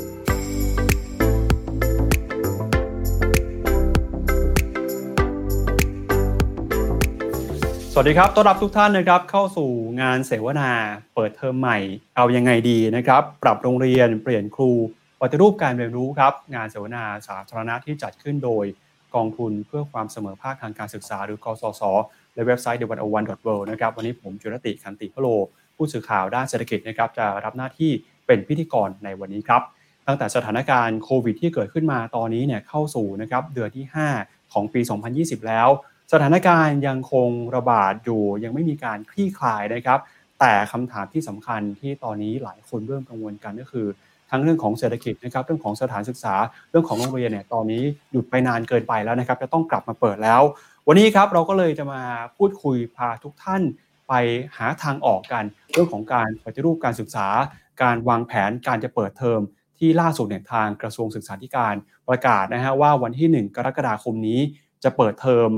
[8.02, 10.70] วัสดีครับ ต้อนรับทุกท่านนะครับเข้าสู่งานเสวนา
[11.14, 11.78] เปิดเทอมใหม่
[12.16, 14.70] เอายังไงดีนะครับ ปรับโรงเรียนเปลี่ยนครู
[15.20, 18.64] ปฏิรูปการเรียนรู้ครับ งานเสวนาสาธารณะที่จัดขึ้นโดย
[19.14, 21.82] กองทุนเพื่อความเสมอภาคทางการศึกษา หรือกสศ
[22.34, 25.26] ในเว็บไซต์ the one one world นะครับวันนี้ผมจุรติคันติพโล
[25.76, 27.90] ผู้สื่อข่าวด้านเศรษฐกิจนะครับจะรับหน้าที่
[28.26, 29.62] เป็นพิธีกรในวันนี้ครับ
[30.08, 33.84] ตั้งแต่สถานการณ์โควิดที่เกิดขึ้นมาตอนนี้เนี่ยเข้าสู่นะครับเดือนที่
[34.18, 34.80] 5 ของปี
[35.14, 35.68] 2020 แล้ว
[36.12, 39.98] สถานการณ์ยังคงระบาดอยู่ยังไม่มีการคลี่คลายนะครับ
[40.40, 43.86] แต่คำถามที่สำคัญที่ตอนนี้หลายคนเริ่มกังวลกันก็คือ
[44.30, 46.34] ทั้งเรื่องของเศรษฐกิจนะครับเรื่องของสถานศึกษา
[46.70, 47.82] เรื่องของโรงเรียนเนี่ยตอนนี้
[48.12, 50.42] หยุดไปนานเกินไปแล้วนะครับจะต้องกลับมาเปิดแล้ว
[50.88, 52.02] วันนี้ครับเราก็เลยจะมา
[52.36, 53.62] พูดคุยพาทุกท่าน
[54.08, 54.12] ไป
[54.56, 57.28] หาทางออกกัน เรื่องของการปฏิรูปการศึกษา
[57.82, 59.40] การวางแผนการจะเปิดเทอม
[59.78, 61.74] ที่ล่าสุดเนี่ยทางกระทรวงศึกษาธิการ
[62.08, 64.40] ประกาศนะฮะว่าวันที่ 1 กรกฎาคมนี้
[64.84, 65.50] จะเปิดเทอม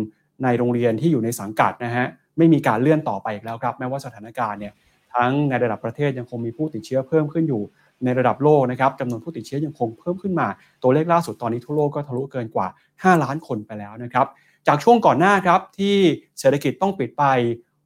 [0.45, 2.07] ในโรงเรียนที่อยู่ในสังกัดนะฮะ
[2.39, 4.73] ไม่มีการเลื่อนต่อไปอีกแล้วครับ แม้ว่าสถานการณ์เนี่ย
[5.15, 7.63] ทั้งในระดับประเทศยังคงมีผู้ติดเชื้อเพิ่มขึ้นอยู่
[8.05, 10.49] ในระดับโลกนะครับจำนวนผู้ติดเชื้อยังคงเพิ่มขึ้นมา
[10.83, 14.27] ตัวเลขล่าสุดตอนนี้ทั่วโลกก็ทะลุเกินกว่า 5 ล้านคนไปแล้วนะครับ
[14.67, 15.97] จากช่วงก่อนหน้าครับที่
[16.41, 17.25] เศรษฐกิจต้องปิดไป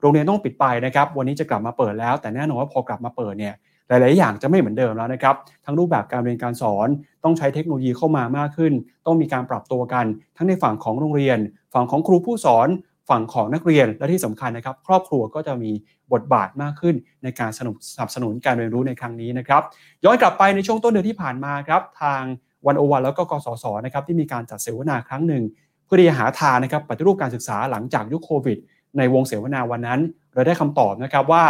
[0.01, 3.55] โรงเรียนต้องปิดไปนะครับ วันนี้จะกลับมาเปิดแล้ว แต่แน่นอนว่าพอกลับมาเปิดเนี่ย
[4.01, 6.89] หลาย ๆ อย่างจะไม่เหมือนเดิมแล้วนะครับ ทั้งรูปแบบการเรียนการสอน
[7.25, 8.73] ต้องใช้เทคโนโลยีเข้ามามากขึ้น
[9.07, 10.05] ต้องมีการปรับตัวกัน
[10.37, 11.39] ทั้งในฝั่งของโรงเรียน
[11.75, 12.69] ฝั่งของครูผู้สอน
[13.11, 15.73] ฝั่งของนักเรียนและที่สำคัญนะครับ ครอบครัวก็จะมี
[16.13, 17.61] บทบาทมากขึ้นในการส
[18.01, 19.63] นับสนุนการเรียนรู้ในครั้งนี้นะครับ
[20.05, 22.23] ย้อนกลับไปในช่วงต้นเดือนที่ผ่านมาครับ ทาง
[22.67, 25.43] วันโอวันแล้วก็กสศนะครับที่มีการจัดเสวนาครั้งหนึ่ง
[25.85, 28.59] เพื่อที่จะหาทางนะครับปฏิรูปการศึกษาหลังจากยุคโควิด
[28.99, 30.01] ในวงเสวนาวันนั้น
[30.35, 31.45] เราได้คำตอบนะครับว่า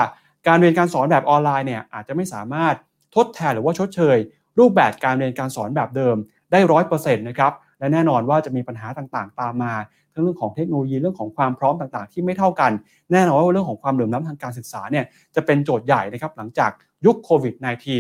[0.47, 2.75] การเรียนการสอนแบบออนไลน์เนี่ยอาจจะไม่สามารถ
[3.15, 4.17] ทดแทนหรือว่าชดเชย
[4.59, 6.17] รูปแบบการเรียนการสอนแบบเดิม
[6.53, 9.75] ได้ร้อยเปอร์เซ็นต์นะครับและแน่นอนว่าจะมีปัญหาต่างๆ ตามมา
[10.13, 12.73] ทั้งเรื่องของเทคโนโลยีเรื่องของความพร้อมต่างๆ ที่ไม่เท่ากัน
[13.13, 15.05] แน่นอนว่าเรื่องของความเหลื่อมล้าทางการศึกษาเนี่ย
[15.35, 16.71] จะเป็นโจทย์ใหญ่นะครับหลังจาก
[17.07, 17.55] ยุคโควิด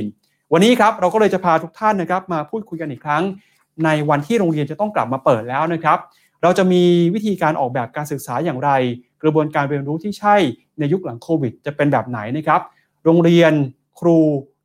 [0.05, 3.23] -19 วันนี้ครับเราก็เลยจะพาทุกท่านนะครับมาพูดคุยกันอีกครั้ง
[3.85, 5.99] ในวันที่โรงเรียนจะต้องกลับมาเปิดแล้วนะครับ
[6.43, 6.83] เราจะมี
[7.15, 8.71] วิธีการออกแบบการศึกษาอย่างไร
[9.25, 10.37] กระบวนการเรียนรู้ที่ใช่
[10.79, 12.61] ในยุคหลังโควิด จะเป็นแบบไหนนะครับ
[13.05, 13.53] โรงเรียน
[14.01, 14.19] ครู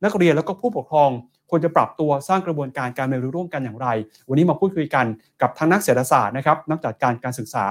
[0.04, 1.10] นักเรียนแล้วก็ผู้ปกครอง
[1.50, 3.88] ควรจะปรับตัวสร้างกระบวนการการเรียนรู้ร่วมกันอย่างไร
[4.28, 5.06] วันนี้มาพูดคุยกัน
[5.42, 7.66] กับทั้งนักเศรษฐศาสตร์นะครับนักจัดการการศึกษา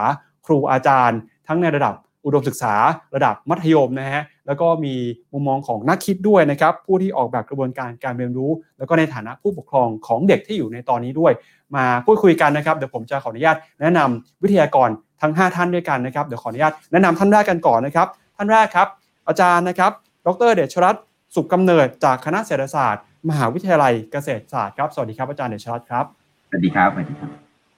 [0.45, 1.93] ครูอาจารย์ ทั้งในระดับ
[2.25, 2.73] อุดมศึกษา
[3.15, 4.95] ระดับมัธยมนะฮะ แล้วก็มี
[5.33, 11.33] มุมมองของนักคิดด้วยนะครับ ผู้ที่ออกแบบกระบวนการการเรียนรู้ แล้วก็ในฐานะผู้ปกครองของเด็กที่อยู่ในตอนนี้ด้วย
[11.75, 14.89] มาพูดคุยกันนะครับเดี๋ยวผมจะขออนุญาตแนะนำวิทยากร
[15.21, 18.07] ทั้ง 5 ท่านด้วยกันนะครับเดี๋ยวขออนุญาตแนะนำท่านแรกกันก่อนนะครับ
[18.37, 18.87] ท่านแรกครับ
[19.27, 19.91] อาจารย์นะครับ
[20.25, 21.03] ดรเดชรัตน์
[21.35, 26.05] สุขกำเนิดจากคณะเศรษฐศาสตร์ มหาวิทยาลัยเกษตรศาสตร์ครับสวัสดีครับอาจารย์เดชรัตน์ครับ
[26.49, 27.29] สวัสดีครับสวัสดีครับ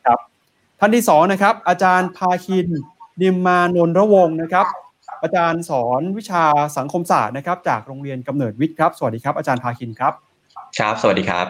[0.05, 0.19] ครับ
[0.79, 2.67] ท่านที่สองนะครับอาจารย์พาคิน
[3.21, 4.65] นิมมานนระวงนะครับ
[5.21, 6.43] อาจารย์สอนวิชา
[6.77, 10.13] สังคมศาสตร์นะครับ จากโรงเรียนกำเนิดวิทย์ครับสวัสดีครับอาจารย์พาคินครับ
[10.79, 11.47] ครับ สวัสดีครับ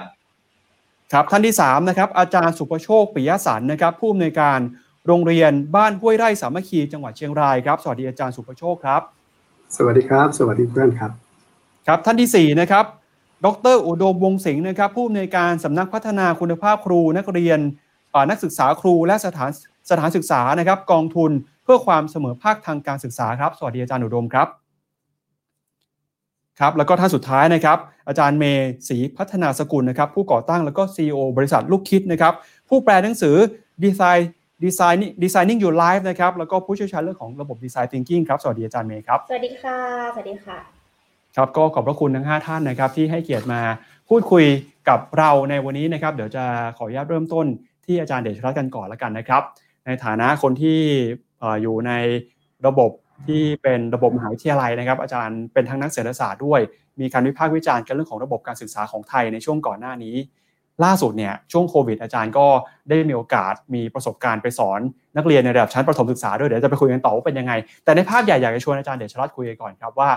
[1.14, 4.60] ครับท่านที่สามนะครับอาจารย์สุประโชคปิยสันนะครับ ผู้อำนวยการ
[5.08, 9.02] โรงเรียนบ้านห้วยไร่สามัคคีจังหวัดเชียงรายครับสวัสดีอาจารย์สุประโชคครับ
[9.76, 11.12] สวัสดีครับ สวัสดีเพื่อนครับ
[11.88, 12.86] ครับท่านที่สี่นะครับ
[13.46, 17.60] ดรอุดมวงษ์สิงห์นะครับ ผู้อำนวยการสำนักพัฒนาคุณภาพครูนักเรียน
[18.30, 19.50] นักศึกษาครูและสถาน
[19.90, 21.32] สถานศึกษานะครับ กองทุน
[21.64, 24.48] เพื่อความเสมอภาคทางการศึกษาครับ สวัสดีอาจารย์อุดมครับ
[26.60, 27.78] ครับแล้วก็ท่านสุดท้ายนะครับ
[28.08, 32.34] อาจารย์เมย์ศรีพัฒนาสกุลนะครับ ผู้ก่อตั้งแล้วก็ CEO บริษัทลูกคิดนะครับ
[32.70, 33.36] ผู้แปลหนังสือ
[33.84, 39.78] design design Designing Your Life นะครับ แล้วก็ผู้เชี่ยวชาญเรื่องของระบบดีไซน์ thinking ครับ สวัสดีอาจารย์เมย์ครับ สวัสดีค่ะ
[40.14, 40.58] สวัสดีค่ะ
[41.36, 43.62] ครับ ก็ขอบพระคุณทั้ง 5 ท่านนะครับ ที่ให้เกียรติมา
[44.10, 44.46] พูดคุย
[44.90, 46.44] กับเราในวันนี้นะครับ เดี๋ยวจะ
[46.78, 47.46] ขออนุญาตเริ่มต้น
[47.86, 49.42] ที่อาจารย์เดชรัตน์กันก่อนแล้วกันนะครับ
[49.86, 50.80] ในฐานะคนที่
[51.62, 51.92] อยู่ใน
[52.68, 52.92] ระบบ
[53.28, 56.60] ที่เป็นระบบมหาวิทยาลัยนะครับ อาจารย์เป็นทั้งนักเศรษฐศาสตร์ด้วย
[57.00, 60.16] มีการวิพากษ์วิจารณ์กันเรื่องของระบบการศึกษาของไทยในช่วงก่อนหน้านี้
[60.84, 62.48] ล่าสุดเนี่ยช่วงโควิดอาจารย์ก็
[62.90, 64.80] ได้มีโอกาสมีประสบการณ์ไปสอน
[65.18, 67.54] นักเรียนในระดับชั้นประถมศึกษาด้วยเดี๋ยวจะไปคุยกันต่อว่าเป็นยังไง
[67.84, 70.10] แต่ในภาพใหญ่อยากจะชวนอาจารย์เดชรัตน์คุยกันก่อนครับว่า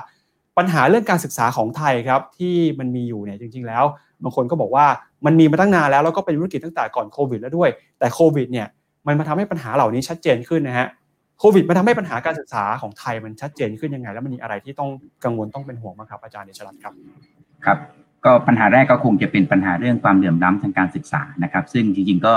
[0.59, 3.85] ปัญหาเรื่องการศึกษาของไทยครับที่มันมีอยู่เนี่ยจริง ๆ แล้ว
[4.23, 4.87] บางคนก็บอกว่า
[5.27, 8.67] มันมีมาตั้งนานแล้วแล้วก็เป็นธุรกิจตั้งแต่ก่อนโควิดแล้วด้วย แต่โควิดเนี่ย
[9.07, 10.87] มันมาทำให้ปัญหาเหล่านี้ชัดเจนขึ้นนะฮะ
[11.39, 14.91] โควิดมันทาให้ปัญหาการศึกษาของไทยมันชัดเจนขึ้นยังไง แล้วมันมีอะไรที่ต้อง
[15.25, 16.95] กังวลต้องเป็นห่วงบ้างครับอาจารย์เดชรัตน์ครับ
[17.65, 17.79] ครับ
[18.25, 22.35] ก็ปัญหาแรกก็คงจะเป็นปัญหาเรื่องความเหลื่อมล้าทางการศึกษานะครับ ซึ่งจริงๆก็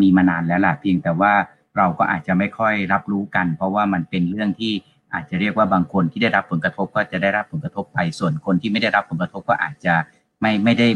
[0.00, 1.32] มีมานานแล้วล่ะเพียงแต่ว่า
[1.76, 4.72] เราก็อาจจะไม่ค่อยรับรู้กัน เพราะว่ามันเป็นเรื่องที่
[5.14, 9.94] อาจจะเรียกว่าบางคนที่ได้รับผลกระทบก็จะได้รับผลกระทบไปส่วนคนที่ไม่ได้รับผลกระทบก็อาจจะ
[10.40, 10.88] ไม่ไม่ได้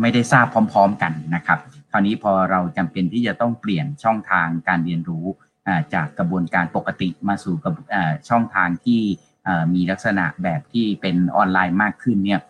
[0.00, 1.58] ไม่ได้ทราบพร้อม ๆ กันนะครับ
[1.90, 5.26] คราวนี้พอเราจำเป็นที่จะต้องเปลี่ยนช่องทางการเรียนรู้
[5.94, 7.56] จากกระบวนการปกติมาสู่
[8.28, 9.00] ช่องทางที่
[9.74, 12.40] มีลักษณะแบบที่เป็นออนไลน์มากขึ้นเนี่ย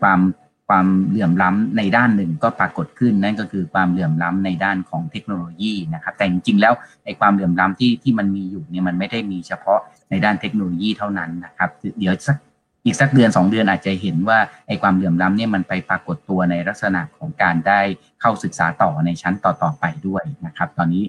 [0.00, 0.20] ความ
[0.68, 6.74] ความเหลื่อมล้ำในด้านหนึ่งก็ปรากฏขึ้นนั่นก็คือความเหลื่อมล้ำในด้านของเทคโนโลยีนะครับแต่จริงๆแล้ว
[7.04, 9.80] ไอ้ความเหลื่อมล้ำที่ที่มันมีอยู่เนี่ยมันไม่ได้มีเฉพาะ
[10.10, 12.36] ในด้านเทคโนโลยีเท่านั้นนะครับเดี๋ยวสัก
[12.84, 17.80] อีกสักเดือน 2 เดือนอาจจะเห็นว่าไอ้ความเหลื่อมล้ำเนี่ยมันไปปรากฏตัวในลักษณะของการได้
[18.20, 21.04] เข้าศึกษาต่อในชั้นต่อๆไปด้วยนะครับ ตอนนี้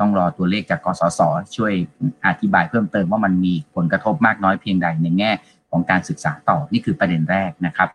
[0.00, 1.20] ต้องรอตัวเลขจากกสศ
[1.56, 1.72] ช่วย
[2.26, 5.32] อธิบายเพิ่มเติมว่ามันมีผลกระทบมากน้อยเพียงใดในแง่
[5.70, 7.88] ของการศึกษาต่อนี่คือประเด็นแรกนะครับ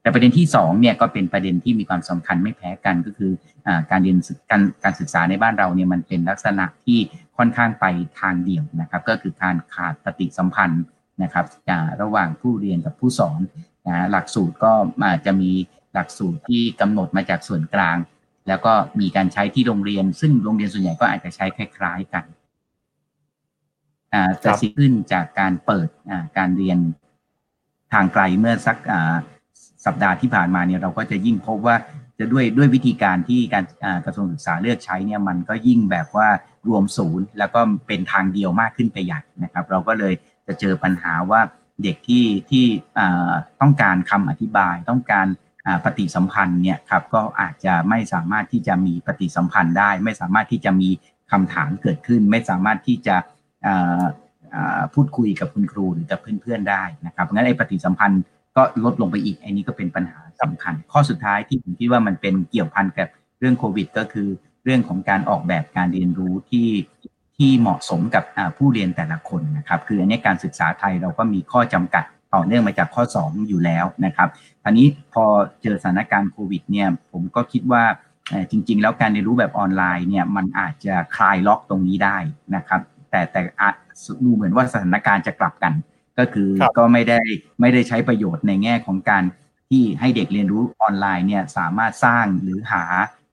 [0.00, 3.32] แต่ประเด็นที่2เนี่ยก็เป็นประเด็นที่มีความสำคัญไม่แพ้กันก็คือ
[3.66, 4.18] อการเรียน
[4.50, 6.98] การการศึกษาในบ้านเราเนี่ยมันเป็นลักษณะที่
[7.36, 7.84] ค่อนข้างไป
[8.20, 10.84] ทางเดี่ยวนะครับ ก็คือการขาดปฏิสัมพันธ์
[11.22, 11.46] นะครับ
[12.02, 13.40] ระหว่างผู้เรียนกับผู้สอน
[13.86, 14.72] นะหลักสูตรก็
[15.06, 15.50] อาจจะมี
[15.94, 17.96] หลักสูตรที่กำหนดมาจากส่วนกลาง
[18.48, 22.24] แล้วก็มีการใช้ที่โรงเรียน ซึ่งโรงเรียนส่วนใหญ่ก็อาจจะใช้คล้าย ๆกัน
[24.42, 25.88] จะสิขึ้นจากการเปิด
[26.38, 26.78] การเรียน
[27.92, 28.76] ทางไกลเมื่อสัก
[29.86, 31.76] สัปดาห์ที่ผ่านมาเนี่ยเราก็จะยิ่งพบว่า
[32.18, 33.64] จะด้วยด้วยวิธีการที่การ
[34.04, 36.28] กระทรวงศึกษาเลือกใช้เนี่ยมันก็ยิ่งแบบว่า
[36.68, 40.14] รวมศูนย์ แล้วก็เป็นทางเดียวมากขึ้นไปใหญ่นะครับ เราก็เลย
[40.46, 41.40] จะเจอปัญหาว่า
[41.82, 42.66] เด็กที่ที่
[43.60, 45.26] ต้องการคำอธิบายต้องการ
[45.84, 50.88] ปฏิสัมพันธ์เนี่ยครับก็อาจจะไม่สามารถที่จะมีปฏิสัมพันธ์ได้ ไม่สามารถที่จะมี
[51.32, 53.16] คำถามเกิดขึ้น ไม่สามารถที่จะ
[54.94, 58.22] พูดคุยกับคุณครูหรือกับเพื่อนๆได้นะครับงั้นไอ้ปฏิสัมพันธ์
[58.56, 64.28] ก็ลดลงไปอีกไอันนี้ก็เป็นปัญหาสำคัญ ข้อสุดท้ายที่ผมคิดว่ามันเป็นเกี่ยวพันกับเรื่องโควิด ก็คือ
[64.64, 66.68] เรื่องของการออกแบบการเรียนรู้ที่
[67.36, 68.24] ที่เหมาะสมกับ
[68.56, 74.28] ผู้เรียนแต่ละคนนะครับ คืออันนี้การศึกษาไทยเราก็มีข้อจำกัด ต่อเนื่องมาจากข้อ 2 อยู่แล้วนะครับ
[74.64, 75.24] อันนี้พอ
[75.62, 77.84] เจอสถานการณ์โควิดเนี่ยผมก็คิดว่า
[78.50, 82.16] จริง ๆ แล้วการเรียนรู้แบบออนไลน์เนี่ยมันอาจจะคลายล็อกตรงนี้ได้
[82.56, 82.80] นะครับ
[83.10, 83.40] แต่แต่
[84.24, 85.72] ดูเหมือนว่าสถานการณ์จะกลับกัน
[86.18, 87.20] ก็คือก็ไม่ได้
[87.60, 89.24] ไม่ได้ใช้ประโยชน์ในแง่ของการ
[89.70, 92.84] ที่ให้เด็กเรียนรู้ออนไลน์เนี่ยสามารถสร้างหรือหา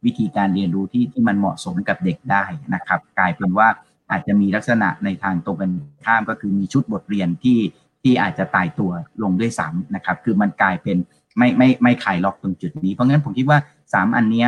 [0.06, 2.44] วิธีการเรียนรู้ที่ที่มันเหมาะสมกับเด็กได้
[2.74, 3.68] นะครับ กลายเป็นว่า
[4.12, 5.72] อาจจะมีลักษณะในทางตรงกัน
[6.06, 7.58] ข้ามก็คือมีชุดบทเรียนที่
[8.04, 8.92] ที่อาจจะตายตัว
[9.24, 10.98] ลงด้วยซ้ำนะครับ คือมันกลายเป็น
[11.38, 14.46] ไม่ไม่ไม่คลายล็อกตรงจุดนี้ เพราะงั้นผมคิดว่า 3 อันนี้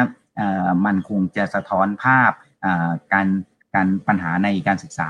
[0.86, 2.32] มันคงจะสะท้อนภาพ
[3.14, 3.28] การ
[3.76, 5.10] การปัญหาในการศึกษา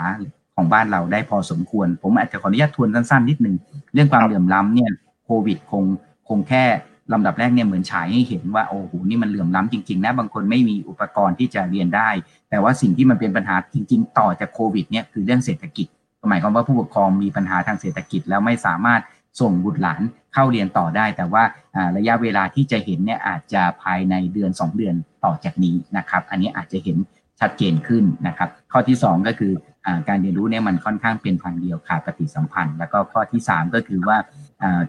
[0.56, 3.56] ของบ้านเราได้พอสมควร ผมอาจจะขออนุญาตทวนสั้นๆนิดหนึ่ง
[3.94, 4.92] เรื่องความเหลื่อมล้ำเนี่ย
[5.26, 5.84] โควิดคง
[6.30, 6.64] คงแค่
[7.14, 12.10] ลำดับแรกเนี่ยเหมือนฉายให้เห็นว่าโอ้โหนี่มันเหลื่อมล้ำจริงๆนะบางคนไม่มีอุปกรณ์ที่จะเรียนได้
[12.50, 15.88] แต่ว่าสิ่งที่มันเป็นปัญหาจริง ๆ ต่อจากโควิดเนี่ยคือเรื่องเศรษฐกิจ
[16.30, 19.02] หมายความว่าผู้ปกครองมีปัญหาทางเศรษฐกิจ แล้วไม่สามารถ
[19.42, 20.02] ส่งบุตรหลาน
[20.34, 21.44] เข้าเรียนต่อได้ แต่ว่า
[21.98, 26.98] ระยะเวลาที่จะเห็นเนี่ยอาจจะภายในเดือน 2 เดือนต่อจากนี้นะครับ อันนี้อาจจะเห็น
[27.40, 29.54] ชัดเจนขึ้นนะครับ ข้อที่ 2 ก็คือ
[30.08, 34.18] การเรียนรู้เนี่ยมันค่อนข้างเป็นทางเดียวขาดปฏิสัมพันธ์ แล้วก็ข้อที่ 3 ก็คือว่า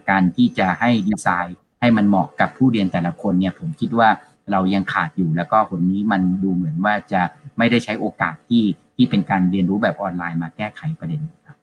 [0.09, 4.09] การที่จะให้ดีไซน์ให้มันเหมาะกับผู้เรียนแต่ละคนเนี่ยผมคิดว่า
[4.51, 7.21] เรายังขาดอยู่แล้วก็คนนี้มันดูเหมือนว่าจะ
[7.57, 8.63] ไม่ได้ใช้โอกาสที่
[8.95, 11.57] ที่เป็นการเรียนรู้แบบออนไลน์มาแก้ไขประเด็นครับ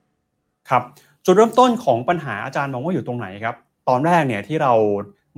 [0.68, 0.82] ครับ
[1.24, 3.56] จุดเริ่มต้นของปัญหาอาจารย์มองว่าอยู่ตรงไหนครับ
[3.88, 4.72] ตอนแรกเนี่ยที่เรา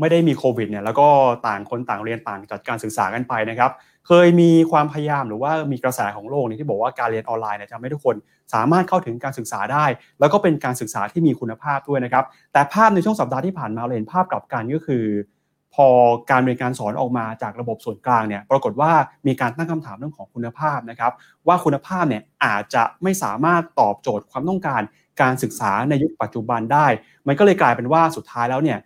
[0.01, 1.09] ไม่ได้มีโควิดเนี่ยแล้วก็
[1.47, 3.71] ต่างคนต่างเรียนต่างจัดการศึกษากันไปนะครับ
[4.07, 8.17] เคยมีความพยายามหรือว่ามีกระแสของโลกนี่ที่บอกว่าการเรียนออนไลน์เนี่ยทำให้ทุกคน
[8.55, 9.85] สามารถเข้าถึงการศึกษาได้
[10.21, 15.05] แล้วก็เป็นการศึกษาที่มีคุณภาพด้วยนะครับ แต่ภาพในช่วงสัปดาห์ที่ผ่านมาเราเห็นภาพกลับกันก็คือ
[15.75, 15.87] พอ
[16.31, 18.93] การเรียนการสอนออกมาจากระบบส่วนกลางเนี่ยปรากฏว่า
[19.27, 21.13] มีการตั้งคำถามเรื่องของคุณภาพนะครับ
[21.47, 24.83] ว่าคุณภาพเนี่ยอาจจะไม่สามารถตอบโจทย์ความต้องการ
[25.21, 26.87] การศึกษาในยุคปัจจุบันได้
[27.27, 28.79] มันก็เลยกลายเป็นว่าสุดท้ายแล้วเนี่ย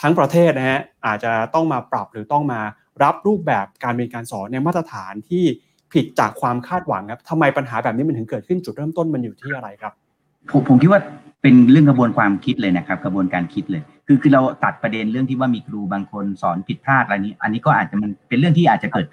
[0.00, 2.60] ทั้งประเทศนะฮะอาจจะต้องมาปรับหรือต้องมา
[3.02, 5.44] รับรูปแบบการเรียนการสอนในมาตรฐานที่
[5.92, 9.92] ผิดจากความคาดหวังครับทำไมปัญหาแบบนี้มันถึงเกิดขึ้นจุดเริ่มต้นมันอยู่ที่อะไรครับ
[10.50, 11.00] ผมผมคิดว่า
[11.42, 19.06] เป็นเรื่องกระบวนความคิดเลยนะครับ กระบวนการคิดเลย คือคือเราตัดประเด็นเรื่องที่ว่ามีครูบางคนสอนผิดพลาดอะไรนี้ อันนี้ก็อาจจะมันเป็นเรื่องที่อาจจะเกิด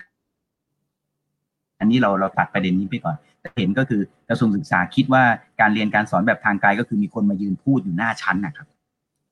[1.79, 5.24] อันนี้เราเราตัดประเด็นนี้ไปก่อนแต่เห็นก็คือกระทรวงศึกษาคิดว่า
[5.59, 8.67] การเรียนการสอนแบบทางไกลก็คือมีคนมายืนพูดอยู่หน้าชั้นนะครับ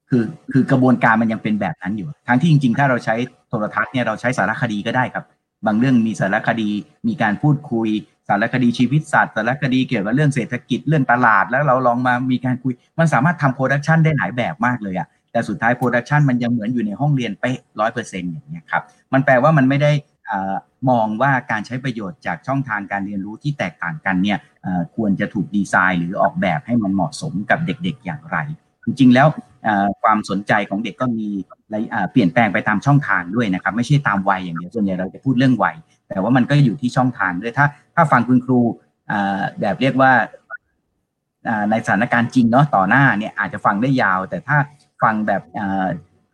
[0.10, 3.16] คือคือกระบวนการมันยังเป็นแบบนั้นอยู่ ทั้งที่จริงๆ ถ้าเราใช้
[3.50, 5.26] โทรทัศน์เนี่ยเราใช้สารคดีก็ได้ครับ
[5.66, 6.70] บางเรื่องมีสารคดี
[7.08, 7.90] มีการพูดคุย
[8.28, 19.92] สารคดีชีวิตสัตว์สารคดีเกี่ยวกับเรื่องเศรษฐกิจเรื่องตลาด แล้วเราลองมามีการคุย มันสามารถทำ production ได้หลายแบบมากเลยอะแต่สุดท้าย production มันยังเหมือนอยู่ในห้องเรียนเป๊ะร้อยเปอร์เซ็นต์อย่างเงี้ยครับมันแปลว่ามันไม่ได้
[20.90, 24.38] มองว่าการใช้ประโยชน์จากช่องทางการเรียนรู้ที่แตกต่างกันเนี่ย
[24.96, 28.38] ควรจะถูกดีไซน์หรือออกแบบให้มันเหมาะสมกับเด็กๆอย่างไร
[28.86, 29.28] จริงๆแล้ว
[30.04, 31.28] ความสนใจของเด็กก็มี
[32.12, 35.76] เปลี่ยนแปลงไปตามช่องทางด้วยนะครับ ไม่ใช่ตามวัยอย่างเดียวส่วนใหญ่เราจะพูดเรื่องวัย
[36.10, 37.66] แต่ว่ามันก็อยู่ที่ช่องทางด้วยถ้า
[37.98, 38.60] ถ้าฟังคุณครู
[39.60, 40.14] แบบเรียกว่า
[41.72, 44.58] ในสถานการณ์จริงเนาะต่อหน้าเนี่ยอาจจะฟังได้ยาว แต่ถ้า
[45.04, 45.42] ฟังแบบ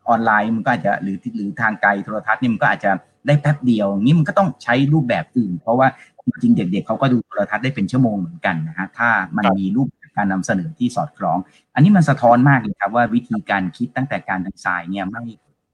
[0.07, 2.91] ออนไลน์มันก็อาจจะหรือหรือทางไกลโทรทัศน์นี่มันก็อาจจะ
[3.27, 5.87] ได้แป๊บเดียวนี้มันก็ต้องใช้รูปแบบอื่น เพราะว่า
[6.25, 11.37] จริงๆเด็กๆเขาก็ดูโทรทัศน์ได้เป็นชั่วโมงเหมือนกันนะฮะถ้ามันมีรูปการนำเสนอที่สอดคล้อง
[11.73, 15.23] อันนี้มันสะท้อนมากเลยครับว่าวิธีการคิดตั้งแต่การดีไซน์เนี่ยไม่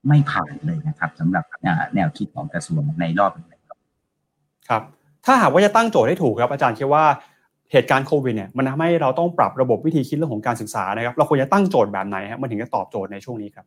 [0.07, 1.43] ไม่ผ่านเลยนะครับสำหรับ
[1.95, 3.57] แนวคิดของกระทรวงในรอบนี้
[4.69, 4.83] ครับ
[5.25, 7.05] ถ้าหากว่าจะตั้งโจทย์ให้ถูกครับอาจารย์คิดว่า
[7.71, 13.65] เหตุการณ์โควิดเนี่ยมันทำให้เราต้องปรับระบบวิธีคิดเรื่องของการศึกษานะครับ เราควรจะตั้งโจทย์แบบไหนครับมันถึงจะตอบโจทย์ในช่วงนี้ครับ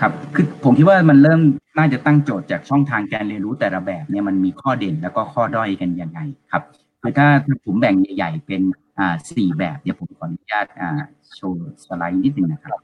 [0.00, 1.40] ครับคือผมคิดว่ามันเริ่ม
[1.78, 6.18] น่าจะตั้งโจทย์จากช่องทางการเรียนรู้แต่ละแบบเนี่ยมันมีข้อเด่นแล้วก็ข้อด้อยกันยังไง
[6.52, 6.62] ครับ
[7.00, 7.26] คือถ้า
[7.64, 8.62] ผมแบ่งใหญ่ ๆ เป็น
[8.98, 10.90] อ่าสี่แบบเดี๋ยวผมขออนุญาตอ่า
[11.36, 12.80] โชว์สไลด์นิดนึงนะครับ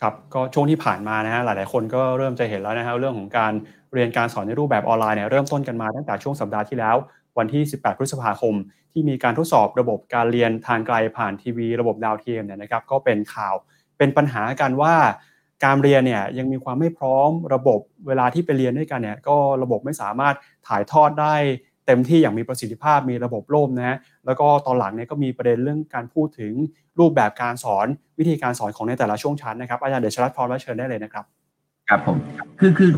[0.00, 3.52] ครับก็ช่วงที่ผ่านมานะฮะหลายๆ คนก็เริ่มจะเห็นแล้วนะฮะเรื่องของการ
[3.92, 6.96] เรียนการสอนในรูปแบบออนไลน์เนี่ยเริ่มต้นกันมาตั้งแต่ช่วงสัปดาห์ที่แล้ว
[7.38, 8.54] วันที่ 18 พฤษภาคม
[8.92, 13.54] ที่มีการทดสอบระบบการเรียนทางไกลผ่านทีวี ระบบดาวเทียมเนี่ยนะครับก็เป็นข่าว
[13.98, 14.94] เป็นปัญหากันว่า
[15.64, 20.34] การเรียนเนี่ยยังมีความไม่พร้อมระบบเวลาที่ไปเรียนด้วยกันเนี่ยก็ระบบไม่สามารถ
[20.68, 21.34] ถ่ายทอดได้
[21.86, 26.52] เต็มที่อย่างมีประสิทธิภาพมีระบบล่มนะฮะแล้วก็ตอนหลังเนี่ยก็มีประเด็นเรื่องการพูดถึง
[26.98, 27.86] รูปแบบการสอน
[28.18, 31.24] วิธีการสอนของในแต่ละช่วงชั้นนะครับอาจารย์เดชรัตน์พร้อมแล้วเชิญได้เลยนะครับ
[31.88, 32.18] ครับผม
[32.60, 32.90] คือคือ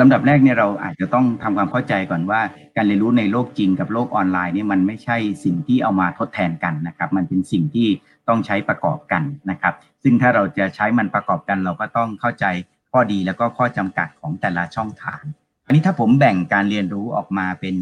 [0.00, 2.40] ลำดับแรกเนี่ยเราอาจจะต้องทำความเข้าใจก่อนว่า
[2.76, 7.88] การเรียนรู้ในโลกจริงกับโลกออนไลน์เนี่ยมันไม่ใช่สิ่งที่เอามาทดแทนกันนะครับ มันเป็นสิ่งที่
[8.28, 12.44] ต้องใช้ประกอบกันนะครับ ซึ่งถ้าเราจะใช้มันประกอบกันเราก็ต้องเข้าใจ
[12.92, 15.22] ข้อดีแล้วก็ข้อจำกัดของแต่ละช่องทาง
[15.66, 17.74] อันนี้ถ้าผมแบ่งการเรียนรู้ออกมาเป็น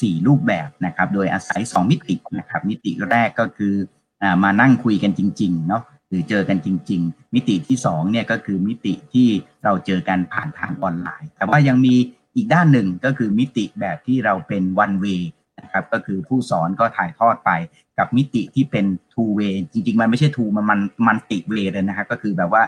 [0.00, 3.74] สี่รูปแบบนะครับ โดยอาศัย 2 มิตินะครับ มิติแรกก็คือ
[4.22, 9.28] อมานั่งคุยกันจริงๆเนาะหรือเจอกันจริง ๆ มิติที่2เนี่ยก็คือมิติที่
[9.64, 11.94] เราเจอกันผ่านทางออนไลน์ แต่ว่ายังมี
[12.36, 15.22] อีกด้านหนึ่งก็คือมิติแบบที่เราเป็น one way
[15.60, 17.50] นะครับก็คือผู้สอนก็ถ่ายทอดไป
[17.98, 22.62] กับมิติที่เป็น two way จริง ๆ มันไม่ใช่ two มันมันมันติ way เลยนะครับก็คือแบบว่า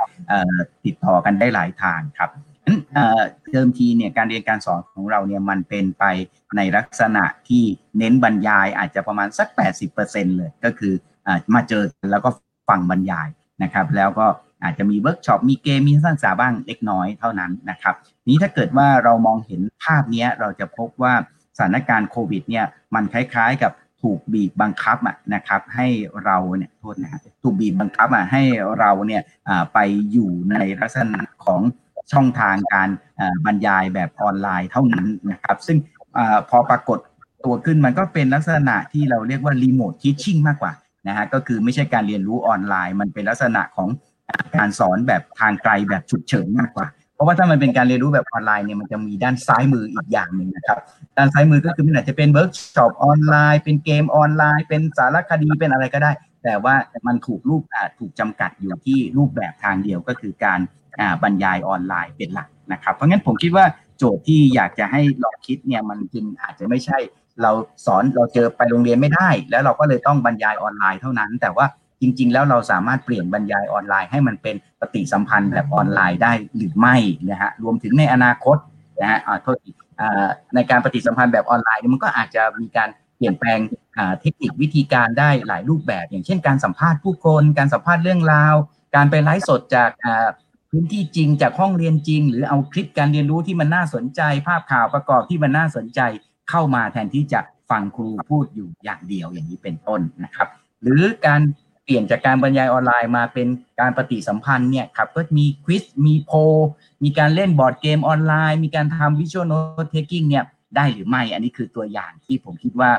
[0.84, 2.30] ติดต่อกันได้หลายทางครับ
[3.52, 6.04] เดิมทีเนี่ยการเรียนการสอนของเราเนี่ยมันเป็นไป
[6.56, 7.64] ในลักษณะที่
[7.98, 9.48] เน้นบรรยายอาจจะประมาณสัก
[9.92, 10.94] 80%เลยก็คือ
[11.26, 12.30] อมาเจอแล้วก็
[12.68, 13.28] ฟังบรรยาย
[13.62, 14.26] นะครับ แล้วก็
[14.64, 17.94] อาจจะมีเวิร์กช็อปมีเกมมีสร้างสาบ้างเล็กน้อยเท่านั้นนะครับ
[18.28, 21.14] นี้ถ้าเกิดว่าเรามองเห็นภาพนี้เราจะพบว่า
[21.56, 24.98] สถานการณ์โควิดเนี่ยมันคล้ายๆกับถูกบีบบังคับ
[25.34, 25.88] นะครับให้
[26.24, 28.42] เราเนี่ยโทษนะถูกบีบบังคับอะให้
[28.78, 29.22] เราเนี่ย
[29.74, 29.78] ไป
[30.12, 31.60] อยู่ในลักษณะของ
[32.12, 32.88] ช่องทางการ
[33.46, 35.78] บรรยายแบบออนไลน์เท่านั้นนะครับ ซึ่ง
[36.16, 36.18] อ
[36.50, 36.98] พอปรากฏ
[37.44, 40.72] ตัวขึ้นมันก็เป็นลักษณะที่เราเรียกว่า remote teaching มากกว่า
[41.08, 43.88] นะฮะก็คือไม่ใช่การเรียนรู้ออนไลน์ มันเป็นลักษณะของ
[44.56, 50.78] การสอนแบบทางไกลแบบฉุกเฉินมากกว่า เพราะว่าถ้ามันเป็นการเรียนรู้แบบออนไลน์เนี่ยมันจะมีด้านซ้ายมืออีกอย่างหนึ่งนะครับ
[51.16, 56.12] ด้านซ้ายมือก็คือมันอาจจะเป็นเวิร์กช็อปออนไลน์ เป็นเกมออนไลน์ เป็นสารคดีเป็นอะไรก็ได้
[56.44, 56.74] แต่ว่า
[57.06, 57.62] มันถูกรูป
[57.98, 60.60] ถูกจำกัดอยู่ที่รูปแบบทางเดียวก็คือการ
[61.22, 63.64] บรรยายออนไลน์เป็นหลักนะครับ เพราะงั้นผมคิดว่า
[63.98, 66.98] โจทย์ที่อยากจะให้ลองคิดเนี่ยมันจึงอาจจะไม่ใช่
[67.42, 67.52] เรา
[67.86, 71.66] สอนเราเจอไปโรงเรียนไม่ได้ แล้วเราก็เลยต้องบรรยายออนไลน์เท่านั้น แต่ว่า
[72.00, 76.96] จริง ๆ แล้วเราสามารถเปลี่ยนบรรยายออนไลน์ให้มันเป็นปฏิสัมพันธ์แบบออนไลน์ได้หรือไม่
[77.30, 78.56] นะฮะรวมถึงในอนาคต
[79.00, 79.56] นะฮะโทษ
[80.54, 83.58] ในการปฏิสัมพันธ์แบบออนไลน์มันก็อาจจะมีการเปลี่ยนแปลง
[84.20, 88.54] เทคนิควิธีการได้หลายรูปแบบ อย่างเช่นการสัมภาษณ์ผู้คน การสัมภาษณ์เรื่องราว
[88.94, 89.90] การไปไลฟ์สดจาก
[90.70, 96.00] พื้นที่จริงจากห้องเรียนจริง หรือเอาคลิปการเรียนรู้ที่มันน่าสนใจ ภาพข่าวประกอบที่มันน่าสนใจ
[96.50, 100.48] เข้ามาแทนที่จะฟังครูพูดอยู่อย่างเดียวอย่างนี้เป็นต้นนะครับ
[100.82, 101.40] หรือการ
[101.84, 103.48] เปลี่ยนจากการบรรยายออนไลน์มาเป็น
[103.80, 106.32] การปฏิสัมพันธ์เนี่ยครับก็มี quiz มีโพ
[107.04, 110.44] มีการเล่นบอร์ดเกมออนไลน์ มีการทำ visual note taking เนี่ย
[110.76, 112.90] ได้หรือไม่ อันนี้คือตัวอย่างที่ผมคิดว่า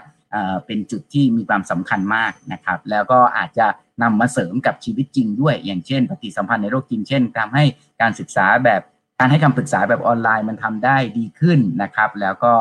[0.65, 3.67] เป็นจุดที่มีความสำคัญมากนะครับ แล้วก็อาจจะ
[4.01, 7.63] นำมาเสริมกับชีวิตจริงด้วย อย่างเช่น ปฏิสัมพันธ์ในโลกจริงเช่นทำให้
[8.01, 8.81] การศึกษาแบบ
[9.19, 12.53] การให้คำปรึกษาแบบออนไลน์มันทำได้ดีขึ้นนะครับ แล้วก็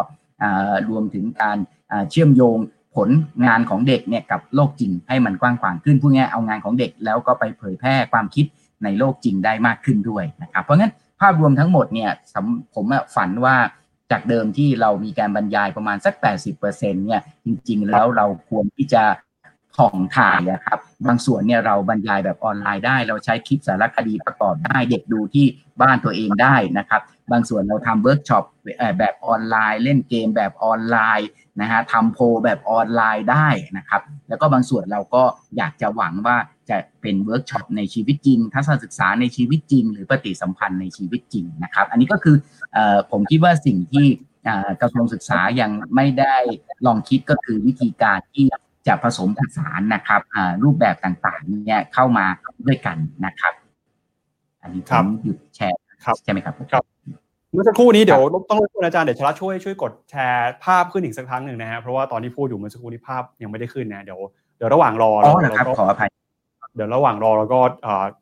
[0.88, 1.58] รวมถึงการ
[2.11, 2.58] เชื่อมโยง
[2.96, 3.11] ผล
[3.46, 8.46] งานของเด็กเนี่ยกับโลกจริงให้มันกว้างขวางขึ้นพูดง่ายเอางานของเด็กแล้วก็ไปเผยแพร่ความคิด
[8.85, 12.11] ในโลกจริงได้มากขึ้นด้วยนะครับ เพราะงั้นภาพรวมทั้งหมดเนี่ย
[12.75, 13.56] ผมฝันว่า
[14.11, 16.61] จากเดิมที่เรามีการบรรยายประมาณสัก 80%
[17.07, 19.03] เนี่ยจริง ๆ แล้วเราควรที่จะ
[19.76, 25.47] ผ่องถ่ายอะครับ บางส่วนเนี่ยเราบรรยายแบบออนไลน์ได้ เราใช้คลิปสารคดีประกอบได้ เด็กดูที่
[25.80, 27.02] บ้านตัวเองได้นะครับ
[27.33, 28.45] บางส่วนเราทำเวิร์กช็อป
[28.99, 31.28] แบบออนไลน์ เล่นเกมแบบออนไลน์
[31.61, 35.23] นะฮะทำโพแบบออนไลน์ได้นะครับ แล้วก็บางส่วนเราก็
[35.56, 36.37] อยากจะหวังว่า
[36.71, 42.37] จะเป็นเวิร์กช็อปในชีวิตจริง ทัศนศึกษาในชีวิตจริง หรือปฏิสัมพันธ์ในชีวิตจริงนะครับ อันนี้ก็คือ
[42.76, 42.78] อ
[43.11, 44.06] ผมคิดว่าสิ่งที่
[44.80, 46.37] กระทรวงศึกษายังไม่ได้
[46.87, 48.45] ลองคิดก็คือวิธีการที่
[48.87, 50.21] จะผสมผสานนะครับ
[50.64, 52.25] รูปแบบต่างๆเนี่ยเข้ามา
[52.66, 53.55] ด้วยกันนะครับ
[54.62, 55.78] อันนี้ผมหยุดแชร์
[56.25, 56.85] ใช่ไหมครับครับ
[57.52, 64.21] เมื่อสักครู่นี้เดี๋ยวต้องรบกวนอาจารย์เดชรัตช่วยช่วยกดแชร์ภาพขึ้นอีกสักครั้งหนึ่งนะฮะเพราะว่าตอนที่พูดอยู่เมื่อสักครู่นี้ภาพยังไม่ได้ขึ้นนะเดี๋ยว
[64.57, 65.31] เดี๋ยวระหว่างรอเรา
[65.66, 66.09] ก็ขออภัย
[66.75, 67.61] เดี๋ยวระหว่างรอเราก็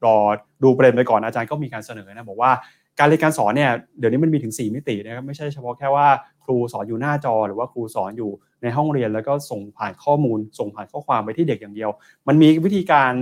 [0.04, 0.16] รอ
[0.62, 2.50] ดูประเด็นไปก่อนอาจารย์ก็มีการเสนอนะบอกว่า
[2.98, 6.06] การเรียนการสอนเนี่ยเดี๋ยวนี้มันมีถึง 4 มิตินะครับไม่ใช่เฉพาะแค่ว่า
[6.44, 8.30] ครูสอนอยู่หน้าจอ หรือว่าครูสอนอยู่
[8.62, 11.90] ในห้องเรียน แล้วก็ส่งผ่านข้อมูล ส่งผ่านข้อความไปที่เด็กอย่างเดียว
[12.28, 13.12] มันมีวิธีการ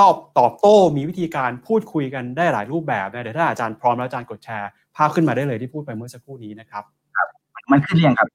[0.00, 6.84] ตอบตอบโต้ มีวิธีการพูดคุยกันได้หลายรูปแบบนะเดี๋ยวถ้าอาจารย์พร้อมแล้วอาจารย์กดแชร์ภาพขึ้นมาได้เลยที่พูดไปเมื่อสักครู่นี้นะครับ
[7.16, 7.28] ครับ
[7.72, 8.28] มันขึ้นยังครับ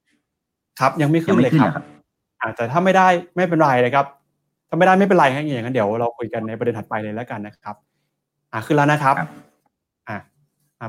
[0.80, 1.72] ครับยังไม่ขึ้นเลยครับ
[2.56, 4.06] แต่ถ้าไม่ได้ไม่เป็นไรเลยครับ
[4.70, 7.76] ถ้าไม่ได้ไม่เป็นไรครับอย่างนั้นเดี๋ยวเราคุยกันในประเด็นถัดไปเลยแล้วกันนะครับ
[8.52, 9.28] อ่าขึ้นแล้วนะครับอ่า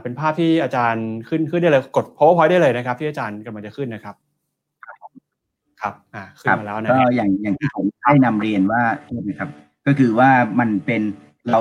[0.02, 4.14] เป็นภาพที่อาจารย์ขึ้นขึ้นได้เลยกด powerpoint ได้เลยนะครับ ที่อาจารย์กำลังจะขึ้นนะครับ
[5.80, 8.82] ครับ อ่าขึ้นมาแล้วนะก็อย่างอย่างที่ผมให้นำเรียนว่า
[9.28, 9.50] นะครับ
[9.86, 11.02] ก็คือว่ามันเป็น
[11.50, 11.60] เรา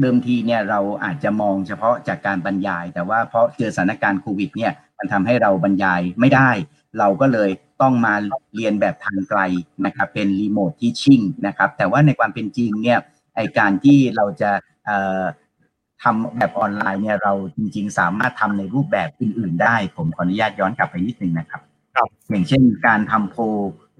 [0.00, 6.50] เดิมทีเนี่ยเราอาจจะมองเฉพาะจากการบรรยาย แต่ว่าเพราะเจอสถานการณ์โควิด เนี่ย มันทำให้เราบรรยายไม่ได้
[6.98, 7.50] เราก็เลย
[7.82, 8.14] ต้องมา
[8.54, 9.40] เรียนแบบทางไกล
[9.86, 12.98] นะครับ เป็น remote teaching นะครับ แต่ว่าในความเป็นจริงเนี่ย
[13.36, 14.50] ไอการที่เราจะ
[16.02, 21.60] ทำแบบออนไลน์เนี่ยเราจริงๆ สามารถทำในรูปแบบอื่น ๆ ได้ ผมขออนุญาตย้อนกลับไปนิดนึงนะครับ
[21.94, 23.36] ครับ อย่างเช่นการทำโพ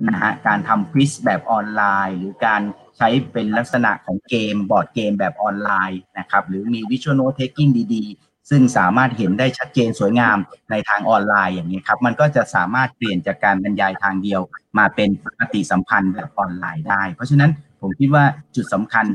[0.08, 2.62] นะฮะการทำ quiz แบบออนไลน์ หรือการ
[2.96, 10.38] ใช้เป็นลักษณะของเกมบอร์ดเกมแบบออนไลน์นะครับหรือมี visual note takingดีๆ ซึ่งสามารถเห็นได้ชัดเจนสวยงาม
[10.70, 14.40] ในทางออนไลน์อย่างนี้ครับ มันก็จะสามารถเปลี่ยนจากการบรรยายทางเดียว
[14.78, 18.24] มาเป็นปฏิสัมพันธ์แบบออนไลน์ได้ เพราะฉะนั้น ผมคิดว่า
[18.56, 19.06] จุดสำคัญ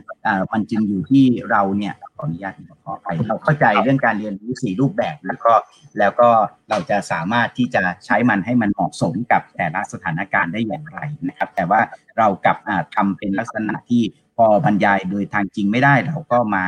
[0.53, 2.53] มันจึงอยู่ที่เราเนี่ยขออนุญาต
[2.83, 5.53] ขอไปเราเข้าใจเรื่องการเรียนรู้สี่รูปแบบแล้วก็
[5.99, 6.29] แล้วก็
[6.69, 11.79] เราจะสามารถที่จะใช้มันให้มันเหมาะสมกับแต่ละสถานการณ์ได้อย่างไรนะครับ แต่ว่า
[12.17, 12.57] เรากับ
[12.95, 14.01] ทำเป็นลักษณะที่
[14.35, 16.65] พอบรรยายโดยทางจริงไม่ได้เราก็มา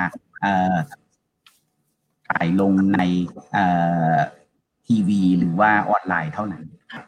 [2.27, 2.99] ถ่ายลงใน
[4.87, 7.05] ทีวี หรือว่าออนไลน์เท่านั้นครับ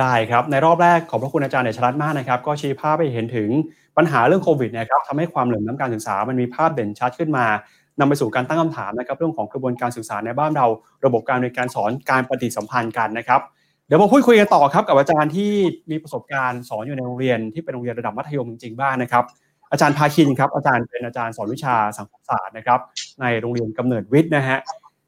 [0.00, 3.50] ได้ครับ ในรอบแรกขอบพระคุณอาจารย์เดชรัตน์มากนะครับ ก็ชี้ภาพไปเห็นถึง
[3.96, 7.46] ปัญหาเรื่องโควิดนะครับทำให้ความเหลื่อมล้ำการศึกษามันมีภาพเด่นชัดขึ้นมา
[8.00, 10.66] นำไปสู่การตั้งคำถามนะครับเรื่องของกระบวนการศึกษาในบ้านเรา
[11.04, 13.40] ระบบการเรียนการสอนการปฏิสัมพันธ์กันนะครับ
[13.86, 15.50] เดี๋ยวมาพูดคุยกันต่อครับกับอาจารย์ที่
[15.90, 19.24] มีประสบการณ์สอนอยู่ในโรงเรียนที่เป็นโรงเรียนระดับมัธยมจริงๆบ้างนะครับ
[19.72, 22.80] อาจารย์พาคินครับอาจารย์เป็นอาจารย์สอนวิชาสังคมศาสตร์นะครับ
[23.20, 24.58] ในโรงเรียนกำเนิดวิทย์นะฮะ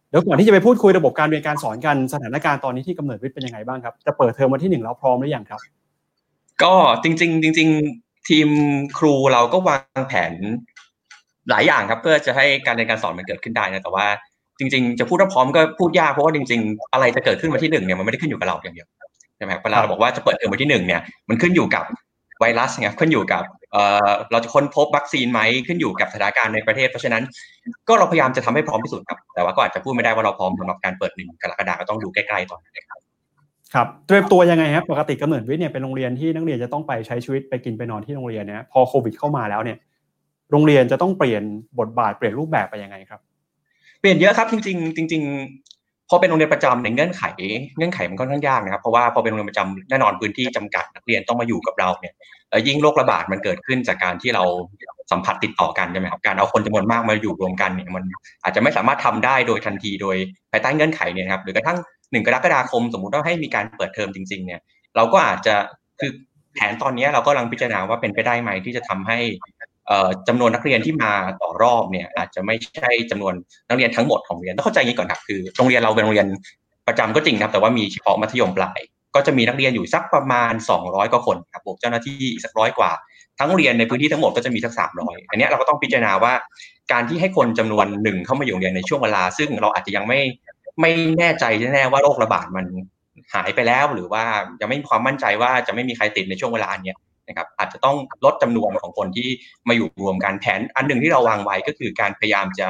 [0.08, 5.60] เดี๋ยวก่อนที่จะไปพูดคุยระบบการเรียนการสอนกันสถานการณ์ตอนนี้ที่กำเนิดวิทย์เป็นยังไงบ้างครับจะเปิดเทอมวันที่หนึ่งแล้วพร้อมหรือยังครับ
[6.62, 7.68] ก็จริง ๆ จริง
[8.28, 8.48] ทีม
[8.98, 10.32] ครูเราก็วางแผน
[11.50, 14.06] หลายอย่างครับ เพื่อจะให้การเรียนการสอนมันเกิดขึ้นได้นะแต่ว่า
[14.58, 18.88] จริง ๆ จะพูดว่าพร้อมก็พูดยากเพราะว่าจริง ๆ อะไรจะเกิดขึ้นวันที่หนึ่งเนี่ยมันไม่ได้ขึ้นอยู่กับเราอย่างเดียว
[19.36, 21.84] ใช่ไหมเวลาเราบอกว่าจะเปิดเทอมวันที่หนึ่งเนี่ยมันขึ้นอยู่กับ
[22.40, 27.22] ไวรัสไงขึ้นอยู่กับเอ่อเราจะค้นพบวัคซีนไหมขึ้นอยู่กับสถานการณ์ในประเทศเพราะฉะนั้น
[27.88, 33.03] ก็เราพยายามจะทำให้พร้อมที่สุดครับแต่ว่าก็อาจจะพูดไม่ได้ว่าเราพร้อมสำหรับการเปิดหนึ่งกรกฎาคมก็ต้องดูใกล้ๆตอนนั้นครับ
[33.74, 39.78] ครับเตรียมตัวยังไงครับปกติกำเนิดวิทย์เนี่ยเป็นโรงเรียนที่นักเรียนจะต้องไปใช้ชีวิตไปกินไปนอนที่โรงเรียนเนี่ยพอโควิดเข้ามาแล้วเนี่ย
[40.50, 41.42] โรงเรียนจะต้องเปลี่ยน
[41.78, 43.20] บทบาทเปลี่ยนรูปแบบไปยังไงครับ
[44.00, 45.22] เปลี่ยนเยอะครับจริง ๆ จริง
[45.66, 47.22] ๆ พอเป็นโรงเรียนประจำในเงื่อนไข
[47.76, 52.14] เงื่อนไขมันค่อนข้างยากนะครับเพราะว่าพอเป็นโรงเรียนประจำแน่นอนพื้นที่จำกัดนักเรียนต้องมาอยู่กับเราเนี่ย
[52.66, 54.44] ยิ่งโรคระบาดมันเกิดขึ้นจากการที่เรา
[55.12, 58.04] สัมผัสติดต่อกันใช่ไหมครับการเอาคนจำนวนมากมาอยู่รวมกันเนี่ยมัน
[58.42, 60.16] อาจจะไม่สามารถทำได้โดยทันทีโดย
[60.50, 61.78] ภายใต้เงื่อนไขเนี่ยครับหรือกระทั่ง
[62.12, 64.60] หนึ่งกรกฎาคมสมมุติว่าให้มีการเปิดเทอมจริง ๆ เนี่ย
[64.96, 65.54] เราก็อาจจะ
[66.00, 66.10] คือ
[66.54, 69.18] แผนตอนนี้เราก็กำลังพิจารณาว่าเป็นไปได้ไหมที่จะทำให้
[70.28, 71.12] จำนวนนักเรียนที่มา
[71.42, 73.34] ต่อรอบเนี่ย อาจจะไม่ใช่จำนวน
[73.68, 76.26] นักเรียนทั้งหมดของเรียนต้องเข้าใจอย่างนี้ก่อนครับคือโรงเรียนเราเป็นโรงเรียน
[76.88, 78.80] ประจำก็จริงครับ แต่ว่ามีเฉพาะมัธยมปลาย
[79.14, 82.90] ก็จะมีนักเรียนอยู่สักประมาณ 200 กว่าคนครับบวกเจ้าหน้าที่อีกสักร้อยกว่า
[83.38, 86.32] ทั้งเรียนในพื้นที่ทั้งหมดก็จะมีสักสามร้อยอันนี้เราก็ต้องพิจารณาว่า
[86.92, 90.18] การที่ให้คนจำนวนหนึ่งเข้ามาอยู่เรียนในช่วงเวลา ซึ่งเราอาจจะยังไม่
[90.80, 92.66] ไม่แน่ใจแน่ว่าโรคระบาดมัน
[93.34, 94.24] หายไปแล้วหรือว่า
[94.60, 99.28] ยังไม่มีความมั่นใจว่าจะไม่มีใครติดในช่วงเวลาเนี้ยนะครับอาจจะต้องลดจำนวนของคนที่
[99.68, 102.68] มาอยู่รวมกันแผน อันหนึ่งที่เราวางไว้ก็คือการพยายามจะ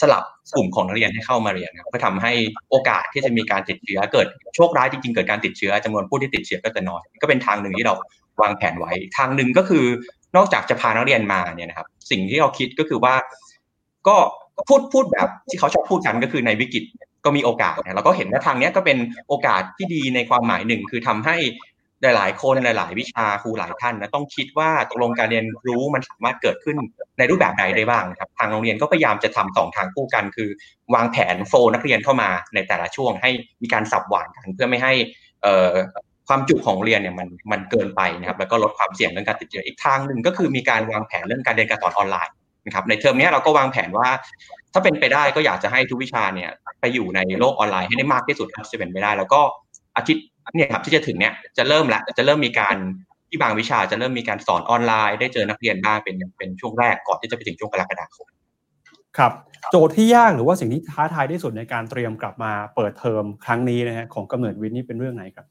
[0.00, 2.32] สลับกลุ่มของนักเรียนให้เข้ามาเรียนเพื่อทำให้
[2.70, 7.94] โอกาสที่จะมีการติดเชื้อเกิดโชคร้ายจริงๆเกิดการติดเชื้อจำนวนผู้ที่ติดเชื้อก็จะน้อยก็เป็นทางหนึ่งที่เรา
[8.42, 9.84] วางแผนไว้ ทางหนึ่งก็คือ
[10.36, 13.14] นอกจากจะพานักเรียนมาเนี่ยนะครับ สิ่งที่เราคิดก็คือว่า
[14.08, 14.16] ก็
[14.68, 16.84] พูดพูดแบบที่เขาชอบพูดกันก็คือในวิกฤต
[17.24, 21.36] ก็มีโอกาสนะเราก็เห็นว่าทางนี้ก็เป็นโอกาสที่ดีในความหมายหนึ่ง คือทำให้
[22.02, 26.76] หลายๆ คนหลาย ๆ วิชาครูหลายท่านนะต้องคิดว่าตกลงการเรียนรู้มันสามารถเกิดขึ้น
[27.18, 30.48] ในรูปแบบใดได้บ้างครับทางโรงเรียนก็พยายามจะทำสองทางคู่กัน คือ
[30.94, 33.30] วางแผนโฟนักเรียนเข้ามาในแต่ละช่วง ให้
[33.62, 34.92] มีการสับหว่างกัน เพื่อไม่ให้
[36.28, 42.34] ความจุของเรียนเนี่ยมันมันเกินไปนะครับแล้วก็ลดความเสี่ยงเรื่องการติดเชื้ออีกทางหนึ่งก็คือมีการวางแผนเรื่องการเรียนการสอนออนไลน์
[42.70, 44.08] นะครับในเทอมนี้เราก็วางแผนว่า
[44.72, 49.40] ถ้าเป็นไปได้ก็อยากจะให้ทุกวิชาเนี่ยไปอยู่ในโลกออนไลน์ให้ได้มากที่สุดครับจะเป็นไปได้ แล้วก็
[49.96, 50.24] อาทิตย์
[50.56, 52.76] เนี่ยครับที่จะถึงเนี่ยจะเริ่มละจะเริ่มมีการ
[53.28, 58.26] ที่บางวิชาจะเริ่มมีการสอนออนไลน์ ได้เจอนักเรียนบ้างเป็นเป็นช่วงแรกก่อนที่จะไปถึงช่วงกรกฎาคม
[59.18, 59.32] ครับ
[59.70, 65.46] โจทย์ที่ยากหรือว่าสิ่งที่ท้าทายที่สุดในการเตรียมกลับมาเปิดเทอมครั้งนี้นะฮะของกำเนิดวิทย์นี่เป็นเรื่องไหนครับ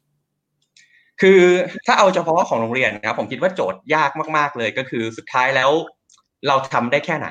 [1.21, 1.41] คือ
[1.85, 5.71] ถ้าเอาเฉพาะของโรงเรียนนะครับผมคิดว่าโจทย์ยากมาก ๆ เลยก็คือสุดท้ายแล้ว
[6.47, 7.27] เราทำได้แค่ไหน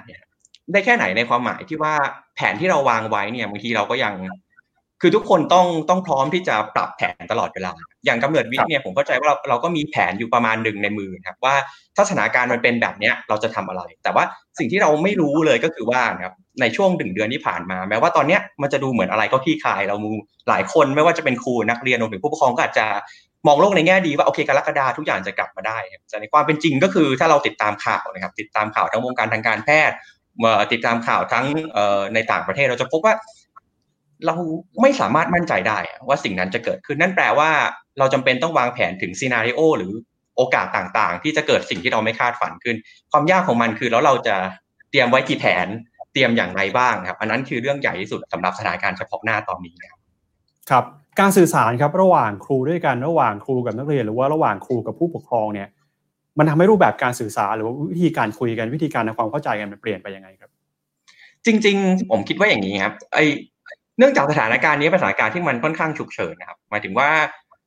[0.72, 1.94] ได้แค่ไหนในความหมายที่ว่า
[2.36, 4.14] แผนที่เราวางไว้เนี่ยบางทีเราก็ยัง
[5.00, 7.72] คือทุกคนต้องต้องพร้อมที่จะปรับแผนตลอดเวลา
[8.04, 11.54] อย่างกำเนิดวิทย์เนี่ยผมเข้าใจว่าเราเราก็มีแผนอยู่ประมาณหนึ่งในมือครับว่า
[11.96, 14.24] ถ้าสถานการณ์มันเป็นแบบเนี้ยเราจะทำอะไร แต่ว่า
[14.58, 20.10] สิ่งที่เราไม่รู้เลยก็คือว่านะครับในช่วงหนึ่งเดือนที่ผ่านมา แม้ว่าตอนเนี้ยมันจะดูเหมือนอะไรก็ขี้คายเรามู
[20.48, 22.86] หลายคนไม่ว่าจะเป็นครูนักเรียนรวมถึงผู้ปกครองก็อาจจะ
[23.48, 25.78] มองโลกในแง่ดีว่าโอเคกรกฎาทุกอย่างจะกลับมาได้
[26.10, 29.96] แต่ในความเป็นจริงก็คือถ้าเราติดตามข่าวนะครับ ติดตามข่าวทั้งวงการทางการแพทย์
[30.72, 31.44] ติดตามข่าวทั้ง
[32.14, 33.14] ในต่างประเทศเราจะพบว่า
[34.26, 34.34] เรา
[34.82, 37.50] ไม่สามารถมั่นใจได้ว่าสิ่งนั้นจะเกิดขึ้นนั่นแปลว่า
[37.98, 39.92] เราจำเป็นต้องวางแผนถึงซีนารีโอหรือ
[40.36, 42.76] โอกาสต่างๆ ที่จะเกิดสิ่งที่เราไม่คาดฝันขึ้น
[43.12, 44.36] ความยากของมันคือแล้วเราจะ
[44.90, 45.66] เตรียมไว้กี่แผน
[46.12, 49.98] เตรียมอย่างไรบ้างครับ อันนั้นคือเรื่องใหญ่ที่สุดสำหรับสถานการณ์เฉพาะหน้าตอนนี้ครับ
[50.70, 50.84] ครับ
[51.20, 55.68] การสื่อสารครับระหว่างครูด้วยกันระหว่างครูกับนักเรียน หรือว่าระหว่างครูกับผู้ปกครองเนี่ย
[56.38, 60.50] มันทำให้รูปแบบการสื่อสารหรือว่าวิธีการคุยกันวิธีการทำความเข้าใจกันมันเปลี่ยนไปยังไงครับ
[61.46, 63.18] จริง ๆ ผมคิดว่าอย่างนี้ครับไอ
[63.98, 67.08] เนื่องจากสถานการณ์นี้เป็นสถานการณ์ที่มันค่อนข้างฉุกเฉินนะครับหมายถึงว่า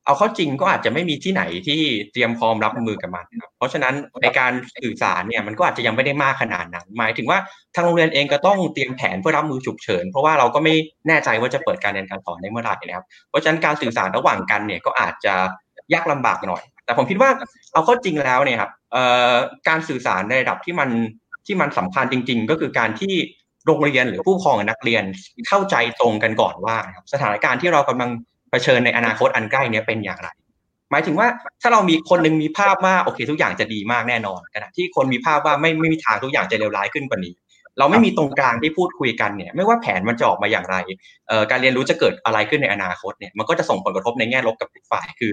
[0.05, 7.39] เอาเข้าจริงก็อาจจะไม่มีที่ไหนที่เตรียมพร้อมรับมือกับมันครับเพราะฉะนั้นในการสื่อสารเนี่ยมันก็อาจจะยังไม่ได้มากขนาดนั้น หมายถึงว่า
[7.75, 10.73] ทางโรงเรียนเองก็ต้องเตรียมแผนเพื่อรับมือฉุกเฉิน เพราะว่าเราก็ไม่
[11.07, 15.33] แน่ใจว่าจะเปิดการเรียนการสอนได้เมื่อไหร่นะครับ เพราะฉะนั้นการสื่อสารระหว่างกันเนี่ยก็อาจจะ
[15.93, 17.29] ยากลำบากหน่อย แต่ผมคิดว่า
[17.73, 18.71] เอาเข้าจริงแล้วเนี่ยครับ
[19.67, 20.89] การสื่อสารในระดับที่มัน
[21.45, 23.13] ที่มันสำคัญจริง ๆ ก็คือการที่
[23.65, 25.03] โรงเรียนหรือผู้ปกครองนักเรียน
[25.47, 26.77] เข้าใจตรงกันก่อนว่า
[27.13, 28.09] สถานการณ์ที่เรากำลัง
[28.51, 30.29] เผชิญในอนาคตอันใกล้นี้เป็นอย่างไร
[30.91, 31.27] หมายถึงว่า
[31.61, 37.33] ถ้าเรามีคนหนึ่งมีภาพว่าโอเค ทุกอย่างจะดีมากแน่นอนขณะที่คนมีภาพว่าไม่ไม่มีทางทุกอย่างจะเลวร้ายขึ้นกว่านี้
[37.79, 40.75] เราไม่มีตรงกลางที่พูดคุยกันเนี่ย ไม่ว่าแผนมันจะออกมาอย่างไร
[41.51, 45.31] การเรียนรู้จะเกิดอะไรขึ้นในอนาคตเนี่ยมันก็จะส่งผลกระทบในแง่ลบกับฝ่ายคือ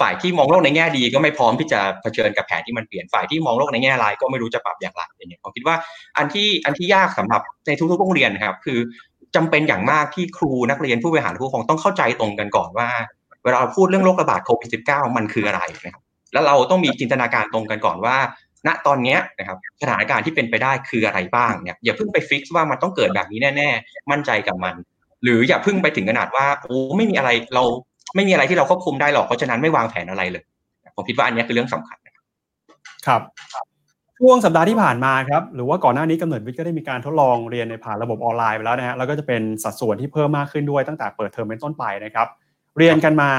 [0.00, 5.76] ฝ่ายที่มองโลกในแง่ดีก็ไม่พร้อมที่จะเผชิญกับแผนที่มันเปลี่ยนฝ่ายที่มองโลกในแง่ร้ายก็ไม่รู้จะปรับอย่างไรอย่างเงี้ยผมคิดว่า
[6.18, 8.78] อันที่อันที่ยากสำหรับในทุกๆโรงเรียนนะครับ คือ
[9.36, 12.88] จำเป็นอย่างมากที่ครูนักเรียนผู้บริหารผู้ปกครองต้องเข้าใจตรงกันก่อนว่า
[13.44, 18.16] เวลาพูดเรื่องโรคระบาดโควิด -19 มันคืออะไรนะครับแล้วเราต้องมีจินตนาการตรงกันก่อนว่า
[18.66, 24.74] ณตอนนี้นะครับสถานการณ์ที่เป็นไปได้คืออะไรบ้างเนี่ยอย่าเพิ่งไปฟิกว่ามันต้องเกิดแบบนี้แน่ๆ มั่นใจกับมัน
[25.22, 27.64] หรืออย่าเพิ่งไปถึงขนาดว่าโอ้ไม่มีอะไรเรา
[28.16, 30.42] ไม่มีอะไรที่เราควบคุมได้หรอกเพราะฉะนั้นไม่วางแผนอะไรเลย
[30.96, 31.98] ผมคิดว่าอันนี้คือเรื่องสำคัญ
[33.06, 33.22] ครับ
[34.18, 42.26] ช่วงสัปดาห์ที่ผ่านมาครับหรือว่าก่อนหน้านี้กำเนิดวิทย์ก็ได้มีการทดลองเรียนในผ่านระบบออนไลน์ไปแล้วนะฮะแล้วก็จะเป็นสัดส่วนที่เพิ่มมากขึ้นด้วยตั้งแต่เปิดเทอมเป็นต้นไปนะครับ
[42.78, 43.30] เรียนกันมา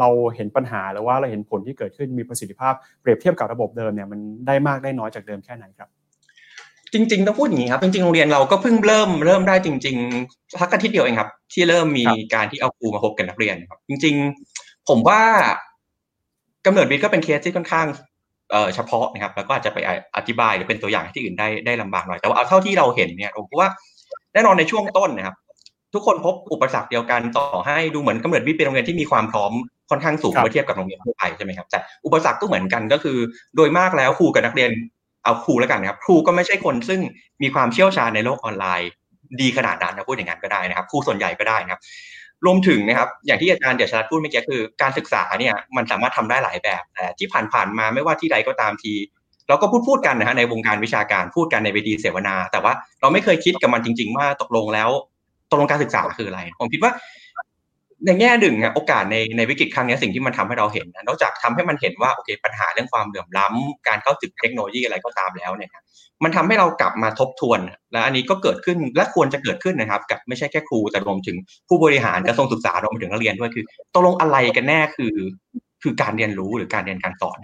[0.00, 5.88] เราเห็นปัญหาหรือว่าเราเห็นผลที่เกิดขึ้นมีประสิทธิภาพเปรียบเทียบกับระบบเดิมเนี่ยมันได้มากได้น้อยจากเดิมแค่ไหนครับ
[6.92, 14.14] จริงๆต้องพูดอย่างนี้ครับ จริงๆโรงเรียนเราก็เพิ่งเริ่มเริ่มได้จริงๆสักอาทิตย์เดียวเองครับ ที่เริ่มมีการที่เอาครูมาพบกันนักเรียนครับ จริง
[14.52, 15.20] ๆ ผมว่า
[16.66, 17.86] กำเนิดวิทย์ก็เป็นเคสที่ค่อนข้าง
[18.74, 19.78] เฉพาะนะครับ แล้วก็อาจจะไป
[20.16, 23.68] อธิบายหรือเป็นตัวอย่างที่อื่นได้ได้ลำบากหน่อย แต่ว่าเอาเท่าที่เราเห็นเนี่ยผมว่า
[24.34, 25.36] แน่นอนในช่วงต้นนะครับ
[25.94, 29.52] ทุกคนพบอุปสรรคเดียวกันต่อให้ดูเหมือนกำเนิดวิทย์เป็นโรงเรียนที่มีความพร้อม
[29.90, 33.18] ค่อนข้างสูงเมื่อเทียบกับโรงเรียนทั่วไปใช่ไหมครับแต่อุปสรรคก็เหมือนกันก็คือ
[33.56, 34.70] โดยมากแล้วครูกับนักเรียน
[35.24, 37.00] เอาครูแล้วกันครับ ครูก็ไม่ใช่คนซึ่ง
[37.42, 38.90] มีความเชี่ยวชาญในโลกออนไลน์
[39.40, 41.80] ดีขนาดนั้นนะพูดอย่างนั้นก็ได้นะครับ ครูส่วนใหญ่ก็ได้นะครับ
[42.44, 48.92] รวมถึงนะครับอย่างที่อาจารย์เดียชรัตพูดเมื่อกี้คือการศึกษาเนี่ยมันสามารถทำได้หลายแบบ แต่ที่ผ่านๆมาไม่ว่าที่ใดก็ตามที
[49.48, 54.90] เราก็พูดพูดกันนะฮะในวงการวิชาการพูดกันในเวทีเสวนา แต่ว่าเราไม่เคยคิดกับมันจริง ๆ ว่าตกลงแล้ว
[55.50, 56.92] ตกลงการศึกษาคืออะไร ผมคิดว่า
[58.06, 65.70] ในแง่หนึ่งโอกาสในในวิกฤตครั้งนี้สิ่งที่มันทำให้เราเห็นนอกจากทำให้มันเห็นว่าโอเค ปัญหาเรื่องความเหลื่อมล้ำการเข้าถึงเทคโนโลยีอะไรก็ตามแล้วเนี่ย
[66.24, 67.60] มันทำให้เรากลับมาทบทวน
[67.92, 71.36] และอันนี้ก็เกิดขึ้นและควรจะเกิดขึ้นนะครับ กับไม่ใช่แค่ครูแต่รวมถึง
[71.68, 75.14] ผู้บริหารกระทรวงศึกษารวมถึงนักเรียนด้วยคือตกลงอะไรกันแน่คือ
[75.82, 77.38] คือการเรียนรู้หรือการเรียนการสอน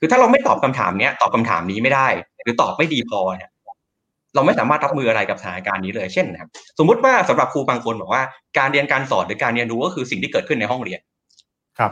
[0.00, 2.08] คือถ้าเราไม่ตอบคำถามเนี้ยตอบคำถามนี้ไม่ได้
[2.42, 3.50] หรือตอบไม่ดีพอเนี่ย
[4.34, 8.22] เราไม่สามารถรับมืออะไรกับสถานการณ์นี้เลยเช่นนะครับ สมมุติว่าสำหรับครูบางคนบอกว่า
[8.58, 11.00] การเรียนการสอนหรือการเรียนรู้ก็คือสิ่งที่เกิดขึ้นในห้องเรียน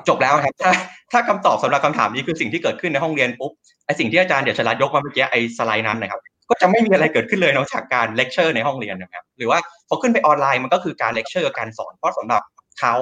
[0.09, 0.73] จบแล้วครับถ้า
[1.13, 3.53] ถ้าคำตอบสำหรับคำถามนี้คือสิ่งที่เกิดขึ้นในห้องเรียนปุ๊บ
[3.87, 12.43] ไอสิ่งที่อาจารย์เดี๋ยวชลัดยกมาเมื่อกี้ไอสไลด์นั้นนะครับก็จะไม่มีอะไรเกิดขึ้นเลยนอกจากการเลคเชอร์ในห้องเรียนนะครับหรือว่าพอขึ้นไปออนไลน์มันก็คือการเลคเชอร์การสอนเพราะสำหรับ
[12.81, 12.95] เขา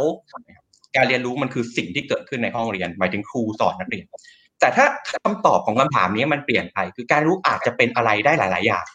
[0.97, 4.05] การเรียนรู้มันคือสิ่งที่เกิดขึ้นในห้องเรียน หมายถึงครูสอนนักเรียน
[4.61, 8.87] แต่ถ้าคำตอบของคำถามนี้มันเปลี่ยนไป คือการรู้อาจจะเป็นอะไรได้หลาย ๆ อย่าง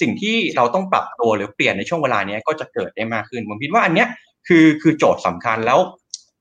[0.00, 4.08] สิ่งที่เราต้องปรับตัวหรือเปลี่ยนในช่วงเวลานี้ก็จะเกิดได้มากขึ้นผมคิดว่าอันเนี้ย
[4.48, 5.78] คือคือโจทย์สำคัญแล้ว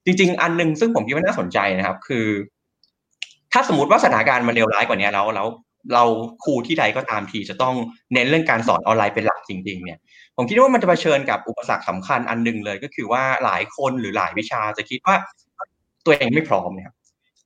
[0.06, 2.26] จริง ๆ อันหนึ่งซึ่งผมคิดว่าน่าสนใจนะครับ คือ
[3.54, 5.48] ถ้าสมมติว่าสถานการณ์มันเลวร้ายกว่านี้แล้วแล้ว
[5.94, 6.04] เรา
[6.44, 7.76] ครูที่ใดก็ตามทีจะต้อง
[8.14, 10.00] เน้นเรื่องการสอนออนไลน์เป็นหลักจริง ๆ เนี่ย
[10.38, 15.16] ผมคิดว่ามันจะเผชิญกับอุปสรรคสำคัญอันหนึ่งเลย ก็คือว่าหลายคนหรือหลายวิชาจะคิดว่า
[16.06, 16.92] ตัวเองไม่พร้อมเนี่ย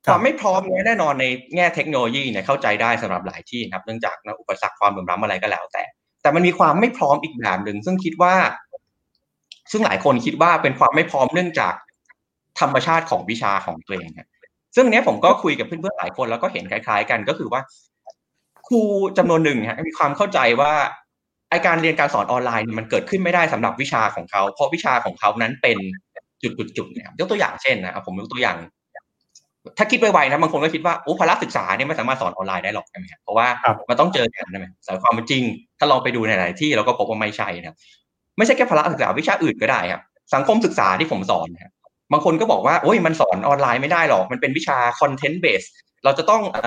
[0.06, 5.84] ความไม่พร้อมเนี่ยแน่นอนในแง่เทคโนโลยีเนี่ยเข้าใจได้สำหรับหลายที่ครับเนื่องจากอุปสรรคความเหลื่อมล้ำอะไรก็แล้ว แต่
[6.22, 8.34] แต่มันมีความไม่พร้อมอีกแบบหนึ่งซึ่งคิดว่า
[9.72, 11.74] ซึ่งหลายคนคิดว่าเป็นความไม่พร้อมเนื่องจาก
[12.60, 14.10] ธรรมชาติของวิชาของตัวเอง
[14.76, 17.62] ซึ่งเนี้ยผมก็คุยกับเพื่อนๆหลายคนแล้วก็เห็นคล้าย ๆ กันก็คือว่า
[18.68, 18.82] ครู
[19.18, 20.74] จำนวนหนึ่งฮะมีความเข้าใจว่า
[21.50, 25.78] ไอการเรียนการสอนออนไลน์มันเกิดขึ้นไม่ได้สำหรับวิชาของเขาเพราะวิชาของเขานั้นเป็น
[26.44, 28.58] จุดๆๆเนี่ยยกตัวอย่างเช่นนะครับผมยกตัวอย่าง
[29.78, 33.48] ถ้าคิดไวๆนะบางคนก็คิดว่าโอ้พละศึกษาเนี่ยไม่สามารถสอนออนไลน์ได้หรอกใช่ไหมครับเพราะว่า
[33.90, 35.44] มันต้องเจอกันใช่ไหมแต่ความเป็นจริง
[35.80, 37.76] ถ้าลองไปดูในหลายที่เราก็พบว่าไม่ใช่นะ
[38.38, 40.02] ไม่ใช่แค่พละศึกษาวิชาอื่นก็ได้ครับ
[40.34, 41.74] สังคมศึกษาที่ผมสอนนะ
[42.12, 45.64] บางคนก็บอกว่าโอ้ยมันสอนออนไลน์ไม่ได้หรอก มันเป็นวิชาคอนเทนต์เบส
[46.04, 46.58] เราจะต้องอ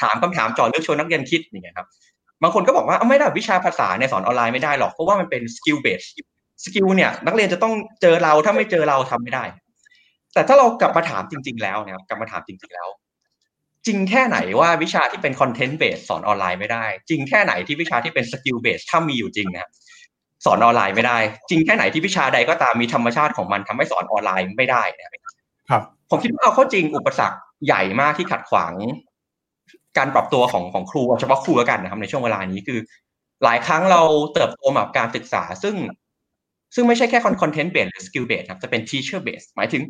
[0.00, 1.86] ถามคำถามเจาะลึกชวนนักเรียนคิดอย่างเงี้ยครับ
[2.42, 6.02] บางคนก็บอกว่าไม่ได้วิชาภาษาเนี่ยสอนออนไลน์ไม่ได้หรอกเพราะว่ามันเป็น skill-based
[6.64, 9.44] skill เนี่ยนักเรียนจะต้องเจอเราถ้าไม่เจอเราทำไม่ได้
[10.34, 12.88] แต่ถ้าเรากลับมาถามจริง ๆ แล้วนะครับกลับมาถามจริง ๆ แล้ว
[13.86, 19.70] จริงแค่ไหนว่าวิชาที่เป็น content-based สอนออนไลน์ไม่ได้ จริงแค่ไหนที่วิชาที่เป็น skill-based ถ้ามีอยู่จริงนะครับ
[20.44, 25.34] สอนออนไลน์ไม่ได้ จริงแค่ไหนที่วิชาใดก็ตามมีธรรมชาติของมันทำให้สอนออนไลน์ไม่ได้นะครับ
[25.70, 28.72] ครับผมคิดว่าเอาเข้าจริงอุปสรรคใหญ่มากที่ขัดขวาง
[29.98, 32.78] การปรับตัวของของครูเฉพาะครูแล้วกันนะครับในช่วงเวลานี้คือ
[33.44, 34.02] หลายครั้งเรา
[34.34, 35.74] เติบโตมากับการศึกษา ซึ่ง
[36.74, 39.82] ซึ่งไม่ใช่แค่ content-based หรือ skill-based ครับจะเป็น teacher-based หมายถึง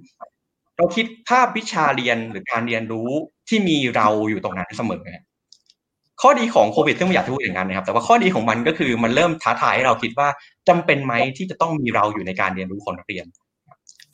[0.76, 3.10] เราคิดภาพวิชาเรียนหรือการเรียนรู้
[3.48, 5.04] ที่มีเราอยู่ตรงนั้นเสมอ
[6.22, 10.28] ข้อดีของโควิดซึ่งไม่อยากพูดอย่างนั้นนะครับ แต่ว่าข้อดีของมันก็คือมันเริ่มท้าทายให้เราคิดว่า
[10.68, 13.26] จำเป็นไหมที่จะต้องมีเราอยู่ในการเรียนรู้ของนักเรียน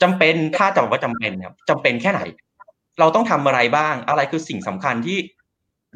[0.03, 2.21] จำเป็นถ้าจะบอกว่าจำเป็นครับจำเป็นแค่ไหน
[3.01, 5.19] เราต้องทำอะไรบ้าง อะไรคือสิ่งสำคัญที่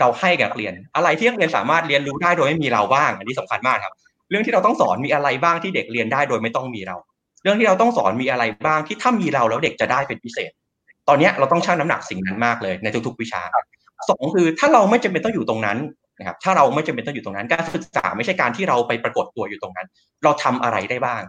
[0.00, 3.94] เราให้กับนักเรียน อะไรที่นักเรียนสามารถเรียนรู้ได้โดยไม่มีเราบ้าง อันนี้สำคัญมากครับ
[4.30, 6.96] เรื่องที่เราต้องสอนมีอะไรบ้างที่เด็กเรียนได้โดยไม่ต้องมีเรา
[7.42, 10.50] เรื่องที่เราต้องสอนมีอะไรบ้างที่ถ้ามีเราแล้วเด็กจะได้เป็นพิเศษ
[11.08, 13.42] ตอนนี้เราต้องชั่งน้ำหนักสิ่งนั้นมากเลยในทุกๆวิชา
[14.08, 15.78] สองคือถ้าเราไม่จำเป็นต้องอยู่ตรงนั้น
[16.18, 19.86] นะครับถ้าเราไม่จำเป็นต้องอยู่ตรงนั้น การศึกษาไม่ใช่การที่เราไปปรากฏตัวอยู่ตรงนั้น
[20.24, 21.22] เราทำอะไรได้บ้าง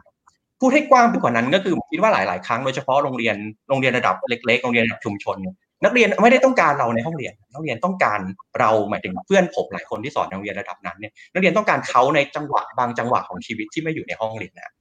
[0.60, 3.36] พูดให้กว้างไปกว่านั้นก็คือผมคิดว่าหลาย ๆ ครั้งโดยเฉพาะโรงเรียน
[3.69, 5.38] โรงเรียนระดับเล็ก ๆ โรงเรียนระดับชุมชน
[5.84, 8.19] นักเรียนไม่ได้ต้องการเราในห้องเรียน นักเรียนต้องการ
[8.60, 14.73] เราหมายถึงเพื่อนผมหลายคนที่สอนในโรงเรียนระดับนั้นเนี่ยนักเรียนต้องการเขาในจังหวะบางจังหวะของชีวิตที่ไม่อยู่ในห้องเรียนนะ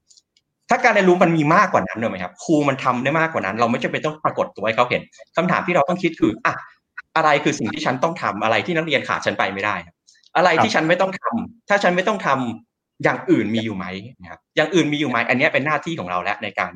[0.70, 5.02] ถ้าการเรียนรู้มันมีมากกว่านั้นเลยไหมครับครูมันทำได้มากกว่านั้น เราไม่จำเป็นต้องปรากฏตัวให้เขาเห็น
[5.36, 6.54] คำถามที่เราต้องคิดคืออะ
[7.16, 9.74] อะไรคือสิ่งที่ฉันต้องทำอะไรที่นักเรียนขาดฉันไปไม่ได้
[10.36, 13.86] อะไรที่ฉันไม่ต้องทำถ้าฉันไม่ต้องทำอย่างอื่นมีอยู่ไหม
[14.20, 16.72] นะครับอย่างอื่นมีอยู่ไหมอันนี้เป็นหน้าที่ของเราแล้วในการ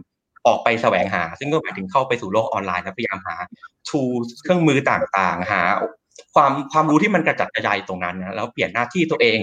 [0.46, 3.36] ออกไปแสวงหา ซึ่งก็หมายถึงเข้าไปสู่โลกออนไลน์และพยายามหา
[3.88, 5.62] tools เครื่องมือต่างๆ หา
[6.34, 9.38] ความความรู้ที่มันกระจัดกระจายตรงนั้นนะแล้วเปลี่ยนหน้าที่ตัวเอง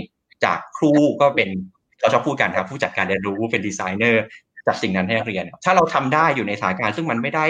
[0.45, 1.49] จากครูก็เป็น
[2.02, 4.23] เราชอบพูดกันครับผู้จัดการเรียนรู้เป็นดีไซเนอร์
[4.67, 7.45] จัดสิ่งนั้นให้นักเรียน ถ้าเราทำได้อยู่ในสถานการณ์ซึ่งมันไม่ได้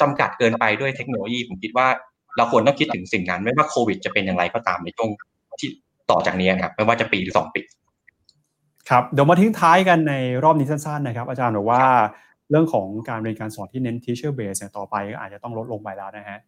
[0.00, 1.88] จำกัดเกินไปด้วยเทคโนโลยีผมคิดว่า
[2.36, 5.08] เราควรต้องคิดถึงสิ่งนั้น ไม่ว่าโควิดจะเป็นอย่างไรก็ตามในช่วง
[5.60, 5.68] ที่
[6.10, 7.60] ต่อจากนี้ครับ ไม่ว่าจะปีหรือสองปี
[8.90, 11.82] ครับเดี๋ยวมาทิ้งท้ายกันในรอบนี้สั้นๆนะครับ อาจารย์บอกว่า
[12.50, 16.38] เรื่องของการเรียนการสอนที่เน้น teacher base เนี่ยต่อไปก็อาจจะต้องลดลงไปแล้วนะฮะ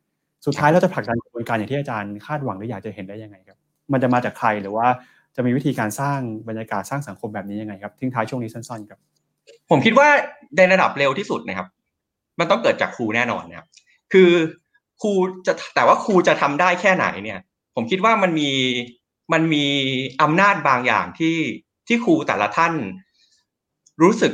[0.46, 3.58] สุดท้ายเราจะผลักดันกระบวนการอย่างที่อาจารย์คาดหวังหรืออยากจะเห็นได้ยังไงครับ
[3.92, 4.86] มันจะมาจากใครหรือว่า
[5.36, 6.18] จะมีวิธีการสร้าง
[6.48, 8.98] บรรยากาศสร้างสังคมแบบนี้ยังไงครับทิ้งท้ายช่วงนี้สั้นๆครับ
[9.70, 10.08] ผมคิดว่า
[10.56, 11.68] ในระดับเร็วที่สุดนะครับ
[12.38, 13.66] มันต้องเกิดจากครูแน่นอนนะครับ
[14.12, 14.30] คือ
[15.02, 15.12] ครู
[15.46, 17.38] จะแต่ว่าครูจะทำได้แค่ไหนเนี่ย
[17.74, 18.50] ผมคิดว่ามันมี
[19.32, 19.66] มันมี
[20.22, 21.36] อำนาจบางอย่างที่
[21.86, 22.72] ที่ครูแต่ละท่าน
[24.02, 24.32] รู้สึก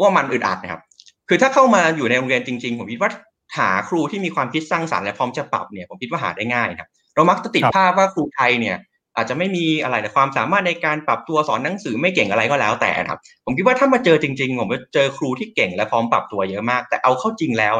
[0.00, 0.82] ว่ามันอึดอัดนะครับ
[1.28, 3.10] คือถ้าเข้ามาอยู่ในโรงเรียนจริง ๆ ผมคิดว่า
[3.58, 8.76] หาครูที่มีความคิดสร้างสรรค์และพร้อมจะปรับเนี่ยผมคิดว่าหาได้ง่ายครับเรามักจะติดภาพว่าครูไทยเนี่ย
[9.16, 17.74] อาจจะไม่มีอะไรแต่ความสามารถในการปรับตัวสอนหนังสือไม่เก่งอะไรก็แล้วแต่นะครับ ผมคิดว่าถ้ามาเจอจริง ๆ ผมเจอครูที่เก่งและพร้อมปรับตัวเยอะมาก แต่เอาเข้าจริงแล้ว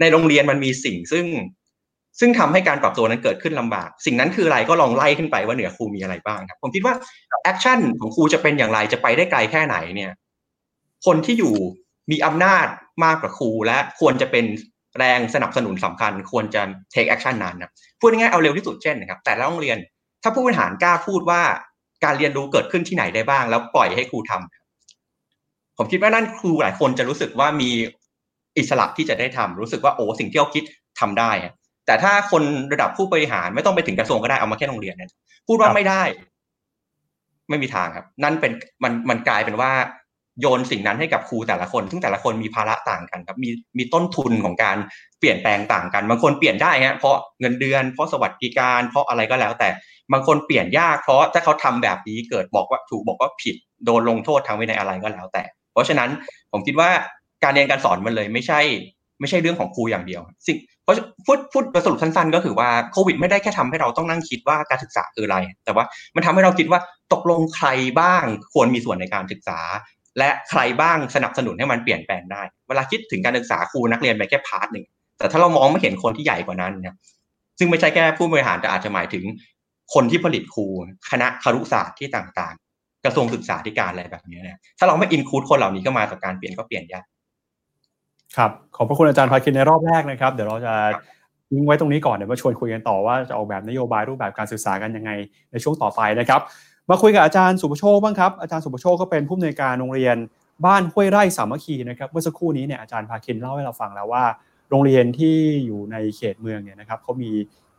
[0.00, 1.26] ในโรงเรียนมันมีสิ่งซึ่ง
[2.20, 6.94] ซึ่งทำให้การปรับตัวนั้นเกิดขึ้นลำบาก สิ่งนั้นคืออะไรก็ลองไล่ขึ้นไปว่าเหนือครูมีอะไรบ้างครับผมคิดว่า
[7.42, 10.12] action ของครูจะเป็นอย่างไรจะไปได้ไกลแค่ไหนเนี่ย
[11.06, 11.54] คนที่อยู่
[12.10, 12.66] มีอำนาจ
[13.04, 14.44] มากกว่าครูและควรจะเป็น
[14.98, 19.78] แรงสนับสนุนสำคัญ ควรจะ take action นั้นนะพูดง่ายๆเอาเร็วที่สุดเช่นนะครับ แต่ละโรงเรียน
[20.22, 21.42] ถ้าผู้บริหารกล้าพูดว่า
[22.04, 27.70] การเรียนรู้เกิดขึ้นที่ไหนได้บ้าง แล้วปล่อยให้ครูทำผมคิดว่านั่นครูหลายคนจะรู้สึกว่ามี
[28.58, 30.64] อิสระที่จะได้ทำรู้สึกว่าโอ้สิ่งที่เราคิด
[31.00, 31.30] ทำได้
[31.86, 32.42] แต่ถ้าคน
[32.72, 35.10] ระดับผู้บริหารไม่ต้องไปถึงกระทรวงก็ได้เอามาแค่โรงเรียนเนี่ย
[35.48, 36.02] พูดว่าไม่ได้
[37.48, 39.72] ไม่มีทางครับ นั่นเป็นมันมันกลายเป็นว่า
[40.40, 44.76] โยนสิ่งนั้นให้กับครูแต่ละคน ซึ่งแต่ละคนมีภาระต่างกันครับ มีมีต้นทุนของการ
[45.18, 49.68] เปลี่ยนแปลงต่างกัน บางคนเปลี่ยนได้ฮะ เพราะเงินเดือน เพราะสวัสดิการ เพราะอะไรก็แล้ว แต่
[50.12, 55.42] บางคนเปลี่ยนยาก เพราะถ้าเขาทำแบบนี้เกิดบอกว่าถูกบอกว่าผิด โดนลงโทษทางวินัยอะไรก็แล้วแต่
[55.72, 56.10] เพราะฉะนั้น
[56.52, 56.90] ผมคิดว่า
[57.44, 58.60] การเรียนการสอนมันเลยไม่ใช่
[59.20, 60.94] ไม่ใช่เรื่องของครูอย่างเดียวสิ่งเพราะ
[61.26, 66.80] พูดพูดสรุปสั้นๆ ก็คือว่าโควิดไม่ได้แค่ทำให้เราต้องนั่งคิดว่าการศึกษาคืออะไร แต่ว่ามันทำให้เราคิดว่า
[67.12, 67.68] ตกลงใคร
[68.00, 69.60] บ้างควรมีส่วนในการศึกษา
[70.18, 74.84] และใครบ้างสนับสนุนให้มันเปลี่ยนแปลงได้ เวลาคิดถึงการศึกษาครูนักเรียนไปแค่ part หนึ่ง
[75.18, 76.96] แต่ถ้าเรามองไม่เห็นคนที่ใหญ่กว่านั้นนี่ย
[77.58, 79.24] ซึ่งไม่ใช่แค่ผู้บริหารแต่อาจจะหมายถึง
[79.94, 80.66] คนที่ผลิตครู
[81.10, 87.04] คณะครุศาสตร์ที่ต่างๆ กระทรวงศึกษาธิการอะไรแบบนี้เนี่ยถ้าเราไม่อินคูดคนเหล่านี้ก็มากับการเปลี่ยนก็เปลี่ยนยาก
[88.36, 90.74] ครับขอบพระคุณอาจารย์พาคินในรอบแรกนะครับ เดี๋ยวเราจะ
[91.48, 95.10] ทิ้งไว้ตรงนี้ก่อนเดี๋ยวมาชวนคุยกันต่อว่าจะออกแบบนโยบายรูปแบบการศึกษากันยังไง
[95.52, 96.40] ในช่วงต่อไปนะครับ
[96.90, 100.16] มาคุยกับอาจารย์สุภโชคบ้างครับอาจารย์สุภโชคก็เป็นผู้อำนวยการโรงเรียน
[100.66, 104.24] บ้านห้วยไร่สามัคคีนะครับเมื่อสักครู่นี้เนี่ยอาจารย์พาคินเล่าให้เราฟังแล้วว่า
[104.70, 105.36] โรงเรียนที่
[105.66, 107.30] อยู่ในเขตเมืองเนี่ยนะครับเขามี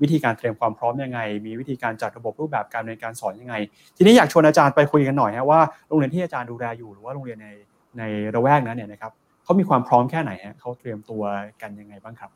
[0.01, 3.55] วิธีการเตรียมความพร้อมยังไง มีวิธีการจัดระบบรูปแบบการเรียนการสอนยังไง
[3.97, 5.59] ทีนี้อยากชวนอาจารย์ไปคุยกันหน่อยฮะว่า
[5.89, 7.47] โรงเรียนที่อาจารย์ดูแลอยู่หรือว่าโรงเรียนใน
[7.97, 8.03] ใน
[8.35, 9.11] ระแวกนั้นเนี่ยนะครับ
[9.49, 11.23] เขามีความพร้อมแค่ไหนฮะเขาเตรียมตัว
[11.61, 12.31] กันยังไงบ้างครับ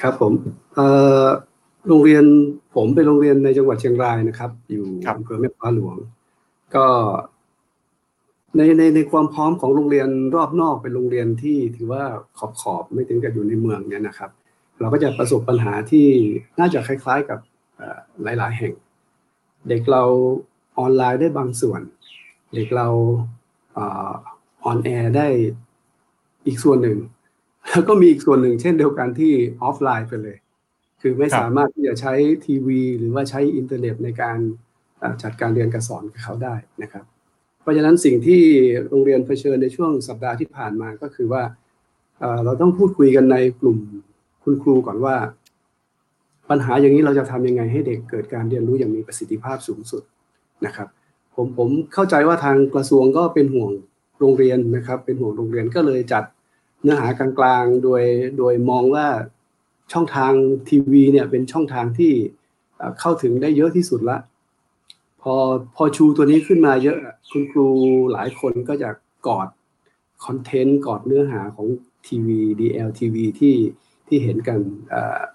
[0.00, 0.32] ครับผม
[1.88, 2.24] โรงเรียน
[2.74, 5.96] ผมเป็นโรงเรียนในจังหวัดเชียงรายนะครับ อยู่อำเภอแม่ฟ้าหลวง
[6.74, 6.86] ก็
[8.56, 12.02] ในในในความพร้อมของโรงเรียนรอบนอกเป็นโรงเรียนที่ถือว่า
[12.38, 14.30] ขอบขอบไม่ถึงกับอยู่ในเมืองเนี่ยนะครับ
[14.80, 16.06] เราก็จะประสบปัญหาที่
[16.58, 17.38] น่าจะคล้าย ๆกับ
[18.22, 18.72] หลาย ๆ แห่ง
[19.68, 20.02] เด็กเรา
[20.78, 21.80] ออนไลน์ได้บางส่วน
[22.54, 22.88] เด็กเรา
[23.78, 25.26] on air ได้
[26.46, 26.98] อีกส่วนหนึ่ง
[27.70, 29.32] แล้วก็มีอีกส่วนหนึ่งเช่นเดียวกันที่
[29.62, 30.36] ออฟไลน์ไปเลย
[31.00, 32.14] คือไม่สามารถที่จะใช้
[32.46, 34.38] ทีวี หรือว่าใช้อินเทอร์เน็ตในการ
[35.22, 37.04] จัดการเรียนการสอนกับเขาได้นะครับ
[37.60, 38.42] เพราะฉะนั้นสิ่งที่
[38.88, 41.42] โรงเรียนเผชิญในช่วงสัปดาห์ที่ผ่านมาก็คือว่า
[42.44, 43.78] เราต้องพูดคุยกันในกลุ่ม
[44.44, 45.16] คุณครูก่อนว่า
[46.50, 50.02] ปัญหาอย่างนี้เราจะทำยังไงให้เด็กเกิดการเรียนรู้อย่างมีประสิทธิภาพสูงสุด
[50.66, 50.88] นะครับ
[51.34, 53.70] ผมผมเข้าใจว่าทางกระทรวงก็เป็นห่วง
[54.20, 56.24] โรงเรียนนะครับ เป็นห่วงโรงเรียนก็เลยจัด
[56.82, 58.02] เนื้อหากลางๆ โดย
[58.38, 59.06] โดยมองว่า
[59.92, 60.32] ช่องทาง
[60.68, 62.12] ทีวีเนี่ยเป็นช่องทางที่
[63.00, 64.18] เข้าถึงได้เยอะที่สุดละ
[65.22, 65.34] พอ
[65.76, 66.98] พอชูตัวนี้ขึ้นมาเยอะ
[67.30, 67.66] คุณครู
[68.12, 68.90] หลายคนก็จะ
[69.26, 69.48] กอด
[70.24, 71.66] คอนเทนต์กอดเนื้อหาของ
[72.06, 73.56] ทีวี DLTV ที่
[74.08, 74.60] ที่เห็นกัน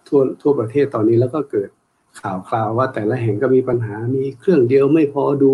[0.07, 1.69] ทั่วทั่วประเทศตอนนี้แล้วก็เกิด
[2.21, 5.53] ข่าวคราวว่าแต่ละแห่งก็มีปัญหามีเครื่องเดียวไม่พอดู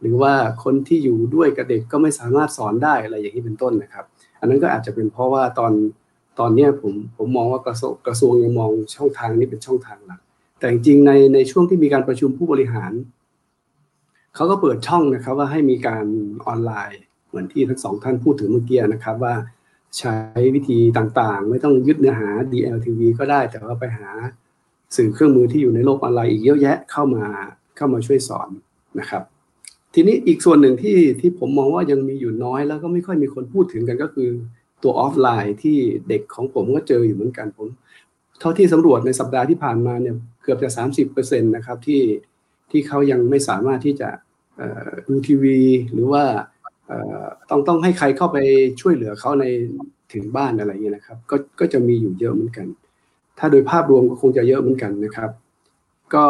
[0.00, 4.04] หรือว่าคนที่อยู่ด้วยกับเด็กก็ไม่สามารถสอนได้อะไรอย่างนี้เป็นต้นนะครับ
[4.40, 5.72] อันนั้นก็อาจจะเป็นเพราะว่าตอน
[6.38, 10.20] ตอนนี้ผมผมมองว่ากระทรวงกระทรวงยังมองช่องทางนี้เป็นช่องทางหลัก
[10.58, 12.92] แต่จริงๆในในช่วงที่มีการประชุมผู้บริหาร
[14.34, 16.06] เขาก็เปิดช่องนะครับว่าให้มีการ
[16.46, 19.34] ออนไลน์เหมือนที่ทั้งสองท่านพูดถึงเมื่อกี้นะครับว่า
[19.98, 20.14] ใช้
[20.54, 24.10] วิธีต่างๆ ไม่ต้องยึดเนื้อหา DLTV ก็ได้แต่ว่าไปหา
[24.96, 27.24] สื่อเครื่องมือที่อยู่ในโลกออนไลน์อีกเยอะแยะเข้ามา
[27.76, 28.48] เข้ามาช่วยสอน
[29.00, 29.22] นะครับ
[29.94, 34.28] ทีนี้อีกส่วนหนึ่งที่ที่ผมมองว่ายังมีอยู่น้อยแล้วก็ไม่ค่อยมีคนพูดถึงกันก็คือ
[34.82, 37.66] ตัวออฟไลน์ที่เด็กของผมก็เจออยู่เหมือนกันผม
[38.40, 40.70] เท่าที่สำรวจในสัปดาห์ที่ผ่านมาเนี่ยเกือบจะ
[41.08, 42.02] 30%นะครับที่
[42.70, 44.08] ที่เขายังไม่สามารถที่จะ
[45.08, 45.60] ดูทีวี
[45.92, 46.24] หรือว่า
[47.50, 48.38] ต้องต้องให้ใครเข้าไป
[48.80, 49.44] ช่วยเหลือเขาใน
[50.12, 52.66] ถึงบ้านอะไรอย่างนี้นะครับ ก็ก็จะมีอยู่เยอะเหมือนกัน
[53.38, 55.30] ถ้าโดยภาพรวมก็คงจะเยอะเหมือนกันนะครับ
[56.14, 56.26] ก็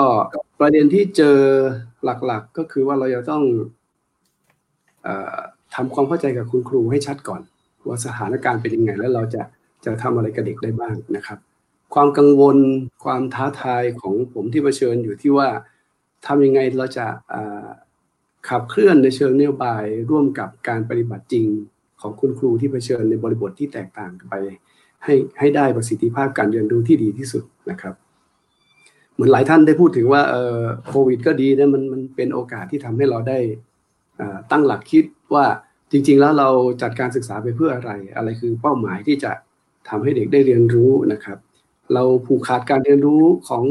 [0.61, 1.38] ประเด็นที่เจอ
[2.05, 3.45] หลักๆก็คือว่าเราจะต้อง
[5.07, 5.09] อ
[5.75, 7.42] ทำความเข้าใจกับคุณครูให้ชัดก่อน
[7.87, 9.42] ว่าสถานการณ์เป็นยังไง แล้วเราจะ
[9.85, 11.38] จะทำอะไรกับเด็กได้บ้างนะครับ
[11.94, 12.57] ความกังวล
[13.04, 15.48] ความท้าทายของผมที่เผชิญอยู่ที่ว่า
[16.27, 17.07] ทำยังไงเราจะ
[18.48, 21.46] ขับเคลื่อนในเชิงนโยบายร่วมกับการปฏิบัติจริง
[22.00, 24.35] ของคุณครูที่เผชิญในบริบทที่แตกต่างกันไป
[25.07, 27.94] ให้ให้ได้ประสิทธิภาพการเรียนรู้ที่ดีที่สุดนะครับ
[29.15, 33.38] เหมือนหลายท่านได้พูดถึงว่าเออโควิด ก็ดีนะมันมันเป็นโอกาสที่ทำให้เราได้
[34.50, 35.04] ตั้งหลักคิด
[35.35, 35.46] ว่า
[35.92, 36.48] จริง ๆ แล้วเรา
[36.83, 39.33] จัดการศึกษาไปเพื่ออะไร อะไรคือเป้าหมายที่จะ
[39.88, 41.38] ทำให้เด็กได้เรียนรู้นะครับ
[41.94, 43.65] เราผูกขาดการเรียนรู้ของ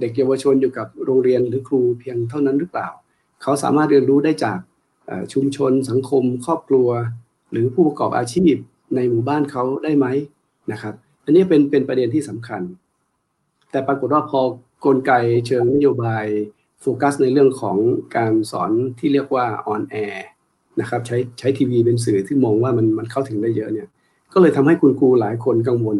[0.00, 2.88] เด็กเยาวชนอยู่กับโรงเรียนหรือครูเพียงเท่านั้นหรือเปล่า
[3.42, 4.58] เขาสามารถเรียนรู้ได้จาก
[5.32, 6.88] ชุมชนสังคม ครอบครัว
[7.50, 8.54] หรือผู้ประกอบอาชีพ
[8.96, 10.06] ในหมู่บ้านเขาได้ไหม
[10.72, 10.94] นะครับ
[11.24, 12.62] อันนี้เป็นเป็นประเด็นที่สำคัญ
[13.70, 14.40] แต่ปรากฏว่าพอ
[14.84, 15.12] กลไก
[15.46, 16.26] เชิงนโยบาย
[16.80, 17.76] โฟกัสในเรื่องของ
[18.16, 20.26] การสอนที่เรียกว่า on air
[20.80, 23.88] นะครับใช้ใช้ทีวีเป็นสื่อที่มองว่ามันมันเข้าถึงได้เยอะเนี่ย
[24.32, 25.98] ก็เลยทำให้คุณครูหลายคนกังวล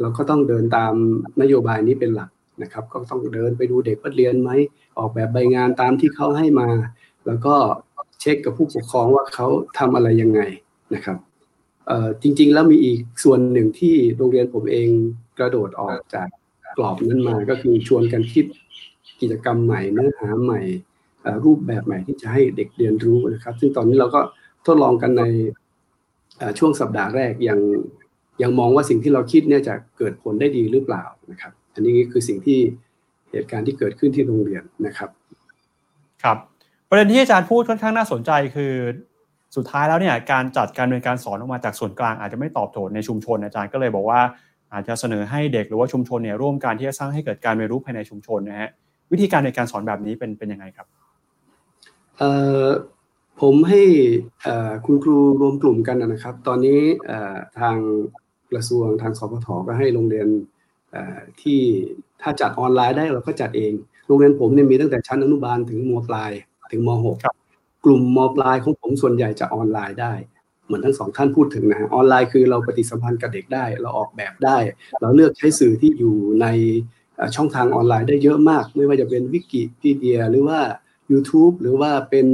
[0.00, 0.94] เราก็ต้องเดินตาม
[1.42, 2.30] นโยบายนี้เป็นหลัก
[2.62, 4.50] นะครับ ก็ต้องเดินไปดูเด็กเรียนไหม
[4.98, 6.68] ออกแบบใบงานตามที่เขาให้มา
[7.26, 7.54] แล้วก็
[8.20, 9.46] เช็คกับผู้ปกครองว่าเขา
[9.78, 10.40] ทำอะไรยังไง
[10.94, 11.18] นะครับ
[12.22, 14.88] จริง ๆ แล้วมีอีกส่วนหนึ่งที่โรงเรียนผมเอง
[15.38, 16.28] กระโดดออกจาก
[16.76, 18.46] กรอบนั้นมาก็คือชวนกันคิด
[19.20, 20.60] กิจกรรมใหม่เนื้อหาใหม่
[21.44, 24.20] รูปแบบใหม่ที่จะให้เด็กเรียนรู้นะครับ ซึ่งตอนนี้เราก็
[24.66, 25.22] ทดลองกันใน
[26.58, 27.58] ช่วงสัปดาห์แรกยัง
[28.42, 32.58] ยังมองว่าสิ่งที่เราคิดเนี่ยจะเกิดผลได้ดีหรือเปล่านะครับ อันนี้คือสิ่งที่
[33.30, 35.10] เหตุการณ์ที่เกิดขึ้นที่โรงเรียนนะครับ
[36.22, 36.38] ครับ
[36.88, 38.72] ประเด็นที่อาจารย์พูดค่อนข้างน่าสนใจคือ
[39.56, 44.20] สุดท้ายแล้วเนี่ยการจัดการเรียนการสอนออกมาจากส่วนกลางอาจจะไม่ตอบโจทย์ในชุมชนอาจารย์ก็เลยบอกว่า
[44.72, 48.70] อาจจะเสนอให้เด็กหรือว่าชุมชนเนี่ยร่วมการที่จะสร้างให้เกิดการเรียนรู้ภายในชุมชนนะฮะ
[49.12, 50.86] วิธีการในการสอนแบบนี้เป็นเป็นยังไงครับ
[52.18, 52.30] เอ่
[52.64, 52.66] อ
[53.40, 53.82] ผมให้
[54.86, 56.80] คุณครูรวมกลุ่มกันนะครับ ตอนนี้
[57.60, 57.76] ทาง
[58.52, 60.28] กระทรวงทางสพทก็ให้โรงเรียน
[61.40, 61.60] ที่
[62.22, 63.72] ถ้าจัดออนไลน์ได้เราก็จัดเอง
[64.06, 66.32] โรงเรียนผมเนี่ยมีตั้งแต่ชั้นอนุบาลถึงมปลาย
[66.72, 67.37] ถึงมหกก
[67.88, 70.14] ลุ่มมปลายของผมส่วนใหญ่จะออนไลน์ได้
[70.66, 74.58] เหมือนทั้งสองท่านพูดถึงนะฮะออนไลน์คือเราปฏิสัมพันธ์กับเด็กได้ เราออกแบบได้
[75.00, 76.46] เราเลือกใช้สื่อที่อยู่ใน
[77.36, 80.60] ช่องทางออนไลน์ได้เยอะมาก ไม่ว่าจะเป็นวิกิพีเดียหรือว่า
[81.12, 82.26] YouTube หรือว่าเป็น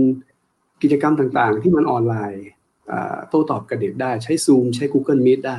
[0.82, 2.44] กิจกรรมต่างๆ ที่มันออนไลน์
[3.28, 5.58] โต้ตอบกับเด็กได้ใช้ Zoom ใช้ Google Meet ได้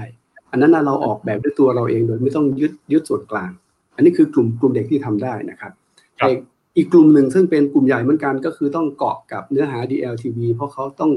[0.51, 3.51] อันนั้นเราออกแบบด้วยตัวเราเองโดยไม่ต้องยึดยึดส่วนกลาง
[3.95, 5.73] อันนี้คือกลุ่มกลุ่มเด็กที่ทำได้นะครับ
[6.77, 11.11] อีกกลุ่มหนึ่งซึ่งเป็นกลุ่มใหญ่เหมือนกันก็คือต้องเกาะกับเนื้อหา DLTV เพราะเขาต้อง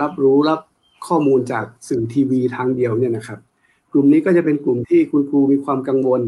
[0.00, 0.60] รับรู้รับ
[1.06, 3.38] ข้อมูลจากสื่อทีวีทางเดียวเนี่ยนะครับ
[3.92, 6.22] กลุ่มนี้ก็จะเป็นกลุ่มที่คุณครูมีความกังวล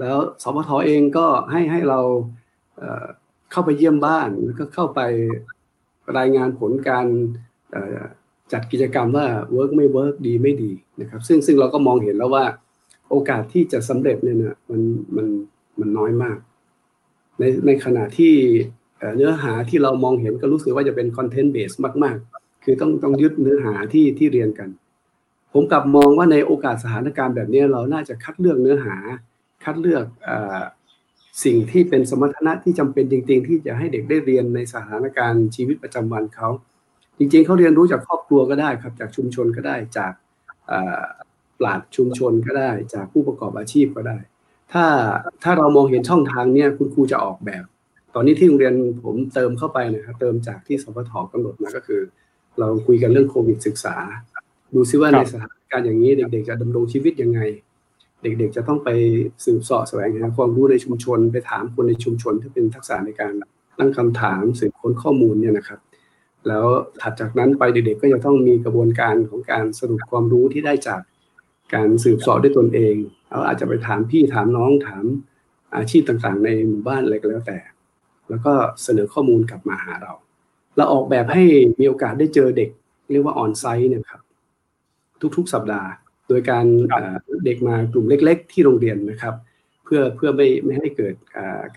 [0.00, 2.00] แล้วสพทเองก็ให้ให้เรา
[3.52, 5.00] เข้าไปเยี่ยมบ้านแล้วก็เข้าไป
[6.18, 7.06] รายงานผลการ
[8.52, 12.44] จัดกิจกรรมว่า work ไม่ work ดีไม่ดีนะครับ ซึ่งซึ่งเราก็มองเห็นแล้วว่า
[13.10, 14.80] โอกาสที่จะสำเร็จเนี่ยนะมัน
[15.16, 15.26] มัน
[15.80, 16.38] มันน้อยมาก
[17.40, 18.34] ในในขณะที่
[19.16, 21.72] เนื้อหาที่เรามองเห็นก็รู้สึกว่าจะเป็น content base
[22.04, 24.68] มาก ๆ คือต้องต้องยึดเนื้อหาที่ที่เรียนกัน
[25.52, 28.96] ผมกลับมองว่าในโอกาสสถานการณ์แบบนี้เราน่าจะคัดเลือกเนื้อหา
[29.64, 30.04] คัดเลือก
[31.44, 36.48] สิ่งที่เป็นสมรรถนะที่จำเป็นจริง ๆ ที่จะให้เด็กได้เรียนในสถานการณ์ชีวิตประจำวันเขา
[37.18, 40.12] จริง ๆเขาเรียนรู้จากครอบครัวก็ได้ครับ จากชุมชนก็ได้จาก
[41.58, 44.18] ปราดชุมชนก็ได้ จากผู้ประกอบอาชีพก็ได้
[44.72, 44.84] ถ้า
[45.42, 47.64] ถ้าเรามองเห็นช่องทางเนี้ยคุณครูจะออกแบบ
[48.14, 52.00] ตอนนี้ที่โรงเรียนผมเติมเข้าไปนะครับเติมจากที่สพทกำหนดมาก็คือ
[52.58, 53.96] เราคุยกันเรื่องโควิดศึกษา
[54.74, 57.40] ดูซิว่าในสถานการณ์อย่างนี้เด็ก ๆ จะดำรงชีวิตยังไง
[58.22, 58.88] เด็กๆ จะต้องไป
[59.44, 63.32] สืบสอบแสวงหาความรู้ในชุมชน ไปถามคนในชุมชนที่เป็นทักษะในการ
[63.78, 65.80] ตั้งคำถามสืบค้นข้อมูลเนี่ยนะครับ
[66.48, 66.64] แล้ว
[67.00, 71.00] ถัดจากนั้นไปเด็กๆ ก็จะต้องมีกระบวนการของการสรุปความรู้ที่ได้จาก
[71.74, 72.94] การสืบสอบด้วยตนเอง
[73.30, 75.04] เราอาจจะไปถามพี่ถามน้องถาม
[75.76, 77.58] อาชีพต่างๆ ในหมู่บ้านอะไรก็แล้วแต่
[78.28, 78.52] แล้วก็
[78.82, 80.12] เสนอข้อมูลกลับมาหาเรา
[80.76, 81.44] เราออกแบบให้
[81.80, 82.70] มีโอกาสได้เจอเด็ก
[83.10, 84.22] เรียกว่าออนไซต์เนี่ยครับ
[85.36, 85.90] ทุกๆสัปดาห์
[86.28, 86.64] โดยการ
[87.44, 89.34] เด็กมากลุ่มเล็ก ๆ ที่โรงเรียนนะครับ
[89.84, 91.14] เพื่อเพื่อไม่ไม่ให้เกิด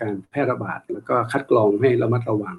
[0.00, 2.56] การแพร่ระบาด แล้วก็คัดกรองให้ระมัดระวัง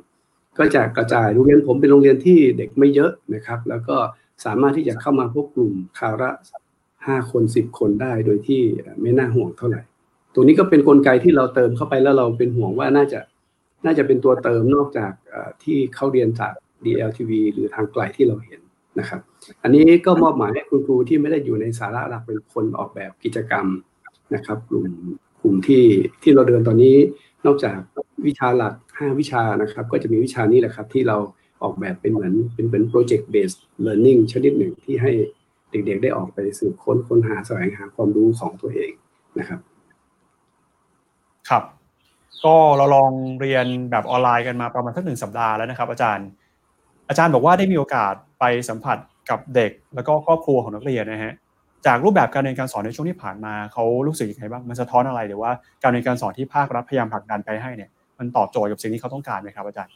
[0.57, 3.97] ก็จะกระจายโรงเรียนผมเป็นโรงเรียนที่เด็กไม่เยอะนะครับ แล้วก็
[4.45, 6.29] สามารถที่จะเข้ามาพวกกลุ่มคาระ
[7.07, 8.61] ห้าคนสิบคนได้โดยที่
[9.01, 9.81] ไม่น่าห่วงเท่าไหร่
[10.33, 13.19] ตัวนี้ก็เป็นนกลไกที่เราเติมเข้าไปแล้วเราเป็นห่วงว่าน่าจะ
[13.85, 15.11] น่าจะเป็นตัวเติมนอกจาก
[15.63, 16.53] ที่เขาเรียนจาก
[16.85, 18.61] DLTV หรือทางไกลที่เราเห็น
[18.99, 19.21] นะครับ
[19.63, 23.65] อันนี้ก็มอบหมายให้คุณครูที่ไม่ได้อยู่ในสาระหลักเป็นคนออกแบบกิจกรรม
[24.35, 24.87] นะครับกลุ่ม
[25.41, 25.85] กลุ่มที่
[26.23, 26.95] ที่เราเดินตอนนี้
[27.45, 27.77] นอกจาก
[28.25, 31.17] วิชาหลัก 5 วิชานะครับ ก็จะมีวิชานี้แหละครับที่เรา
[31.63, 33.51] ออกแบบเป็นเหมือนเป็นเป็นโปรเจกต์เบส
[33.81, 35.11] เลิร์นนิ่งชนิดหนึ่งที่ให้
[35.71, 38.91] เด็กๆ ได้ออกไปสืบค้นค้นหาแสวงหาความรู้ของตัวเอง
[39.39, 39.59] นะครับ
[41.49, 41.63] ครับ
[42.45, 43.11] ก็เราลอง
[43.41, 46.27] เรียนแบบออนไลน์กันมาประมาณสักหนึ่งสัปดาห์แล้วนะครับ อาจารย์
[47.09, 48.97] อาจารย์บอกว่าได้มีโอกาสไปสัมผัส
[49.29, 51.33] กับเด็ก แล้วก็ครอบครัวของนักเรียนนะฮะ
[51.85, 55.51] จากรูปแบบการเรียนการสอนในช่วงที่ผ่านมาเขารู้สึกยังไงบ้างมันสะท้อนอะไรหรือว่า
[55.83, 57.89] การเรียนการสอนที่ภาครัฐพยายามผลักดันไปให้เนี่ย
[58.19, 59.93] มันตอบโจทย์กับสิ่งที่เขาต้องการไหมครับอาจารย์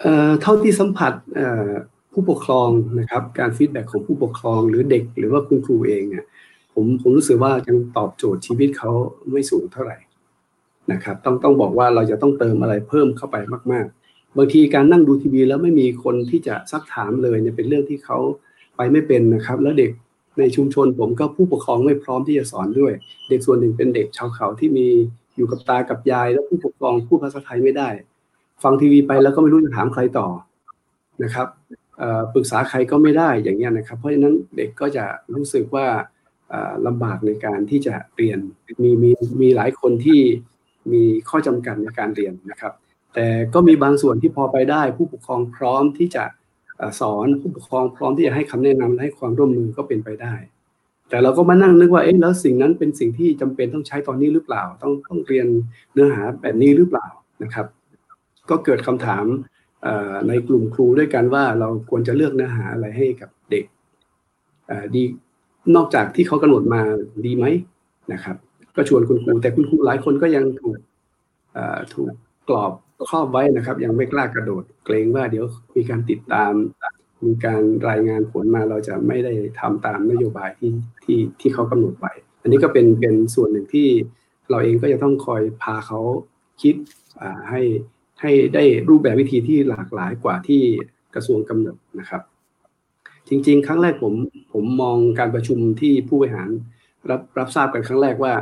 [0.00, 1.68] เอ่อเท่าที่สัมผัสเอ่อ
[2.12, 2.68] ผู้ปกครอง
[3.00, 6.24] นะครับ การ feedback ของผู้ปกครองหรือเด็กหรือว่าคุณครูเองเนี่ย
[6.74, 8.90] ผมผมรู้สึกว่ายังตอบโจทย์ชีวิตเขา
[9.32, 9.96] ไม่สูงเท่าไหร่
[10.92, 13.36] นะครับ ต้องต้องบอกว่าเราจะต้องเติมอะไรเพิ่มเข้าไป
[13.72, 18.18] มาก ๆ บางทีการนั่งดูทีวีแล้วไม่มีคนที่จะซักถามเลยเนี่ยเป็นเรื่องที่เขา
[18.76, 19.90] ไปไม่เป็นนะครับ แล้วเด็ก
[20.38, 22.92] ในชุมชนผมก็ผู้ปกครองไม่พร้อมที่จะสอนด้วย
[23.28, 24.86] เด็กส่วนหนึ่งเป็นเด็กชาวเขาที่มี
[25.36, 27.88] อยู่กับตากับยาย แล้วผู้ปกครองพูดภาษาไทยไม่ได้
[28.62, 30.28] ฟังทีวีไปแล้วก็ไม่รู้จะถามใครต่อ
[31.22, 31.46] นะครับ
[32.34, 35.86] ปรึกษาใครก็ไม่ได้อย่างเงี้ยนะครับ เพราะฉะนั้นเด็กก็จะรู้สึกว่า
[36.86, 38.38] ลำบากในการที่จะเรียน
[38.82, 40.20] มีมีมีหลายคนที่
[40.92, 42.72] มีข้อจำกัดในการเรียนนะครับ
[43.14, 46.24] แต่ก็มีบางส่วนที่พอไปได้ ผู้ปกครองพร้อมที่จะ
[47.00, 50.34] สอนผู้ปกครองพร้อมที่จะให้คำแนะนำและให้ความร่วมมือก็เป็นไปได้
[51.08, 55.46] แต่เราก็มานั่งนึกว่าเอ๊ะแล้วสิ่งนั้นเป็นสิ่งที่จำเป็นต้องใช้ตอนนี้หรือเปล่า ต้องต้องเรียน
[55.92, 57.06] เนื้อหาแบบนี้หรือเปล่า
[57.42, 57.66] นะครับ
[58.50, 59.24] ก็เกิดคำถาม
[60.28, 63.64] ในกลุ่มครูด้วยกันว่าเราควรจะเลือกเนื้อหาอะไรให้กับเด็ก
[64.94, 65.02] ดี
[65.76, 66.82] นอกจากที่เขากำหนดมา
[67.26, 67.44] ดีไหม
[68.12, 68.36] นะครับ
[68.76, 70.78] ก็ชวนคุณครูแต่คุณครูหลายคนก็ยังถูก
[71.94, 72.12] ถูก
[72.48, 72.72] กรอบ
[73.08, 75.44] ครอบไว้นะครับ ยังไม่กล้ากระโดด เกรงว่าเดี๋ยว
[75.76, 76.52] มีการติดตาม
[77.26, 80.72] มีการรายงานผลมาเราจะไม่ได้ทำตามนโยบายที่
[81.04, 82.12] ที่ที่เขากำหนดไว้
[82.42, 83.88] อันนี้ก็เป็นเป็นส่วนหนึ่งที่
[84.50, 86.00] เราเองก็จะต้องคอยพาเขา
[86.62, 86.74] คิด
[87.50, 87.60] ให้
[88.22, 90.62] ให้ได้รูปแบบวิธีที่หลากหลายกว่าที่
[91.14, 92.22] กระทรวงกำหนดนะครับ
[93.28, 94.14] จริง ๆ ครั้งแรกผม
[94.52, 96.50] ผมมองการประชุมที่ผู้บริหาร
[97.10, 98.32] รับรับทราบกันครั้งแรกว่า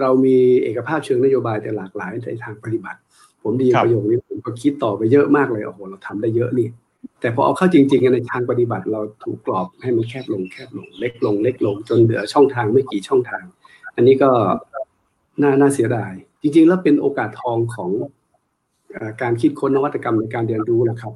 [0.00, 2.98] เรามีเอกภาพเชิงนโยบายแต่หลากหลายในทางปฏิบัติ
[3.42, 6.68] ผมดีประโยคนี้ผมก็คิดต่อไปเยอะมากเลยโอ้โหเราทำได้เยอะนี่
[7.20, 13.44] แต่พอเอาเข้าจริงๆในทางปฏิบัติ เราถูกกรอบให้มันแคบลงแคบลงเล็กลง เล็กลง จนเหลือช่องทางไม่กี่ช่องทาง
[13.94, 14.30] อันนี้ก็
[15.42, 16.12] น่าน่าเสียดาย
[16.42, 17.90] จริง ๆ แล้วเป็นโอกาสทองของ
[19.22, 21.12] การคิดค้นนวัตกรรมในการเรียนรู้นะครับ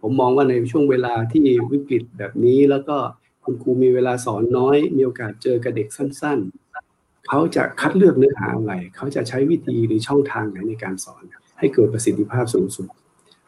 [0.00, 2.96] ผมมองว่าในช่วงเวลาที่วิกฤตแบบนี้ แล้วก็
[3.44, 6.38] คุณครูมีเวลาสอนน้อย มีโอกาสเจอกับเด็กสั้น
[6.84, 11.22] ๆ เขาจะคัดเลือกเนื้อหาอะไร เขาจะใช้วิธีหรือช่องทางไหนในการสอน
[11.58, 12.86] ให้เกิดประสิทธิภาพสูงสุด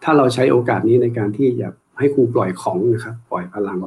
[0.04, 1.68] ถ้าเราใช้โอกาสนี้ในการที่จะ
[1.98, 3.78] ให้ครูปล่อยของนะครับ ปล่อยพลัง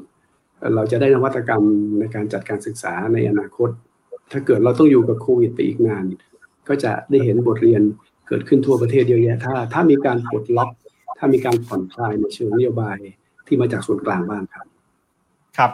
[0.75, 1.63] เราจะได้นวัตกรรม
[1.99, 3.69] ในการจัดการศึกษาในอนาคต
[4.31, 6.05] ถ้าเกิดเราต้องอยู่กับโควิดไปอีกนาน
[6.67, 7.81] ก็จะได้เห็นบทเรียน
[8.29, 10.69] เกิดขึ้นทั่วประเทศเยอะแยะถ้า ถ้ามีการปลดล็อก
[11.17, 12.97] ถ้ามีการผ่อนคลายในเชิงนโยบาย
[13.47, 14.65] ที่มาจากส่วนกลางบ้างครับ
[15.57, 15.71] ครับ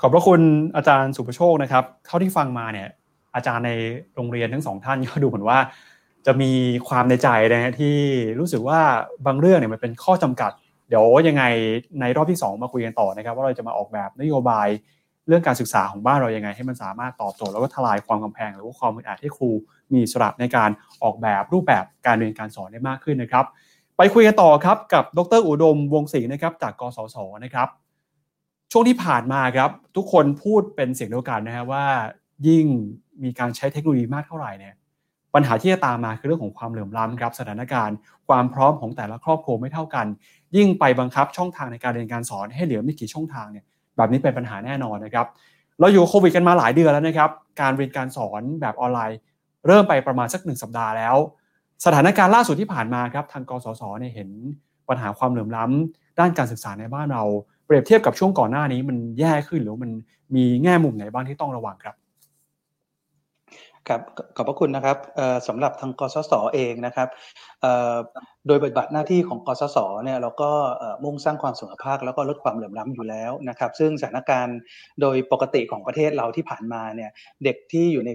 [0.00, 0.40] ขอบพระคุณ
[0.76, 2.88] อาจารย์สุประโชคนะครับ เท่าที่ฟังมาเนี่ย
[3.34, 3.72] อาจารย์ใน
[4.14, 5.58] โรงเรียนทั้งสองท่านก็ดูเหมือนว่า
[6.26, 6.52] จะมี
[6.88, 7.96] ความในใจนะฮะที่
[8.40, 8.80] รู้สึกว่า
[9.26, 10.52] บางเรื่องเนี่ยมันเป็นข้อจำกัด
[10.88, 11.44] เดี๋ยวยังไง
[12.00, 14.68] ในรอบที่ 2 มาคุยกันต่อนะครับ ว่าเราจะมาออกแบบนโยบาย
[15.28, 19.50] เรื่องการศึกษาของบ้านเรายังไง ให้มันสามารถตอบโจทย์แล้วก็ทลายความกำแพง หรือว่าความมืดอัดให้ครู
[19.94, 20.70] มีสระในการ
[21.02, 23.44] ออกแบบรูปแบบการเรียนการสอนได้มากขึ้นนะครับ
[23.96, 27.68] ไปคุยกันต่อครับกับดรอุดมวงศรีนะครับจากกสศนะครับ
[28.72, 31.84] ช่วงที่ผ่านมาครับทุกคนพูดเป็นเสียงเดียวกันนะฮะว่า
[32.48, 32.66] ยิ่ง
[33.22, 34.74] มีการใช้เทคโนโลยีมากเท่าไหร่เนี่ย
[35.34, 37.96] ปัญหาที่จะตามมาคือเรื่องของความเหลื่อมล้ำครับสถานการณ์
[38.28, 40.06] ความพร้อมของแต่ละครอบครัวไม่เท่ากัน
[40.56, 43.64] ยิ่งไปบังคับช่องทางในการเรียนการสอนให้เหลือไม่กี่ช่องทางเนี่ย
[43.96, 45.26] แบบนี้เป็นปัญหาแน่นอนนะครับ
[45.80, 47.30] เราอยู่โควิดกันมาหลายเดือนแล้วนะครับ
[47.60, 49.18] การเรียนการสอนแบบออนไลน์
[49.66, 51.16] เริ่มไปประมาณสักหนึ่งสัปดาห์แล้ว
[51.84, 54.30] สถานการณ์ล่าสุดที่ผ่านมาครับทางกสศเนี่ยเห็น
[54.88, 57.22] ปัญหาความเหลื่อมล้ำด้านการศึกษาในบ้านเรา
[57.66, 59.90] เปรียบเทียบกับช่วงก่อนหน้านี้มันแย่ขึ้นหรือมัน
[60.34, 61.96] มีแง่มุมไหนบ้างที่ต้องระวังครับ
[63.88, 64.00] ครับ
[64.36, 64.96] ขอบพระคุณนะครับ
[65.48, 67.08] สำหรับทางกสศเองนะครับ
[68.48, 70.50] โดยบทบาทหน้าที่ของกสศเนี่ยเราก็
[71.04, 74.58] มุ่งสร้างความเสมอภาคแล้วก็ลดความเหลื่อมล้ำอยู่แล้วนะครับ ซึ่งสถานการณ์
[75.00, 77.10] โดยปกติของประเทศเราที่ผ่านมาเนี่ย
[77.44, 78.10] เด็กที่อยู่ใน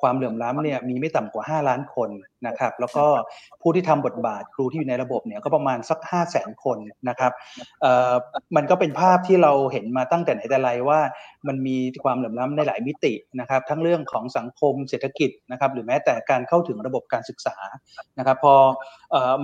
[0.00, 2.10] ความเหลื่อมล้ำเนี่ยมีไม่ต่ำกว่า 5 ล้านคน
[2.46, 3.06] นะครับ แล้วก็
[3.62, 6.78] ผู้ที่ทำบทบาทครูที่อยู่ในระบบเนี่ยก็ประมาณสัก 5 0 0แสนคน
[7.08, 7.32] นะครับ
[8.56, 11.00] มันก็เป็นภาพที่เราเห็นมาตั้งแต่ไหนแต่ไรว่า
[11.48, 17.56] มันมีความเหลื่อมล้ำในหลายมิตินะครับ ทั้งเรื่องของสังคมเศรษฐกิจนะครับ หรือแม้แต่การเข้าถึงระบบการศึกษา
[18.18, 18.54] นะครับพอ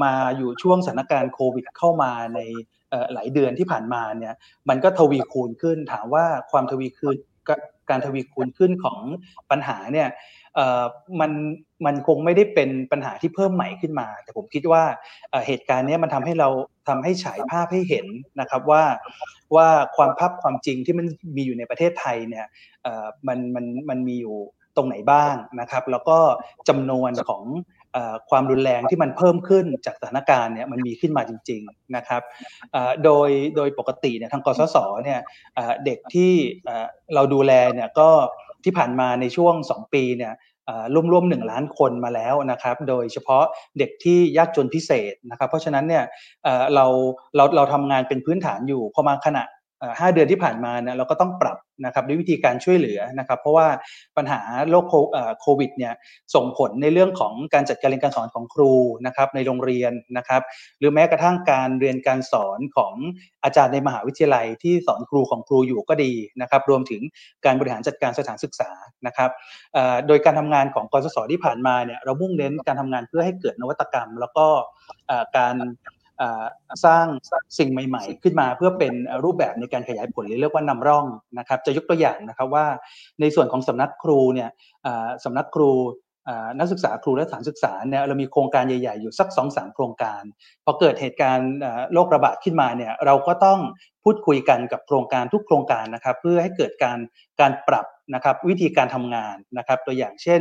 [0.02, 2.40] มาอยู่ช่วงสถานการณ์โควิดเข้ามาใน
[3.12, 4.34] หลายเดือนที่ผ่านมาเนี่ย
[4.68, 7.16] มันก็ทวีคูณขึ้นถามว่าความทวีคูณ
[7.90, 8.98] การทวีคูณขึ้นของ
[9.50, 10.08] ปัญหาเนี่ย
[11.20, 11.32] มัน
[11.86, 14.82] มันคงไม่ได้เป็นปัญหาที่เพิ่มใหม่ขึ้นมา แต่ผมคิดว่า
[15.46, 16.48] เหตุการณ์นี้มันทำให้เรา
[16.88, 18.06] ทำให้ฉายภาพให้เห็น
[18.40, 18.82] นะครับว่า
[19.56, 21.06] ว่าความภาพความจริงที่มัน
[21.36, 22.46] มีอยู่ในประเทศไทยเนี่ย
[23.28, 24.36] มันมันมันมีอยู่
[24.76, 26.18] ตรงไหนบ้างนะครับ แล้วก็
[26.68, 27.42] จำนวนของ
[28.30, 32.22] ความรุนแรงที่มันเพิ่มขึ้นจากสถานการณ์เนี่ยมันมีขึ้นมาจริง ๆนะครับ
[33.04, 35.20] โดยโดยปกติเนี่ยทางกสศเนี่ย
[35.84, 36.32] เด็กที่
[37.14, 38.08] เราดูแลเนี่ยก็
[38.64, 40.34] ที่ผ่านมาในช่วง 2 ปีเนี่ย
[41.12, 43.44] ร่วมๆหนึ่งล้านคนมาแล้วนะครับ โดยเฉพาะ
[43.78, 46.04] เด็กที่ยากจนพิเศษนะครับ เพราะฉะนั้นเนี่ย
[46.74, 46.86] เรา
[47.36, 49.44] เราเราทำงานเป็นพื้นฐานอยู่พอมาขณะ
[50.00, 53.66] ห้าเดือนที่ผ่านมาเนี่ยเราก็ต้องปรับนะครับด้วยวิธีการช่วยเหลือนะครับ เพราะว่า
[54.16, 54.84] ปัญหาโรค
[55.40, 55.94] โควิดเนี่ย
[56.34, 58.72] ส่งผลในเรื่องของการจัดการเรียนการสอนของครู
[59.06, 60.42] นะครับในโรงเรียนนะครับ
[60.78, 62.94] หรือแม้กระทั่งการเรียนการสอนของ
[63.44, 67.02] อาจารย์ในมหาวิทยาลัยที่สอนครูของครูอยู่ก็ดีนะครับ รวมถึง
[67.44, 68.70] การบริหารจัดการสถานศึกษา
[69.06, 69.30] นะครับ
[70.06, 74.46] โดยการทำงานของกสศที่ผ่านมาเนี่ยเรามุ่งเน้นการทำงานเพื่อให้เกิดนวัตกรรม แล้วก็
[75.36, 75.56] การ
[76.84, 77.06] สร้าง
[77.58, 78.94] สิ่งใหม่ ๆ ขึ้นมาเพื่อเป็น
[79.24, 81.06] รูปแบบในการขยายผลหรือเรียกว่านำร่อง
[81.38, 82.66] นะครับ จะยกตัวอย่างนะครับว่า
[83.20, 84.50] ในส่วนของสำนักครูเนี่ย
[85.24, 85.72] สำนักครู
[86.58, 90.22] นักศึกษาครูและสถานศึกษาเนี่ยเรามีโครงการใหญ่ๆ อยู่สักสองสามโครงการ
[90.64, 91.50] พอเกิดเหตุการณ์
[91.92, 93.60] โรคระบาดขึ้นมาเนี่ยเราก็ต้อง
[94.04, 96.98] พูดคุยกันกับโครงการทุกโครงการนะครับ เพื่อให้เกิดการ
[97.40, 100.40] การปรับนะครับวิธีการทำงานนะครับ ตัวอย่างเช่น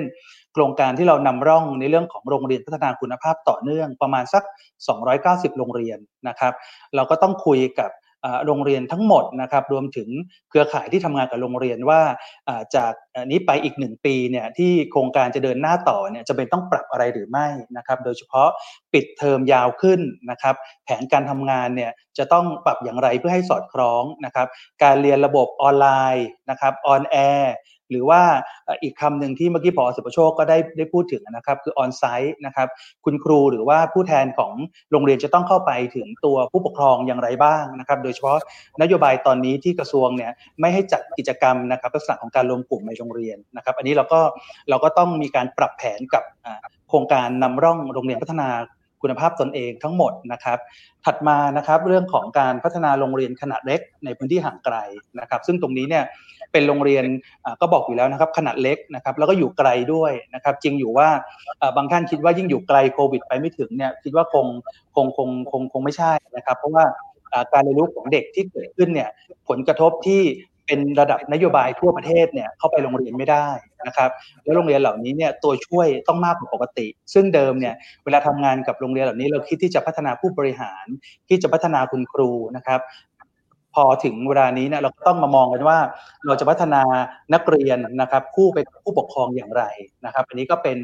[0.54, 4.43] โครงการที่เรานำร่องในเรื่องของโรงเรียนพัฒนาคุณภาพต่อเนื่องประมาณสัก
[5.02, 5.97] 290 โรงเรียน
[6.28, 6.54] นะครับ
[6.95, 7.91] เราก็ต้องคุยกับ
[8.45, 10.10] โรงเรียนทั้งหมดนะครับรวมถึง
[10.49, 12.02] เครือข่ายที่ทำงานกับโรงเรียนว่า
[12.76, 12.93] จาก
[13.32, 17.47] นี้ไปอีกหนึ่งปีเนี่ยที่โครงการจะเดินหน้าต่อเนี่ยจะเป็นต้องปรับอะไรหรือไม่
[17.78, 18.49] นะครับ โดยเฉพาะ
[18.93, 19.99] ปิดเทอมยาวขึ้น
[20.30, 24.47] นะครับ แผนการทำงานเนี่ยจะต้องปรับอย่างไรเพื่อให้สอดคล้องนะครับ
[24.84, 27.54] การเรียนระบบออนไลน์นะครับ on air
[27.92, 28.22] หรือว่า
[28.84, 32.68] อีกคำหนึ่งที่เมื่อกี้ผอ.สุประโชคก็ได้ได้พูดถึงนะครับคือ onsite นะครับ
[33.06, 34.54] คุณครูหรือว่าผู้แทนของ
[34.92, 38.38] โรงเรียนจะต้องเข้าไปถึงตัวผู้ปกครองอย่างไรบ้างนะครับ โดยเฉพาะ
[38.82, 44.20] นโยบายตอนนี้ที่กระทรวงเนี่ยไม่ให้จัดกิจกรรมนะครับลักษณะของการรวมกลุ่มในโรงเรียนนะครับ อันนี้เราก็
[44.70, 46.24] เราก็ต้องมีการปรับแผนกับ
[46.89, 48.50] โครงการนำร่องโรงเรียนพัฒนา
[49.02, 50.60] คุณภาพตนเองทั้งหมดนะครับ
[51.06, 54.76] ถัดมานะครับเรื่องของการพัฒนาโรงเรียนขนาดเล็กในพื้นที่ห่างไกล
[55.20, 56.04] นะครับ ซึ่งตรงนี้เนี่ย
[56.52, 57.06] เป็นโรงเรียน
[57.62, 61.10] ก็บอกอยู่แล้วนะครับขนาดเล็กนะครับแล้วก็อยู่ไกลด้วยนะครับจริงอยู่ว่า
[61.78, 64.45] บางท่านคิดว่ายิ่งอยู่ไกลโควิด ไปไม่ถึงเนี่ยคิดว่าคง
[64.95, 66.86] คงคงคงคงไม่ใช่นะครับ เพราะว่า
[67.54, 69.10] การเรียนรู้ของเด็กที่เกิดขึ้นเนี่ย
[69.49, 70.22] ผลกระทบที่
[70.66, 73.47] เป็นระดับนโยบายทั่วประเทศเนี่ยเข้าไปโรงเรียนไม่ได้
[73.88, 74.10] นะครับ
[74.43, 80.86] แล้วโรงเรียนเหล่านี้เนี่ยตัวช่วยต้องมากกว่าปกติ ซึ่งเดิมเนี่ยเวลาทำงานกับโรงเรียนเหล่านี้เราคิดที่จะพัฒนาผู้บริหาร
[81.30, 82.80] ที่จะพัฒนาคุณครูนะครับ
[83.76, 85.78] พอถึงเวลานี้เนี่ยเราต้องมามองกันว่า
[86.28, 86.82] เราจะพัฒนา
[87.34, 89.63] นักเรียนนะครับคู่ไปกับผู้ปกครองอย่างไร
[90.05, 90.78] นะครับ อันนี้ก็เป็น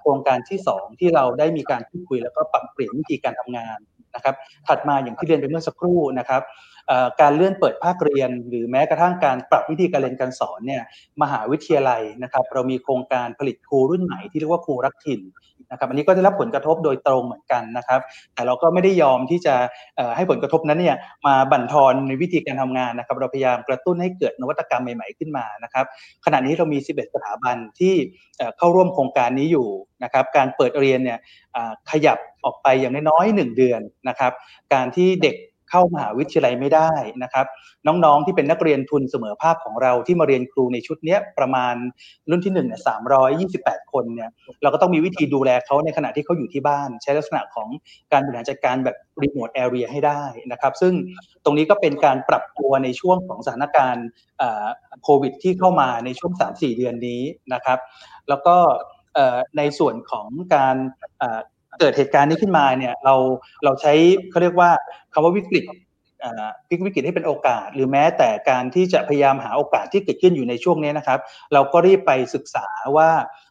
[0.00, 3.78] โครงการที่ 2 ที่เราได้มีการพูดคุยแล้วก็ปรับเปลี่ยนวิธีการทำงาน
[4.14, 4.34] นะครับ
[4.66, 6.42] ถัดมาอย่างที่เรียนไปเมื่อสักครู่นะครับ
[7.20, 10.82] การเลื่อนเปิดภาคเรียน หรือแม้กระทั่งการปรับวิธีการเรียนการสอนเนี่ย
[11.22, 15.20] มหาวิทยาลัยนะครับ เรามีโครงการผลิตครูรุ่นใหม่ที่เรียกว่าครูรักถิ่น
[15.74, 18.00] นะครับอันนี้ก็ได้รับผลกระทบโดยตรงเหมือนกันนะครับ
[18.34, 19.54] แต่เราก็ไม่ได้ยอมที่จะ
[20.16, 20.96] ให้ผลกระทบนั้นเนี่ย
[21.26, 25.84] มาบั่นทอนในวิธีการทำงานนะครับ เราพยายามกระตุ้นให้เกิดนวัตกรรมใหม่ ๆขึ้นมานะครับ
[26.24, 27.94] ขณะนี้เรามี 11 สถาบันที่
[28.58, 29.68] เข้าร่วมโครงการนี้อยู่
[30.04, 31.18] นะครับการเปิดเรียนเนี่ย
[31.90, 34.32] ขยับออกไปอย่างน้อยๆ1เดือนนะครับ
[34.74, 35.36] การที่เด็ก
[35.74, 37.46] เข้ามหาวิทยาลัยไม่ได้นะครับ
[37.86, 41.74] น้องๆที่เป็นนักเรียนทุนเสมอภาคของเราที่มาเรียนครูในชุดนี้ประมาณ
[42.30, 44.30] รุ่นที่1นึ่งเนี่ยสามร้อยยี่สิบแปดคนเนี่ย
[44.62, 47.68] เราก็ต้องมีวิธีดูแลเขาในขณะที่เขาอยู่ที่บ้าน ใช้ลักษณะของ
[48.12, 50.22] การบริหารจัดการแบบรีโมทแอเรียให้ได้
[50.52, 50.92] นะครับ ซึ่ง
[51.44, 54.06] ตรงนี้ก็เป็นการปรับตัวในช่วงของสถานการณ์
[55.02, 57.22] โควิด ที่เข้ามาในช่วง 3-4 เดือนนี้
[57.52, 57.78] นะครับ
[58.28, 58.56] แล้วก็
[59.58, 60.76] ในส่วนของการ
[61.80, 63.14] เกิดเหตุการณ์นี้ขึ้นมาเนี่ยเรา
[63.64, 63.92] เราใช้
[64.30, 64.70] เขาเรียกว่า
[65.12, 65.64] คำว่าวิกฤต
[66.68, 71.18] พลิกวิกฤตให้เป็นโอกาส หรือแม้แต่การที่จะพยายามหาโอกาสที่เกิดขึ้นอยู่ในช่วงนี้นะครับ
[71.52, 72.66] เราก็รีบไปศึกษา
[72.96, 73.10] ว่า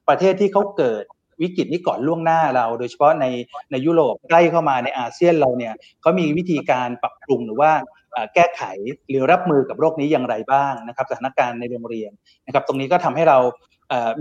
[0.10, 1.04] ประเทศที่เขาเกิด
[1.42, 3.26] วิกฤตนี้ก่อนล่วงหน้าเรา โดยเฉพาะใน
[3.72, 7.72] ในยุโรปใกล้เข้ามาในอาเซียนเราเนี่ยเขามีวิธีการปรับปรุงหรือว่า
[8.34, 8.64] แก้ไข
[9.10, 12.12] หรือรับมือกับโรคนี้อย่างไรบ้างนะครับ สถานการณ์ในโรงเรียน
[12.46, 13.38] นะครับ ตรงนี้ก็ทำให้เรา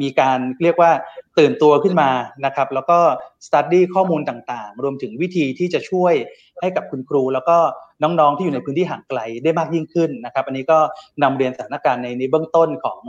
[0.03, 0.91] มีการเรียกว่า
[1.39, 2.11] ตื่นตัวขึ้นมา
[2.45, 2.99] นะครับ แล้วก็
[3.47, 6.14] สตัดดี้ข้อมูลต่างๆ รวมถึงวิธีที่จะช่วย
[6.61, 7.57] ให้กับคุณครู แล้วก็
[8.03, 10.79] น้องๆที่อยู่ในพื้นที่ห่างไกลได้มากยิ่งขึ้นนะครับ อันนี้ก็
[11.23, 13.01] นำเรียนสถานการณ์ในในเบื้องต้นของ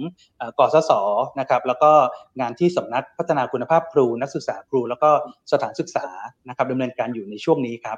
[0.59, 0.91] กสศ
[1.39, 1.91] นะครับ แล้วก็
[2.39, 5.09] งานที่สำนักพัฒนาคุณภาพครูนักศึกษาครู แล้วก็
[5.51, 6.05] สถานศึกษา
[6.47, 7.97] นะครับดำเนินการอยู่ในช่วงนี้ครับ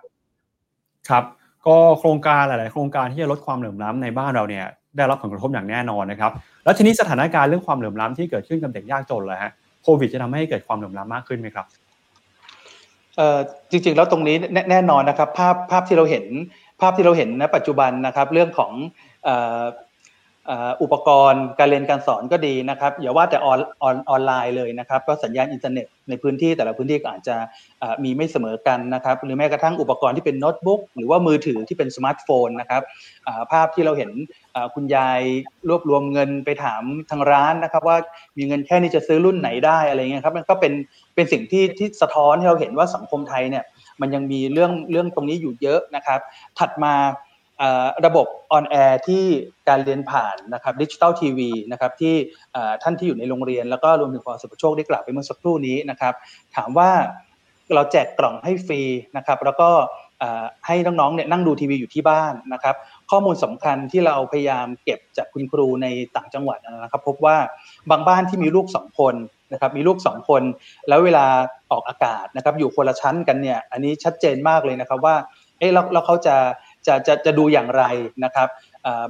[1.10, 1.24] ครับ
[1.68, 4.66] ก็โครงการหลาย ๆ โครงการที่จะลดความเหลื่อมล้ำในบ้านเราเนี่ย
[4.98, 6.32] ได้รับผลกระทบอย่างแน่นอนนะครับ
[6.64, 9.52] แล้วทีนี้สถานการณ์เรื่องความเหลื่อมล้ำที่เกิดขึ้นกับเด็กยากจนเลยฮะ
[9.84, 11.66] โควิดจะทำให้เกิดความเหลื่อมล้ำมากขึ้นไหมครับ
[13.72, 14.36] จริงๆแล้วตรงนี้
[14.72, 16.26] แน่นอนนะครับภาพภาพที่เราเห็น
[16.82, 18.72] ภาพที่เราเห็นณปัจจุบันนะครับเรื่องของ
[20.82, 27.36] อุปกรณ์การเรียนการสอนก็ดีนะครับอย่าว่าแต่ออนออนออนไลน์เลยนะครับ ก็สัญญาณอินเทอร์เน็ตในพื้นที่แต่ละพื้นที่ก็อาจจะ
[28.04, 32.82] มีไม่เสมอกันนะครับ หรือแม้กระทั่งอุปกรณ์ที่เป็นโน้ตบุ๊กหรือว่ามือถือที่เป็นสมาร์ทโฟนนะครับ
[33.52, 34.12] ภาพที่เราเห็น
[34.76, 35.22] คุณยาย
[35.70, 37.98] รวบรวมเงินไปถามทางร้านนะครับ ว่า
[38.38, 40.74] มีเงินแค่นี้จะซื้อรุ่นไหนได้อะไรเงี้ยครับมันก็เป็น
[41.16, 43.64] เป็นสิ่งที่ที่สะท้อนให้เราเห็นว่าสังคมไทยเนี่ย
[44.02, 46.20] มันยังมีเรื่องเรื่องตรงนี้อยู่เยอะนะครับ
[46.60, 46.94] ถัดมา
[48.06, 49.24] ระบบ on air ที่
[49.70, 52.16] การเรียนผ่านนะครับดิจิตอลทีวีนะครับที่
[52.84, 56.14] ท่านที่อยู่ในโรงเรียน แล้วก็รวมถึงความสุขโชคได้กล่าวไปเมื่อสักครู่นี้นะครับ
[56.56, 56.92] ถามว่า
[57.74, 58.82] เราแจกกล่องให้ฟรี
[59.18, 59.70] นะครับ แล้วก็
[60.68, 62.76] ให้น้องๆเนี่ยนั่งดูทีวีอยู่ที่บ้านนะครับ
[63.12, 67.38] ข้อมูลสำคัญที่เราพยายามเก็บจากคุณครูในต่างจังหวัดนะครับ พบว่า
[67.92, 69.16] บางบ้านที่มีลูกสองคน
[69.54, 70.44] นะครับมีลูกสองคน
[70.88, 71.26] แล้วเวลา
[71.72, 75.16] ออกอากาศนะครับ อยู่คนละชั้นกันเนี่ยอันนี้ชัดเจนมากเลยนะครับว่า
[75.60, 76.36] เอ๊ะแล้วเขาจะ
[76.88, 77.84] จะจะจะดูอย่างไร
[78.24, 78.48] นะครับ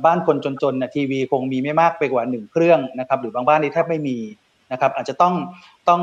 [0.06, 4.18] บ้านคนจนๆนะทีวีคงมีไม่มากไปกว่าหนึ่งเครื่องนะครับหรือบางบ้านนี่แทบไม่มี
[4.72, 5.34] นะครับอาจจะต้อง
[5.90, 6.02] ต้อง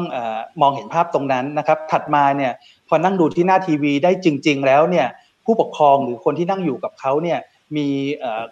[0.60, 2.52] มองเห็นภาพตรงนั้นนะครับ ถัดมาเนี่ย
[2.88, 5.06] พอนั่งดูที่หน้าทีวีได้จริง ๆ แล้วเนี่ย
[5.44, 7.38] ผู้ปกครองหรือคนที่นั่งอยู่กับเขาเนี่ย
[7.76, 7.88] มี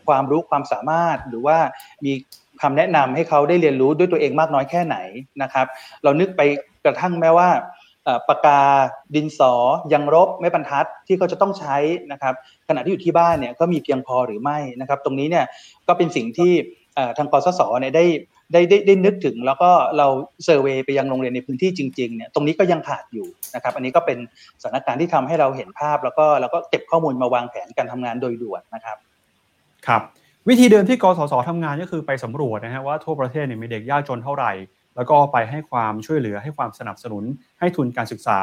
[0.09, 1.59] ความรู้ความสามารถหรือว่า
[2.05, 2.13] มี
[2.63, 4.97] คำแนะนำให้เขาได้เรียนรู้ด้วยตัวเองมากน้อยแค่ไหน
[5.43, 5.67] นะครับ
[6.05, 6.41] เรานึกไป
[6.85, 7.49] กระทั่งแม้ว่า
[8.29, 8.61] ปากกา
[9.15, 9.53] ดินสอ
[9.93, 11.77] ยังรบไม่บรรทัดที่เขาจะต้องใช้
[12.13, 12.35] นะครับ
[12.69, 15.47] ขณะที่อยู่ที่บ้านเนี่ยก็มีเพียงพอหรือไม่นะครับ ตรงนี้เนี่ย
[15.89, 16.53] ก็เป็นสิ่งที่
[17.19, 18.05] ทางกสศเนี่ยได้
[18.53, 20.07] ได้ได้ได้นึกถึงแล้วก็เรา
[20.45, 24.19] เซอร์เวยไปยังโรงเรียนในพื้นที่จริงๆเนี่ยตรงนี้ก็ยังขาดอยู่นะครับ อันนี้ก็เป็น
[24.63, 28.97] สถานการณ์ที่ทำให้เราเห็นภาพ แล้วก็แล้วก็เก็บข้อมูลมาวางแผนการทำงานโดยด่วนนะครับ
[29.87, 30.03] ครับ
[30.49, 34.53] วิธีเดิมที่กสศทำงานก็คือไปสำรวจนะฮะว่าทั่วประเทศเนี่ยมีเด็กยากจนเท่าไหร่
[34.97, 37.25] แล้วก็ไปให้ความช่วยเหลือให้ความสนับสนุน
[37.59, 38.39] ให้ทุนการศึกษา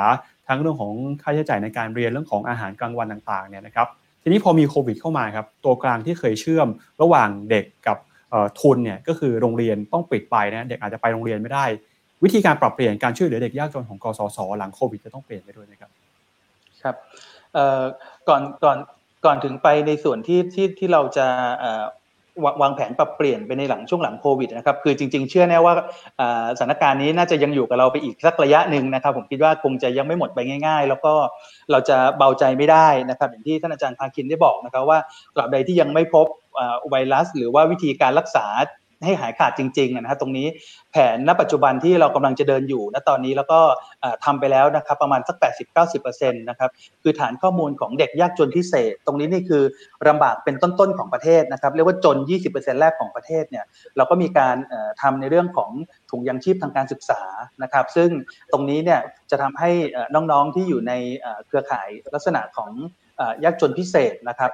[0.48, 3.88] ทั้งเรื่องของค่าใช้จ่ายในการเรียนเรื่องของอาหารกลางวันต่างๆเนี่ยนะครับ
[4.22, 6.68] ทีนี้พอมีโควิดเข้ามาครับตัวกลางที่เคยเชื่อม
[7.02, 7.98] ระหว่างเด็กกับ
[8.60, 11.66] ทุนเนี่ยก็คือโรงเรียนต้องปิดไปนะเด็กอาจจะไปโรงเรียนไม่ได้
[12.24, 15.92] วิธีการปรับเปลี่ยนการช่วยเหลือเด็กยากจนของกสศหลังโควิดจะต้องเปลี่ยนไปด้วยนะครับ
[16.82, 16.96] ครับ
[18.30, 18.78] ก่อนก่อน
[19.26, 21.28] ก่อนถึงไปในส่วนที่ที่ที่เราจะ
[22.62, 25.74] วางแผนปรับเปลี่ยนไปในหลังช่วงหลังโควิดนะครับคือจริง ๆ เชื่อแน่ว่า
[26.58, 31.14] สถานการณ์นี้น่าจะยังอยู่กับเราไปอีกสักระยะหนึ่งนะครับ ผมคิดว่าคงจะยังไม่หมดไปง่าย ๆ แล้วก็
[31.72, 35.00] เราจะเบาใจไม่ได้นะครับอย่างที่ท่านอาจารย์ภาคินได้บอกนะครับว่า
[35.36, 36.28] ตราบใดที่ยังไม่พบ
[36.90, 38.46] ไวรัส หรือว่าวิธีการรักษา
[39.06, 40.48] ให้หายขาดจริงๆนะฮะตรงนี้
[40.92, 43.60] แผนณปัจจุบันที่เรากำลังจะเดินอยู่ณตอนนี้แล้วก็
[44.26, 45.36] ทำไปแล้วนะครับประมาณสัก
[45.84, 46.70] 80-90%นะครับ
[47.04, 49.64] คือฐานข้อมูลของเด็กยากจนพิเศษ ตรงนี้นี่คือ
[50.08, 52.18] ลำบากเป็นต้นๆของประเทศนะครับเรียกว่าจน
[52.50, 53.66] 20%แรกของประเทศเนี่ย
[53.98, 54.56] เราก็มีการ
[55.02, 55.70] ทำในเรื่องของ
[56.10, 57.22] ถุงยังชีพทางการศึกษา
[57.64, 58.10] นะครับ ซึ่ง
[58.52, 59.00] ตรงนี้เนี่ย
[59.32, 59.70] จะทำให้
[60.16, 60.94] น้องๆที่อยู่ใน
[61.48, 62.72] เครือข่ายลักษณะของ
[63.44, 64.52] ยากจนพิเศษนะครับ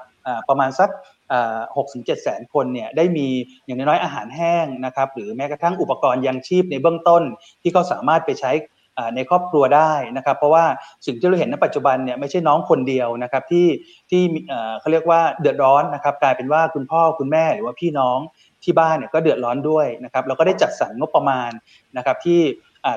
[0.49, 0.89] ประมาณสัก
[1.77, 3.27] หกถึงเจ็ดแสนคนเนี่ยได้มี
[3.65, 7.23] อย่างน้อยอาหารแห้งนะครับหรือแม้กระทั่งอุปกรณ์ยังชีพในเบื้องต้น
[7.61, 8.51] ที่เขาสามารถไปใช้
[9.15, 10.65] ในครอบครัวได้นะครับ เพราะว่า
[11.05, 13.67] สิ่งที่เราเห็นในปัจจุบันเนี่ยไม่ใช่น้องคนเดียวนะครับที่
[14.09, 14.21] ที่
[14.79, 18.19] เขาเรียกว่าเดือดร้อนนะครับกลายเป็นว่าคุณพ่อคุณแม่หรือว่าพี่น้อง
[18.63, 21.51] ที่บ้านเนี่ยก็เดือดร้อนด้วยนะครับเราก็ได้จัดสรรงบประมาณ
[21.97, 22.41] นะครับที่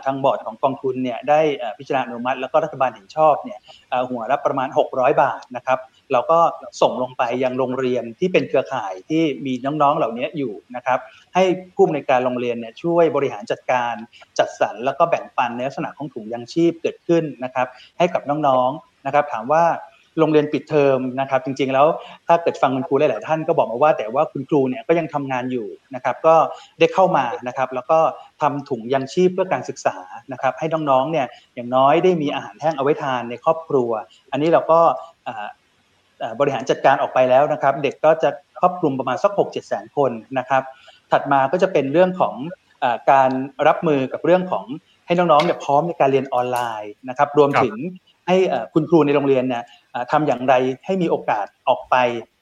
[0.05, 1.41] ทางบอร์ดของกองทุนเนี่ยได้
[1.79, 3.59] พิจารณาอนุมัติ แล้วก็รัฐบาลเห็นชอบเนี่ย
[4.11, 5.79] หัวละประมาณ 600 บาทนะครับ
[6.13, 6.39] เราก็
[6.81, 10.99] ส่งลงไปยังโรงเรียนที่เป็นเครือข่ายที่มีน้องๆเหล่านี้อยู่นะครับ
[11.35, 11.43] ให้
[11.75, 13.95] ผู้อำนวยการโรงเรียนเนี่ยช่วยบริหารจัดการ
[14.39, 17.67] จัดสรรแล้วก็แบ่งปันในลักษณะของถุงยังชีพเกิดขึ้นนะครับ
[17.99, 19.65] ให้กับน้องๆนะครับ ถามว่า
[20.21, 21.87] โรงเรียนปิดเทอมนะครับ จริงๆแล้ว
[22.27, 26.35] ถ้าเกิดฟังคุณครูหลายๆท่านก็บอกมาว่า แต่ว่าคุณครูเนี่ยก็ยังทำงานอยู่นะครับ ก็
[26.79, 27.99] ได้เข้ามานะครับ แล้วก็
[28.43, 29.97] ทำถุงยังชีพเพื่อการศึกษา
[30.33, 33.91] นะครับ ให้น้องๆเนี่ยอย่างน้อยได้มีอาหารแห้งเอาไว้ทานในครอบครัว
[34.33, 34.81] อันนี้เราก็
[36.41, 40.63] บริหารจัดการออกไปแล้วนะครับ เด็กก็จะครอบคลุมประมาณสัก 6 7แสนคนนะครับ
[41.13, 42.35] ถัดมาก็จะเป็นเรื่องของ
[42.83, 43.31] อการ
[43.69, 44.65] รับมือกับเรื่องของ
[45.07, 47.75] ให้น้องๆเนี่ยพร้อมในการเรียนออนไลน์นะครับ รวมถึง
[48.27, 48.37] ให้
[48.75, 49.63] คุณครูในโรงเรียนเนี่ย
[50.13, 50.55] ทำอย่างไร
[50.87, 51.97] ให้มีโอกาสออกไป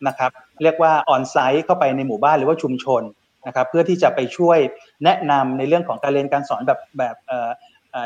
[0.07, 0.31] นะครับ
[0.63, 3.03] เรียกว่าออนไซต์เข้าไปในหมู่บ้านหรือว่าชุมชน
[3.47, 4.59] นะครับ เพื่อที่จะไปช่วย
[5.05, 7.17] แนะนำในเรื่องของการเรียนการสอนแบบแบบ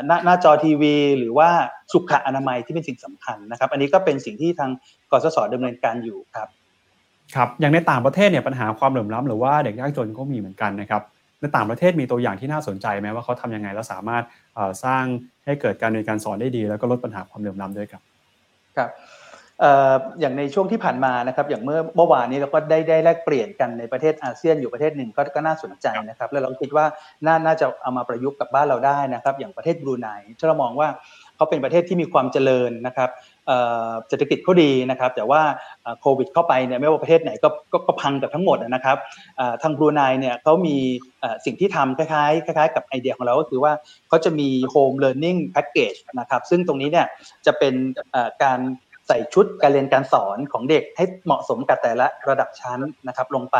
[0.07, 1.49] หน้าหน้าจอทีวี หรือว่า
[1.91, 4.71] สุขอนามัยที่เป็นสิ่งสำคัญนะครับ อันนี้ก็เป็นสิ่งที่ทาง
[5.11, 6.47] กสศดำเนินการอยู่ครับ
[7.35, 11.01] ครับอย่างในต่างประเทศเนี่ยปัญหาความเหลื่อมล้ำหรือว่าเด็กยากจนก็มีเหมือนกันนะครับ
[11.39, 14.23] ในต่างประเทศมีตัวอย่างที่น่าสนใจไหมว่าเขาทำยังไงแล้วสามารถ
[14.83, 15.03] สร้าง
[15.45, 18.01] ให้เกิดการเรียนการสอนได้ดี แล้วก็ลดปัญหาความเหลื่อมล้ำด้วยครับ
[18.77, 18.89] ครับ
[20.19, 26.85] อย่างในช่วงที่ผ่านมานะครับ อย่างเมื่อเมื่อวานนี้เราก็ได้ได้แลกเปลี่ยนกันในประเทศอาเซียนอยู่ประเทศหนึ่งก็ก็น่าสนใจนะครับ แล้วเราคิดว่า
[27.25, 30.07] น่าน่าจะเอามาประยุกต์กับบ้านเราได้นะครับ อย่างประเทศบรูไน
[30.37, 30.89] ที่เรามองว่า
[31.35, 33.09] เขาเป็นประเทศที่มีความเจริญนะครับ
[34.07, 35.41] เศรษฐกิจเขาดีนะครับ แต่ว่า
[36.01, 37.49] โควิดเข้าไปเนี่ยไม่ว่าประเทศไหนก็
[37.87, 38.97] ก็พังกับทั้งหมดนะครับ
[39.61, 40.77] ทางบรูไนเนี่ยเขามี
[41.45, 43.73] สิ่งที่ทำคล้ายๆคล้าย ๆ กับไอเดียของเราก็คือว่า
[44.09, 47.07] เขาจะมี Home Learning Package นะครับ ซึ่งตรงนี้เนี่ย
[47.45, 47.73] จะเป็น
[48.43, 48.59] การ
[49.09, 53.57] ใส่ชุดการเรียนการสอนของเด็กให้เหมาะสมกับแต่ละระดับชั้นนะครับ ลงไป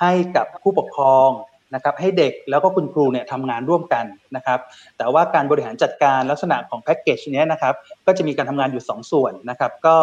[0.00, 1.30] ให้กับผู้ปกครอง
[1.74, 4.04] นะครับ ให้เด็กแล้วก็คุณครูเนี่ยทำงานร่วมกัน
[4.36, 4.58] นะครับ
[4.98, 7.74] แต่ว่าการบริหารจัดการลักษณะของแพ็กเกจนี้นะครับ
[8.06, 9.96] ก็จะมีการทำงานอยู่ 2 ส่วนนะครับ ก็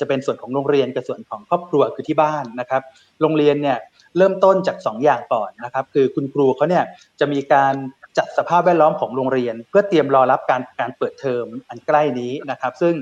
[0.00, 2.82] จะเป็นส่วนของโรงเรียนกับส่วนของครอบครัวคือที่บ้านนะครับ
[3.20, 3.78] โรงเรียนเนี่ย
[4.16, 6.84] เริ่มต้นจาก 2 อย่างก่อนนะครับ คือคุณครูเขาเนี่ย
[7.20, 7.74] จะมีการ
[8.18, 12.94] จัดสภาพแวดล้อมของโรงเรียน เพื่อเตรียมรอรับการการเปิดเทอมอันใกล้นี้นะครับ ซึ่ง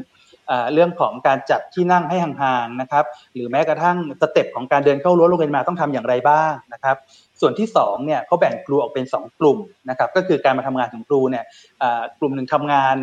[0.72, 6.96] เรื่องของการจัดที่นั่งให้ห่างๆนะครับหรือแม้กระทั่ง step ของการเดินเข้ารั้วโรงเรียนมาต้องทำอย่างไรบ้างนะครับ
[7.40, 9.58] ส่วนที่2เนี่ยเขาแบ่งครูออกเป็น 2 กลุ่ม
[9.90, 11.44] นะครับก็คือการมาทำงานของครูเนี่ย
[12.18, 12.96] กลุ่มหนึ่งทำงาน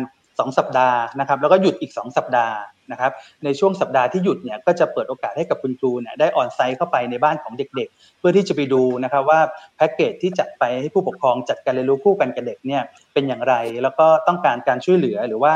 [0.48, 2.56] 2 สัปดาห์นะครับแล้วก็หยุดอีก 2 สัปดาห์
[2.92, 3.12] นะครับ
[3.44, 9.40] ในช่วงสัปดาห์ที่หยุดเนี่ยก็จะเปิดโอกาสให้กับคุณครูเนี่ยได้ onsite เข้าไปในบ้านของเด็ก ๆ เพื่อที่จะไปดูนะครับว่า
[9.76, 12.82] แพ็กเกจที่จัดไปให้ผู้ปกครองจัดการเรียนรู้คู่กันกับเด็กเนี่ย
[13.12, 15.52] เป็นอย่างไร แล้วก็ต้องการการช่วยเหลือหรือว่า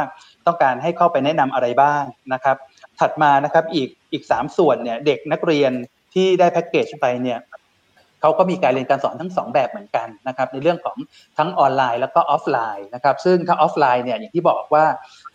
[0.46, 2.56] ต้องการให้เข้าไปแนะนำอะไรบ้างนะครับ
[3.00, 5.72] ถัดมานะครับอีกอีกสามส่วนเนี่ยเด็กนักเรียน
[6.14, 7.38] ที่ได้แพ็กเกจไปเนี่ย
[8.20, 10.96] เขาก็มีการเรียนการสอนทั้ง 2 แบบเหมือนกันนะครับในเรื่องของ
[11.38, 14.84] ทั้งออนไลน์แล้วก็ออฟไลน์นะครับซึ่งถ้าออฟไลน์เนี่ยอย่างที่บอกว่า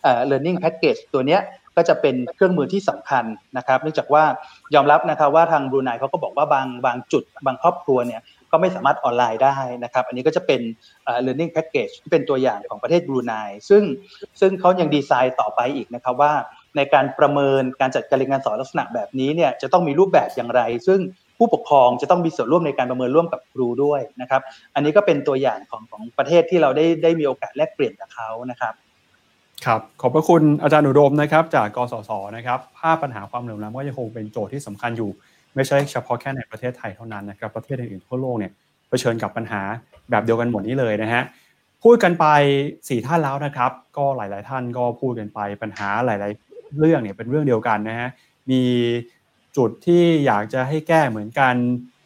[0.02, 1.40] เอ่อ learning package ตัวเนี้ย
[1.76, 3.24] ก็จะเป็นเครื่องมือที่สำคัญ
[3.56, 4.24] นะครับ เนื่องจากว่า
[4.74, 8.20] ยอมรับนะครับว่าทางบรูไนเขาก็บอกว่าบางบางจุด บางครอบครัวเนี่ย
[8.52, 10.60] ก็ไม่สามารถออนไลน์ได้นะครับ อันนี้ก็จะเป็น
[11.26, 13.32] learning package ที่เป็นตัวอย่างของประเทศบรูไน
[13.68, 13.82] ซึ่ง
[14.40, 16.32] ซึ่งเขายังดีไซน์ต่อไปอีกนะครับว่า
[16.76, 21.00] ในการประเมินการจัดการเรียนการสอนลักษณะแบบนี้เนี่ยจะต้องมีรูปแบบอย่างไร ซึ่ง
[21.38, 24.42] ผู้ปกครองจะต้องมีส่วนร่วมในการประเมินร่วมกับครูด้วยนะครับ
[24.74, 28.74] อันนี้ก็เป็นตัวอย่างของของประเทศที่เราได้ได้มีโอกาสแลกเปลี่ยนกับเขานะครับ
[29.66, 35.10] ครับขอบพระคุณอาจารย์อุดมนะครับ จากกสศนะครับ ภาพปัญหาความเหลื่อมล้ำก็ยังคงเป็นโจทย์ที่สำคัญอยู่
[35.54, 38.52] ไม่ใช่เฉพาะแค่ในประเทศไทยเท่านั้นนะครับประเทศอื่นๆทั่วโลกเนี่ย
[38.88, 39.62] เผชิญกับปัญหา
[40.10, 41.22] แบบเดียวกันหมดนี้เลยนะฮะ
[41.82, 42.26] พูดกันไป
[42.88, 48.08] สี่ท่านแล้วนะครับ ก็หลาย ๆ ท่านก็พูดกันไปปัญหาหลาย ๆ เรื่องเนี่ยเป็นเรื่องเดียวกันนะฮะ
[48.50, 48.62] มี
[49.56, 51.54] จุดที่อยากจะให้แก้เหมือนกัน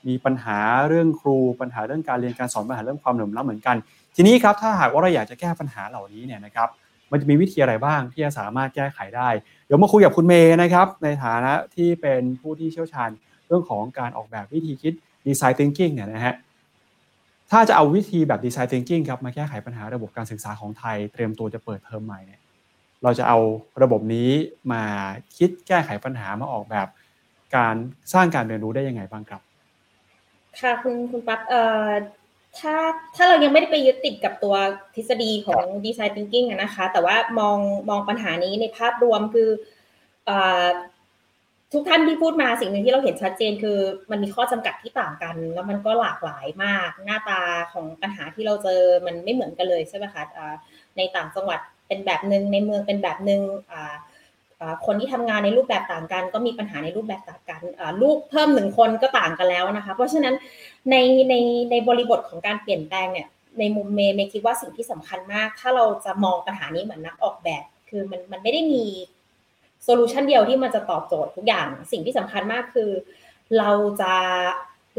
[0.08, 3.76] มีปัญหาเรื่องครู ปัญหาเรื่องการเรียนการสอนปัญหาเรื่องความเหลื่อมล้ำเหมือนกัน
[4.16, 6.68] ทีนี้ครับถ้าหากว่าเราอยากจะแก้ปัญหาเหล่านี้เนี่ยนะครับ
[7.10, 9.28] มันจะมีวิธีอะไรบ้างที่จะสามารถแก้ไขได้
[9.66, 13.10] เดี๋ยวมาคุยกับคุณเมย์นะครับ ในฐานะที่เป็นผู้ที่เชี่ยวชาญ
[13.46, 14.92] เรื่องของการออกแบบวิธีคิด
[15.26, 16.34] ดีไซน์ทิงกิ้งเนี่ยนะฮะ
[17.50, 22.40] ถ้าจะเอาวิธีแบบดีไซน์ทิงกิ้งครับมาแก้ไขปัญหาระบบการศึกษาของไทย เตรียมตัวจะเปิดเทอมใหม่เนี่ย
[23.02, 23.38] เราจะเอา
[23.82, 24.30] ระบบนี้
[24.72, 24.82] มา
[25.36, 26.88] คิดแก้ไขปัญหามาออกแบบ
[27.56, 27.74] การ
[28.12, 29.40] สร้างการเรียนรู้ได้ยังไงบ้างครับ
[30.60, 31.88] ค่ะคุณคุณปั๊บเอ่อ
[32.58, 32.74] ถ้า
[33.14, 34.54] ถ้าเรายังไม่ได้ไปยึดติดกับตัว
[34.94, 39.48] ทฤษฎีของดีไซน์ thinking นะคะ แต่ว่ามองมองปัญหานี้ในภาพรวมคือ
[40.28, 40.30] อ
[41.72, 43.78] ทุกท่านที่พูดมาสิ่งหนึ่งที่เราเห็นชัดเจนคือ
[44.10, 47.40] มันมีข้อจำกัดที่ต่างกัน แล้วมันก็หลากหลายมาก หน้าตา
[47.72, 50.22] ของปัญหาที่เราเจอมันไม่เหมือนกันเลยใช่ไหมคะ
[50.96, 53.40] ในต่างจังหวัดเป็นแบบหนึ่งในเมืองเป็นแบบหนึ่ง
[54.86, 57.62] คนที่ทำงานในรูปแบบต่างกัน ก็มีปัญหาในรูปแบบต่างกัน
[58.02, 60.34] ลูกเพิ่มหนึ่งคนก็ต่างกันแล้วนะคะ เพราะฉะนั้น
[60.90, 60.96] ใน
[61.28, 61.34] ใน
[61.70, 68.84] ในบริบทของการเปลี่ยนแปลงเนี่ยในมุมเมย์เมย์คิดว่าสิ่งที่สำคัญมาก ถ้าเราจะมองปัญหานี้เหมือนนักออกแบบ คือมันมันไม่ได้มี
[69.86, 72.90] solution เดียวที่มันจะตอบโจทย์ทุกอย่างสิ่งที่สำคัญมากคือ
[73.58, 73.70] เรา
[74.00, 74.14] จะ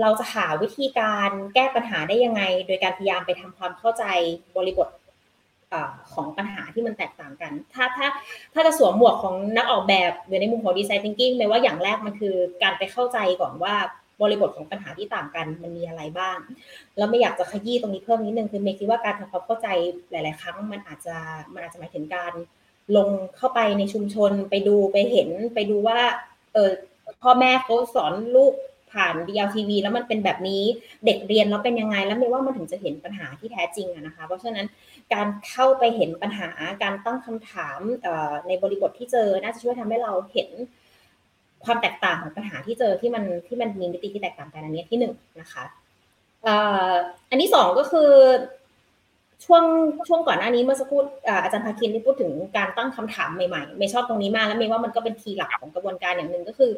[0.01, 4.03] เราจะหาวิธีการแก้ปัญหาได้ยังไง โดยการพยายามไปทำความเข้าใจ
[4.57, 4.87] บริบท
[6.13, 8.07] ของปัญหาที่มันแตกต่างกัน ถ้าถ้า
[8.53, 13.75] ถ้าจะสวมหมวกของนักออกแบบหรือในมุมของดีไซน์ทิงกิ้งเลยว่าอย่างแรกมันคือการไปเข้าใจก่อนว่า
[14.21, 16.37] บริบทของปัญหาที่ต่างกันมันมีอะไรบ้าง
[16.97, 19.67] แล้วไม่อยากจะขยี้ตรงนี้เพิ่มนิดนึงคือเมย์คิดว่าการทำความเข้าใจ
[20.11, 21.15] หลาย ๆ ครั้งมันอาจจะ
[21.53, 22.33] มันอาจจะหมายถึงการ
[22.95, 25.99] ลงเข้าไปในชุมชนไปดูไปเห็นไปดูว่า
[26.53, 26.71] เออ
[27.21, 28.53] พ่อแม่เขาสอนลูก
[28.91, 30.63] ผ่าน DLTV แล้วมันเป็นแบบนี้
[31.05, 34.65] เด็กเรียนแล้วเป็นยังไงแล้วไม่ว่ามันถึงจะเห็นปัญหาที่แท้จริงอะนะคะ เพราะฉะนั้น
[35.13, 36.49] การเข้าไปเห็นปัญหา
[36.83, 37.79] การตั้งคำถาม
[38.47, 40.49] ในบริบทที่เจอน่าจะช่วยทำให้เราเห็น
[41.65, 45.63] ความแตกต่างของปัญหาที่เจอที่มันที่มันมีมิติที่แตกต่างกันอันนี้ที่หนึ่งนะคะ
[47.29, 48.11] อันที่สองก็คือ
[49.45, 49.63] ช่วง
[50.07, 51.01] ช่วงก่อนหน้านี้เมื่อสักครู่
[51.43, 56.71] อาจารย์ภาคินได้พูดถึงการตั้งคำถามใหม่ๆ ไม่ชอบตรงนี้มากแล้วเมย์ว่ามันก็เป็นทีหลักของกระบวนการอย่างหนึ่งก็คือ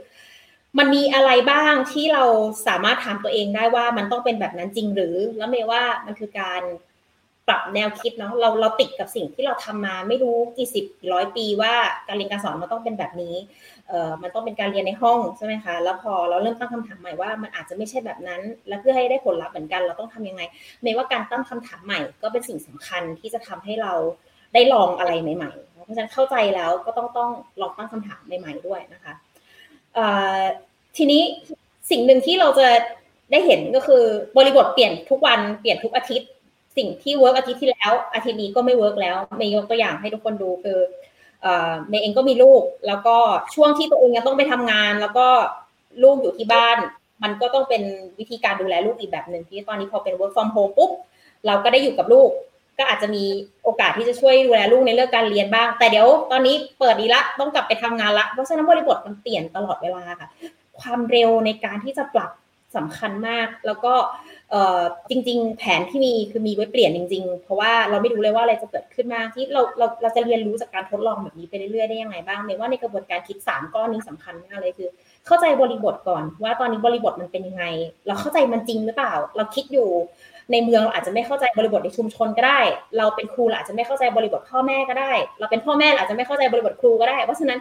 [0.77, 2.23] มันมีอะไรบ้างที่เรา
[2.67, 6.61] สามารถถามตัวเองได้ว่ามันต้องเป็นแบบนั้นจริงหรือ แล้วเมย์ว่ามันคือการ
[7.49, 11.73] ปรับแนวคิดเนาะเราเราติดกับสิ่งที่เราทำมาไม่รู้กี่สิบร้อยปีว่า
[12.07, 13.35] การเรียนการสอนมันต้องเป็นแบบนี้
[13.87, 20.41] เอ่อมันต้องเป็นการเรียนในห้องใช่ไหมคะแล้วพอเราเริ่มตั้งคำถามใหม่ว่ามันอาจจะไม่ใช่แบบนั้น และเพื่อให้ได้ผลลัพธ์เหมือนกันเราต้องทํำยังไง
[20.83, 23.93] ในว่าการตั้งคำถามใหม่ ก็เป็นสิ่งสำคัญที่จะทำให้เรา
[24.53, 27.31] ได้ลองอะไรใหม่ๆ เพราะฉะนั้นเข้าใจแล้วก็ต้องต้อง
[27.61, 29.13] ลองตั้งคำถามใหม่ๆด้วยนะคะ
[30.97, 31.21] ทีนี้
[31.91, 32.67] สิ่งหนึ่งที่เราจะ
[33.31, 34.03] ได้เห็นก็คือ
[34.37, 36.29] บริบทเปลี่ยนทุกวันเปลี่ยนทุกอาทิตย์
[36.77, 40.79] สิ่งที่ work อาทิตย์ที่แล้ว อาทิตย์นี้ก็ไม่ work แล้วเมย์ยกตัวอย่างให้ทุกคนดูคือ
[41.89, 43.17] เมย์เองก็มีลูก แล้วก็
[43.55, 45.27] ช่วงที่ตัวเองยังต้องไปทำงาน แล้วก็
[46.03, 46.77] ลูกอยู่ที่บ้าน
[47.23, 47.81] มันก็ต้องเป็น
[48.19, 50.91] วิธีการดูแลลูกอีกแบบหนึ่งที่ตอนนี้พอเป็น work from home ปุ๊บ
[51.45, 52.29] เราก็ได้อยู่กับลูก
[52.77, 53.23] ก็อาจจะมี
[53.63, 60.29] โอกาสที่จะช่วยดูแลลูกในเรื่องการเรียนบ้าง แต่เดี๋ยวตอนนี้เปิดดีละต้องกลับไปทำงานละเพราะฉะนั้นบริบทมันเปลี่ยนตลอดเวลาค่ะ
[60.79, 62.31] ความเร็วในการที่จะปรับ
[62.75, 63.93] สำคัญมาก แล้วก็
[65.09, 74.89] จริง ๆ แผนที่มีคือมีไว้เปลี่ยนจริง ๆ เพราะว่าเราไม่รู้เลยว่าอะไรจะเกิดขึ้นมาที่เราเราเราจะเรียนรู้จากการทดลองแบบนี้ไปเรื่อยๆได้ยังไงบ้างเมว่าในกระบวนการคิด 3 ก้อนนี้สำคัญมากเลยคือ
[75.27, 77.63] เข้าใจบริบทก่อนว่าตอนนี้บริบทมันเป็นยังไง
[78.07, 79.89] เราเข้าใจมันจริงหรือเปล่า เราคิดอยู่
[80.51, 82.59] ในเมืองเราอาจจะไม่เข้าใจบริบทในชุมชนก็ได้
[82.97, 87.59] เราเป็นครูเราอาจจะไม่เข้าใจบริบทพ่อแม่ก็ได้ เราเป็นพ่อแม่อาจจะไม่เข้าใจบริบทครูก็ได้ เพราะฉะนั้น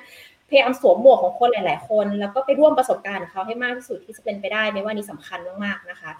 [0.48, 6.10] พยายามสวมหมวกของคนหลาย ๆ คน แล้วก็ไปร่วมประสบการณ์เขาให้มากที่สุดที่จะเป็นไปได้ไม่ว่านี่สำคัญมาก ๆ นะคะ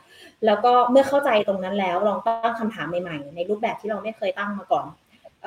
[0.47, 4.87] แล้วก็เมื่อเข้าใจตรงนั้นแล้วลองตั้งคำถามใหม่ ๆ ในรูปแบบที่เราไม่เคยตั้งมาก่อน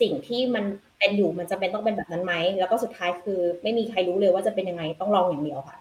[0.00, 0.64] สิ่งที่มัน
[0.98, 5.78] เป็นอยู่มันจะเป็นต้องเป็นแบบนั้นไหม แล้วก็สุดท้ายคือไม่มีใครรู้เลยว่าจะเป็นยังไงต้องลองอย่างเดียวค่ะ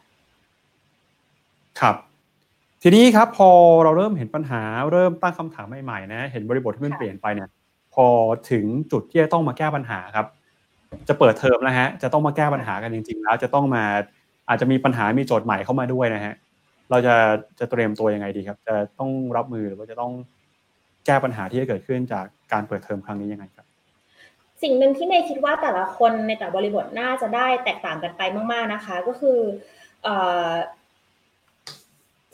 [1.80, 1.96] ครับ
[2.82, 3.50] ทีนี้ครับพอ
[3.84, 4.62] เราเริ่มเห็นปัญหา
[4.92, 7.50] เริ่มตั้งคำถามใหม่ๆนะ เห็นบริบทที่มันเปลี่ยนไปเนี่ย
[7.94, 8.06] พอ
[8.52, 10.26] ถึงจุดที่จะต้องมาแก้ปัญหาครับ
[11.08, 13.84] จะเปิดเทอมแล้วฮะ จะต้องมาแก้ปัญหากันจริง ๆ แล้ว จะต้องมา
[14.50, 16.34] อาจจะมีปัญหามีโจทย์ใหม่เข้ามาด้วยนะฮะ
[16.92, 17.16] เราจะ
[17.60, 20.14] จะเตรียมตัวยังไงดีครับ จะต้องรับมือหรือว่าจะต้อง
[21.06, 23.66] แก้ปัญหาที่จะเกิดขึ้นจากการเปิดเทอมครั้งนี้ยังไงครับ
[24.64, 28.22] สิ่งหนึ่งที่เมย์คิดว่าแต่ละคนในแต่บริบทน่าจะได้แตกต่างกันไป
[28.52, 29.40] มาก ๆนะคะ ก็คือ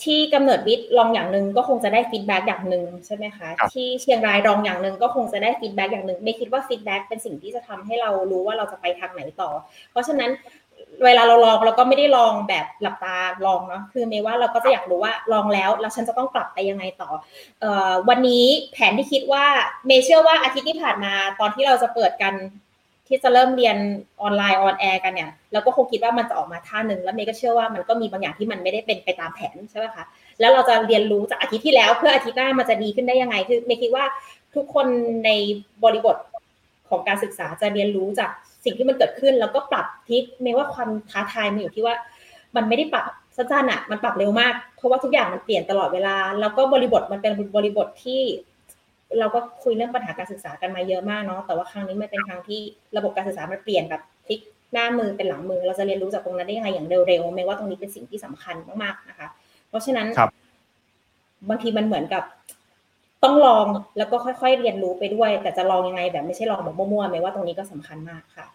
[0.03, 9.49] ที่กำเนิดวิทย์ลองอย่างหนึ่งก็คงจะได้ feedback อย่างหนึ่งใช่ไหมคะที่เชียงรายลองอย่างหนึ่งก็คงจะได้ feedback อย่างหนึ่งเมย์คิดว่า feedback เป็นสิ่งที่จะทำให้เรารู้ว่าเราจะไปทางไหนต่อ
[9.91, 10.31] เพราะฉะนั้น
[11.05, 17.09] เวลาเราลองเราก็ไม่ได้ลองแบบหลับตาลองเนาะคือเมย์ว่าเราก็จะอยากรู้ว่าลองแล้วแล้วฉันจะต้องกลับไปยังไงต่อ
[17.61, 19.45] เอ่อวันนี้แผนที่คิดว่า
[19.87, 22.33] เมย์เชื่อว่าอาทิตย์ที่ผ่านมาตอนที่เราจะเปิดกัน
[23.09, 23.77] ที่จะเริ่มเรียน
[24.21, 30.03] ออนไลน์ on air กันเนี่ยเราก็คงคิดว่ามันจะออกมาท่าหนึ่งแล้วเมย์ก็เชื่อว่ามันก็มีบางอย่างที่มันไม่ได้เป็นไปตามแผนใช่ไหมคะ
[30.39, 34.05] แล้วเราจะเรียนรู้จากอาทิตย์ที่แล้ว เพื่ออาทิตย์หน้ามันจะดีขึ้นได้ยังไง คือเมย์คิดว่า
[34.55, 34.87] ทุกคน
[35.25, 35.29] ใน
[35.83, 36.15] บริบท
[36.89, 38.29] ของการศึกษาจะเรียนรู้จาก
[38.65, 41.95] สิ่งที่มันเกิดขึ้น แล้วก็ปรับทิศเมย์ว่าความท้าทายมันอยู่ที่ว่า
[42.55, 43.05] มันไม่ได้ปรับ
[43.35, 48.21] สั้นๆอะมันปรับเร็วมาก เพราะว่าทุกอย่างมันเปลี่ยนตลอดเวลา แล้วก็บริบทมันเป็นบริบทที่
[49.19, 52.59] เราก็คุยเรื่องปัญหาการศึกษากันมาเยอะมากเนาะแต่ว่าครั้งนี้มันเป็นครั้งที่
[52.97, 54.39] ระบบการศึกษามันเปลี่ยนแบบพลิก
[54.73, 59.27] หน้ามือเป็นหลังมือเราจะเรียนรู้จากตรงนั้นได้ยังไงอย่างเร็วๆไม่ว่าตรงนี้เป็นสิ่งที่สำคัญมากๆนะคะ
[59.69, 60.07] เพราะฉะนั้น
[61.49, 62.23] บางทีมันเหมือนกับ
[63.23, 63.65] ต้องลอง
[63.97, 68.45] แล้วก็ค่อยๆเรียนรู้ไปด้วย แต่จะลองยังไงแบบไม่ใช่ลองแบบมั่วๆไม่ว่าตรงนี้ก็สำคัญมากค่ะ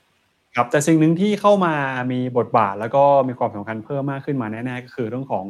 [0.55, 1.75] ครับแต่สิ่งหนึ่งที่เข้ามา
[2.13, 5.45] มีบทบาทแล้วก็มีความสำคัญเพิ่มมากขึ้นมาแน่ๆก็คือเรื่องของ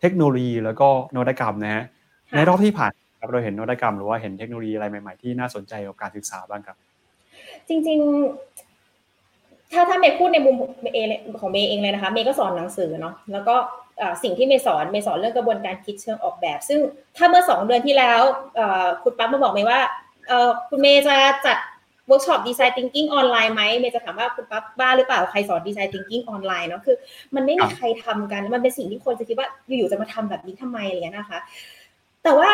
[0.00, 1.84] เทคโนโลยีแล้วก็นวัตกรรมนะฮะ
[2.36, 2.92] ในรอบที่ผ่าน
[3.26, 6.76] ครับเราเห็นนวัตกรรมหรือว่าเห็นเทคโนโลยีอะไรใหม่ ๆ ที่น่าสนใจกับการศึกษาบ้างครับ
[7.68, 7.98] จริง
[8.86, 10.56] ๆ ถ้าถ้าเมย์พูดในมุม
[10.94, 10.98] เอ
[11.40, 13.54] ของเมย์เองเลยนะคะเมย์ก็สอนหนังสือเนาะแล้วก็
[14.22, 16.80] สิ่งที่เมย์สอนเมย์สอนเรื่องกระบวนการคิดเชิงออกแบบ ซึ่ง
[17.16, 18.20] ถ้าเมื่อสองเดือนที่แล้ว
[19.02, 19.80] คุณปั๊บมาบอกเมย์ว่า
[20.68, 21.16] คุณเมย์จะ
[21.46, 21.58] จัด
[22.06, 26.96] เวิร์กช็อป design thinking ออนไลน์ไหมเมย์จะถามว่าคุณปั๊บบ้าหรือเปล่าใครสอน design thinking ออนไลน์เนาะคือ
[27.34, 31.38] มันไม่มีใครทำกัน มันเป็นสิ่งที่คนจะคิดว่าอยู่ๆจะมาทำแบบนี้ทำไมอะไรเงี้ยนะคะ
[32.24, 32.50] แต่ว่า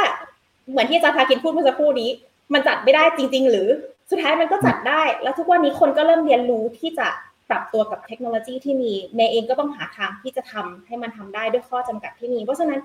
[0.71, 2.11] เหมือนที่อาจารย์พาคินพูดเมื่อสักครู่นี้
[2.53, 3.69] มันจัดไม่ได้จริง ๆ หรือ
[4.11, 7.09] สุดท้ายมันก็จัดได้ แล้วทุกวันนี้คนก็เริ่มเรียนรู้ที่จะ
[7.51, 12.81] ปรับตัวกับเทคโนโลยีที่มีเมย์เองก็ต้องหาทางที่จะทำให้มันทำได้ด้วยข้อจำกัดที่มี เพราะฉะนั้น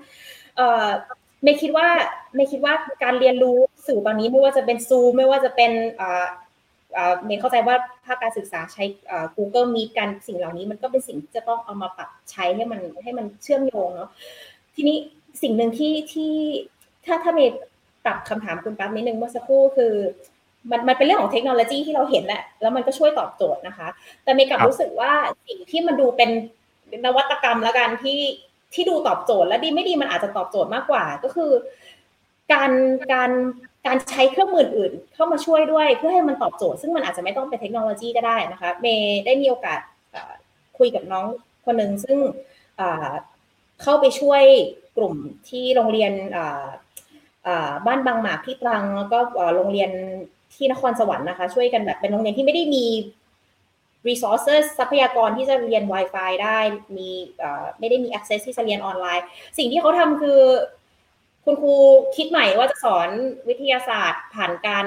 [1.42, 1.88] เมย์คิดว่า
[2.34, 2.74] เมย์คิดว่า
[3.04, 5.72] การเรียนรู้สื่อตอนนี้ไม่ว่าจะเป็นซูไม่ว่าจะเป็น
[7.26, 7.76] เมย์เข้าใจว่า
[8.06, 8.84] ภาคการศึกษาใช้
[9.36, 14.10] Google Meet กันสิ่งเหล่านี้ มันก็เป็นสิ่งที่จะต้องเอามาปรับใช้ให้มันให้มันเชื่อมโยงเนาะ
[14.74, 14.96] ทีนี้
[15.42, 16.32] สิ่งหนึ่งที่ที่
[17.08, 17.52] ถ้าถ้าเมย์
[18.04, 19.92] ปรับคำถามคุณปั๊บนิดนึงเมื่อสักครู่คือ
[20.70, 23.88] มันมันเป็นเรื่องของเทคโนโลยีที่เราเห็นแหละ แล้วมันก็ช่วยตอบโจทย์นะคะ
[24.24, 25.12] แต่เมย์กลับรู้สึกว่า
[25.46, 26.30] สิ่งที่มันดูเป็น
[27.04, 28.20] นวัตกรรมแล้วกันที่
[28.74, 31.50] ที่ดูตอบโจทย์และดีไม่ดีมันอาจจะตอบโจทย์มากกว่าก็คือ
[32.52, 32.70] การ
[33.12, 33.30] การ
[33.86, 39.80] การใช้เครื่องมืออื่นเข้ามาช่วยด้วยเพื่อให้มันตอบโจทย์ ซึ่งมันอาจจะไม่ต้องเป็นเทคโนโลยีก็ได้นะคะเมย์ได้มีโอกาส
[40.78, 41.26] คุยกับน้อง
[41.64, 42.18] คนหนึ่งซึ่ง
[43.82, 44.42] เข้าไปช่วย
[44.96, 45.14] กลุ่ม
[45.48, 46.12] ที่โรงเรียน
[47.86, 49.18] บ้านบางหมากที่ตรังแล้วก็
[49.56, 49.90] โรงเรียน
[50.54, 52.86] ที่นครสวรรค์นะคะ ช่วยกันแบบเป็นโรงเรียนที่ไม่ได้มี
[54.08, 56.58] resources ทรัพยากรที่จะเรียน Wi-Fi ได้
[56.96, 57.10] มี
[57.78, 59.24] ไม่ได้มี access ที่จะเรียนออนไลน์
[59.58, 60.40] สิ่งที่เขาทำคือ
[61.48, 61.74] คุณครู
[62.16, 63.08] คิดใหม่ว่าจะสอน
[63.48, 64.86] วิทยาศาสตร์ ผ่านการ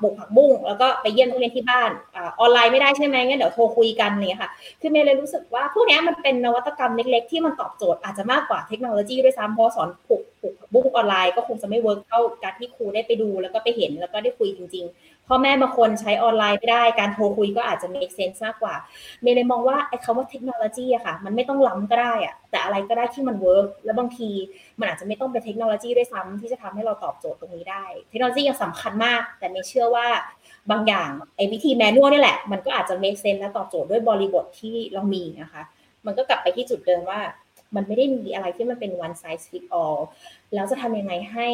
[0.00, 1.90] ปลูกผักบุ้งแล้วก็ไปเยี่ยมผู้เรียนที่บ้าน
[2.40, 18.74] ออนไลน์ไม่ได้ใช่ไหมงั้นเดี๋ยวโทรคุยกันเนี่ยค่ะคือเมย์เลยรู้สึกว่าพวกนี้มันเป็นนวัตกรรมเล็ก ๆ ที่มันตอบโจทย์อาจจะมากกว่าเทคโนโลยีด้วยซ้ำเพราะสอนปลูกปลูกผักบุ้งออนไลน์ก็คงจะไม่เวิร์กเท่าการที่ครูได้ไปดูแล้วก็ไปเห็นแล้วก็ได้คุยจริง ๆ พ่อแม่บางคนใช้ออนไลน์ไม่ได้การโทรคุยก็อาจจะ make sense มากกว่า
[19.22, 24.30] เมย์เลยมองว่าไอ้คำว่าเทคโนโลยีอะค่ะ มันไม่ต้องล้ำก็ได้อะแต่อะไรก็ได้ที่มันเวิร์กแล้วบางที
[24.78, 30.06] มันอาจจะไม่ต้องเป็นเทคโนโลยีด้วยซ้ำที่จะทำให้เราตอบโจทย์ตรงนี้ได้ เทคโนโลยียังสำคัญมาก แต่เมย์เชื่อว่า
[30.70, 35.62] บางอย่างไอ้วิธี manual นี่แหละ มันก็อาจจะ make sense และตอบโจทย์ด้วยบริบทที่เรามีนะคะ
[36.06, 37.20] มันก็กลับไปที่จุดเดิมว่า
[37.76, 40.00] มันไม่ได้มีอะไรที่มันเป็น one size fit all
[40.54, 41.48] แล้วจะทำยังไงให้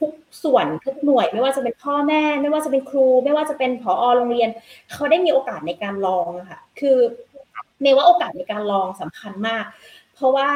[0.00, 0.12] ทุก
[0.44, 4.48] ส่วนทุกหน่วย ไม่ว่าจะเป็นพ่อแม่ ไม่ว่าจะเป็นครู ไม่ว่าจะเป็นผอโรงเรียน
[4.92, 6.96] เขาได้มีโอกาสในการลองค่ะคือ
[7.82, 9.64] เมย์ว่าโอกาสในการลองสำคัญมาก
[10.14, 10.48] เพราะว่า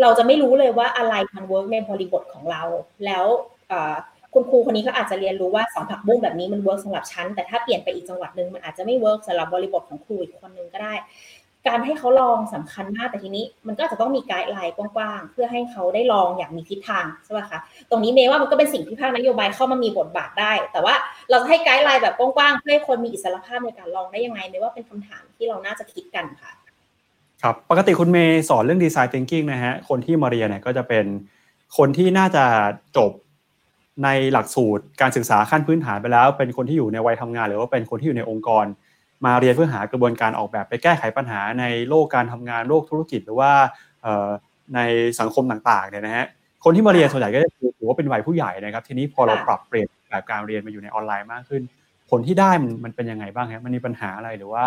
[0.00, 2.62] เราจะไม่รู้เลยว่าอะไรมันเวิร์กในบริบทของเรา
[3.06, 3.24] แล้ว
[4.34, 10.94] คุณครูคนนี้เขาอาจจะเรียนรู้ว่าสอนผักบุ้งแบบนี้มันเวิร์กสำหรับฉันแต่ถ้าเปลี่ยนไปอีกจังหวัดหนึ่งมันอาจจะไม่เวิร์กสำหรับบริบทของครูอีกคนนึงก็ได้
[11.68, 17.58] การให้เขาลองสำคัญมากแต่ทีนี้ มันก็จะต้องมี guideline กว้างๆ เพื่อให้เขาได้ลองอย่างมีทิศทางใช่ไหมคะ
[17.90, 20.94] ตรงนี้เมย์ว่ามันก็เป็นสิ่งที่ภาคนโยบายเข้ามามีบทบาทได้ แต่ว่า
[21.30, 26.52] เราจะให้ guideline แบบกว้างๆเพื่อให้คนมีอิสรภาพในการลองได้ยังไงเมย์ว่าเป็นคำถามที่เราน่าจะคิดกันค่ะ
[27.42, 31.04] ครับปกติคุณเมย์สอนเรื่อง design thinking นะฮะคนที่มาเรียนเนี่ยก็จะเป็น
[31.76, 32.44] คนที่น่าจะ
[32.96, 33.10] จบ
[34.04, 38.64] ในหลักสูตรการศึกษาขั้นพื้นฐานไปแล้ว เป็นคนที่อยู่ในวัยทำงาน หรือว่าเป็นคนที่อยู่ในองค์กร
[39.24, 43.52] มาเรียนเพื่อหากระบวนการออกแบบไปแก้ไขปัญหาในโลกการทำงานโลกธุรกิจ หรือว่า
[44.74, 44.80] ใน
[45.20, 46.26] สังคมต่างๆเนี่ยนะฮะ
[46.64, 47.48] คนที่มาเรียนส่วนใหญ่ก็จะ
[47.78, 51.62] ถือว่าเป็นวัยผู้ใหญ่นะครับ ทีนี้พอเราปรับเปลี่ยนแบบการเรียนมาอยู่ในออนไลน์มากขึ้น
[52.10, 54.64] ผลที่ได้มันมันเป็นยังไงบ้างครับมันมีปัญหาอะไรหรือว่า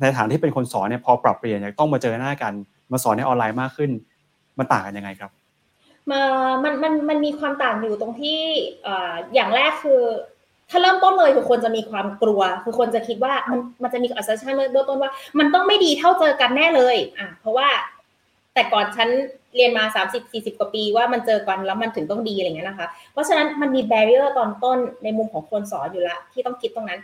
[0.00, 2.52] ในฐานที่เป็นคนสอนเนี่ยพอปรับเปลี่ยนต้องมาเจอหน้ากัน
[2.92, 3.90] มาสอนในออนไลน์มากขึ้น
[4.58, 5.30] มันต่างกันยังไงครับ
[6.10, 6.22] มา
[6.64, 8.40] มันมันมันมีความต่างอยู่ตรงที่
[9.34, 10.02] อย่างแรกคือ
[10.70, 17.68] ถ้าเริ่มต้นเลยคือคนจะมีความกลัว คือคนจะคิดว่ามันมันจะมีอัศชันเบื้องต้นว่า มันต้องไม่ดีเท่าเจอกันแน่เลยอะเพราะว่า
[18.54, 19.08] แต่ก่อนฉัน
[19.56, 27.00] เรียนมา30 40กว่าปีว่ามันเจอกันแล้วมันถึงต้องดีอะไรเงี้ยนะคะ เพราะฉะนั้นมันมี barrier ตอนต้นในมุมของคนสอนอยู่ละที่ต้องคิดตรงนั้น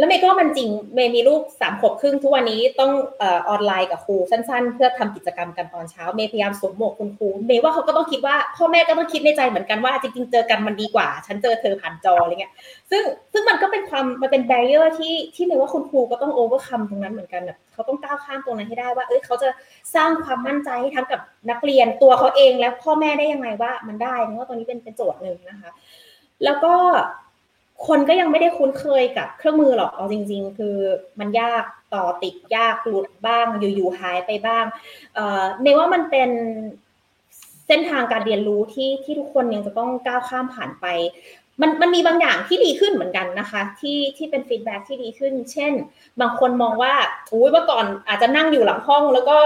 [0.00, 3.24] แล้วเมย์ก็มันจริงเมย์มีลูกสามขวบครึ่งทุกวันนี้ต้องอ
[3.54, 12.52] อนไลน์กับครูสั้น ๆ เพื่อทำกิจกรรมกันตอนเช้าเมย์พยายามสวมหมวกคุณครูเมย์ว่าเขาก็ต้องคิดว่าพ่อแม่ก็ต้องคิดในใจเหมือนกันว่าจริงๆเจอกันมันดีกว่า ฉันเจอเธอผ่านจออะไรเงี้ย
[12.90, 19.48] ซึ่งซึ่งมันก็เป็นความมันเป็น barrier ที่ที่เมย์ว่าคุณครูก็ต้อง overcome ตรงนั้นเหมือนกันแบบเขาต้องก้าวข้ามตรงนั้นให้ได้ว่าเอ้ยเขาจะ
[19.94, 21.20] สร้างความมั่นใจให้ทั้งกับ
[21.50, 25.70] นักเรียนตัวเขาเองและพ่อแม่ได้ยังไงว่ามันได้เพราะว่าตรงนี้เป็นเป็นโจทย์หนึ่งนะคะ
[26.44, 26.74] แล้วก็
[27.88, 30.76] คนก็ยังไม่ได้คุ้นเคยกับเครื่องมือหรอกเอาจริง ๆ คือ
[31.20, 31.64] มันยาก
[31.94, 34.64] ต่อติดยากหลุดบ้าง อยู่ๆหายไปบ้าง
[35.14, 36.30] เอ่อในว่ามันเป็น
[37.66, 40.86] เส้นทางการเรียนรู้ที่ที่ทุกคนยังจะต้องก้าวข้ามผ่านไป
[41.60, 45.72] มันมันมีบางอย่างที่ดีขึ้นเหมือนกันนะคะ ที่ที่เป็นฟีดแบ็ที่ดีขึ้น เช่น
[46.20, 46.94] บางคนมองว่า
[47.32, 49.36] อุ้ยเมื่อก่อนอาจจะนั่งอยู่หลังห้อง แล้วก็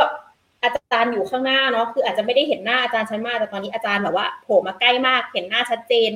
[0.62, 6.10] อาจารย์อยู่ข้างหน้าเนาะคืออาจจะไม่ได้เห็นหน้าอาจารย์ชัดมากแต่ตอนนี้อาจารย์แบบว่าโผล่มาใกล้มากเห็นหน้าชัดเจน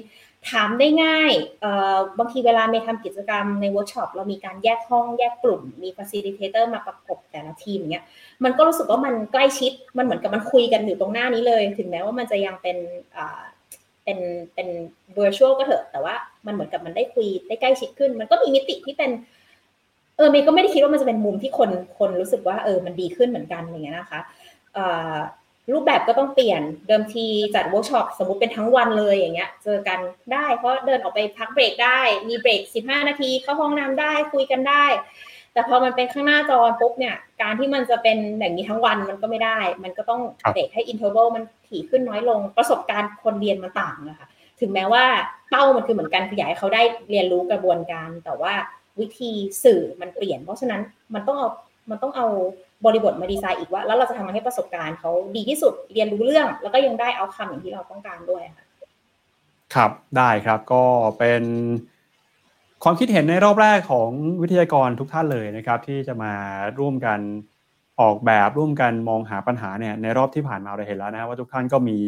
[0.51, 1.33] ถามได้ง่าย
[2.19, 8.05] บางทีเวลาเมย์ทำกิจกรรมในเวิร์กช็อปเรามีการแยกห้องแยกกลุ่ม มีฟ a ซิลิเทเตอร์มาประกบแต่ละทีมเนี้ย
[8.45, 12.77] มันก็รู้สึกว่ามันใกล้ชิด มันเหมือนกับมันคุยกันอยู่ตรงหน้านี้เลย ถึงแม้ว่ามันจะยังเป็น
[14.05, 14.19] เป็น
[14.55, 14.69] เป็น
[15.15, 16.15] virtual ก็เถอะ แต่ว่า
[16.47, 19.11] มันเหมือนกับมันได้คุยได้ใกล้ชิดขึ้น มันก็มีมิติที่เป็น
[20.17, 24.21] เออเมย์ก็ไม่ได้คิดว่ามันจะเป็นมุมที่คนคนรู้สึกว่าเออมันดีขึ้นเหมือนกันอย่างเงี้ยนะคะ
[25.73, 29.99] รูปแบบก็ต้องเปลี่ยนเดิมทีจัดเวิร์กช็อปสมมุติเป็นทั้งวันเลยอย่างเงี้ย เจอกัน
[30.33, 34.85] ได้เพราะเดินออกไปพักเบรกได้ มีเบรก 15 นาทีเข้าห้องน้ำได้คุยกันได้
[35.53, 40.21] แต่พอมันเป็นข้างหน้าจอปุ๊บเนี่ย การที่มันจะเป็นแบบนี้ทั้งวันมันก็ไม่ได้ มันก็ต้อง
[40.55, 44.27] เบรกให้ interval มันถี่ขึ้นน้อยลง ประสบการณ์คนเรียนมันต่างนะคะ
[44.61, 45.05] ถึงแม้ว่า
[45.51, 48.55] เป้ามันคือเหมือนกันคืออยากให้เขาได้เรียนรู้กระบวนการ แต่ว่า
[49.01, 49.31] วิธี
[49.65, 50.81] สื่อมันเปลี่ยน เพราะฉะนั้น
[51.15, 51.49] มันต้องเอา
[51.91, 52.27] มันต้องเอา
[52.87, 58.65] บริบทมาดีไซน์อีกว่า แล้วเราจะทำให้ประสบการณ์เขาดีที่สุดเรียนรู้เรื่อง แล้วก็ยังได้เอาคำอย่างที่เราต้องการด้วยค่ะ
[59.75, 60.85] ครับได้ครับก็
[61.19, 61.43] เป็น
[62.85, 64.11] ความคิดเห็นในรอบแรกของ
[64.43, 66.33] วิทยากรทุกท่านเลยนะครับ ที่จะมา
[66.79, 67.21] ร่วมกัน
[68.01, 71.99] ออกแบบร่วมกันมองหาปัญหาเนี่ยในรอบที่ผ่านมาเราเห็นแล้วนะว่าทุกท่านก็มี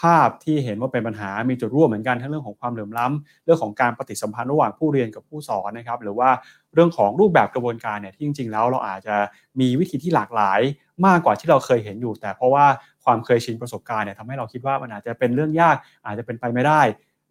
[0.00, 6.30] ภาพที่เห็นว่าเป็นปัญหา มีจุดร่วมเหมือนกันทั้งเรื่องของความเหลื่อมล้ำเรื่องของการปฏิสัมพันธ์ระหว่างผู้เรียนกับผู้สอนนะครับ หรือว่า
[6.74, 9.16] เรื่องของรูปแบบกระบวนการเนี่ยที่จริง ๆ แล้วเราอาจจะ
[9.60, 10.60] มีวิธีที่หลากหลาย
[11.06, 12.66] มากกว่าที่เราเคยเห็นอยู่ แต่เพราะว่า
[13.04, 16.80] ความเคยชินประสบการณ์เนี่ยทำให้เราคิดว่ามันอาจจะเป็นเรื่องยาก อาจจะเป็นไปไม่ได้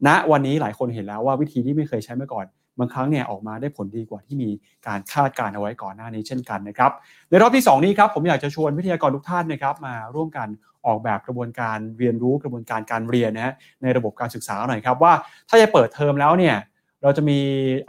[0.07, 2.45] ณวันนี้หลายคนเห็นแล้วว่าวิธีที่ไม่เคยใช้มาก่อน
[2.79, 4.49] บางครั้งเนี่ยออกมาได้ผลดีกว่าที่มี
[4.87, 6.91] การคาดการเอาไว้ก่อนหน้านี้เช่นกันนะครับ
[7.29, 10.47] ในรอบที่ 2 นี้ครับผมอยากจะชวนวิทยากรทุกท่านนะครับมาร่วมกัน
[10.85, 15.13] ออกแบบกระบวนการเรียนรู้กระบวนการการเรียนนะฮะในระบบการศึกษาหน่อยครับว่า
[15.49, 16.55] ถ้าจะเปิดเทอมแล้วเนี่ย
[17.03, 17.39] เราจะมี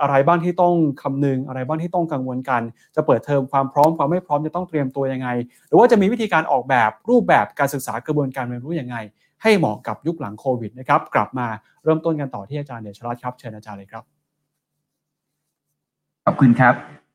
[0.01, 2.62] อะไรบ้างที่ต้องคำนึงอะไรบ้างที่ต้องกังวลกัน
[2.97, 5.28] จะเปิดเทอมความพร้อมความไม่พร้อมจะต้องเตรียมตัวยังไง
[5.69, 8.97] หรือว่าจะมีวิธีการออกแบบรูปแบบการศึกษากระบวนการเรียนรู้ยังไง
[9.43, 11.47] ให้เหมาะกับยุคหลังโควิดนะครับกลับมา
[11.85, 14.05] เริ่มต้นกันต่อที่อาจารย์เดชรัตน์ครับเชิญอาจารย์เลยครับ
[16.24, 16.74] ขอบคุณครับ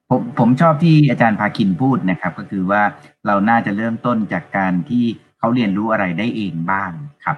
[0.09, 2.81] ผมผมชอบที่อาจารย์ภาคินพูดนะครับ ก็คือว่า
[3.27, 5.05] เราน่าจะเริ่มต้นจากการที่
[5.39, 6.91] เขาเรียนรู้อะไรได้เองบ้าง
[7.23, 7.37] ครับ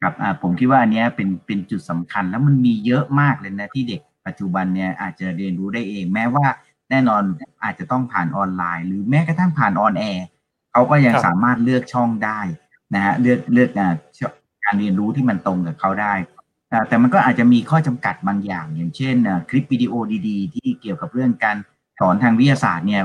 [0.00, 6.46] ครับผมคิดว่าอันนี้เป็นเป็นจุดสำคัญแล้วมันมีเยอะมากเลยนะที่เด็กปัจจุบันเนี่ยอาจจะเรียนรู้ได้เอง แม้ว่า
[6.90, 7.22] แน่นอน
[7.64, 10.26] อาจจะต้องผ่านออนไลน์ หรือแม้กระทั่งผ่านออนแอร์
[10.72, 12.40] เขาก็ยังสามารถเลือกช่องได้
[12.94, 13.70] นะฮะเลือกเลือก
[14.64, 16.14] การเรียนรู้ที่มันตรงกับเขาได้
[16.88, 19.16] แต่มันก็อาจจะมีข้อจำกัดบางอย่าง อย่างเช่น
[19.50, 19.92] คลิปวิดีโอ
[20.28, 21.56] ดี ๆ ที่เกี่ยวกับเรื่องการ
[22.00, 23.02] สอนทางวิทยาศาสตร์เนี่ย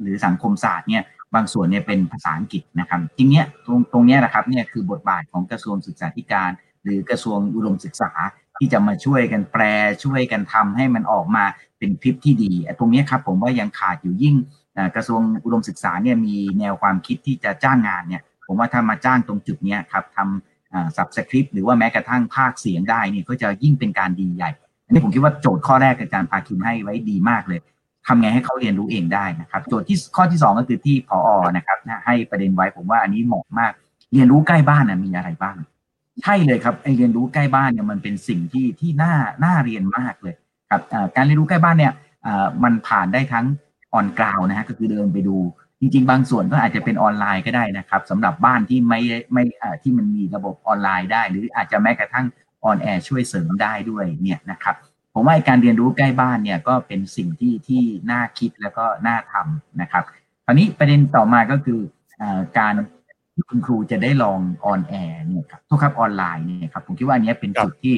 [0.00, 1.02] หรือสังคมศาสตร์เนี่ย
[1.36, 6.50] บางส่วนเนี่ยเป็นภาษาอังกฤษนะครับทีเนี้ยตรงตรงเนี้ยนะครับเนี่ยคือบทบาทของกระทรวงศึกษาธิการ
[6.82, 8.10] หรือกระทรวงอุดมศึกษา
[8.58, 9.62] ที่จะมาช่วยกันแปล
[10.04, 11.44] ช่วยกันทำให้มันออกมา
[11.78, 14.36] เป็นคลิปที่ดี ตรงนี้ครับผมว่ายังขาดอยู่ยิ่ง
[14.94, 24.50] กระทรวงอุดมศึกษาเนี่ยมีแนวความคิดที่จะจ้างงานเนี่ยผมว่าถ้ามาจ้างตรงจุดนี้ครับทำสับสคริปต์หรือว่าแม้กระทั่งภาคเสียงได้เนี่ยก็จะยิ่งเป็นการดีใหญ่
[24.84, 27.60] อันนี้ผมคิดว่าโจทย์ข้อแรกอาจารย์พาคินให้ไว้ดีมากเลย
[28.06, 33.72] ทำไงให้เขาเรียนรู้เองได้นะครับโจทย์ที่ข้อที่ 2 ก็คือที่พออนะครับให้ประเด็นไว้ผมว่าอันนี้เหมาะมาก
[34.12, 35.56] เรียนรู้ใกล้บ้านนะมีอะไรบ้าง
[36.22, 39.14] ใช่เลยครับไอเรียนรู้ใกล้บ้านเนี่ยมันเป็นสิ่งที่ที่น่า
[39.44, 40.34] น่าเรียนมากเลย
[40.70, 40.82] ครับ
[41.16, 41.92] การเรียนรู้ใกล้บ้านเนี่ย
[42.64, 43.46] มันผ่านได้ทั้ง
[43.94, 45.36] on ground นะฮะก็คือเดินไปดู
[45.80, 49.00] จริง ๆ บางส่วนก็อาจจะเป็นออนไลน์ก็ได้นะครับสำหรับบ้านที่ไม่
[49.32, 49.44] ไม่
[49.82, 52.26] ที่มันมีระบบออนไลน์ได้ หรืออาจจะแม้กระทั่ง
[52.64, 54.76] on air ช่วยเสริมได้ด้วยเนี่ยนะครับ
[55.18, 60.04] ผมว่าการเรียนรู้ใกล้บ้านเนี่ยก็เป็นสิ่งที่ที่น่าคิดแล้วก็น่าทำนะครับ
[60.44, 61.80] คราวนี้ประเด็นต่อมาก็คือ
[62.20, 62.24] อ
[62.58, 62.74] การ
[63.34, 67.94] ที่คุณครูจะได้ลอง on air เนี่ยครับทุกครับออนไลน์เนี่ยครับผมคิดว่าอันนี้เป็นจุดที่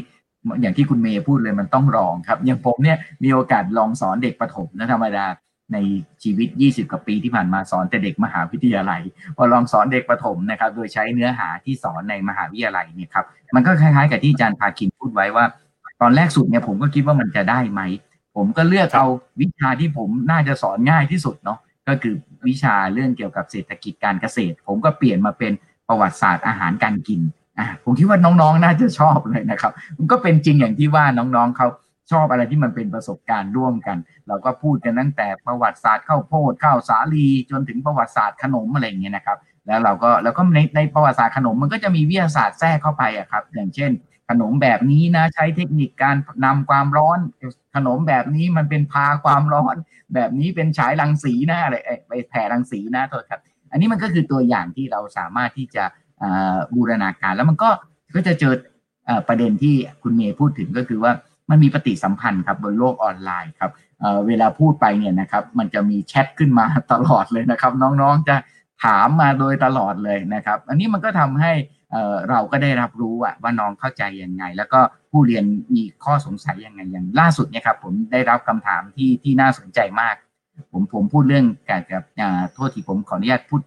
[0.60, 5.26] อย่างที่คุณเมย์พูดเลยมันต้องลองครับอย่างผมเนี่ยมีโอกาสลองสอนเด็กประถมนะธรรมดา
[5.72, 5.78] ใน
[6.22, 9.00] ชีวิต 20 กว่าปีที่ผ่านมาสอนแต่เด็กมหาวิทยาลัย
[9.36, 13.24] พอลองสอนเด็กประถมนะครับ โดยใช้เนื้อหาที่สอนในมหาวิทยาลัยเนี่ยครับ
[13.54, 15.44] มันก็คล้ายๆ กับที่อาจารย์พาคินพูดไว้ว่า
[16.00, 17.80] ตอนแรกสุดเนี่ยผมก็คิดว่ามันจะได้ไหม
[18.36, 19.06] ผมก็เลือกเอา
[19.40, 21.58] วิชาที่ผมน่าจะสอนง่ายที่สุดเนาะ
[21.88, 22.14] ก็คือ
[22.48, 25.52] วิชาเรื่องเกี่ยวกับเศรษฐกิจการเกษตร ผมก็เปลี่ยนมาเป็น
[25.88, 27.20] ประวัติศาสตร์อาหารการกิน
[27.58, 31.68] อะผมคิดว่าน้องๆ น่าจะชอบเลยนะครับ มันก็เป็นจริงอย่างที่ว่าน้องๆเขา
[32.12, 33.96] ชอบอะไรที่มันเป็นประสบการณ์ร่วมกัน
[34.28, 43.90] เราก็พูดกันตั้งแต่ประวัติศาสตร์ข้าวโพดข้าวสาลีจนถึงประวัติศาสตร์ขนมอะไรอย่างเงี้ยนะครับ แล้วเราก็แล้วก็ในในประวัติศาสตร์ขนมมันก็จะมีวิทยาศาสตร์แทรกเข้าไปอะครับ อย่างเช่น
[44.28, 47.18] ขนมแบบนี้นะ ใช้เทคนิคการนำความร้อน
[47.74, 49.76] ขนมแบบนี้มันเป็นพาความร้อน
[50.14, 51.76] แบบนี้เป็นฉายรังสีนะอะไร
[52.08, 53.40] ไปแผ่รังสีนะโทษครับ
[53.70, 55.84] อันนี้มันก็คือตัวอย่างที่เราสามารถที่จะ
[56.74, 57.70] บูรณาการแล้วมันก็
[58.16, 58.54] ก็จะเจอ
[59.28, 61.12] ประเด็นที่คุณเมย์พูดถึงก็คือว่า
[61.50, 63.70] มันมีปฏิสัมพันธ์ครับบนโลกออนไลน์ครับ
[64.26, 68.36] เวลาพูดไปเนี่ยนะครับ มันจะมีแชทขึ้นมาตลอดเลยนะครับ น้องๆจะ
[68.84, 71.52] ถามมาโดยตลอดเลยนะครับ อันนี้มันก็ทำให้
[72.30, 75.44] เราก็ได้รับรู้ว่าน้องเข้าใจยังไง แล้วก็ผู้เรียน
[75.74, 80.14] มีข้อสงสัยยังไงอย่างล่าสุดเนี่ยครับผมได้รับคำถามที่ที่น่าสนใจมาก
[80.72, 82.02] ผมผมพูดเรื่องเการกับ
[82.54, 83.60] โทษที่ผมขออนุญาตพูด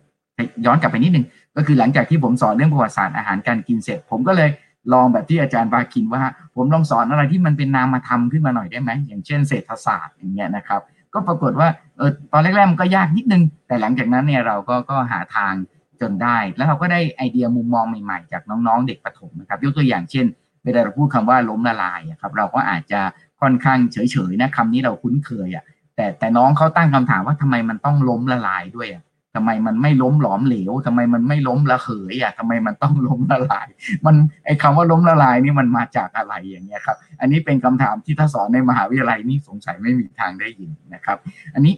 [0.66, 1.26] ย้อนกลับไปนิดนึง
[1.56, 4.50] ก็คือหลังจากที่ผมสอนเรื่องประวัติศาสตร์อาหารการกินเสร็จ ผมก็เลย
[4.94, 6.24] ลองแบบที่อาจารย์บาคินว่า
[6.56, 10.82] ผมลองสอนอะไรที่มันเป็นนามธรรมขึ้นมาหน่อยได้ไหมอย่างเช่นเศรษฐศาสตร์อย่างเงี้ยนะครับ
[11.14, 15.54] ก็ปรากฏว่าเออตอนแรกๆมันก็ยากนิดนึง แต่หลังจากนั้นเนี่ยเราก็ก็หาทาง
[16.02, 20.26] จนได้ แล้วเราก็ได้ไอเดียมุมมองใหม่ๆ จากน้องๆ เด็กประถมนะครับ ยกตัวอย่างเช่น
[20.64, 23.02] เวลาเราพูดคำว่าล้มละลายครับเราก็อาจจะ
[23.42, 25.66] ค่อนข้างเฉยๆนะคำนี้เราคุ้นเคยอะ
[25.96, 29.04] แต่แต่น้องเขาตั้งคำถามว่าทำไมมันต้องล้มละลายด้วยอะ
[29.36, 33.68] ทำไมมันไม่ล้มหลอมเหลวทำไมมันไม่ล้มละเหยอะทำไมมันต้องล้มละลาย
[34.06, 34.16] มัน
[34.46, 41.18] ไอ้คำว่าล้มละลายนี่มันมาจากอะไรอย่างเงี้ยครับ อันนี้เป็นคำถามที่ถ้าสอนในมหาวิทยาลัยนี่สงสัยไม่มีทางได้ยินนะครับ
[41.56, 41.74] อันนี้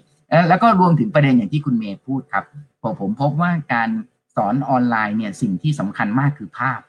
[0.49, 2.43] แล้วก็รวมถึงประเด็นอย่างที่คุณเมย์พูดครับ
[2.81, 3.89] พอผมพบว่าการ
[4.35, 6.79] สอนออนไลน์เนี่ยสิ่งที่สำคัญมากคือภาพ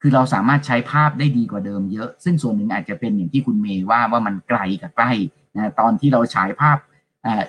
[0.00, 5.12] คือเราสามารถใช้ภาพได้ดีกว่าเดิมเยอะ ซึ่งส่วนหนึ่งอาจจะเป็นอย่างที่คุณเมย์ว่าว่ามันไกลกับใกล้
[5.54, 6.78] นะตอนที่เราฉายภาพ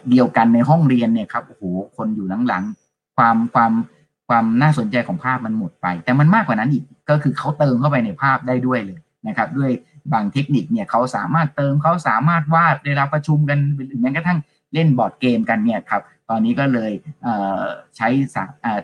[0.10, 1.64] เดียวกันในห้องเรียนเนี่ยครับโอ้โห
[1.98, 3.72] คนอยู่หลังๆความความ
[4.30, 9.72] ความน่าสนใจของภาพมันหมดไป แต่มันมากกว่านั้นอีกก็คือเขาเติมเข้าไปในภาพได้ด้วยเลยนะครับ ด้วย
[10.14, 14.40] บางเทคนิคเนี่ยเขาสามารถเติมเขาสามารถวาดได้รับประชุมกันหรือแม้กระทั่ง
[14.74, 16.02] เล่นบอร์ดเกมกันเนี่ยครับ
[16.34, 16.92] อนนี้ก็เลย
[17.98, 18.08] ใช้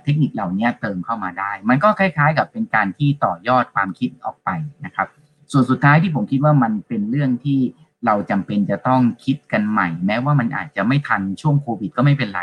[0.03, 4.49] เทคนิคเหล่านี้เติมเข้ามาได้ มันก็คล้ายๆ กับเป็นการที่ต่อยอดความคิดออกไป
[4.85, 5.07] นะครับ
[5.51, 7.59] ส่วนสุดท้ายที่ผมคิดว่ามันเป็นเรื่องที่
[8.05, 12.41] เราจำเป็นจะต้องคิดกันใหม่ แม้ว่ามันอาจจะไม่ทันช่วงโควิดก็ไม่เป็นไร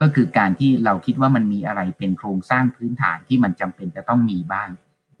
[0.00, 4.68] ก็คือการที่เราคิดว่ามันมีอะไรเป็นโครงสร้างพื้นฐานที่มันจำเป็นจะต้องมีบ้าง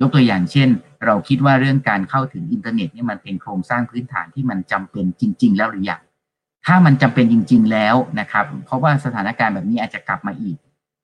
[0.00, 0.68] ยกตัวอย่างเช่น
[1.06, 6.00] เราคิดว่าเรื่องการเข้าถึงอินเทอร์เน็ตนี่มันเป็นโครงสร้างพื้นฐานที่มันจำเป็นจริง ๆ แล้วหรือยัง
[6.66, 10.56] ถ้ามันจำเป็นจริง ๆ แล้วนะครับ เพราะว่าสถานการณ์แบบนี้อาจจะกลับมาอีก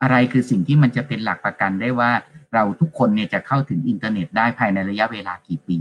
[0.03, 2.11] อะไรคือสิ่งที่มันจะเป็นหลักประกันได้ว่า
[2.55, 5.79] เราทุกคนเนี่ยจะเข้าถึงอินเทอร์เน็ตได้ภายในระยะเวลากี่ปี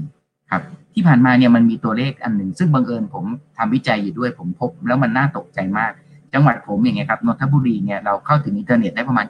[0.52, 0.62] ครับ
[0.94, 3.26] ที่ผ่านมาเนี่ยมันมีตัวเลขอันหนึ่ง ซึ่งบังเอิญผม
[3.58, 5.92] ทำวิจัยอยู่ด้วยผมพบ แล้วมันน่าตกใจมาก
[6.34, 9.26] จังหวัดผมอย่างเงี้ยครับนนทบุรีเนี่ยเราเข้าถึงอินเทอร์เน็ตได้ประมาณ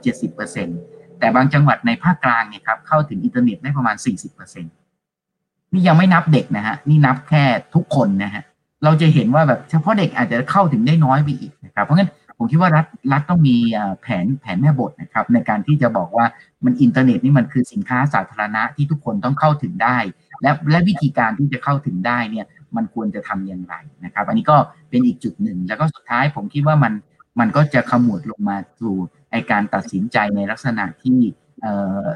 [0.57, 7.43] 70%แต่บางจังหวัดในภาคกลางเนี่ยครับเข้าถึงอินเทอร์เน็ตได้ประมาณ 40%นี่ยังไม่นับเด็กนะฮะนี่นับแค่
[7.75, 8.43] ทุกคนนะฮะ
[8.83, 13.55] เราจะเห็นว่าแบบเฉพาะเด็กอาจจะเข้าถึงได้น้อยไปอีกนะครับ เพราะงั้นผมคิดว่ารัฐรัฐต้องมี
[14.01, 16.25] แผนแผนแม่บทนะครับ ในการที่จะบอกว่า
[16.65, 19.97] มันอินเทอร์เน็ตนี่มันคือสินค้าสาธารณะที่ทุกคนต้องเข้าถึงได้
[20.41, 22.45] และและวิธีการที่จะเข้าถึงได้เนี่ย
[22.75, 23.75] มันควรจะทำอย่างไร
[24.05, 24.57] นะครับ อันนี้ก็
[24.89, 26.93] เป็นอีกจุดหนึ่ง แล้วก็สุดท้ายผมคิดว่ามัน
[27.39, 28.95] มันก็จะขมวดลงมาสู่
[29.31, 31.19] ไอการตัดสินใจในลักษณะที่
[31.61, 31.65] เ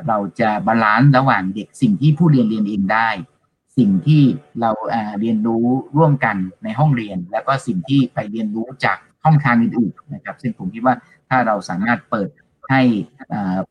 [0.08, 3.10] เราจะบาลานซ์ระหว่างเด็กสิ่งที่ผู้เรียนเรียนเองได้
[3.78, 4.24] สิ่งที่
[4.62, 4.72] เรา
[5.20, 5.66] เรียนรู้
[5.98, 10.96] ร่วมกันในห้องเรียน แล้วก็สิ่งที่ไปเรียนรู้จากช่องทางอื่นๆนะครับซึ่งผมคิดว่า
[11.30, 12.30] ถ้าเราสามารถเปิด
[12.70, 12.82] ให้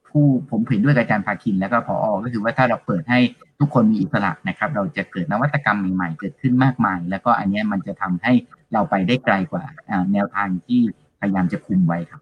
[0.09, 3.21] ผู้ผมเห็นด้วยอาจารย์ภาคิน แล้วก็พออก็คือว่าถ้าเราเปิดให้
[3.59, 8.33] ทุกคนมีอิสระนะครับ เราจะเกิดนวัตกรรมใหม่ๆ เกิดขึ้นมากมาย แล้วก็อันนี้มันจะทำให้
[8.73, 9.65] เราไปได้ไกลกว่า
[10.13, 10.81] แนวทางที่
[11.21, 12.21] พยายามจะคุมไว้ครับ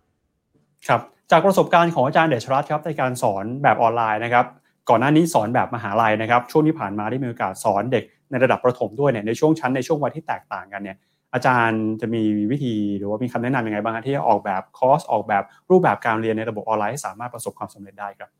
[0.88, 1.00] ครับ
[1.30, 4.46] จากประสบการณ์ของอาจารย์เดชรัตน์ครับในการสอนแบบออนไลน์นะครับ
[4.88, 10.96] ก่อนหน้านี้สอนแบบมหาลัยนะครับ ช่วงที่ผ่านมาได้มีโอกาสสอนเด็กในระดับประถมด้วยเนี่ยในช่วงชั้นในช่วงวัยที่แตกต่างกันเนี่ย
[11.34, 18.30] อาจารย์จะมีวิธีหรือว่ามีคำแนะนำยังไงบ้างที่จะออกแบบคอร์สออกแบบรูปแบบการเรียนในระบบออนไลน์ให้สามารถประสบความสำเร็จได้ครับ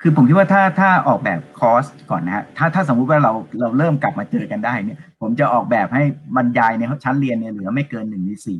[0.00, 6.02] คือผมคิดว่าถ้าถ้าออกแบบคอร์สก่อนนะฮะถ้าถ้าสมมุติว่าเราเราเริ่มกลับมาเจอกันได้เนี่ย ผมจะออกแบบให้
[6.36, 8.58] บรรยายในชั้นเรียนเนี่ยเหลือไม่เกินหนึ่งในสี่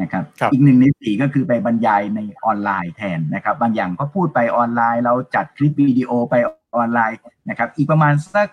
[0.00, 6.34] นะครับอีกหนึ่งในสี่ก็คือไปบรรยายในออนไลน์แทนนะครับ บางอย่างก็พูดไปออนไลน์ เราจัดคลิปวิดีโอไป
[6.76, 7.18] ออนไลน์
[7.48, 8.48] นะครับ อีกประมาณสัก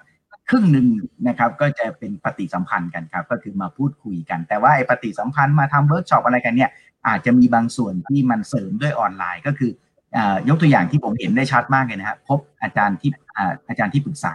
[0.50, 0.88] ครึ่งหนึ่ง
[1.28, 6.70] นะครับ ก็จะเป็นปฏิสัมพันธ์กันครับ ก็คือมาพูดคุยกัน แต่ว่าไอ้ปฏิสัมพันธ์มาทำเวิร์กช็อปอะไรกันเนี่ย
[7.08, 9.72] อาจจะมีบางส่วนที่มันเสริมด้วยออนไลน์ก็คือ
[10.50, 13.12] ยกตัวอย่างที่ผมเห็นได้ชัดมากเลยนะครับพวกอาจารย์ที่
[13.68, 14.34] อาจารย์ที่ปรึกษา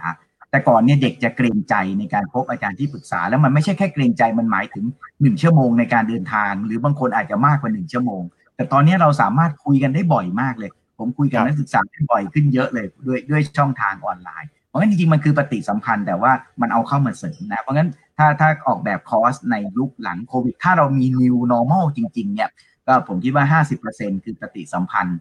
[0.51, 4.85] แต่ก่อนเนี่ยเด็กจะเกรงใจในการพบอาจารย์ที่ปรึกษา แล้วมันไม่ใช่แค่เกรงใจมันหมายถึง
[5.21, 8.21] หนึ่งชั่วโมงในการเดินทาง หรือบางคนอาจจะมากกว่าหนึ่งชั่วโมง
[8.55, 22.49] แต่ตอนนี้เราสามารถคุยกันได้บ่อยมากเลย ผมคุยกับนักศึกษาได้บ่อยขึ้นเยอะเลยด้วยด้วยช่องทางออนไลน์เพราะงั้นจริงๆมันคือปฏิสัมพันธ์แต่ว่ามันเอาเข้ามาเสริมนะเพราะงั้นถ้าถ้าออกแบบคอร์สในยุคหลังโควิดถ้าเรามี new normal จริงๆเนี่ย
[22.87, 25.17] ก็ผมคิดว่า 50%คือปฏิสัมพันธ์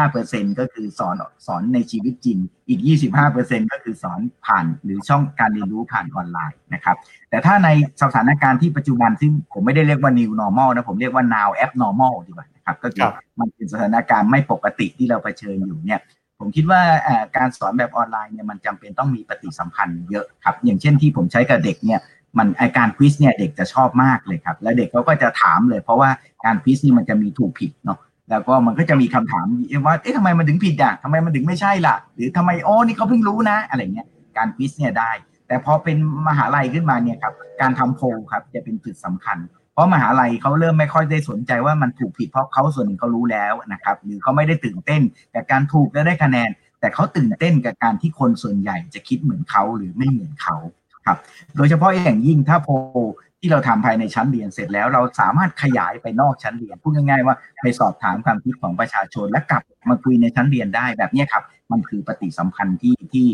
[0.00, 1.14] 25%ก็คือสอน
[1.46, 2.38] สอนในชีวิตจริง
[2.68, 2.80] อีก
[3.26, 6.96] 25%ก็คือสอนผ่านหรือช่องการเรียนรู้ผ่านออนไลน์นะครับ
[7.30, 7.68] แต่ถ้าใน
[8.02, 13.08] สถานการณ์ที่ปัจจุบันซึ่งผมไม่ได้เรียกว่า new normal นะ ผมเรียกว่า now abnormal ดีกว่านะครับก็คือ
[13.40, 16.00] มันเป็นสถานการณ์ไม่ปกติที่เราเผชิญอยู่เนี่ย
[16.38, 16.80] ผมคิดว่า
[17.36, 22.00] การสอนแบบออนไลน์เนี่ยมันจำเป็นต้องมีปฏิสัมพันธ์เยอะครับ อย่างเช่นที่ผมใช้กับเด็กเนี่ย
[22.38, 26.10] มันไอการควิสเนี่ยเด็กจะชอบมากเลยครับ แล้วเด็กเขาก็จะถามเลย เพราะว่า
[26.46, 27.98] การควิสนี่มันจะมีถูกผิดเนาะ
[28.30, 29.46] แล้วก็มันก็จะมีคำถาม
[29.86, 34.06] ว่าเอ๊ะทำไมมันถึงผิดอะทำไมมันถึงไม่ใช่ล่ะ หรือทำไมโอ้นี่เขาเพิ่งรู้นะ อะไรเงี้ย
[34.36, 35.10] การควิสเนี่ยได้
[35.48, 35.96] แต่พอเป็น
[36.28, 39.38] มหาลัยขึ้นมาเนี่ยครับการทำโพลครับจะเป็นจุดสำคัญ
[39.72, 45.02] เพราะมหาลัยเขาเริ่มไม่ค่อยได้สนใจว่ามันถูกผิดเพราะเขาส่วนหนึ่งเขารู้แล้วนะครับหรือเขาไม่ได้ตื่นเต้น
[45.34, 46.50] กับการถูกและได้คะแนน
[46.80, 50.56] แต่เขาตื่นเต้นกับการที่คนส่วนใหญ่จะคิดเหมือนเขาหรือไม่เหมือนเขา
[51.06, 51.18] ครับ
[51.56, 52.68] โดยเฉพาะอย่างยิ่งถ้าโพ
[53.46, 63.26] ที่เราทำภายในชั้นเรียนเสร็จแล้ว เราสามารถขยายไปนอกชั้นเรียนพูดง่ายๆว่าไปสอบถามความคิดของประชาชนและกลับมาคุยในชั้นเรียนได้แบบนี้ครับ มันคือปฏิสัมพันธ์ที่ที่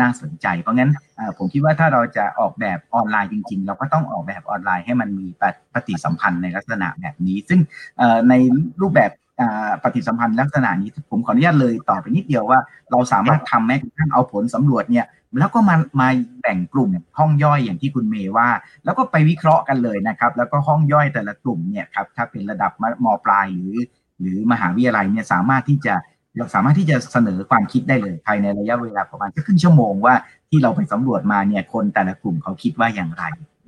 [0.00, 0.90] น่าสนใจ เพราะงั้น
[1.36, 5.26] ผมคิดว่าถ้าเราจะออกแบบออนไลน์จริง ๆ เราก็ต้องออกแบบออนไลน์ให้มันมี
[5.74, 7.60] ปฏิสัมพันธ์ในลักษณะแบบนี้ ซึ่ง
[8.28, 8.34] ใน
[8.82, 9.10] รูปแบบ
[9.84, 12.58] ปฏิสัมพันธ์ลักษณะนี้ผมขออนุญาตเลยต่อไปนิดเดียวว่า
[12.90, 15.06] เราสามารถทำแม้กระทั่งเอาผลสำรวจเนี่ย
[15.38, 16.08] แล้วก็มามา
[16.40, 18.48] แบ่งกลุ่มห้องย่อยอย่างที่คุณเมย์ว่า
[18.84, 22.72] แล้วก็ไปวิเคราะห์กันเลยนะครับ แล้วก็ห้องย่อยแต่ละกลุ่มเนี่ยครับถ้าเป็นระดับ
[23.04, 23.76] มปลายหรือ
[24.20, 25.94] หรือมหาวิทยาลัยเนี่ยสามารถที่จะ
[26.36, 30.14] เราสามารถที่จะเสนอความคิดได้เลยภายในระยะเวลาประมาณครึ่งชั่วโมงว่า
[30.50, 33.24] ที่เราไปสำรวจมาเนี่ยคนแต่ละกลุ่มเขาคิดว่าอย่างไร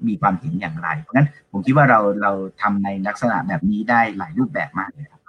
[0.08, 5.22] มีความเห็นอย่างไร เพราะงั้นผมคิดว่าเราเราทำในลักษณะแบบนี้ได้หลายรูปแบบมากเลยครับ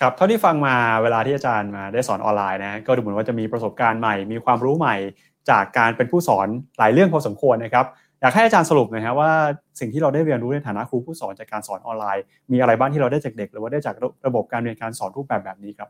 [0.00, 4.96] ครับเท่าที่ฟังมาเวลาที่อาจารย์มาได้สอนออนไลน์นะก็ดูเหมือนว่าจะมีประสบการณ์ใหม่ มีความรู้ใหม่
[5.50, 6.48] จากการเป็นผู้สอน
[6.78, 7.86] หลายเรื่องพอสมควรนะครับ
[8.20, 9.32] อยากให้อาจารย์สรุปหน่อยครับว่า
[9.80, 13.94] สิ่งที่เราได้เรียนรู้ในฐานะครูผู้สอนจากการสอนออนไลน์ มีอะไรบ้างที่เราได้จากเด็ก หรือว่าได้จาก
[14.26, 15.88] ระบบการเรียนการสอนรูปแบบแบบนี้ครับ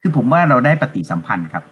[0.00, 1.64] คือผมว่าเราได้ปฏิสัมพันธ์ครับ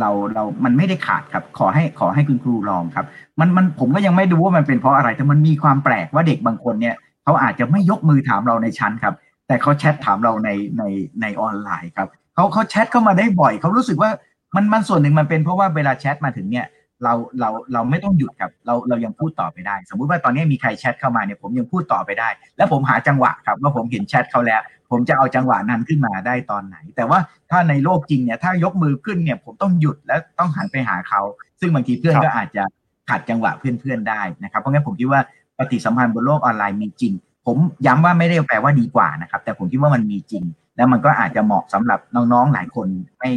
[0.00, 3.06] เราเรามันไม่ได้ขาดครับ ขอให้ขอให้คุณครูลองครับ
[3.40, 6.94] มันมันผมก็ยังไม่ดูว่ามันเป็นเพราะอะไร แต่มันมีความแปลกว่าเด็กบางคนเนี่ย
[7.24, 9.14] เขาอาจจะไม่ยกมือถามเราในชั้นครับ
[9.46, 10.82] แต่เขาแชทถามเราในใน
[11.20, 14.10] ในออนไลน์ครับเขาเขาแชทเข้ามาได้บ่อยเขารู้สึกว่า
[14.54, 16.66] มันมันส่วนหนึ่งมันเป็นเพราะว่าเวลาแชทมาถึงเนี่ย
[17.04, 24.60] เราเราเราไม่ต้องหยุดครับเราเรายังพูดต่อไปได้ สมมุติว่าตอนนี้มีใครแชทเข้ามาเนี่ยผมยังพูดต่อไปได้ แล้วผมหาจังหวะครับว่าผมเห็นแชทเขาแล้ว
[24.90, 27.18] ผมจะเอาจังหวะนั้นขึ้นมาได้ตอนไหน แต่ว่า
[27.50, 31.20] ถ้าในโลกจริงเนี่ยถ้ายกมือขึ้นเนี่ยผมต้องหยุดแล้วต้องหันไปหาเขา
[31.60, 32.62] ซึ่งบางทีเพื่อนก็อาจจะ
[33.10, 35.20] ขัดจังหวะเพื่อนๆได้นะครับเพราะงั้นผมคิดว่า
[35.58, 37.12] ปฏิสัมพันธ์บนโลกออนไลน์มีจริง
[37.46, 37.56] ผม
[37.86, 40.44] ย้ำว่าไม่ได้แปลว่าดีกว่านะครับแต่ผมคิดว่ามันมีจริง
[40.76, 42.88] แล้วมันก็อาจจะเหมาะสำหรับน้องๆหลายคน
[43.18, 43.30] ไม่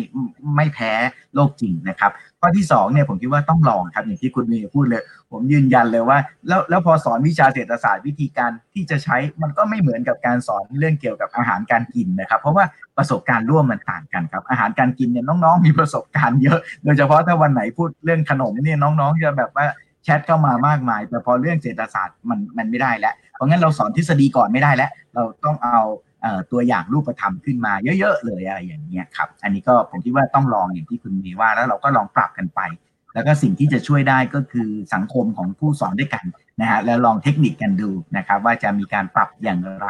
[0.55, 0.91] ไม่แพ้
[1.35, 12.65] โลกจริงนะครับข้อที่สองเนี่ยผมคิดว่าต้องลองครับอย่างที่คุณมีพูดเลย ผมยืนยันเลยว่า แล้วแล้วพอสอนวิชาเศรษฐศาสตร์วิธีการที่จะใช้มันก็ไม่เหมือนกับการสอนเรื่องเกี่ยวกับอาหารการกินนะครับ เพราะว่า
[12.97, 19.65] ประสบการณ์ร่วมมันต่างกันครับ อาหารการกินเนี่ยน้องๆ มีประสบการณ์เยอะ โดยเฉพาะถ้าวันไหนพูดเรื่องขนมเนี่ยน้องๆจะแบบว่า
[20.03, 25.80] แชทเข้ามามากมาย แต่พอเรื่องเศรษฐศาสตร์มันมันไม่ได้แล้วเพราะงั้นเราสอนทฤษฎีก่อนไม่ได้แล้ว เราต้องเอา
[26.52, 32.61] ตัวอย่างรูปธรรมขึ้นมาเยอะ ๆ เลยอะไรอย่างเงี้ยครับ อันนี้ก็ผมคิดว่าต้องลองอย่างที่คุณมีว่าแล้วเราก็ลองปรับกันไป
[33.14, 36.26] แล้วก็สิ่งที่จะช่วยได้ก็คือสังคมของผู้สอนด้วยกัน
[36.61, 39.89] นะฮะแล้วลองเทคนิคกันดูนะครับว่าจะมีการปรับอย่างไร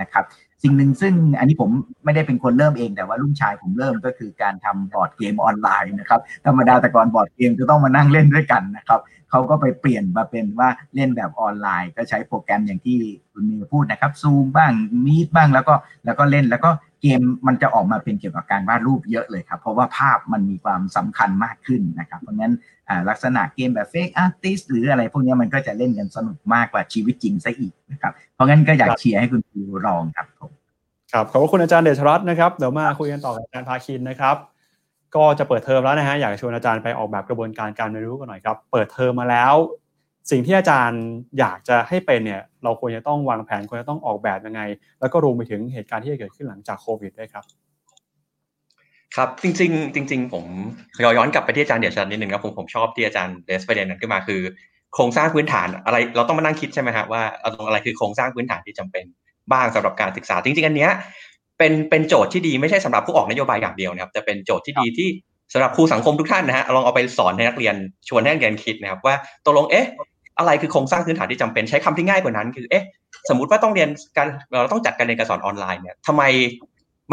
[0.00, 0.24] นะครับ
[0.62, 1.70] สิ่งหนึ่งซึ่งอันนี้ผม
[2.04, 9.00] ไม่ได้เป็นคนเริ่มเอง แต่ว่าลูกชายผมเริ่มก็คือการทำบอร์ดเกมออนไลน์นะครับธรรมดาแต่ก่อนบอร์ดเกมจะต้องมานั่งเล่นด้วยกันนะครับ
[9.30, 12.96] เขาก็ไปเปลี่ยนมาเป็นว่าเล่นแบบออนไลน์ ก็ใช้โปรแกรมอย่างที่
[13.32, 14.72] คุณมีพูดนะครับซูมบ้าง
[15.06, 15.74] มีดบ้างแล้วก็
[16.04, 16.70] แล้วก็เล่นแล้วก็
[17.02, 22.52] เกมมันจะออกมาเป็นเกี่ยวกับการวาดรูปเยอะเลยครับ เพราะว่าภาพมันมีความสำคัญมากขึ้นนะครับ เพราะงั้น
[23.08, 30.50] ลักษณะเกมแบบเฟกอาร์ติสหรืออะไรพวกนี้มันก็จะเล่นกันสนุกมากกว่าชีวิตจริงซะอีกนะครับ เพราะงั้นก็อยากเชียร์ให้คุณครูลองครับผม
[31.12, 34.36] ครับขอบคุณอาจารย์เดชรัตน์นะครับเดี๋ยวมาคุยกันต่อกับอาจารย์ภาคินนะครับ
[35.16, 39.54] ก็จะเปิดเทอมแล้วนะฮะอยากชวนอาจารย์ไปออกแบบกระบวนการการเรียนรู้กันหน่อยครับ เปิดเทอมมาแล้ว
[40.30, 41.02] สิ่งที่อาจารย์
[41.38, 44.60] อยากจะให้เป็นเนี่ยเราควรจะต้องวางแผนควรจะต้องออกแบบยังไง
[45.00, 47.44] แล้วก็รวมไปถึงเหตุการณ์ที่จะเกิดขึ้นหลังจากโควิดด้วยครับ
[49.16, 50.44] ครับจริงๆจริง ๆ ผม
[51.16, 54.40] ย้อนกลับไปที่อาจารย์เดียชันนิดนึงครับผมผมชอบที่อาจารย์เดสประเด็นนั้นขึ้นมาคือ
[54.94, 57.22] โครงสร้างพื้นฐานอะไรเราต้องมานั่งคิดใช่ไหมฮะว่า
[57.66, 59.04] อะไรคือโครงสร้างพื้นฐานที่จำเป็น
[59.52, 60.92] บ้างสำหรับการศึกษา จริง ๆ อันเนี้ย
[61.58, 65.08] เป็นเป็นโจทย์ที่ดีไม่ใช่สำหรับผู้ออกนโยบายอย่างเดียวนะครับแต่เป็นโจทย์ที่ดีที่
[65.52, 67.74] สำหรับครูสังคมทุกท่านนะฮะลองเอาไปสอนให้นักเรียน
[68.08, 69.14] ชวนให้นักเรียนคิดนะครับว่า
[69.44, 69.86] ตกลงเอ๊ะ
[70.38, 72.84] อะไรคือโครงสร้างพื้นฐานที่จำเป็นใช้คำที่ง่ายกว่านั้น คือเอ๊ะ
[73.28, 76.22] สมมติว่าต้องเรียนการเราต้องจัดการเรียนการสอนออนไลน์เนี่ยทำไม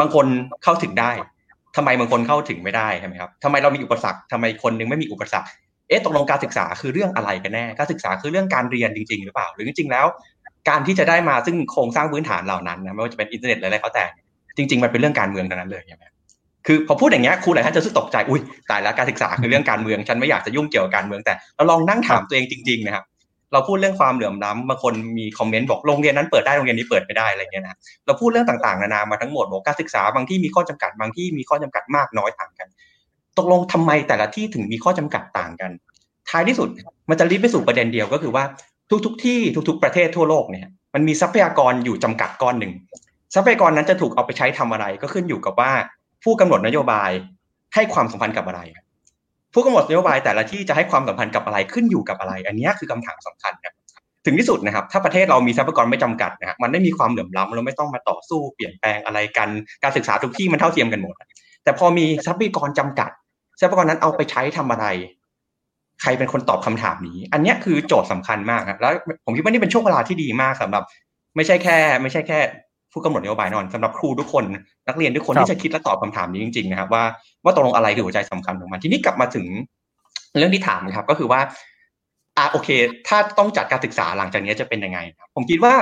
[0.00, 0.26] บางคน
[0.64, 1.10] เข้าถึงได้
[1.76, 5.48] ทำไมบางคนเข้าถึงไม่ได้ใช่ไหมครับทำไมเรามีอุปสรรคทำไมคนนึงไม่มีอุปสรรค
[5.88, 10.06] เอ๊ะตกลงการศึกษาคือเรื่องอะไรกันแน่การศึกษาคือเรื่องการเรียนจริง ๆ หรือเปล่า หรือจริงๆแล้ว
[10.68, 14.04] การที่จะได้มาซึ่งโครงสร้างพื้นฐานเหล่านั้นนะไม่ว่าจะเป็นอินเทอร์เน็ตอะไรก็แต่
[14.56, 16.04] จริง ๆ มันเป็นเรื่องการเมืองทั้งนั้นเลยใช่ไหม
[16.66, 23.04] คือพอพูดอย่างเงี้ยครูหลายท่านจะรู้สึกตกใจอุ้ยตายแล้วการศึกษาคือเรื่องการเมือง ฉันไม่อยากจะยุ่งเกี่ยวกับการเมืองแต่เราลองนั่งถามตัวเองจริงๆนะครับ
[23.52, 27.76] เราพูดเรื่องความเหลื่อมล้ำบางคนมีคอมเมนต์บอกโรงเรียนนั้นเปิดได้โรงเรียนนี้เปิดไม่ได้อะไรเงี้ยนะ
[28.06, 32.68] เราพูดเรื่องต่างๆนานามาทั้งหมดบอกการศึกษาบางที่มีข้อจำกัดบางที่มีข้อจำกัดมากน้อยต่างกัน
[33.38, 35.70] ตกลงทำไมแต่ละที่ถึงมีข้อจำกัดต่างกัน
[36.30, 36.68] ท้ายที่สุด
[37.10, 38.44] มันจะลิฟไปสู่ประเด็นเดียวก็คือว่า
[39.04, 39.38] ทุกๆที่
[39.68, 42.72] ทุก ๆ ประเทศทั่วโลกเนี่ยมันมีทรัพยากรอยู่จำกัดก้อนหนึ่ง
[43.36, 45.70] ทรัพยากรนั้นจะถูกเอาไปใช้ทำอะไร ก็ขึ้นอยู่กับว่า
[46.24, 47.10] ผู้กำหนดนโยบาย
[47.74, 48.60] ให้ความสัมพันธ์กับอะไร
[49.54, 53.74] ผู้กำหนดนโยบายแต่ละที่จะให้ความสัมพันธ์กับอะไรขึ้นอยู่กับอะไร อันนี้คือคำถามสำคัญครับ
[54.24, 59.48] ถึงที่สุดนะครับ ถ้าประเทศเรามีทรัพยากรไม่จำกัดนะฮะมันไม่มีความเหลื่อมล้ำเราไม่ต้องมาต่อสู้เปลี่ยนแปลงอะไรกัน
[59.82, 61.14] การศึกษาทุกที่มันเท่าเทียมกันหมด
[61.64, 63.10] แต่พอมีทรัพยากรจำกัด
[63.60, 64.86] ทรัพยากรนั้นเอาไปใช้ทำอะไร
[66.02, 68.92] ใครเป็นคนตอบคำถามนี้ อันนี้คือโจทย์สำคัญมากครับแล้ว
[69.24, 70.82] ผมคิดว่านี่เป็นช่วงเวลาที่ดีมากสำหรับ
[71.36, 72.38] ไม่ใช่แค่ ไม่ใช่แค่
[72.96, 74.44] ผู้กำหนดนโยบายนอนสำหรับครูทุกคน
[74.88, 77.04] นักเรียนทุกคนที่จะคิดและตอบคำถามนี้จริงๆนะครับว่า
[77.44, 79.46] ว่าตกลงอะไรคือหัวใจสำคัญของมันทีนี้กลับมาถึง
[80.38, 81.40] เรื่องที่ถามนะครับ ก็คือว่า
[82.38, 82.68] อ่าโอเค
[83.08, 84.98] ถ้าต้องจัดการศึกษาหลังจากนี้จะเป็นยังไง
[85.34, 85.74] ผมคิดว่า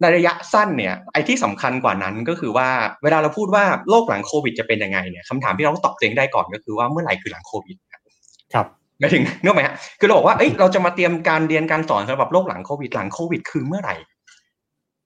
[0.00, 2.68] ในระยะสั้นเนี่ยไอ้ที่สำคัญกว่านั้นก็คือว่า
[3.02, 7.76] เวลาเราพูดว่าโลกหลังโควิดจะเป็นยังไงเนี่ยคำถามที่เราต้องตอบตัวเองได้ก่อนก็คือว่าเมื่อไหร่คือหลังโควิด
[8.54, 8.66] ครับ
[8.98, 13.96] หมายถึงนึกไหมฮะคือเราบอกว่าเอ้ยเราจะมาเตรียมการเรียนการสอนสำหรับโลกหลังโควิดหลังโควิดคือเมื่อไหร่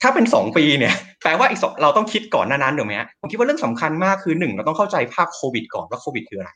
[0.04, 6.50] ถ้าเป็นสองปีเนี่ยแปลว่าอีกเราต้องคิดก่อนนั้นๆถูกไหมฮะผมคิดว่าเรื่องสำคัญมากคือหนึ่งเราต้องเข้าใจภาพโควิดก่อนว่าโควิดคืออะไร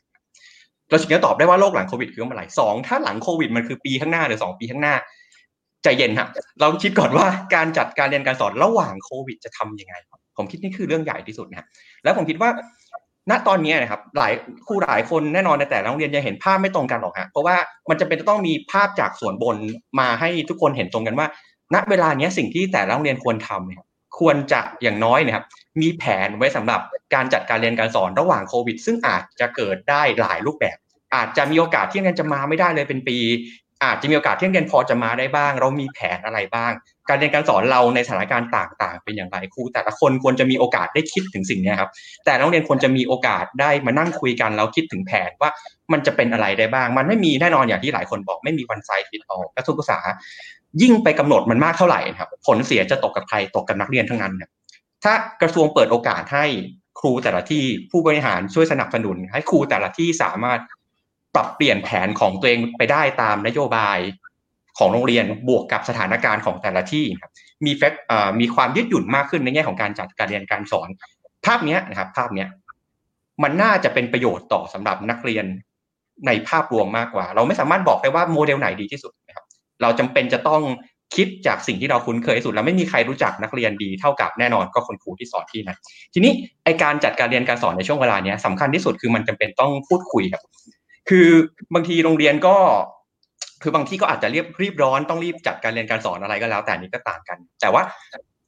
[0.89, 4.95] เราถึงจะตอบได้ว่าโรคหลังโควิดคือเมื่อไหร่สองถ้าหลังโควิดมันคือปีข้างหน้าหรือสองปีข้างหน้า
[5.83, 6.27] ใจเย็นฮะ
[6.59, 9.93] เราคิดก่อนว่าการจัดการเรียนการสอนระหว่างโควิดจะทํำยังไง
[10.37, 11.67] ผมคิดนี่คือเรื่องใหญ่ที่สุดนะ
[12.03, 12.49] แล้วผมคิดว่า
[13.29, 14.33] ณตอนนี้นะครับ หลาย
[14.67, 17.55] ครูหลายคนแน่นอนในแต่ละโรงเรียนยังเห็นภาพไม่ตรงกันหรอกฮะเพราะว่า
[17.89, 19.57] มันจะเป็นจะต้องมีภาพจากส่วนบน
[19.99, 21.27] มาให้ทุกคนเห็นตรงกันว่า
[21.73, 23.83] ณเวลาเนี้ยสิ่งที่แต่ละโรงเรียนควรทำเนี่ย
[24.19, 25.45] ควรจะอย่างน้อยนะครับ
[25.81, 26.81] มีแผนไว้สำหรับ
[27.13, 30.77] การจัดการเรียนการสอนระหว่างโควิด ซึ่งอาจจะเกิดได้หลายรูปแบบ
[31.15, 33.17] อาจจะมีโอกาสที่เรียนจะมาไม่ได้เลยเป็นปี
[33.83, 36.71] อาจจะมีโอกาสที่เรียนพอจะมาได้บ้าง เรามีแผนอะไรบ้าง
[37.09, 41.89] การเรียนการสอนเราในสถานการณ์ต่าง ๆ เป็นอย่างไรครูแต่ละคนควรจะมีโอกาสได้คิดถึงสิ่งนี้ครับ
[42.25, 45.49] แต่นักเรียนควรจะมีโอกาสได้มานั่งคุยกันแล้วคิดถึงแผนว่า
[45.91, 49.99] มันจะเป็นอะไรได้บ้าง มันไม่มีแน่นอนอย่างที่หลายคนบอกไม่มีวันไซต์ฟิตออกกระทรวงศึกษา
[50.81, 54.51] ยิ่งไปกำหนดมันมากเท่าไหร่ครับผลเสียจะตกกับใครตกกับนักเรียนทั้งนั้นครับ
[55.03, 56.45] ถ้ากระทรวงเปิดโอกาสให้
[56.99, 60.59] ครูแต่ละที่ผู้บริหารช่วยสนับสนุน ให้ครูแต่ละที่สามารถ
[61.35, 63.97] ปรับเปลี่ยนแผนของตัวเองไปได้ตามนโยบาย
[64.77, 67.31] ของโรงเรียนบวกกับสถานการณ์ของแต่ละที่ครับ
[67.65, 67.93] มีเฟก
[68.39, 70.89] มีความยืดหยุ่นมากขึ้นในแง่ของการจัดการเรียนการสอน
[71.45, 72.45] ภาพนี้นะครับภาพนี้
[73.43, 75.45] มันน่าจะเป็นประโยชน์ต่อสำหรับนักเรียน
[76.27, 79.45] ในภาพรวมมากกว่า เราไม่สามารถบอกได้ว่าโมเดลไหนดีที่สุดนะครับ
[79.81, 80.61] เราจำเป็นจะต้อง
[81.15, 85.77] คิดจากสิ่งที่เราคุ้นเคยที่สุดแล้วไม่มีใครรู้จักนักเรียนดีเท่ากับแน่นอนก็คนครูที่สอนที่นั่น
[86.13, 86.31] ทีนี้
[86.63, 90.41] ไอการจัดการเรียนการสอนในช่วงเวลาเนี้ยสำคัญที่สุดคือมันจำเป็นต้องพูดคุยครับ
[91.09, 91.29] คือ
[91.73, 92.55] บางทีโรงเรียนก็
[93.61, 97.83] คือบางที่ก็อาจจะรีบรีบร้อนต้องรีบจัดการเรียนการสอนอะไรก็แล้ว แต่นี้ก็ต่างกัน แต่ว่า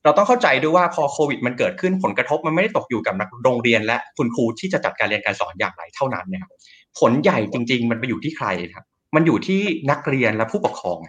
[0.04, 6.52] เราต้องเข้าใจด้วยว่าพอโควิด มันเกิดขึ้นผลกระทบมันไม่ได้ตกอยู่กับนักโรงเรียนและคุณครูที่จะจัดการเรียนการสอนอย่างไรเท่านั้นนะครับ
[7.00, 8.86] ผลใหญ่จริง ๆ มันไปอยู่ที่ใครครับ
[9.16, 9.62] มันอยู่ที่
[9.92, 11.00] นักเรียนและผู้ปกครอง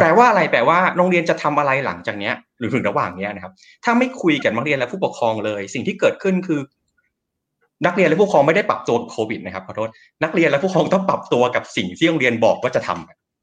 [0.00, 3.52] แปลว่าอะไรแปลว่าโรงเรียนจะทำอะไรหลังจากเนี้ย หรือถึงระหว่างเนี้ยนะครับ
[3.84, 6.60] ถ้าไม่คุยกับนักเรียนและผู้ปกครองเลย สิ่งที่เกิดขึ้นคือ
[7.86, 9.90] นักเรียนและผู้ปกครองไม่ได้ปรับตัวโควิดนะครับขอโทษ
[10.22, 12.90] นักเรียนและผู้ปกครองต้องปรับตัวกับสิ่งที่โรงเรียนบอกว่าจะท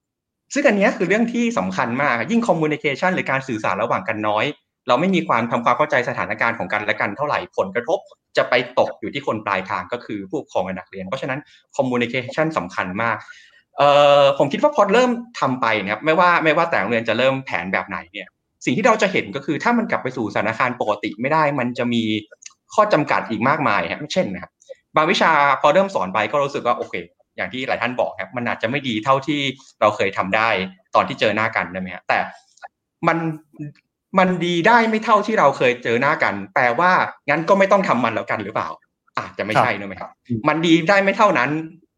[0.02, 4.46] ำซึ่งอันนี้คือเรื่องที่สำคัญมากยิ่งคอมมูนิเคชันหรือการสื่อสารระหว่างกันน้อย
[4.88, 8.00] เราไม่มีความทำความเข้าใจสถานการณ์ของกันและกันเท่าไหร่ผลกระทบ
[8.38, 11.40] จะไปตกอยู่ที่คนปลายทางก็คือผู้ปกครองและนักเรียน เพราะฉะนั้น
[11.78, 13.18] คอมมูนิเคชันสำคัญมาก
[13.78, 13.90] เอ่
[14.22, 18.28] อผมคิดว่าพอเริ่มทำไปนะครับไม่ว่าไม่ว่าแต่โรงเรียนจะเริ่มแผนแบบไหนเนี่ย
[18.66, 22.04] สิ่งที่เราจะเห็นก็คือถ้ามันกลับไปสู่สถานการณ์ปกติไม่ได้ มันจะมี
[22.76, 24.52] ข้อจำกัดอีกมากมายครับเช่นนะครับ
[24.96, 25.32] บางวิชา
[25.62, 26.96] พอเริ่มสอนไปก็รู้สึกว่าโอเค
[27.38, 29.40] อย่างที่หลายท่านบอกครับมันอาจจะไม่ดีเท่าที่
[29.82, 30.50] เราเคยทำได้
[30.96, 32.20] ตอนที่เจอหน้ากันได้ไหมครับแต่
[33.08, 33.18] มัน
[34.20, 36.92] มันดีได้ไม่เท่าที่เราเคยเจอหน้ากัน แปลว่า
[37.30, 38.70] งั้นก็ไม่ต้องทำมันแล้วกันหรือเปล่า
[39.20, 40.10] อาจจะไม่ใช่นะไหมครับ
[40.48, 41.50] มันดีได้ไม่เท่านั้น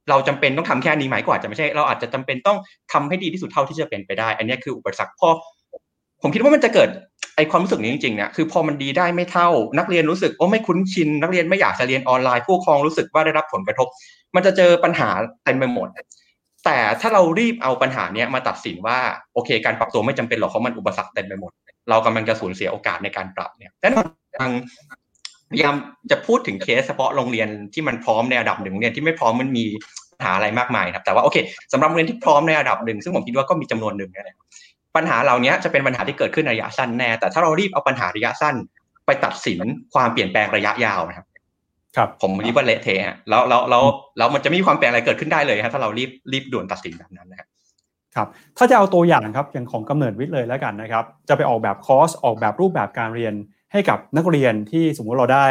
[0.09, 2.57] เราจำเป็นต้องทำแค่นี้ไหมกว่าจะไม่ใช่ เราอาจจะจำเป็นต้อง
[2.93, 5.29] ทำให้ดีที่สุดเท่าที่จะเป็นไปได้ อันนี้คืออุปสรรคพอ
[6.21, 6.89] ผมคิดว่ามันจะเกิด
[7.35, 13.87] ไอความรู้สึกนี้จริงๆเนี่ยคือพอมันดีได้ไม่เท่านักเรียนรู้สึกว่าไม่คุ้นชิน นักเรียนไม่อยากจะเรียนออนไลน์ผู้ปกครองรู้สึกว่าได้รับผลกระทบ
[14.35, 15.09] มันจะเจอปัญหา
[15.45, 15.87] เต็มไปหมด
[16.65, 18.97] แต่ถ้าเรารีบเอาปัญหาเนี้ยมาตัดสินว่า
[19.33, 21.51] โอเค การปรับตัวไม่จำเป็นหรอกเพราะมันอุปสรรคเต็มไปหมด
[21.89, 24.05] เรากำลังจะสูญเสียโอกาสในการปรับเนี่ยแน่นอน
[24.39, 24.51] ทาง
[25.51, 25.75] พยายาม
[26.11, 29.63] จะพูดถึงเคสเฉพาะโรงเรียนที่มันพร้อมในระดับหนึ่งเนี่ยที่ไม่พร้อมมันมี
[30.11, 31.37] ปัญหาอะไรมากมายครับแต่ว่าโอเค
[31.73, 34.37] สำหรับโรงเรียนที่พร้อมในระดับหนึ่งซึ่งผมคิดว่าก็มีจำนวนหนึ่งนะ
[34.95, 38.55] ปัญหาเหล่านี้จะเป็นปัญหาที่เกิดขึ้นระยะสั้นแน่ แต่ถ้าเรารีบเอาปัญหาระยะสั้น
[39.05, 39.59] ไปตัดสิน
[39.93, 41.27] ความเปลี่ยนแปลงระยะยาวนะครับ
[41.95, 43.83] ครับ ผมคิดว่าเละเทะแล้วแล้วแล้ว
[44.17, 47.47] แล้วมันจะไม่มีความเปลี่ยนอะไรเกิดขึ้นได้เลยครับถ้าเรารีบรีบด่วนตัดสินแบบนั้นนะครับ
[48.15, 48.27] ครับ
[48.57, 53.33] ถ้าจะเอาตัวอย่างครับอย่างของกำเนิดวิทย์เลยแล้วกันนะครับ จะไปออกแบบคอร์สออกแบบรูปแบบการเรียน
[53.71, 55.45] ให้กับนักเรียนที่สมมติเราได้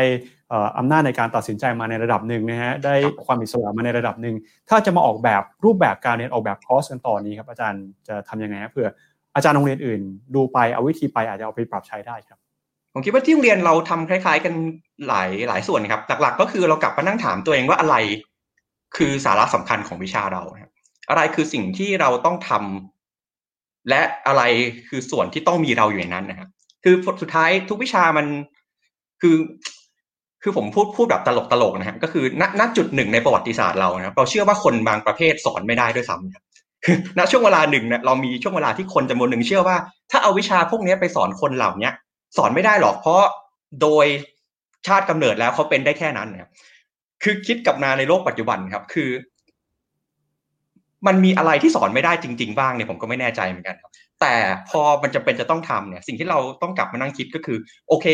[0.79, 2.95] อำนาจในการตัดสินใจมาในระดับหนึ่งนะฮะได้
[3.25, 4.35] ความอิสระมาในระดับหนึ่ง
[4.69, 8.89] ถ้าจะมาออกแบบรูปแบบการเรียนออกแบบคอร์สกันต่อนนี้ครับอาจารย์จะทํำยังไงเพื่อ
[9.35, 10.01] อาจารย์โรงเรียนอื่น
[10.35, 12.39] ดูไปเอาวิธีไปอาจจะเอาไปปรับใช้ได้ครับ
[12.93, 14.55] ผมคิดว่าที่โรงเรียนเราทำคล้าย ๆ กัน
[15.09, 17.97] หลายหลายส่วนครับหลักๆ ก็คือเรากลับมานั่งถามตัวเองว่าอะไร
[18.97, 20.43] คือสาระสำคัญของวิชาเรา
[21.11, 24.43] อะไรคือสิ่งที่เราต้องทำและอะไร
[24.89, 26.48] คือส่วนที่ต้องมีเราอยู่ในนั้นนะครับ
[26.85, 28.27] คือสุดท้ายทุกวิชามัน
[29.20, 29.36] คือ
[30.43, 36.44] คือผมพูดพูดแบบตลกตลกนะครับก็คือณณจุดหนึ่งในประวัติศาสตร์เรานะครับเราเชื่อว่าคนบางประเภทสอนไม่ได้ด้วยซ้ำครับ
[36.85, 39.77] คือณช่วงเวลาหนึ่งเนี่ยเรามีช่วงเวลาที่คนจำนวนหนึ่งเชื่อว่า
[40.11, 41.90] ถ้าเอาวิชาพวกนี้ไปสอนคนเหล่านี้
[42.36, 43.23] สอนไม่ได้หรอกเพราะ
[43.82, 44.07] โดย
[44.86, 46.51] ชาติกำเนิดแล้วเขาเป็นได้แค่นั้นนะครับ
[47.23, 49.11] คือคิดกับนาในโลกปัจจุบันครับ คือ
[51.07, 54.35] มันมีอะไรที่สอนไม่ได้จริง ๆ บ้างเนี่ยผมก็ไม่แน่ใจเหมือนกันครับ แต่
[54.69, 57.59] พอมันจะเป็นจะต้องทำเนี่ย สิ่งที่เราต้องกลับมานั่งคิดก็คือ
[57.89, 58.07] โอเค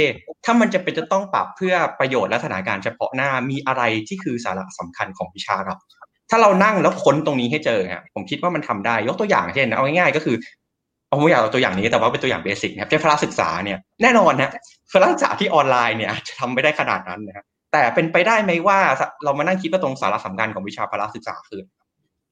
[0.44, 5.76] ถ้ามันจะเป็นจะต้องปรับเพื่อประโยชน์และสถานการณ์เฉพาะหน้ามีอะไรที่คือสาระสำคัญของวิชาเรา
[6.31, 10.36] ถ้าเรานั่งแล้วค้นตรงนี้ให้เจอครับผมคิดว่ามันทำได้ยกตัวอย่างเช่นเอาง่ายๆก็คือ
[11.09, 14.51] เอาไม่อยากเอาตัวอย่างนี้แต่ว่าเป็นตัวอย่างเบสิกนะครับเช่นพละศึกษาเนี่ยแน่นอนนะ
[14.93, 18.78] พละศึกษาที่ออนไลน์เนี่ยจะทำไม่ได้ขนาดนั้นนะครับแต่เป็นไปได้ไหมว่า
[19.24, 21.62] เรามานั่งคิดว่าตรงสาระสำคัญของวิชาพละศึกษาคือ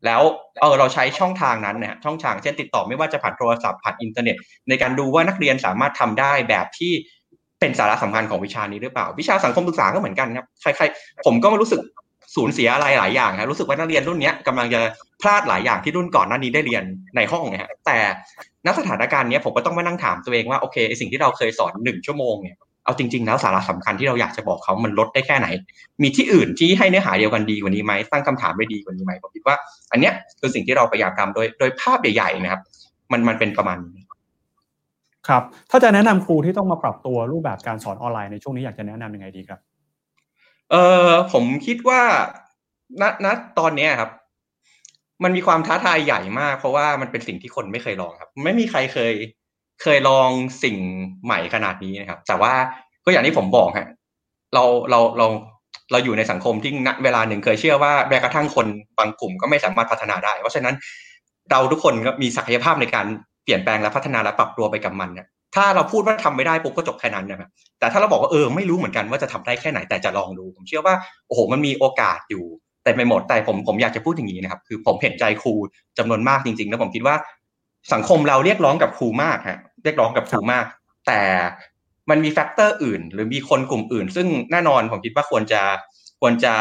[0.06, 0.22] แล้ว
[0.60, 4.36] เออเราใช้ช่องทางนั้นเนี่ยช่องทางเช่นติดต่อไม่ว่าจะผ่านโทรศัพท์ผ่านอินเทอร์เน็ต
[4.68, 6.92] ในการดูว่านักเรียนสามารถทำได้แบบที่
[7.60, 11.80] เป็นสาระสำคัญของวิชานี้หรือเปล่า วิชาสังคมศึกษาก็เหมือนกันครับใครๆผมก็รู้สึก
[12.36, 14.80] สูญเสียอะไรหลายอย่างครับรู้สึกว่านักเรียนรุ่นนี้กำลังจะ
[15.22, 16.84] พลาดหลายอย่างที่รุ่นก่อนหน้านี้ได้เรียน
[17.16, 17.96] ในห้องนะฮะแต่
[18.66, 25.48] ณสถานการณ์นี้ผมก็ต้องมานั่งถามตัวเองว่าโอเคสิ่งที่เราเคยสอนหนึ่งชั่วโมงเนี่ยเอาจริงๆแล้วสาระสำคัญที่เราอยากจะบอกเขามันลดได้แค่ไหน
[26.02, 29.56] มีที่อื่นที่ให้เนื้อหาเดียวกันดีกว่านี้ไหมตั้งคำถามได้ดีกว่านี้ไหมผมคิดว่า
[29.92, 32.62] อันเนี้ยคือสิ่งที่เราพยายามทำโดยโดยภาพใหญ่ๆนะครับ
[33.12, 33.98] มันมันเป็นประมาณนี้
[35.28, 39.60] ครับ ถ้าจะแนะนำครูที่ต้องมาปรับตัวรูปแบบการสอนออนไลน์ในช่วงนี้อยากจะแนะนำยังไงดีครับ
[40.74, 42.02] เออผมคิดว่า
[43.00, 43.26] ณณ
[43.58, 44.10] ตอนเนี้ยครับ
[45.24, 49.12] มันมีความท้าทายใหญ่มาก เพราะว่ามันเป็นสิ่งที่คนไม่เคยลองครับ ไม่มีใครเคย
[49.82, 50.28] เคยลอง
[50.62, 50.76] สิ่ง
[51.24, 52.52] ใหม่ขนาดนี้นะครับ แต่ว่า
[53.04, 53.88] ก็อย่างที่ผมบอกฮะ
[54.54, 55.26] เราเราเรา
[55.90, 58.66] เราอยู่ในสังคมที่ณเวลาหนึ่งเคยเชื่อว่าแม้กระทั่งคน
[58.98, 60.74] บางกลุ่มก็ไม่สามารถพัฒนาได้ เพราะฉะนั้น
[61.50, 63.06] เราทุกคนก็มีศักยภาพในการ
[63.44, 70.94] เปลี่ยนแปลงและพัฒนาและปรับตัวไปกับมันเนี่ย ถ้าเราพูดว่าทำไม่ได้ปุ๊บก็จบแค่นั้นนะครับแต่ถ้าเราบอกว่าเออไม่รู้เหมือนกันว่าจะทำได้แค่ไหนแต่จะลองดู ผมเชื่อว่า
[71.26, 72.44] โอ้โหมันมีโอกาสอยู่
[72.84, 75.54] แต่ไม่หมดแต่ผมผมอยากจะพูดอย่างนี้นะครับ คือผมเห็นใจครู
[75.98, 77.16] จำนวนมากจริงๆ แล้วผมคิดว่า
[77.92, 80.64] สังคมเราเรียกร้องกับครูมากฮะเรียกร้องกับครูมาก
[81.06, 81.20] แต่
[82.10, 85.62] มันมี factor อื่น หรือมีคนกลุ่มอื่น ซึ่งแน่นอนผมคิดว่าควรจะ
[86.20, 86.54] ควรจะ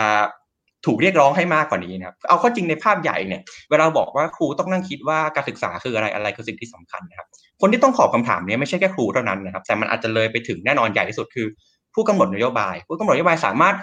[0.86, 7.28] ถูกเรียกร้องให้มากกว่านี้นะครับ เอาเข้าจริงในภาพใหญ่เนี่ย เวลาบอกว่าครูต้องนั่งคิดว่าการศึกษาคืออะไรอะไรคือสิ่งที่สำคัญนะครับ
[7.62, 11.48] คนที่ต้องตอบคำถามนี้ไม่ใช่แค่ครูเท่านั้นนะครับ แต่มันอาจจะเลยไปถึงแน่นอนใหญ่ที่สุดคือ
[11.94, 13.76] ผู้กำหนดนโยบาย ผู้กำหนดนโยบายสามารถ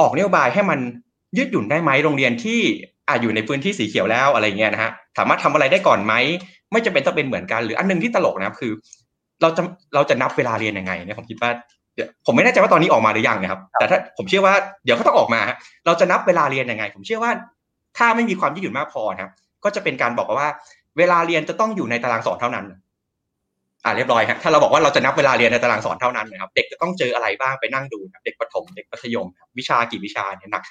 [0.00, 0.78] ออกนโยบายให้มัน
[1.36, 2.58] ยืดหยุ่นได้ไหมโรงเรียนที่
[3.08, 6.14] อาจอยู่ในพื้นที่สีเขียวแล้วอะไรเงี้ยนะฮะ สามารถทำอะไรได้ก่อนไหม
[6.70, 8.72] ไม่จะเป็นต้องเป็นเหมือนกัน หรืออันนึงที่ตลกนะครับคือ
[9.42, 9.62] เราจะ
[9.94, 11.50] เราจะนับเวลาเรียนยังไงเนี่ยผมคิดว่า
[12.26, 14.54] ผมไม่แน่ใจว่าตอนนี้ออกมาหรือยังนะครับ แต่ถ้าผมเชื่อว่า
[14.84, 15.40] เดี๋ยวก็ต้องออกมา
[15.86, 17.32] เราจะนับเวลาเรียนยังไง ผมเชื่อว่า
[17.98, 19.30] ถ้าไม่มีความยืดหยุ่นมากพอครับ
[19.64, 20.48] ก็จะเป็นการบอกว่า
[20.98, 22.66] เวลาเรียนจะต้องอยู่ในตารางสอนเท่านั้น
[23.84, 29.26] อ่าเรียบร้อยครับถ้าเราบอกว่าเราจะนับเวลาเรียนในตารางสอนเท่านั้นนะครับเด็กจะต้องเจออะไรบ้างไปนั่งดูเด็กประถมเด็กมัธยม
[29.58, 30.62] วิชากี่วิชาเนี่ยหนัก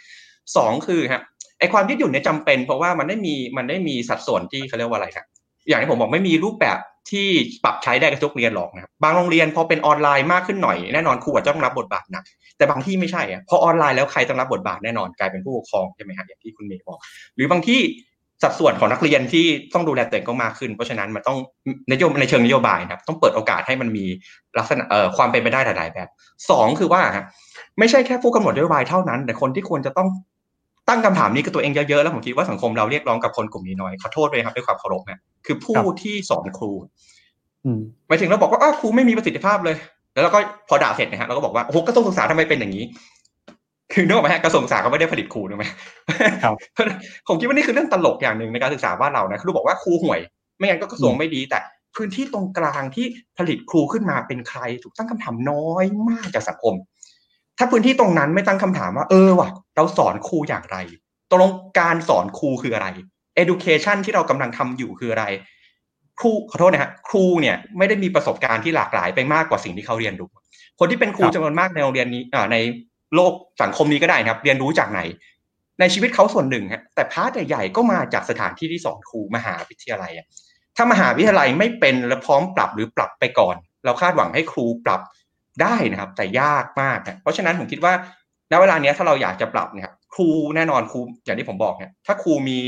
[0.55, 1.23] สองคือครับ
[1.59, 5.25] ไอความยืดหยุ่นเนี่ยจำเป็นเพราะว่ามันได้มีมันได้มีสัดส่วนที่เขาเรียกว่าอะไรครับ
[5.69, 6.77] อย่างที่ผมบอกไม่มีรูปแบบ
[7.11, 7.27] ที่
[7.63, 12.23] ปรับใช้ได้กับทุกเรียนหรอกนะครับบางโรงเรียนพอเป็นออนไลน์มากขึ้นหน่อยแน่นอนครูอาจจะต้องรับบทบาทหนัก
[12.57, 16.99] แต่บางที่ไม่ใช่อะพอออนไลน์แล้วใครต้องรับบทบาทแน่นอนกลายเป็นผู้ปกครองใช่ไหมครับอย่างที่คุณเมย์บอก
[17.35, 17.79] หรือบางที่
[18.43, 21.37] สัดส่วนของนักเรียนที่ต้องดูแลตัวเองก็มากขึ้น เพราะฉะนั้นมันต้อง
[21.91, 24.05] นโยบในเชิงนโยบายนะครับต้องเปิดโอกาสให้มันมี
[24.57, 26.07] ลักษณะเอ่อความเป็นไปได้หลาย ๆ แบบ
[26.49, 27.01] สองคือว่า
[27.79, 30.07] ไม่ใช่แค่ผู้กำหนดนโยบายเท่านั้น แต่คนที่ควรจะต้อง
[30.89, 36.71] ตั้งคำถามนี้กับตัวเองเยอะๆแล้วผมคิดว่าสังคมเราเรียกร้องกับคนกลุ่มนี้น้อยขอโทษด้วยครับด้วยความเคารพนะคือผู้ที่สอนครู
[38.07, 39.75] หมายถึงเราบอกว่าครูไม่มีประสิทธิภาพเลย
[40.13, 40.39] แล้วเราก็
[40.69, 42.83] พอด่าเสร็จนะฮะเราก็บอกว่าโอ้โหกระทรวงศึกษาทำไมเป็นอย่างนี้
[43.93, 45.65] คือนึกออกไหมฮะกระทรวงศึกษาเขาไม่ได้ผลิตครูถูกไหม
[46.43, 46.55] ครับ
[47.27, 50.19] ผมคิดว่านี่คือเรื่องตลกอย่างหนึ่งในการศึกษาบ้านเรานะครูบอกว่าครูห่วย
[50.57, 51.59] ไม่งั้นก็กระทรวงไม่ดีแต่
[51.95, 53.05] พื้นที่ตรงกลางที่
[53.37, 56.73] ผลิตครูขึ้นมาเป็นใคร ถูกตั้งคำถามน้อยมากจากสังคม
[57.59, 60.77] ถ้าพื้นที่ตรงนั้นไม่ตั้งคำถามว่า เออว่ะ เราสอนครูอย่างไร
[61.29, 62.87] ตกลงการสอนครูคืออะไร
[63.41, 65.25] education ที่เรากำลังทำอยู่คืออะไร
[66.19, 70.29] ครูขอโทษนะฮะครูเนี่ยไม่ได้มีประสบการณ์ที่หลากหลายไปมากกว่าสิ่งที่เขาเรียนรู้
[70.79, 72.23] คนที่เป็นครูจำนวนมากในโรงเรียนนี้
[72.53, 72.57] ใน
[73.15, 75.01] โลกสังคมนี้ก็ได้ครับ เรียนรู้จากไหน
[75.79, 80.11] ในชีวิตเขาส่วนหนึ่งฮะแต่ part ใหญ่ๆก็มาจากสถานที่ที่สอนครูมหาวิทยาลัย
[80.75, 83.55] ถ้ามหาวิทยาลัยไม่เป็นและพร้อมปรับหรือปรับไปก่อน
[83.85, 85.01] เราคาดหวังให้ครูปรับ
[85.61, 87.93] ได้นะครับแต่ยากมากเพราะฉะนั้นผมคิดว่า
[88.51, 92.59] ณเวลานี้ถ้าเราอยากจะปรับเนี่ยครูแน่นอนครูอย่างที่ผมบอกเนี่ยถ้าครูมี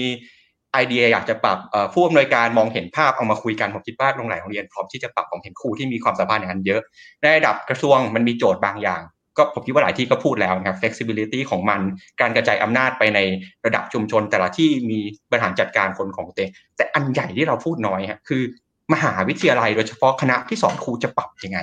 [0.74, 1.58] ไอเดียอยากจะปรับ
[1.94, 6.82] ผู้อำนวยการมองเห็นภาพเอามาคุยกันผมคิดว่าโรงเรียนโรงเรียนพร้อมที่จะปรับผมเห็นครูที่มีความสามารถในนั้นเยอะ
[7.22, 9.02] ในระดับกระทรวงมันมีโจทย์บางอย่าง
[9.38, 11.80] ก็ผมคิดว่าหลายที่ก็พูดแล้วนะครับ flexibility ของมัน
[12.22, 13.20] การกระจายอำนาจไปใน
[13.66, 15.00] ระดับชุมชน แต่ละที่มี
[15.30, 18.42] บริหารจัดการคนของตัวเองแต่อันใหญ่ที่เราพูดน้อยฮะคือ
[18.94, 21.60] มหาวิทยาลัยโดยเฉพาะคณะที่สอนครูจะปรับยังไง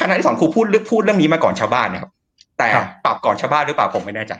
[0.00, 2.10] คณะที่สอนครูพูดเรื่องพูดเรื่องนี้มาก่อนชาวบ้านนะครับ
[2.58, 2.68] แต่
[3.04, 4.32] ปรับก่อนชาวบ้านหรือเปล่าผมไม่แน่ใจ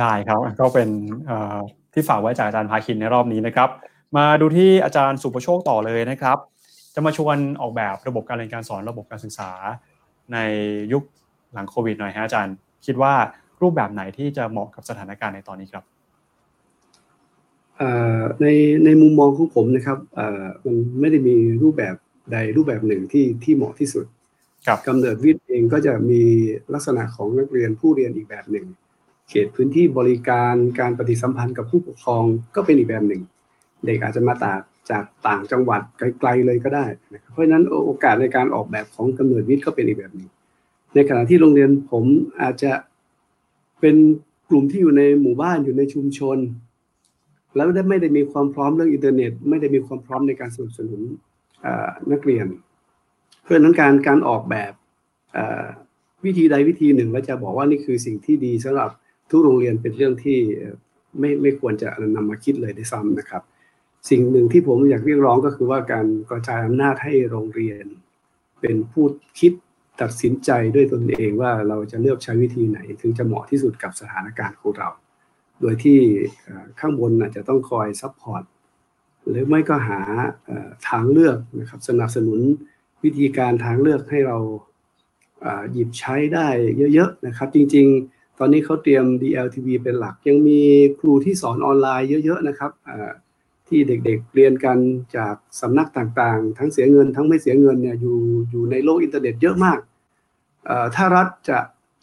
[0.00, 0.88] ได้ครับ ก็เป็น
[1.92, 3.68] ที่ฝากไว้จากอาจารย์ภาคินในรอบนี้นะครับ
[4.16, 6.38] มาดูที่อาจารย์สุประโชคต่อเลยนะครับ
[6.94, 9.50] จะมาชวนออกแบบระบบการเรียนการสอนระบบการศึกษา
[10.32, 10.38] ใน
[10.92, 11.02] ยุค
[11.52, 12.54] หลังโควิดหน่อยฮะอาจารย์
[12.86, 13.14] คิดว่า
[13.62, 15.84] รูปแบบไหนที่จะเหมาะกับสถานการณ์ในตอนนี้ครับ
[18.40, 18.46] ใน
[18.84, 19.98] ในมุมมองของผมนะครับ
[20.64, 21.94] มันไม่ได้มีรูปแบบ
[22.32, 24.06] ใดรูปแบบหนึ่งที่ที่เหมาะที่สุด
[24.88, 26.22] กำเนิดวิทย์เองก็จะมี
[26.74, 28.66] ลักษณะของนักเรียนผู้เรียนอีกแบบหนึ่ง
[29.28, 32.24] เขตพื้นที่บริการการปฏิสัมพันธ์กับผู้ปกครอง
[32.54, 33.22] ก็เป็นอีกแบบหนึ่ง
[33.86, 40.30] เด็กอาจจะมาตากจากต่างจังหวัดไกลๆเลยก็ได้นะเพราะฉะนั้นโอกาสในการออกแบบของกำเนิดวิทย์ก็เป็นอีกแบบหนึ่ง
[40.94, 42.04] ในขณะที่โรงเรียนผม
[42.42, 42.72] อาจจะ
[43.80, 43.96] เป็น
[44.48, 46.38] กลุ่มที่อยู่ในหมู่บ้านอยู่ในชุมชน
[47.56, 51.00] แล้วได้ไม่ได้มีความพร้อมเรื่องอินเทอร์เน็ต ไม่ได้มีความพร้อมในการสนับสนุน
[52.12, 52.46] นักเรียน
[53.42, 54.72] เพราะนั้นการการออกแบบ
[56.24, 58.90] วิธีใดวิธีหนึ่งแล้วจะบอกว่านี่คือสิ่งที่ดีสำหรับ
[59.30, 60.38] ทุกโรงเรียนเป็นเรื่องที่
[61.18, 63.42] ไม่ไม่ควรจะนำมาคิดเลยด้วยซ้ำนะครับ
[64.10, 67.84] สิ่งหนึ่งที่ผมอยากเรียกร้องก็คือว่าการกระจายอำนาจให้โรงเรียน
[68.60, 69.04] เป็นผู้
[69.40, 69.52] คิด
[70.00, 74.88] ตัดสินใจด้วยตนเองว่าเราจะเลือกใช้วิธีไหน ถึงจะเหมาะที่สุดกับสถานการณ์ของเรา
[75.60, 75.98] โดยที่
[76.80, 78.42] ข้างบนอาจจะต้องคอย support
[79.28, 80.00] หรือไม่ก็หา
[80.88, 82.40] ทางเลือกนะครับสนับสนุน
[83.02, 84.38] วิธีการทางเลือกให้เรา
[85.72, 86.48] หยิบใช้ได้
[86.94, 90.60] เยอะๆนะครับ จริงๆ ตอนนี้เขาเตรียม DLTV เป็นหลัก ยังมี
[90.98, 92.70] ครูที่สอนออนไลน์เยอะๆนะครับ
[93.68, 94.78] ที่เด็กๆเรียนกัน
[95.16, 98.18] จากสำนักต่างๆ ทั้งเสียเงินทั้งไม่เสียเงินเนี่ยอยู่
[98.50, 99.78] อยู่ในโลกอินเทอร์เน็ตเยอะมาก
[100.94, 101.58] ถ้ารัฐจะ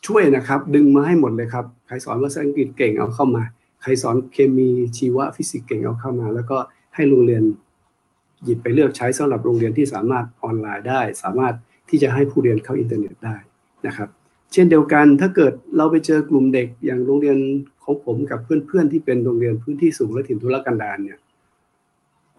[0.07, 3.43] ช่วยนะครับดึงมาให้หมดเลยครับ ใครสอนภาษาอังกฤษเก่งเอาเข้ามา
[3.81, 6.57] ใครสอนเคมีชีวฟิสิกส์เก่งเอาเข้ามา แล้วก็
[6.95, 7.43] ให้โรงเรียน
[8.43, 11.53] หยิบไปเลือกใช้สำหรับโรงเรียนที่สามารถออนไลน์ได้ สามารถ
[11.89, 13.35] ที่จะให้ผู้เรียนเข้าอินเทอร์เน็ตได้
[13.87, 14.09] นะครับ
[14.53, 17.37] เช่นเดียวกันถ้าเกิดเราไปเจอกลุ่มเด็กอย่างโรงเรียน
[17.83, 21.19] ของผมกับเพื่อนๆที่เป็นโรงเรียนพื้นที่สูงและถิ่นทุรกันดารเนี่ย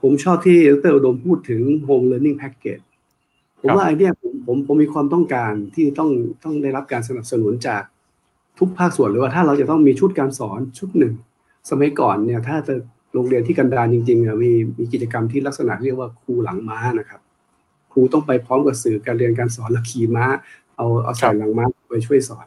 [0.00, 2.84] ผมชอบที่ดรอุดมพูดถึง home learning package
[3.60, 6.10] ผมว่าไอเนี้ยผมผมผมมีความต้องการที่ต้อง
[6.44, 7.82] ต้องได้รับการสนับสนุนจาก
[8.58, 11.14] ทุกภาคส่วนหรือว่าถ้าเราจะต้องมีชุดการสอนชุดหนึ่ง
[11.70, 12.74] สมัยก่อนเนี่ยถ้าจะ
[13.14, 17.20] โรงเรียนที่กันดารจริงๆมีมีกิจกรรมที่ลักษณะเรียกว่าครูหลังม้านะครับ
[17.92, 20.26] ครูต้องไปพร้อมกับสื่อการเรียนการสอนแล้วขี่ม้า
[20.76, 22.46] เอาเอาใส่หลังม้าไปช่วยสอน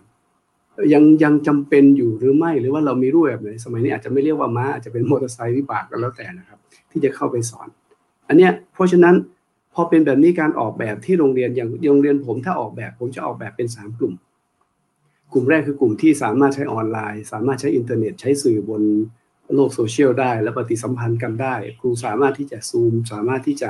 [0.93, 6.59] ยังยังจำเป็นอยู่หรือไม่หรือว่าเรามีรูปแบบไหนสมัยนี้อาจจะไม่เรียกว่าม้าอาจจะเป็นมอเตอร์ไซค์วิบากกันแล้วแต่นะครับ
[6.91, 7.67] ที่จะเข้าไปสอน
[8.27, 9.15] อันเนี้ยเพราะฉะนั้น
[9.73, 14.13] พอเป็นแบบนี้การออกแบบที่โรงเรียนอย่างโรงเรียนผมถ้าออกแบบผมจะออกแบบเป็นสามกลุ่ม
[15.33, 18.81] กลุ่มแรกคือกลุ่มที่สามารถใช้ออนไลน์ สามารถใช้อินเทอร์เน็ตใช้สื่อบน
[19.55, 23.69] โลกโซเชียลได้ และปฏิสัมพันธ์กันได้ ครูสามารถที่จะซูม สามารถที่จะ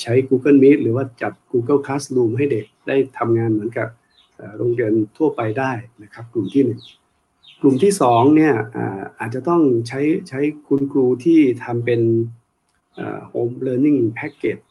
[0.00, 3.88] ใช้ Google Meet หรือว่าจัด Google Classroom ให้เด็กได้ทำงานเหมือนกับ
[4.56, 5.72] โรงเรียนทั่วไปได้
[6.02, 6.80] นะครับ กลุ่มที่หนึ่ง
[7.60, 8.54] กลุ่มที่สองเนี่ย
[9.18, 12.00] อาจจะต้องใช้ใช้คุณครูที่ทำเป็น
[13.30, 14.64] home learning package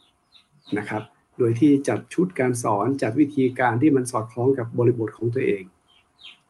[0.78, 1.02] นะครับ
[1.38, 5.62] โดยที่จัดชุดการสอนจัดวิธีการที่มันสอดคล้องกับบริบทของตัวเอง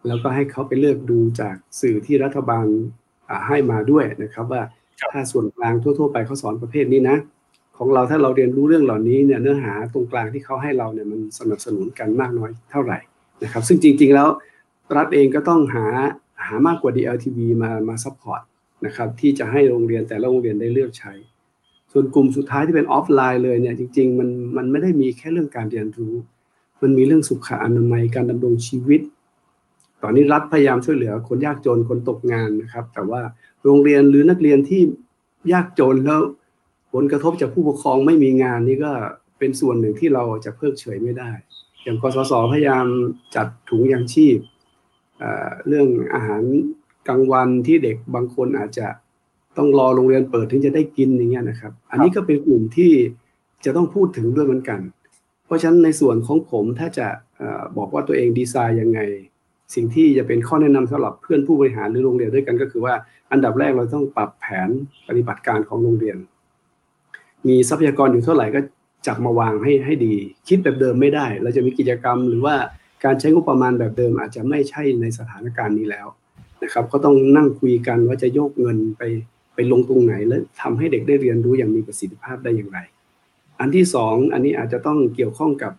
[0.07, 2.67] แล้วก็ให้เขาไปเลือกดูจากสื่อที่รัฐบาล
[3.47, 4.63] ให้มาด้วยนะครับว่า
[5.13, 7.17] ถ้าส่วนกลางทั่ว ๆ ไปเขาสอนประเภทนี้นะ
[7.79, 12.99] ของเราถ้าเราเรียนรู้เรื่องเหล่านี้เนี่ยเนื้อหาตรงกลางที่เขาให้เราเนี่ยมันสนับสนุนกันมากน้อยเท่าไหร่
[13.43, 14.29] นะครับ ซึ่งจริง ๆ แล้ว
[14.97, 15.87] รัฐเองก็ต้องหา
[16.45, 18.43] หามากกว่า DLTV มามา support
[18.87, 21.13] นะครับที่จะให้โรงเรียนแต่ละโรงเรียนได้เลือกใช้
[21.93, 26.15] ส่วนกลุ่มสุดท้ายที่เป็นออฟไลน์เลยเนี่ยจริง ๆ มันมันไม่ได้มีแค่เรื่องการเรียนรู้
[26.83, 29.01] มันมีเรื่องสุขอนามัยการดำรงชีวิต
[30.03, 33.23] ตอนนี้รัฐพยายามช่วยเหลือคนยากจนคนตกงานนะครับ แต่ว่า
[33.65, 34.83] โรงเรียนหรือนักเรียนที่
[35.53, 36.21] ยากจนแล้ว
[36.93, 38.93] ผลกระทบจากผู้ปกครองไม่มีงานนี่ก็
[39.39, 41.31] เป็นส่วนหนึ่งที่เราจะเพิกเฉยไม่ได้
[41.83, 42.87] อย่างกสศพยายาม
[43.37, 44.39] จัดถุงยางชีพ
[45.69, 46.43] เรื่องอาหาร
[47.09, 48.87] กลางวันที่เด็กบางคนอาจจะ
[49.57, 52.93] ต้องรอโรงเรียนเปิดถึงจะได้กินอย่างเงี้ยนะครับ อันนี้ก็เป็นกลุ่มที่
[53.65, 54.81] จะต้องพูดถึงด้วยเหมือนกัน
[55.47, 57.07] เพราะฉะนั้นในส่วนของผมถ้าจะ
[57.77, 59.01] บอกว่าตัวเองดีไซน์ยังไง
[59.75, 62.95] สิ่งที่จะเป็นข้อแนะนำสำหรับเพื่อนผู้บริหารหรือโรงเรียนด้วยกันก็คือว่า
[63.33, 64.69] อันดับแรกเราต้องปรับแผน
[65.09, 66.17] ปฏิบัติการของโรงเรียน
[67.49, 68.61] มีทรัพยากรอยู่เท่าไหร่ก็
[69.07, 70.15] จับมาวางให้ให้ดี
[70.49, 72.55] คิดแบบเดิมไม่ได้ เราจะมีกิจกรรม หรือว่า
[73.05, 76.07] การใช้งบประมาณแบบเดิม อาจจะไม่ใช่ในสถานการณ์นี้แล้ว
[76.63, 79.03] นะครับ ก็ต้องนั่งคุยกันว่าจะโยกเงินไป
[79.55, 82.79] ไปลงตรงไหน และทำให้เด็กได้เรียนรู้อย่างมีประสิทธิภาพได้อย่างไร
[83.61, 85.73] อันที่สองอันนี้อาจจะต้องเกี่ยวข้องกับ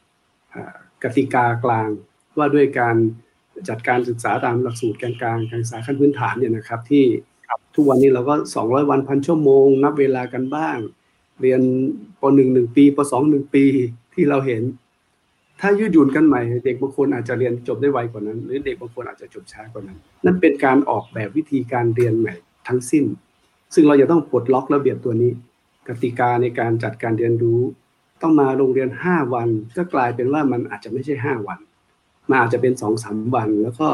[1.03, 1.89] กติกากลาง
[2.37, 2.95] ว่าด้วยการ
[3.69, 7.05] จัดการศึกษาตามหลักสูตรการกลางการศึกษาขั้นพื้นฐานเนี่ยนะครับ ที่
[7.75, 10.77] ทุกวันนี้เราก็ 200 วันพันชั่วโมง นับเวลากันบ้าง
[11.41, 11.61] เรียน
[12.21, 13.65] ปหนึ่งหนึ่งปีปสองหนึ่งปี
[14.13, 14.63] ที่เราเห็น
[15.61, 22.33] ถ้ายืดหยุ่นกันใหม่ เด็กบางคนอาจจะเรียนจบได้ไวกว่านั้น หรือเด็กบางคนอาจจะจบช้ากว่านั้น นั่นเป็นการออกแบบวิธีการเรียนใหม่
[22.67, 23.05] ทั้งสิ้น
[23.73, 25.31] ซึ่งเราจะต้องปลดล็อกระเบียบตัวนี้
[25.87, 27.61] กติกาในการจัดการเรียนรู้
[28.21, 31.59] ต้องมาโรงเรียน 5 วัน ก็กลายเป็นว่ามันอาจจะไม่ใช่ 5 วัน
[32.29, 33.89] มันอาจจะเป็นสองสามวัน แล้วก็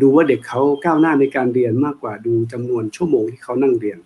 [0.00, 3.98] ดูว่าเด็กเขาก้าวหน้าในการเรียนมากกว่าดูจำนวนชั่วโมงที่เขานั่งเรียน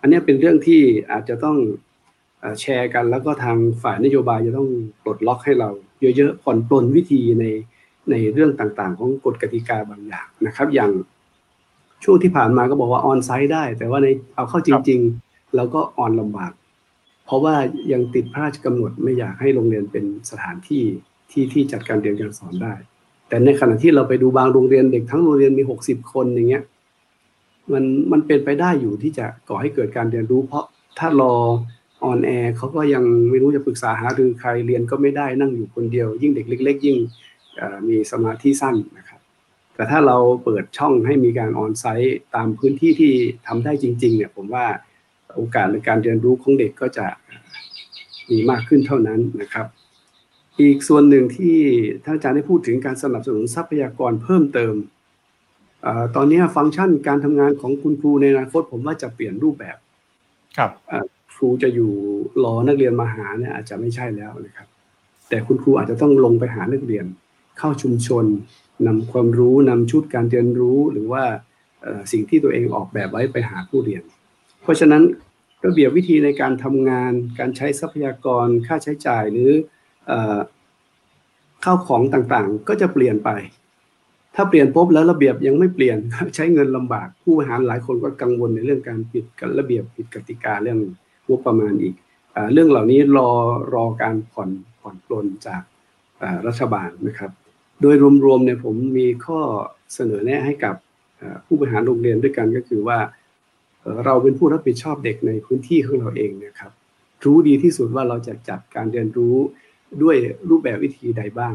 [0.00, 0.82] อันนี้เป็นเรื่องที่
[1.12, 1.56] อาจจะต้อง
[2.60, 4.68] แชร์กัน แล้วก็ทางฝ่ายนโยบายจะต้อง
[5.02, 5.70] ปลดล็อกให้เรา
[6.16, 7.44] เยอะๆผ่อนปลนวิธีใน
[8.10, 10.90] ในเรื่องต่างๆ ของกฎกติกาบางอย่างนะครับ อย่าง
[12.04, 16.52] ช่วงที่ผ่านมาก็บอกว่าออนไซต์ได้ แต่ว่าในเอาเข้าจริง ๆ เราก็ออนลำบาก
[17.24, 17.54] เพราะว่า
[17.92, 20.84] ยังติดพระราชกำหนดไม่อยากให้โรงเรียนเป็นสถานที่
[21.30, 22.74] ที่ที่จัดการเรียนการสอนได้
[23.30, 26.64] แต่ในขณะที่เราไปดูบางโรงเรียนเด็กทั้งโรงเรียนมีหกสิบคนอย่างเงี้ย
[27.72, 30.64] มันมันเป็นไปได้อยู่ที่จะก่อให้เกิดการเรียนรู้ เพราะ
[30.98, 31.34] ถ้ารอ
[32.04, 36.96] on air เขาก็ยังไม่รู้จะปรึกษาหารือใครเรียนก็ไม่ได้นั่งอยู่คนเดียว ยิ่งเด็กเล็ก ๆ ยิ่ง
[37.88, 39.20] มีสมาธิสั้นนะครับ
[39.74, 43.12] แต่ถ้าเราเปิดช่องให้มีการ on-site ตามพื้นที่ที่
[43.46, 44.66] ทำได้จริง ๆ เนี่ย ผมว่า
[45.36, 47.06] โอกาสในการเรียนรู้ของเด็กก็จะ
[48.30, 49.66] มีมากขึ้นเท่านั้นนะครับ
[50.60, 51.56] อีกส่วนหนึ่งที่
[52.04, 59.76] ท่านอาจารย์ได้พูดถึงการสนับสนุนทรัพยากรเพิ่มเติม ตอนนี้ฟังก์ชันการทำงานของคุณครูในอนาคตผมว่าจะเปลี่ยนรูปแบบ
[60.56, 60.70] ครับ
[61.34, 61.92] ครูจะอยู่
[62.44, 64.68] รอนักเรียนมาหาเนี่ยอาจจะไม่ใช่แล้วนะครับ
[65.28, 67.06] แต่คุณครูอาจจะต้องลงไปหานักเรียน
[67.58, 68.24] เข้าชุมชน
[68.86, 71.24] นำความรู้นำชุดการเรียนรู้หรือว่า
[72.12, 74.02] สิ่งที่ตัวเองออกแบบไว้ไปหาผู้เรียน
[74.62, 75.02] เพราะฉะนั้น
[75.66, 79.50] ระเบียบวิธีในการทำงาน การใช้ทรัพยากรค่าใช้จ่ายหรือ
[81.64, 83.30] ข้าวของต่างๆ ก็จะเปลี่ยนไป
[84.36, 85.98] ถ้าเปลี่ยนปุ๊บแล้วระเบียบยังไม่เปลี่ยน
[86.34, 90.78] ใช้เงินลำบากผู้บริหารหลายคนก็กังวลในเรื่องการปิดกันระเบียบผิดกติกาเรื่อง
[91.28, 91.94] งบประมาณอีก
[92.34, 93.30] อเรื่องเหล่านี้รอ
[93.74, 94.50] รอการผ่อน
[94.80, 95.62] ผ่อนปลนจาก
[96.46, 97.30] รัฐบาลนะครับ
[97.80, 97.94] โดย
[98.24, 99.40] รวมๆเนี่ยผมมีข้อ
[99.94, 100.74] เสนอแนะให้กับ
[101.46, 102.98] ผู้บริหารโรงเรียนด้วยกันก็คือว่า
[104.04, 106.72] เราเป็นผู้รับผิดชอบเด็กในพื้นที่ของเราเองนะครับ
[107.24, 109.36] รู้ดีที่สุดว่าเราจะจัดการเรียนรู้
[110.02, 110.16] ด้วย
[110.50, 111.54] รูปแบบวิธีใดบ้าง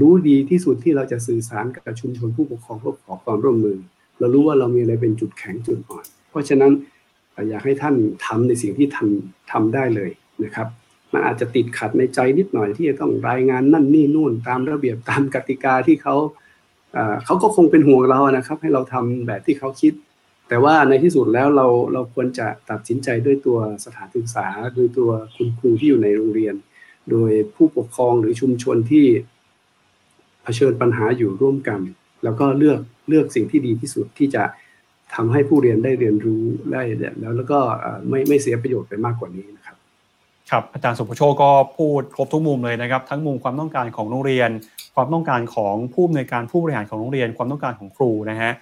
[0.00, 3.78] รู้ดีที่สุดที่เราจะสื่อสารกับชุมชนผู้ปกครองเพื่อขอความร่วมมือ
[4.18, 6.72] เรารู้ว่าเรามีอะไรเป็นจุดแข็งจุดอ่อน เพราะฉะนั้น
[7.48, 7.94] อยากให้ท่าน
[8.26, 9.08] ทำในสิ่งที่ท่าน
[9.52, 10.10] ทำได้เลย
[10.44, 10.68] นะครับ
[11.12, 16.16] มันอาจจะติดขัดในใจนิดหน่อยที่จะต้องรายงานนั่นนี่นู่นตามระเบียบตามกติกาที่เขา
[17.24, 19.92] เขาก็คงเป็นห่วงเรานะครับ ให้เราทำแบบที่เขาคิด
[20.48, 24.46] แต่ว่าในที่สุดแล้วเราเราควรจะตัดสินใจด้วยตัวสถานศึกษา
[24.76, 26.54] ด้วยตัวคุณครูที่อยู่ในโรงเรียน
[27.10, 29.06] โดยผู้ปกครองหรือชุมชนที่
[30.42, 31.80] เผชิญปัญหาอยู่ร่วมกัน
[32.24, 34.42] แล้วก็เลือกเลือกสิ่งที่ดีที่สุดที่จะ
[35.14, 36.42] ทำให้ผู้เรียนได้เรียนรู้
[36.72, 36.82] ได้
[37.20, 37.58] แล้วแล้วก็
[38.08, 39.76] ไม่ไม่เสียประโยชน์ไปมากกว่านี้นะครับ
[40.50, 44.50] ครับอาจารย์สุภโชคก็พูดครบทุกมุมเลยนะครับ ทั้งมุมความต้องการของโรงเรียน
[44.94, 48.52] ความต้องการของผู้อำนวยการผู้บริหารของโรงเรียน ความต้องการของครูนะฮะ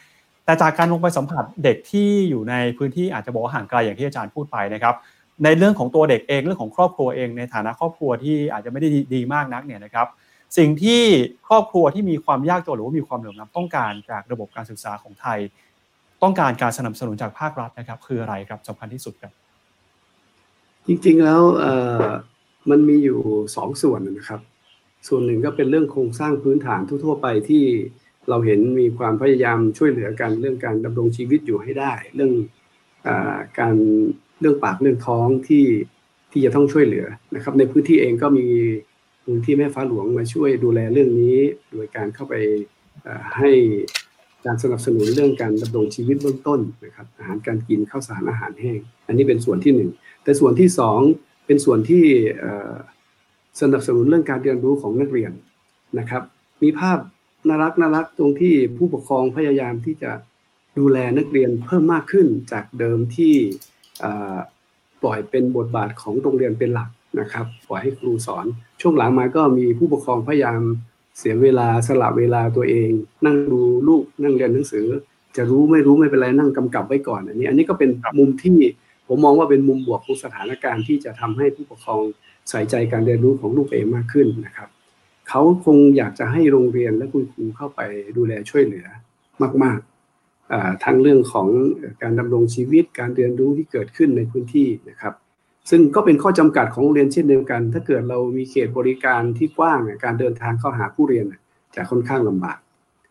[0.45, 4.95] แต่จากการลงไปสัมผัสเด็กที่อยู่ในพื้นที่อาจจะบอกว่าห่างไกลอย่างที่อาจารย์พูดไปนะครับ
[5.45, 10.07] ในเรื่องของตัวเด็กเองเรื่องของครอบครัวเอง ในฐานะครอบครัวที่อาจจะไม่ได้ดีมากนักเนี่ยนะครับ
[10.59, 11.03] สิ่งที่
[11.49, 15.39] ครอบครัวที่มีความยากจนหรือว่ามีความเหลื่อมล้ำต้องการจากระบบการศึกษาของไทย
[16.23, 19.33] ต้องการการสนับสนุนจากภาครัฐนะครับ คืออะไรครับสำคัญที่สุดครับ
[20.87, 21.43] จริงๆแล้ว
[22.71, 23.19] มันมีอยู่
[23.57, 24.41] สองส่วนนะครับ
[25.09, 27.65] ส่วนหนึ่งก็เป็นเรื่องโครงสร้างพื้นฐานทั่วๆไปที่
[28.29, 32.33] เราเห็นมีความพยายามช่วยเหลือกันเรื่องการดำรงชีวิตอยู่ให้ได้ เรื่อง
[33.07, 33.09] อ
[33.59, 33.77] การ
[34.41, 35.65] เรื่องปากเรื่องท้องที่
[36.33, 38.47] ที่จะต้องช่วยเหลือนะครับ ในพื้นที่เองก็มี
[39.25, 41.37] พื้นที่แม่ฟ้าหลวงมาช่วยดูแลเรื่องนี้
[41.71, 42.35] โดยการเข้าไป
[43.37, 43.51] ให้
[44.45, 49.91] การสนับสนุนเรื่องการดำรงชีวิตเบื้องต้นนะครับอาหารการกินข้าวสารอาหารแห้ง อันนี้เป็นส่วนที่หนึ่ง
[50.25, 51.01] แต่ส่วนที่สอง
[51.47, 52.05] เป็นส่วนที่
[53.61, 55.33] สนับสนุนเรื่องการเรียนรู้ของนักเรียน
[55.99, 56.23] นะครับ
[56.63, 56.99] มีภาพ
[57.49, 60.11] น่ารักน่ารักตรงที่ผู้ปกครองพยายามที่จะ
[60.79, 63.35] ดูแลนักเรียนเพิ่มมากขึ้นจากเดิมที่
[65.03, 66.91] ปล่อยเป็นบทบาทของโรงเรียนเป็นหลัก
[67.21, 68.47] นะครับ ปล่อยให้ครูสอน
[68.81, 70.61] ช่วงหลังมาก็มีผู้ปกครองพยายาม
[71.19, 72.91] เสียเวลาสละเวลาตัวเอง
[73.27, 74.87] นั่งดูลูกนั่งเรียนหนังสือ
[75.37, 78.59] จะรู้ไม่รู้ไม่เป็นไรนั่งกำกับไว้ก่อนอันนี้ อันนี้ก็เป็นมุมที่
[79.09, 82.03] ผมมองว่าเป็นมุมบวกของสถานการณ์ที่จะทำให้ผู้ปกครอง
[82.51, 84.69] ใส่ใจการเรียนรู้ของลูกเองมากขึ้นนะครับ
[85.29, 87.81] เขาคงอยากจะให้โรงเรียนและคุณครูเข้าไป
[88.17, 88.87] ดูแลช่วยเหลือ
[89.63, 89.90] มาก ๆ
[90.85, 91.49] ทั้งเรื่องของ
[92.03, 95.15] การดำรงชีวิตการเรียนรู้ที่เกิดขึ้นในพื้นที่นะครับ
[95.71, 101.25] ซึ่งก็เป็นข้อจำกัดของโรงเรียนเช่นเดียวกัน ถ้าเกิดเรามีเขตบริการที่กว้างการเดินทางเข้าหาผู้เรียน
[101.77, 102.59] จะค่อนข้างลำบาก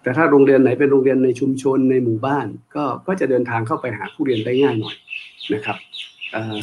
[0.03, 4.95] แต่ถ้าโรงเรียนไหนเป็นโรงเรียนในชุมชนในหมู่บ้าน ก็ก็จะเดินทางเข้าไปหาผู้เรียนได้ง่ายหน่อย
[5.53, 5.77] นะครับ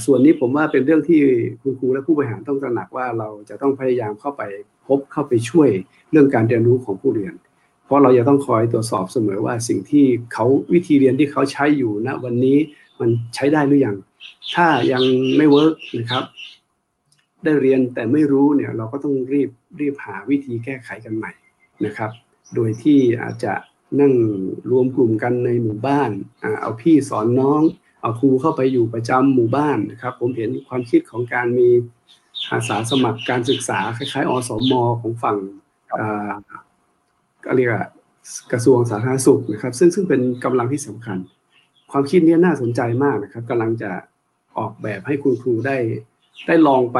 [0.05, 1.21] ส่วนนี้ผมว่าเป็นเรื่องที่
[1.63, 4.43] คุณครูและผู้บริหารต้องตระหนักว่าเราจะต้องพยายามเข้าไป
[4.87, 5.69] พบเข้าไปช่วย
[6.11, 7.35] เรื่องการเรียนรู้ของผู้เรียน
[7.87, 12.59] เพราะเราจะต้องคอยตรวจสอบเสมอว่าสิ่งที่เขาวิธีเรียนที่เขาใช้อยู่ณวันนี้
[13.01, 13.97] มันใช้ได้หรือยัง
[14.55, 15.03] ถ้ายัง
[15.37, 16.25] ไม่เวิร์กนะครับ
[17.45, 19.51] ได้เรียนแต่ไม่รู้เนี่ยเราก็ต้องรีบ
[19.81, 21.33] รีบหาวิธีแก้ไขกันใหม่
[21.85, 22.11] นะครับ
[22.55, 23.53] โดยที่อาจจะ
[24.01, 24.13] นั่ง
[24.71, 26.11] รวมกลุ่มกันในหมู่บ้าน
[26.61, 27.63] เอาพี่สอนน้อง
[28.01, 31.69] เอาครูเข้าไปอยู่ประจำหมู่บ้านนะครับ ผมเห็นความคิดของการมี
[32.53, 35.37] อาสาสมัครการศึกษาคล้ายๆ อสมของฝั่ง
[37.47, 37.71] ก็เรียก
[38.53, 41.19] กระทรวงสาธารณสุขนะครับ ซึ่งซึ่งเป็นกำลังที่สำคัญ
[41.91, 43.91] ความคิดนี้น่าสนใจมากนะครับกำลังจะ
[44.59, 45.77] ออกแบบให้คุณครูได้
[46.47, 46.99] ได้ลองไป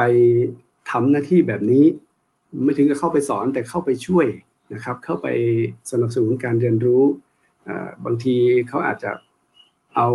[0.91, 1.85] ทำหน้าที่แบบนี้
[2.63, 4.25] ไม่ถึงกับเข้าไปสอนแต่เข้าไปช่วย
[4.73, 5.27] นะครับ เข้าไป
[5.91, 7.03] สนับสนุนการเรียนรู้
[8.05, 8.35] บางที
[8.67, 9.11] เขาอาจจะ
[9.95, 10.07] เอา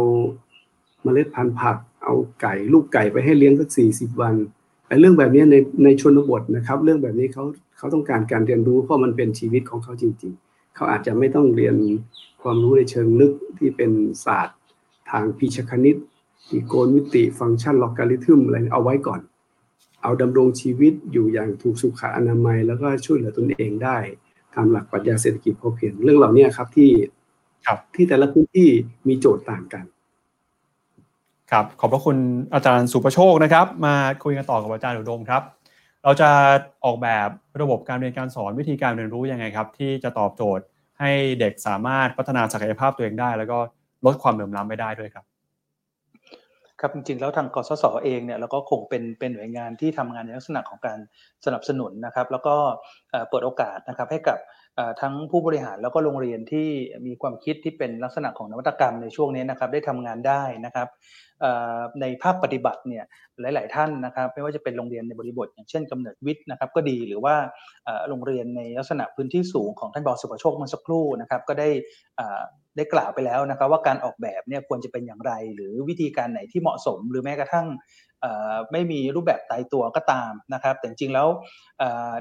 [1.03, 4.35] เมล็ดพันธุ์ผัก เอาไก่ลูกไก่ไปให้เลี้ยงสักสี่สิบวัน
[4.89, 7.45] ไอ้เรื่องแบบนี้ในในชนบทนะครับ เรื่องแบบนี้เขา
[7.83, 11.77] เขาต้องการการเรียนรู้เพราะมันเป็นชีวิตของเขาจริง ๆ เขาอาจจะไม่ต้องเรียน
[12.43, 13.91] ความรู้ในเชิงลึกที่เป็น
[14.25, 14.59] ศาสตร์
[15.11, 15.97] ทางพิชคณิต
[16.51, 19.21] อีโกนมิติฟังก์ชันล็อกการิทึมอะไรเอาไว้ก่อน
[20.03, 23.99] เอาดำรงชีวิตอยู่อย่างถูกสุขอนามัย แล้วก็ช่วยเหลือตนเองได้
[24.55, 26.91] ตามหลักปรัชญาเศรษฐกิจพอเพียงเรื่องเหล่านี้ครับที่
[27.67, 28.69] ครับที่แต่ละพื้นที่
[29.09, 29.85] มีโจทย์ต่างกัน
[31.51, 32.17] ครับขอบพระคุณ
[32.55, 33.95] อาจารย์สุประโชคนะครับ มา
[34.25, 35.43] คุยกันต่อกับอาจารย์อุดมครับ
[36.05, 36.31] เราจะ
[36.85, 37.29] ออกแบบ
[37.61, 40.65] ระบบการเรียนการสอนวิธีการเรียนรู้ยังไงครับ ที่จะตอบโจทย์
[41.01, 41.11] ให้
[41.41, 43.59] เด็กสามารถพัฒนาศักยภาพตัวเองได้ แล้วก็
[44.07, 45.25] ลดความเหลื่อมล้ำไปได้ด้วยครับ
[46.81, 50.99] ครับจริงๆ แล้วทางกสศเองเนี่ยเราก็คงเป็นเป็นหน่วยงานที่ทำงานในลักษณะของการ
[51.45, 52.55] สนับสนุนนะครับ แล้วก็
[53.31, 54.39] เปิดโอกาสนะครับให้กับ
[55.01, 56.69] ทั้งผู้บริหารแล้วก็โรงเรียนที่
[57.07, 60.89] มีความคิดที่เป็นลักษณะของนวัตกรรมในช่วงนี้นะครับได้ทำงานได้นะครับ
[62.01, 63.05] ในภาพปฏิบัติเนี่ย
[63.41, 67.35] หลาย ๆ ท่านนะครับ ไม่ว่าจะเป็นโรงเรียนในบริบท อย่างเช่นกำเนิดวิทย์นะครับก็ดีหรือว่า
[68.09, 71.69] โรงเรียนในลักษณะพื้นที่สูงของท่านบอสุประโชคเมื่อสักครู่นะครับก็ได้
[72.77, 77.67] ได้กล่าวไปแล้วนะครับว่าการออกแบบเนี่ยควรจะเป็นอย่างไร หรือวิธีการไหนที่เหมาะสม หรือแม้กระทั่ง
[78.73, 81.29] ไม่มีรูปแบบตายตัวก็ตามนะครับ แต่จริงแล้ว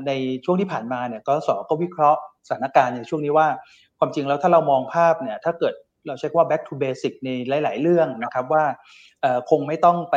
[0.07, 0.11] ใน
[0.45, 3.47] ช่วงที่ผ่านมาเนี่ยกสก็วิเคราะห์สถานการณ์ในช่วงนี้ว่า
[3.99, 5.75] ความจริงแล้วถ้าเรามองภาพเนี่ยถ้าเกิด
[6.07, 7.29] เราใช้ว่า back to basic ใน
[7.63, 8.63] หลาย ๆ เรื่องนะครับว่า
[9.49, 10.15] คงไม่ต้องไป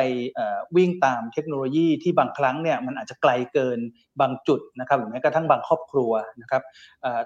[0.77, 3.79] วิ่งตามเทคโนโลยีที่บางครั้งเนี่ยมันอาจจะไกลเกิน
[4.21, 6.13] บางจุดนะครับหรือแม้กระทั่งบางครอบครัว
[6.43, 6.63] นะครับ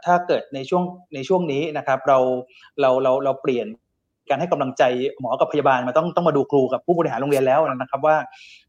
[0.05, 2.19] ถ้าเกิดในช่วงในช่วงนี้นะครับเรา
[2.81, 3.67] เราเราเราเปลี่ยน
[4.29, 4.83] การให้กำลังใจ
[5.21, 8.17] หมอกับพยาบาลมาต้องต้องมาดูครูกับผู้บริหารโรงเรียนแล้วนะครับ ว่า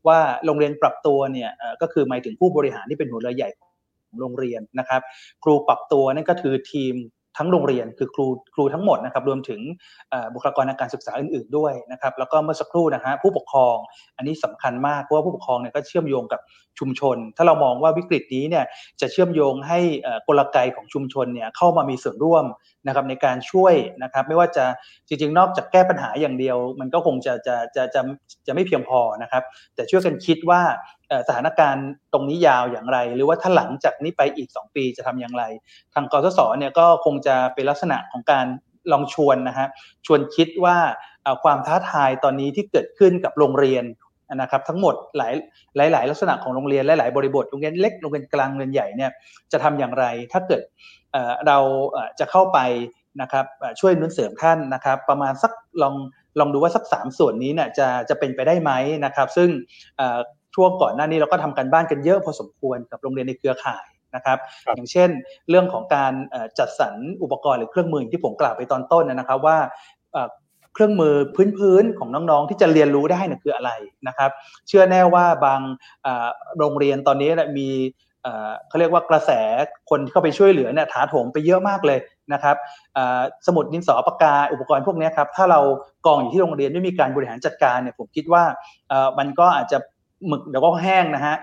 [0.07, 1.49] ว่าโรงเรียนปรับตัวเนี่ย
[1.81, 3.69] ก็คือหมายถึงผู้บริหารที่เป็นหัวเรือใหญ่ของ
[4.22, 5.02] โรงเรียนนะครับ
[5.44, 6.95] ครูปรับตัวนั่นก็คือทีม
[7.38, 9.61] ทั้งโรงเรียนคือครูครูทั้งหมดนะครับรวมถึง
[10.34, 13.76] บุคลากรทางการศึกษาอื่น ๆด้วยนะครับแล้วก็เมื่อสักครู่นะฮะผู้ปกครอง
[14.18, 16.41] อันนี้สำคัญมากเพราะว่าผู้ปกครองเนี่ยก็เชื่อมโยงกับ
[16.80, 18.65] ชุมชน ถ้าเรามองว่าวิกฤตนี้เนี่ย
[19.02, 19.80] จะเชื่อมโยงให้
[20.27, 22.45] กลไกของชุมชนเนี่ยเข้ามามีส่วนร่วม
[22.90, 24.66] นะครับในการช่วยนะครับ ไม่ว่าจะ
[25.07, 28.02] จริง ๆ นอกจากแก้ปัญหาอย่างเดียว มันก็คงจะจะจะจะ
[28.48, 29.44] จะไม่เพียงพอนะครับ
[29.76, 30.61] แต่ช่วยกันคิดว่า
[31.28, 35.44] สถานการณ์ตรงนี้ยาวอย่างไร หรือว่าถ้าหลังจากนี้ไปอีก 2 ปีจะทำอย่างไร
[35.94, 38.45] ทางกสศเนี่ยก็คงจะเป็นลักษณะของการ
[38.91, 39.68] ลองชวนนะฮะ
[40.06, 40.78] ชวนคิดว่า
[41.44, 43.86] ความท้าทายตอนนี้ที่เกิดขึ้นกับโรงเรียน
[44.36, 45.34] นะครับทั้งหมดหลาย
[45.78, 49.11] หลายหลายลักษณะของโรงเรียนหลายๆบริบทโรงเรียนเล็กโรงเรียนกลางโรงเรียนใหญ่เนี่ย
[49.52, 50.61] จะทำอย่างไร ถ้าเกิด
[51.48, 51.57] เรา
[52.19, 52.60] จะเข้าไป
[53.22, 53.45] นะครับ
[53.80, 55.95] ช่วยนุนเสริมท่านนะครับ ประมาณสักลอง
[56.40, 58.72] ลองดูว่าสักสามส่วนนี้เนี่ยจะจะเป็นไปได้ไหม
[59.06, 59.49] นะครับ ซึ่ง
[60.56, 64.38] ช่วงก่อนหน้านี้เราก็ทำกันบ้านกันเยอะพอสมควรกับโรงเรียนในเครือข่ายนะครับ
[64.76, 65.10] อย่างเช่น
[65.49, 66.14] เรื่องของการ
[66.60, 69.57] จัดสรรอุปกรณ์หรือเครื่องมือที่ผมกล่าวไปตอนต้นนะครับว่า
[70.73, 71.14] เครื่องมือ
[71.57, 73.72] พื้นๆของน้องๆ ที่จะเรียนรู้ได้เนี่ยคืออะไร
[74.07, 74.31] นะครับ
[74.68, 75.61] เชื่อแน่ว่าบาง
[76.57, 77.69] โรงเรียนตอนนี้มี
[78.67, 79.31] เขาเรียกว่ากระแส
[79.89, 81.99] คนเข้าไปช่วยเหลือเนี่ยถาโถมไปเยอะมากเลย
[82.33, 82.55] นะครับ
[83.47, 85.59] สมุดดินสอปากกาอุปกรณ์พวกนี้ครับถ้าเรา
[86.05, 88.43] กองอยู่ที่โรงเรียนไม่มีการบริหารจัดการเนี่ยผมคิดว่า
[89.17, 89.77] มันก็อาจจะ
[90.27, 91.35] หมึกเดี๋ยวก็แห้งนะฮะ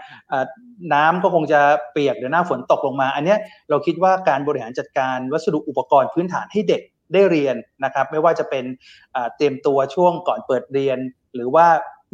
[0.94, 1.60] น้ำก็คงจะ
[1.92, 3.34] เปียกเดี๋ยวหน้าฝนตกลงมา อันนี้
[3.70, 6.82] เราคิดว่าการบริหารจัดการวัสดุอุปกรณ์พื้นฐานให้เด็ก
[7.12, 8.64] ได้เรียนนะครับไม่ว่าจะเป็น
[9.36, 10.98] เตรียมตัวช่วงก่อนเปิดเรียน
[11.34, 11.66] หรือว่า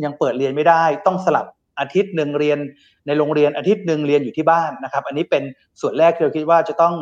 [0.05, 1.47] ยังเปิดเรียนไม่ได้ต้องสลับ
[1.81, 2.59] อาทิตย์หนึ่งเรียน
[3.07, 5.43] ในโรงเรียนอาทิตย์หนึ่งเรียนอยู่ที่บ้านนะครับ อันนี้เป็น
[5.81, 6.95] ส่วนแรกที่เราคิดว่าจะต้อง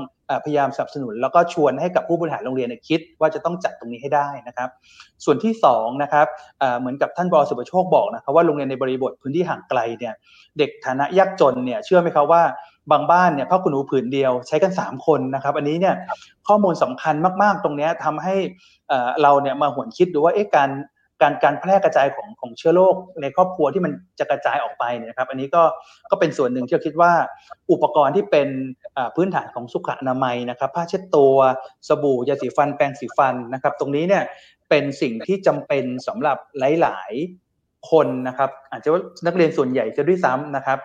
[0.45, 4.69] พยายามสนับสนุน แล้วก็ชวนให้กับผู้บริหารโรงเรียนคิดว่าจะต้องจัดตรงนี้ให้ได้นะครับ
[5.25, 6.27] ส่วนที่2นะครับ
[6.81, 10.15] เหมือนกับท่านบอสุประโชคบอกนะครับว่าโรงเรียนในบริบทพื้นที่ห่างไกลเนี่ย
[10.59, 12.43] เด็กฐานะยากจนเนี่ยเชื่อไหมครับว่า
[12.93, 15.95] บางบ้านเนี่ยพ่อคุณหนูผืนเดียวใช้กัน 3 คนนะครับ อันนี้เนี่ย
[16.49, 18.35] ข้อมูลสำคัญมากๆตรงนี้ทำให้
[19.23, 20.71] เราเนี่ยมาหวนคิดดูว่าเอ๊ะการ
[21.23, 25.63] การการแพร่กระจายของของเชื้อโรคในครอบครัวที่มันจะกระจายออกไปเนี่ยครับ อันนี้ก็
[26.11, 27.13] ก็เป็นส่วนหนึ่งที่เราคิดว่า
[27.73, 28.49] อุปกรณ์ที่เป็น
[29.17, 31.35] พื้นฐานของสุขอนามัยนะครับผ้าเช็ดตัว
[31.89, 34.23] สบู่ยาสีฟันแปรงสีฟันนะครับ ตรงนี้เนี่ย
[34.69, 40.79] เป็นสิ่งที่จำเป็นสำหรับหลาย ๆ คนนะครับอาจจะว่านักเรียนส่วนใหญ่จะด้วยซ้ำนะครับ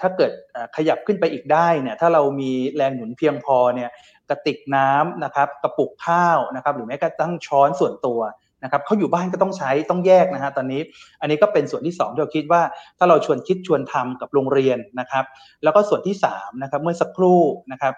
[0.00, 0.32] ถ้าเกิด
[0.76, 3.90] ขยับขึ้นไปอีกได้เนี่ยถ้าเรามีแรงหนุนเพียงพอเนี่ย
[4.30, 8.20] กระติกน้ำนะครับกระปุกข้าวนะครับหรือแม้กระทั่งช้อนส่วนตัว
[8.62, 10.80] นะครับเขาอยู่บ้านก็ต้องใช้ต้องแยกนะฮะตอนนี้
[11.20, 12.62] อันนี้ก็เป็นส่วนที่2ที่เราคิดว่า
[12.98, 15.24] ถ้าเราชวนคิดชวนทำกับโรงเรียนนะครับ
[15.64, 17.40] แล้วก็ส่วนที่3นะครับเมื่อสักครู่
[17.72, 17.94] นะครับ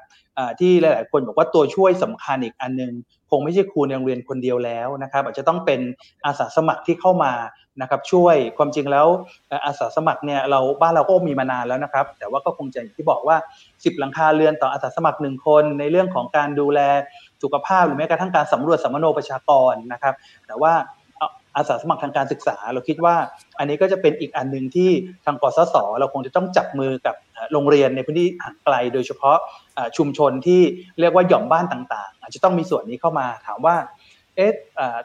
[0.61, 2.93] ที่หลาย ๆ คนบอกว่าตัวช่วยสำคัญอีกอันนึง
[3.31, 5.81] คงไม่ใช่ครูในโรงเรียนคนเดียวแล้วนะครับอาจจะต้องเป็น
[6.27, 7.33] อาสาสมัครที่เข้ามา
[7.81, 9.07] นะครับช่วยความจริงแล้ว
[9.67, 13.37] อาสาสมัครเนี่ยเราบ้านเราก็มีมานานแล้วนะครับ แต่ว่าก็คงจะที่บอกว่า
[13.69, 16.81] 10 หลังคาเรือนต่ออาสาสมัครหนึ่งคน ในเรื่องของการดูแล
[17.43, 20.15] สุขภาพหรือแม้กระทั่งการสำรวจสัมมโนประชากรนะครับ
[20.47, 20.75] แต่ว่า
[21.57, 23.17] อาสาสมัครทางการศึกษา เราคิดว่า
[23.59, 24.91] อันนี้ก็จะเป็นอีกอันหนึ่งที่
[25.25, 27.15] ทางกสศเราคงจะต้องจับมือกับ
[27.53, 29.37] โรงเรียนในพื้นที่ห่างไกล โดยเฉพาะ
[29.97, 30.61] ชุมชนที่
[31.01, 33.77] เรียกว่าหย่อมบ้านต่าง ๆ อาจจะต้องมีส่วนนี้เข้ามาถามว่า
[34.37, 34.53] เอ๊ะ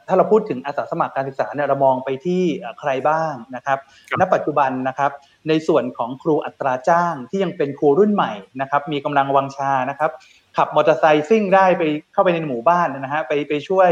[0.08, 2.44] ถ้าเราพูดถึงอาสาสมัครการศึกษาเนี่ยเรามองไปที่
[2.80, 3.80] ใครบ้างนะครับ
[4.20, 5.12] ณปัจจุบันนะครับ
[5.48, 8.32] ในส่วนของครูอัตราจ้างที่ยังเป็นครูรุ่นใหม่
[8.62, 10.12] นะครับ มีกำลังวังชานะครับ
[10.58, 13.90] ขับมอเตอร์ไซค์ซิ่งได้ไปเข้าไปในหมู่บ้านนะฮะไปไปช่วย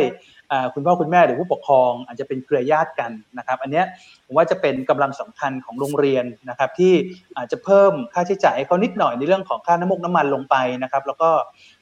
[0.74, 3.84] คุณพ่อคุณแม่หรือผู้ปกครอง อาจจะเป็นเครือญาติกันนะครับ อันนี้
[4.26, 6.94] ผมว่าจะเป็นกำลังสำคัญของโรงเรียนนะครับ ที่
[7.38, 11.30] อาจจะเพิ่มค่าใช้จ่ายให้เขานิดหน่อยในเรื่องของค่าน้ำมันน้ำมันลงไปนะครับ แล้วก็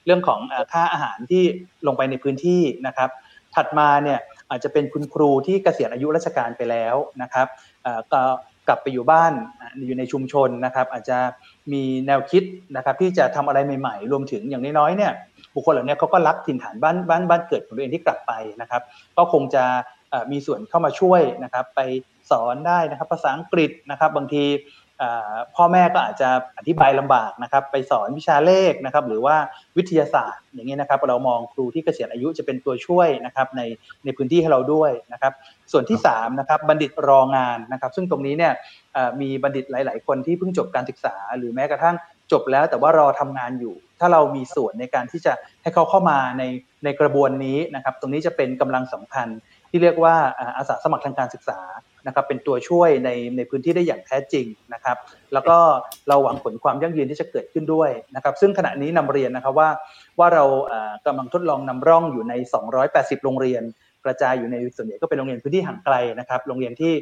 [0.06, 0.40] เรื่องของ
[0.74, 1.44] ค่าอาหารที่
[1.88, 3.10] ลงไปในพื้นที่นะครับ
[3.56, 4.20] ถัดมาเนี่ย
[4.50, 7.48] อาจจะเป็นคุณครูที่เกษียณอายุราชการไปแล้วนะครับ
[8.14, 8.22] ก็
[8.68, 9.34] กลับไปอยู่บ้าน
[9.88, 11.18] อยู่ในชุมชนนะครับ อาจจะ
[11.74, 12.44] มีแนวคิด
[12.76, 15.12] นะครับที่จะทำอะไรใหม่ๆ รวมถึงอย่างน้อยๆเนี่ย
[15.54, 18.82] บุคคลเหล่านี้เขาก็รักถิ่นฐานบ้านบ้านบ้านเกิดของตัวเองที่กลับไปนะครับ
[19.18, 19.64] ก็คงจะ
[20.32, 21.82] มีส่วนเข้ามาช่วยนะครับ ไป
[22.32, 24.44] สอนได้นะครับ ภาษาอังกฤษนะครับ บางที
[25.56, 29.36] พ่อแม่ก็อาจจะอธิบายลำบากนะครับไปสอนวิชาเลขนะครับหรือว่า
[29.78, 33.62] วิทยาศาสตร์อย่างนี้นะครับเรามองครูที่เกษียณอายุจะเป็นตัวช่วยนะครับใน
[34.06, 35.34] ในพื้นที่ให้เราด้วยนะครับ
[35.72, 38.54] ส่วนที่3นะครับบัณฑิตรองานนะครับซึ่งตรงนี้เนี่ย
[39.22, 41.96] มีบัณฑิตหลาย ๆ คนที่เพิ่งจบการศึกษา หรือแม้กระทั่ง
[42.32, 46.44] จบแล้วแต่ว่ารอทำงานอยู่ ถ้าเรามีส่วนในการที่จะให้เขาเข้ามาใน
[46.84, 49.28] ในกระบวนนี้นะครับตรงนี้จะเป็นกำลังสำคัญ
[49.70, 50.16] ที่เรียกว่า
[50.58, 51.60] อาสาสมัครทางการศึกษา
[52.08, 54.98] นะครับเป็นตัวช่วยในในพื้นที่ได้อย่างแท้จริงนะครับ
[55.34, 55.58] แล้วก็
[56.08, 59.70] เราหวังผลความยั่งยืนที่จะเกิดขึ้นด้วยนะครับ ซึ่งขณะนี้นำเรียนนะครับว่า
[60.20, 60.44] ว่าเรา
[61.06, 62.34] กำลังทดลองนำร่องอยู่ใน
[62.80, 63.64] 280 โรงเรียน
[64.06, 66.94] กระจายอยู่ในส่วนใหญ่ก็เป็นโรงเรียนพื้นที่ห่างไกลนะครับ โรงเรียนที่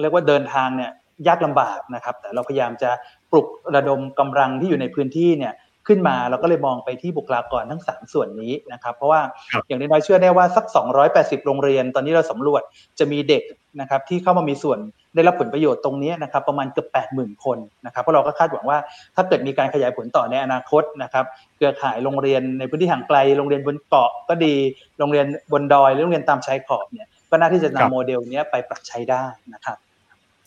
[0.00, 0.90] เรียกว่าเดินทางเนี่ย
[1.28, 2.90] ยากลำบากนะครับ แต่เราพยายามจะ
[3.30, 5.52] ปลุกระดมกำลังที่อยู่ในพื้นที่เนี่ย
[5.86, 9.20] ขึ้นมาเราก็เลยมองไปที่บุคลากรทั้ง 3 ส่วนนี้นะครับเพราะว่า
[9.66, 10.64] อย่างน้อยเชื่อได้ว่าสัก
[11.06, 12.62] 280 โรงเรียน ตอนนี้เราสำรวจ
[12.98, 13.42] จะมีเด็ก
[13.80, 14.78] นะครับที่เข้ามามีส่วน
[15.14, 18.78] ได้รับผลประโยชน์ตรงนี้นะครับประมาณเกือบ80,000 คนนะครับเพราะเราก็คาดหวังว่า
[19.16, 21.24] ถ้าเกิดมีการขยายผลต่อในอนาคตนะครับ
[21.56, 24.54] เครือข่ายโรงเรียนในพื้นที่ห่างไกลโรงเรียนบนเกาะก็ดี
[24.98, 29.76] โรงเรียนบนดอยหรือโรงเรียนตามชายขอบเนี่ยก็น่าที่จะนำโมเดลนี้ไปปรับใช้ได้นะครับ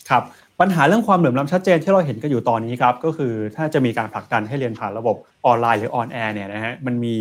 [0.09, 0.23] ครับ
[0.59, 5.15] ปัญหาเรื่องความเหลื่อมล้าชัดเจนที่เราเห็นกันอยู่ตอนนี้ครับก็คือถ้าจะมีการผลักดันให้เรียนผ่านระบบ
[5.45, 7.15] ออนไลน์หรือ on air เนี่ยนะฮะมันมี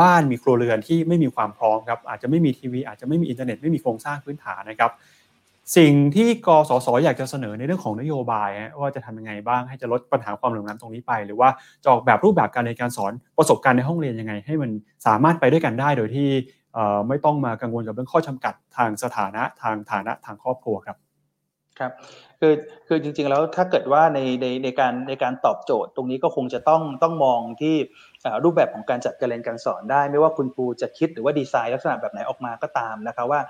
[0.00, 4.90] บ้านมีครัวเรือนที่ไม่มีความพร้อมครับอาจจะไม่มีทีวีอาจจะไม่มีอินเทอร์เน็ตไม่มีโครงสร้างพื้นฐานนะครับ
[5.76, 8.48] สิ่งที่กสศอยากจะเสนอในเรื่องของนโยบาย
[8.80, 11.48] ว่าจะทำยังไงบ้างให้จะลดปัญหาความเหลื่อมล้ำตรงนี้ไป หรือว่า
[11.82, 14.70] จะออกแบบรูปแบบการในการสอนประสบการณ์ในห้องเรียนยังไง ให้มัน
[15.06, 16.28] สามารถไปด้วยกันได้โดยที่
[17.08, 20.96] ไม่ต้องมากังวลกับเรื่องข้อจำกัดทางสถานะทางฐานะทางครอบครัวครับ
[21.80, 21.92] ครับ
[22.40, 22.54] คือ
[22.88, 27.76] คือจริงๆแล้วถ้าเกิดว่าในในในการในการตอบโจทย์ ตรงนี้ก็คงจะต้องต้องมองที่
[28.44, 33.40] รูปแบบของการจัดการเรียนการสอนได้ ไม่ว่าคุณครูจะคิดหรือว่าดีไซน์ลักษณะแบบไหนออกมาก็ตามนะครับว่า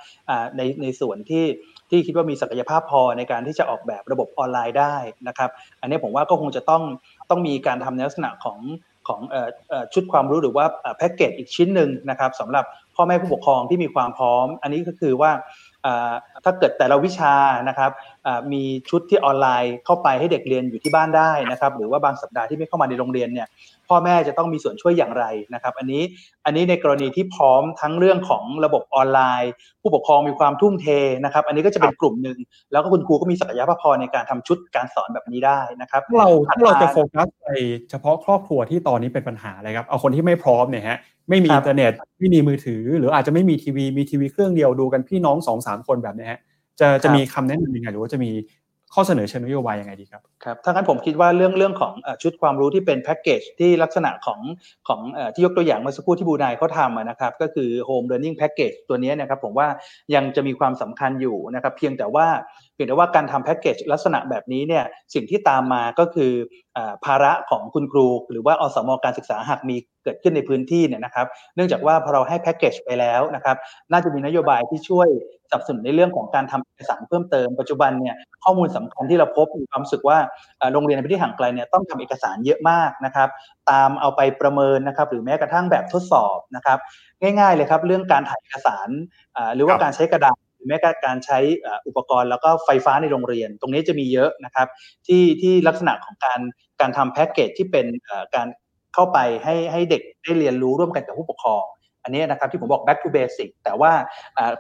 [0.57, 1.45] ในในส่วนที่
[1.91, 4.97] ที่คิดว่ามีศักยภาพพอในการที่จะออกแบบระบบออนไลน์ได้
[5.29, 5.51] นะครับ
[5.81, 6.83] อันนี้ผมว่าก็คงจะต้อง
[7.31, 8.59] ต้องมีการทำในลักษณะของ
[9.09, 9.21] ของ
[9.93, 10.67] ชุดความรู้หรือว่า
[10.99, 15.31] แพ็กเกจอีกชิ้นหนึ่งนะครับสำหรับพ่อแม่ผู้ปกครองที่มีความพร้อม อันนี้ก็คือว่า
[16.45, 17.35] ถ้าเกิดแต่ละวิชา
[17.69, 17.91] นะครับ
[18.53, 23.49] มีชุดที่ออนไลน์เข้าไปให้เด็กเรียนอยู่ที่บ้านได้นะครับหรือว่าบางสัปดาห์ที่ไม่เข้ามาในโรงเรียนเนี่ย
[23.91, 26.03] พ่อแม่จะต้องมีส่วนช่วยอย่างไรนะครับ อันนี้
[26.45, 29.53] อันนี้ในกรณีที่พร้อมทั้งเรื่องของระบบออนไลน์
[29.83, 30.87] ผู้ปกครองมีความทุ่มเท
[31.25, 32.39] นะครับ อันนี้ก็จะเป็นกลุ่มหนึ่ง
[32.73, 37.47] แล้วก็คุณครูก็มีศักยภาพพอในการทำชุดการสอนแบบนี้ได้นะครับเราถ้าเราจะโฟกัสไป
[37.91, 40.99] เฉพาะครอบครัวที่ตอนนี้เป็นปัญหาเลยครับเอาคนที่ไม่พร้อมเนี่ยฮะ
[41.29, 46.41] ไม่มีอินเทอร์เน็ตไม่มีมือถือ หรืออาจจะไม่มีทีวีมีทีวีเครื่องเดียวดูกันพี่น้องสองสามคนแบบนี้ฮะ
[46.81, 48.31] จะจะมีคำแนะนำยังไงหรือว่าจะมี
[48.95, 51.93] ข้อเสนอเชิงนโยบายยังไงดีครับครับถ้างั้นผมคิดว่าเรื่องเรื่องของ
[52.23, 54.41] ชุดความรู้ที่เป็นแพ็กเกจที่ลักษณะของ
[54.89, 55.01] ของ
[55.35, 59.69] ที่ยกตัวอย่างเมื่อสักครู่ที่บูนายเขาทำนะครับก็คือ Home Learning Package ตัวนี้นะครับผมว่า
[60.15, 62.27] ยังจะมีความสำคัญอยู่นะครับเพียงแต่ว่า
[62.75, 64.85] เพียงแต่ว่าการทำแพ็กเกจลักษณะแบบนี้เนี่ย
[65.15, 66.33] สิ่งที่ตามมาก็คือ
[67.05, 73.57] ภาระของคุณครู หรือว่าอสมการศึกษาหากมี เกิดขึ้นในพื้นที่เนี่ยนะครับ เนื่องจากว่าพอเราให้แพ็กเกจไปแล้วนะครับ
[73.93, 75.09] น่าจะมีนโยบายที่ช่วย
[75.51, 78.15] สนับสนุนในเรื่องของการทำเอกสารเพิ่มเติม ปัจจุบันเนี่ย
[78.45, 80.19] ข้อมูลสำคัญที่เราพบมีความรู้สึกว่า
[80.73, 83.29] โรงเรียนในพื้นที่ห่างไกลเนี่ยต้องทำเอกสารเยอะมากนะครับ
[83.71, 86.79] ตามเอาไปประเมินนะครับ หรือแม้กระทั่งแบบทดสอบนะครับ
[87.23, 88.89] ง่าย ๆเลยครับ เรื่องการถ่ายเอกสาร
[89.55, 91.39] หรือว่าการใช้กระดาษหรือแม้กระทั่งการใช้
[91.87, 94.67] อุปกรณ์แล้วก็ไฟฟ้าในโรงเรียน ตรงนี้จะมีเยอะนะครับ
[95.07, 96.41] ที่ที่ลักษณะของการ
[96.81, 97.87] การทำแพ็กเกจที่เป็น
[98.35, 98.47] การ
[98.95, 101.63] เข้าไปให้ให้เด็กได้เรียนรู้ร่วมกันกับผู้ปกครอง
[102.03, 103.93] อันนี้นะครับที่ผมบอก back to basic แต่ว่า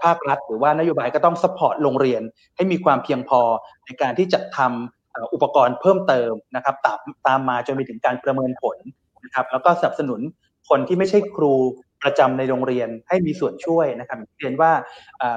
[0.05, 2.23] ภาครัฐหรือว่านโยบายก็ต้อง support โรงเรียน
[2.57, 3.41] ให้มีความเพียงพอ
[3.87, 8.77] ในการที่จะทำอุปกรณ์เพิ่มเติมนะครับตามตามมาจนไปถึงการประเมินผล
[9.25, 10.21] นะครับแล้วก็สนับสนุน
[10.69, 11.55] คนที่ไม่ใช่ครู
[12.03, 14.73] ประจำในโรงเรียนให้มีส่วนช่วยนะครับเรียนว่า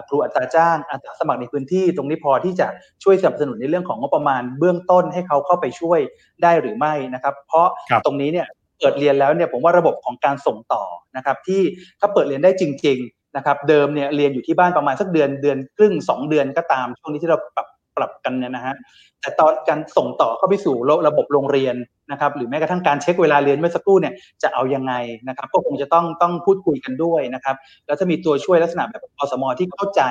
[0.08, 2.68] ครูอัตราจ้างอาสาสมัครในพื้นที่ตรงนี้พอที่จะ
[3.04, 6.00] ช่วยสนับสนุนในเรื่องของงบประมาณเบื้องต้นให้เขาเข้าไปช่วย
[6.44, 7.68] ได้หรือไม่นะครับ เพราะ
[8.06, 8.48] ตรงนี้เนี่ย
[8.84, 10.84] เปิดเรียนแล้วเนี่ยผมว่าระบบของการส่งต่อ
[11.18, 11.62] นะครับที่
[12.00, 18.76] ถ้าเปิดเรียนได้จริงๆนะครับเดิมเนี่ยเรียนอยู่ที่บ้านประมาณสักเดือนเดือนครึ่งสองเดือนก็ตามช่วงนี้ที่เราปรับปรับกันเนี่ยนะฮะ
[19.22, 20.76] แต่ตอนการส่งต่อเข้าไปสู่
[21.08, 21.76] ระบบโรงเรียน
[22.12, 24.14] นะครับหรือแม้กระทั่งการเช็คเวลาเรียนเมื่อสักครู่เนี่ย
[24.44, 24.94] จะเอายังไง
[25.28, 27.56] นะครับก็คงจะต้องต้องพูดคุยกันด้วยนะครับ
[27.86, 30.02] แล้วถ้ามีตัวช่วยลักษณะแบบอสมอที่เข้าใจ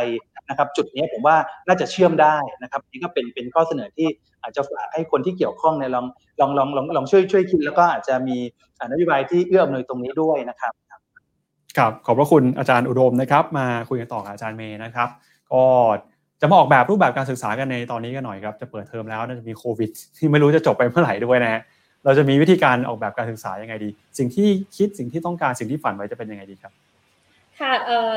[0.49, 1.37] นะครับจุดนี้ผมว่า
[1.67, 4.09] น่าจะเชื่อมได้นะครับนี่ก็เป็นเป็นข้อเสนอที่
[4.43, 6.07] อาจจะฝากให้คนที่เกี่ยวข้องเนี่ยลอง
[6.41, 8.39] ลองลองลองลองช่วยช่วยคิดแล้วก็อาจจะมี
[8.91, 10.73] นโยบายที่เอื้ออำนวยตรงนี้ด้วยนะครับ
[11.79, 15.09] ครับขอบพระคุณอาจารย์อุดมนะครับมาคุยกันต่อกับอาจารย์เมย์นะครับ
[15.53, 15.65] ก็
[16.41, 21.63] จะมาออกแบบรูปแบบการศึกษากันในตอนนี้กันหน่อยครับจะเปิดเทอมแล้วน่าจะมีโควิดที่ไม่รู้จะจบไปเมื่อไหร่ด้วยนะฮะ
[22.05, 23.89] เราจะมีวิธีการออกแบบการศึกษายังไงดี
[24.19, 26.73] สิ่งที่คิดสิ่งที่ต้องการสิ่งที่ฝันไว้จะเป็นยังไงดีครับ
[27.61, 28.13] ค่ะเอ่อ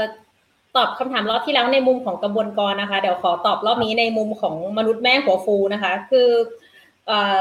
[0.75, 6.29] ตอบคำถามรอบที่แล้วในมุมของกระบวนกรนะคะ เดี๋ยวขอตอบรอบนี้ในมุมของมนุษย์แม่หัวฟูนะคะ คือ
[7.07, 7.39] เอ่อ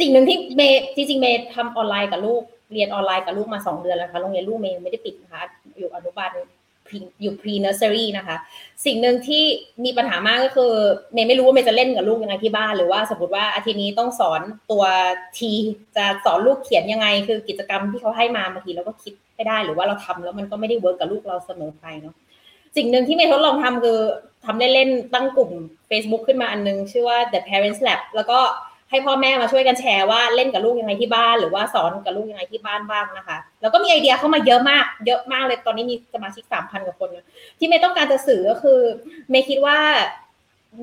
[0.00, 2.42] สิ่งหนึ่งที่เมย์จริงๆเมย์ทำออนไลน์กับลูก
[2.72, 5.42] เรียนออนไลน์กับลูกมาสองเดือนแล้วค่ะโรงเรียนลูกเมย์ไม่ได้ปิดนะคะ
[5.78, 6.28] อยู่อนุบาล
[7.22, 8.36] อยู่ pre nursery นะคะ
[8.84, 9.42] สิ่งหนึ่งที่
[9.84, 10.72] มีปัญหามากก็คือ
[11.12, 14.40] เมย์ไม่รู้ว่าเมย์จะเล่นกับลูกยังไงที่บ้าน หรือว่าสมมติว่าอาทิตย์นี้ต้องสอน
[14.70, 14.84] ตัว
[15.38, 15.50] T
[15.96, 22.14] จะสอนลูกเขียนยังไง คือกิจกรรมที่เขาให้มาบางทีเราก็คิดไม่ได้หรือว่าเราทำแล้วมันก็ไม่ได้ work กับลูกเราเสมอไปเนาะ
[22.76, 23.98] สิ่งหนึ่งที่เมย์ทดลองทำคือ
[24.44, 25.50] ทำเล่นๆตั้งกลุ่ม
[25.90, 28.38] Facebook ขึ้นมาอันนึง ชื่อว่า The Parents Lab แล้วก็
[28.90, 37.08] ให้พ่อแม่มาช่วยกันแชร์ว่าเล่นกับลูกยังไงที่บ้าน หรือว่าสอนกับลูกยังไงที่บ้านบ้างนะคะ แล้วก็มีไอเดียเข้ามาเยอะมาก เยอะมากเลยตอนนี้มีสมาชิกสามพันกว่าคน
[37.58, 38.80] ที่เมย์ต้องการจะสื่อก็คือ
[39.30, 39.78] เมย์คิดว่า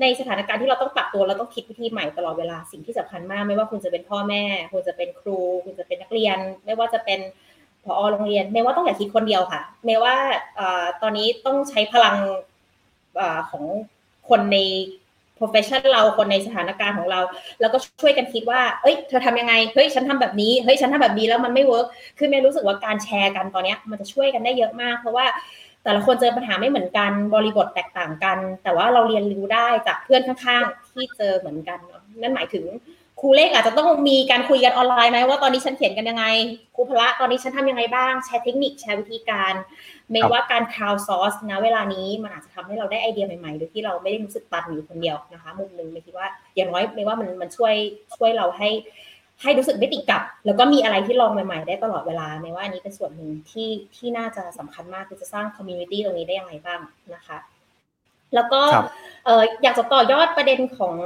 [0.00, 4.42] ในสถานการณ์ที่เราต้องปรับตัวเราต้องคิดวิธีใหม่ตลอดเวลาสิ่งที่สำคัญมาก ไม่ว่าคุณจะเป็นพ่อแม่
[4.72, 7.20] คุณจะเป็นครู คุณจะเป็นนักเรียน ไม่ว่าจะเป็น
[7.84, 10.14] พอโรงเรียนเมย์ว่าต้องอย่าคิดคนเดียวค่ะ เมย์ว่า
[11.02, 12.16] ตอนนี้ต้องใช้พลัง
[13.50, 13.64] ของ
[14.28, 14.58] คนใน
[15.38, 17.20] profession เราคนในสถานการณ์ของเรา
[17.60, 21.86] แล้วก็ช่วยกันคิดว่า เอ้ย เธอทำยังไง เฮ้ย ฉันทำแบบนี้ เฮ้ย ฉันทำแบบนี้แล้วมันไม่ work
[22.18, 25.26] คือเมย์รู้สึกว่าการแชร์กันตอนนี้มันจะช่วยกันได้เยอะมาก เพราะว่า
[25.84, 32.64] แต่ละคนเจอปัญหาไม่เหมือนกัน บริบทแตกต่างกัน แต่ว่าเราเรียนรู้ได้จากเพื่อนข้างๆ ที่เจอเหมือนกันเนาะ นั่นหมายถึง
[33.20, 36.24] ครูเลขอาจจะต้องมีการคุยกันออนไลน์ไหมว่าตอนนี้ฉันเขียนกันยังไง
[36.74, 39.54] ครูพละตอนนี้ฉันทำยังไงบ้างแชร์เทคนิคแชร์วิธีการ
[40.10, 47.74] ไม่ว่าการ crowd source นะเวลานี้มันอาจจะทำให้เราได้ไอเดียใหม่ๆโดยที่เราไม่ได้รู้สึกตันอยู่คนเดียวนะคะ มุมหนึ่งเมย์คิดว่าอย่างน้อยเมย์ว่ามันมันช่วย
[48.16, 48.68] ช่วยเราให้
[49.42, 56.80] ให้รู้สึกไม่ติดกับ แล้วก็มีอะไรที่ลองใหม่ๆ ได้ตลอดเวลาเมย์ว่าอันนี้เป็นส่วนหนึ่งที่ที่น่าจะสำคัญมากคือจะสร้าง community ตรงนี้ได้ยังไงบ้าง
[57.14, 57.36] นะคะ
[58.34, 58.60] แล้วก็
[59.62, 60.96] อยากจะต่อยอดประเด็นของ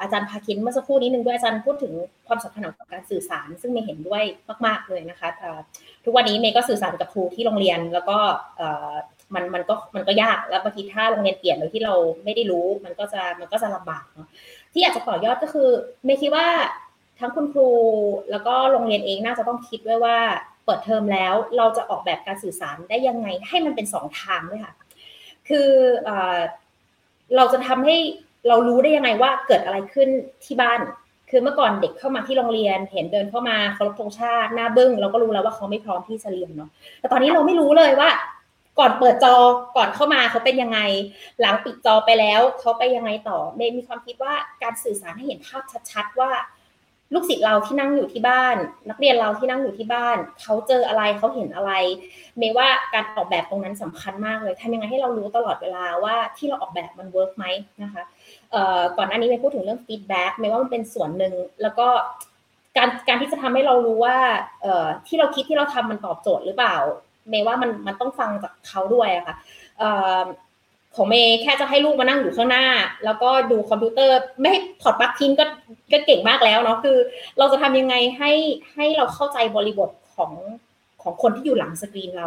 [0.00, 1.92] อาจารย์ภาคินเมื่อสักครู่นี้หนึ่งด้วยอาจารย์พูดถึง
[2.26, 4.22] ความสำคัญของการสื่อสาร ซึ่งเมย์เห็นด้วย
[4.66, 5.28] มากๆเลยนะคะ
[6.04, 8.18] ทุกวันนี้เมย์ก็สื่อสารกับครูที่โรงเรียนแล้วก็
[9.34, 11.94] มันมันก็มันก็ยากแล้วบางทีถ้าโรงเรียนเปลี่ยนโดยที่เรา
[12.24, 14.28] ไม่ได้รู้ มันก็จะมันก็จะลำบากเนาะ
[14.72, 15.68] ที่อยากจะต่อยอดก็คือ
[16.04, 16.46] เมย์คิดว่า
[17.20, 17.68] ทั้งคุณครู
[18.30, 20.18] แล้วก็โรงเรียนเองน่าจะต้องคิดด้วยว่า
[20.64, 24.74] เปิดเทอมแล้วเราจะออกแบบการสื่อสารได้ยังไงให้มันเป็นสองทางด้วยค่ะ
[25.48, 25.68] คือ
[27.36, 27.96] เราจะทำให้
[28.48, 30.08] เรารู้ได้ยังไงว่าเกิดอะไรขึ้น
[30.44, 30.80] ที่บ้าน
[31.30, 36.70] คือเมื่อก่อนเด็กเข้ามาที่โรงเรียน เห็นเดินเข้ามาเคารพธงชาติหน้าบึ้งเราก็รู้แล้วว่าเขาไม่พร้อมที่จะเรียนเนาะ
[37.00, 38.10] แต่ตอนนี้เราไม่รู้เลยว่า
[38.78, 39.34] ก่อนเปิดจอ
[39.76, 40.80] ก่อนเข้ามาเขาเป็นยังไง
[41.40, 46.30] หลังปิดจอไปแล้วเขาไปยังไงต่อเมย์มีความคิดว่าการสื่อสารให้เห็นภาพชัดๆว่า
[47.14, 48.56] ลูกศิษย์เราที่นั่งอยู่ที่บ้าน
[48.88, 51.72] นักเรียนเราที่นั่งอยู่ที่บ้านเขาเจออะไรเขาเห็นอะไร
[52.38, 57.44] เมย์ว่าการออกแบบตรงนั้นสำคัญมากเลยทำยังไงให้เรารู้ตลอดเวลาว่าที่เราออกแบบมัน work ไหม
[57.82, 58.02] นะคะ
[58.96, 61.32] ก่อนหน้านี้เมย์พูดถึงเรื่อง feedback เมย์ว่ามันเป็นส่วนหนึ่ง
[61.62, 61.88] แล้วก็
[62.76, 64.16] การการที่จะทำให้เรารู้ว่า
[65.06, 66.76] ที่เราคิดที่เราทำมันตอบโจทย์หรือเปล่า
[67.28, 69.36] เมย์ว่ามันมันต้องฟังจากเขาด้วยอะค่ะ
[70.96, 72.64] ของเมย์แค่จะให้ลูกมานั่งอยู่ข้างหน้า
[73.04, 75.44] แล้วก็ดูคอมพิวเตอร์ไม่ให้ถอดปลั๊กทิ้งก็
[75.92, 76.98] ก็เก่งมากแล้วเนาะคือ
[77.38, 78.32] เราจะทำยังไงให้
[78.74, 80.32] ให้เราเข้าใจบริบทของ
[81.02, 82.26] ของคนที่อยู่หลังสกรีนเรา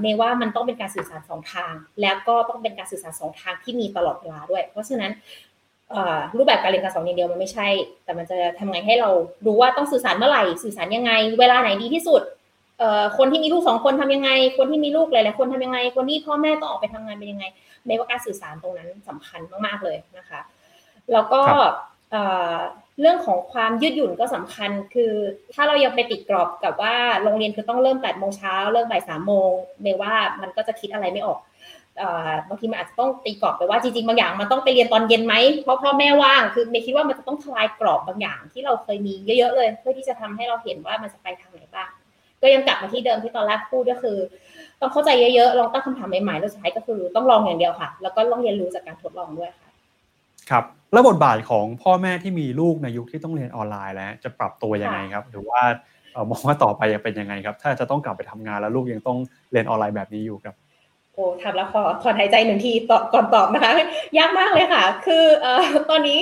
[0.00, 5.12] เมย์ว่ามันต้องเป็นการสื่อสารสองทาง แล้วก็ต้องเป็นการสื่อสารสองทางที่มีตลอดเวลาด้วย เพราะฉะนั้น
[6.36, 7.68] รูปแบบการเรียนการสอนอย่างเดียวมันไม่ใช่
[8.04, 9.10] แต่มันจะทำไงให้เรา
[9.46, 12.22] รู้ว่าต้องสื่อสารเมื่อไหร่ สื่อสารยังไง เวลาไหนดีที่สุด
[13.18, 17.44] คนที่มีลูกสองคนทำยังไง คนที่มีลูกหลายๆคนทำยังไง คนที่พ่อแม่ต้องออกไปทำงานเป็นยังไง
[17.86, 20.40] ในว่าการสื่อสารตรงนั้นสำคัญมากๆเลยนะคะ
[21.12, 21.40] แล้วก็
[23.00, 25.12] เรื่องของความยืดหยุ่นก็สำคัญ คือ
[25.54, 29.50] ถ้าเรายังไปติดกรอบกับว่าโรงเรียนคือต้องเริ่มแปดโมงเช้าเริ่มบ่ายสามโมง
[29.82, 31.38] เมว่ามันก็จะคิดอะไรไม่ออก
[32.48, 41.88] บางทีมันอาจจะต้องตีกรอบไปว่าจริงๆบางอย่างมันต้องไปเรียนตอนเย็นไหมเพราะพ่อแม่ว่างคือเมย์คิดว่ามันจะต้องทลายกรอบบางอย่างที่เราเคยมีเยอะๆเลย เพื่อที่จะทำให้เราเห็นว่ามันจะไปทางไหนบ้าง
[42.42, 44.16] ก็ยังกลับมาที่เดิมที่ตอนแรกพูดก็คือ
[44.80, 49.70] ต้องเข้าใจเยอะๆลองตั้งคำถามใหม่ๆแล้วสุดท้ายก็คือต้องลองอย่างเดียวค่ะ แล้วก็ลองเรียนรู้จากการทดลองด้วยค่ะ
[50.50, 55.62] ครับแล้วบทบาทของพ่อแม่ที่มีลูกในยุคที่ต้องเรียนออนไลน์แล้ว จะปรับตัวยังไงครับ หรือว่า
[56.30, 59.18] มองว่าต่อไปจะเป็นยังไงครับ ถ้าจะต้องกลับไปทำงานแล้วลูกยังต้อง
[59.52, 60.54] เรียนออนไลน์แบบนี้อยู่ครับ
[61.14, 63.72] โอ้ทำแล้วขอขอหายใจหนึ่งทีตอบก่อนตอบนะคะ
[64.18, 66.18] ยากมากเลยค่ะ คือเอ่อตอนนี้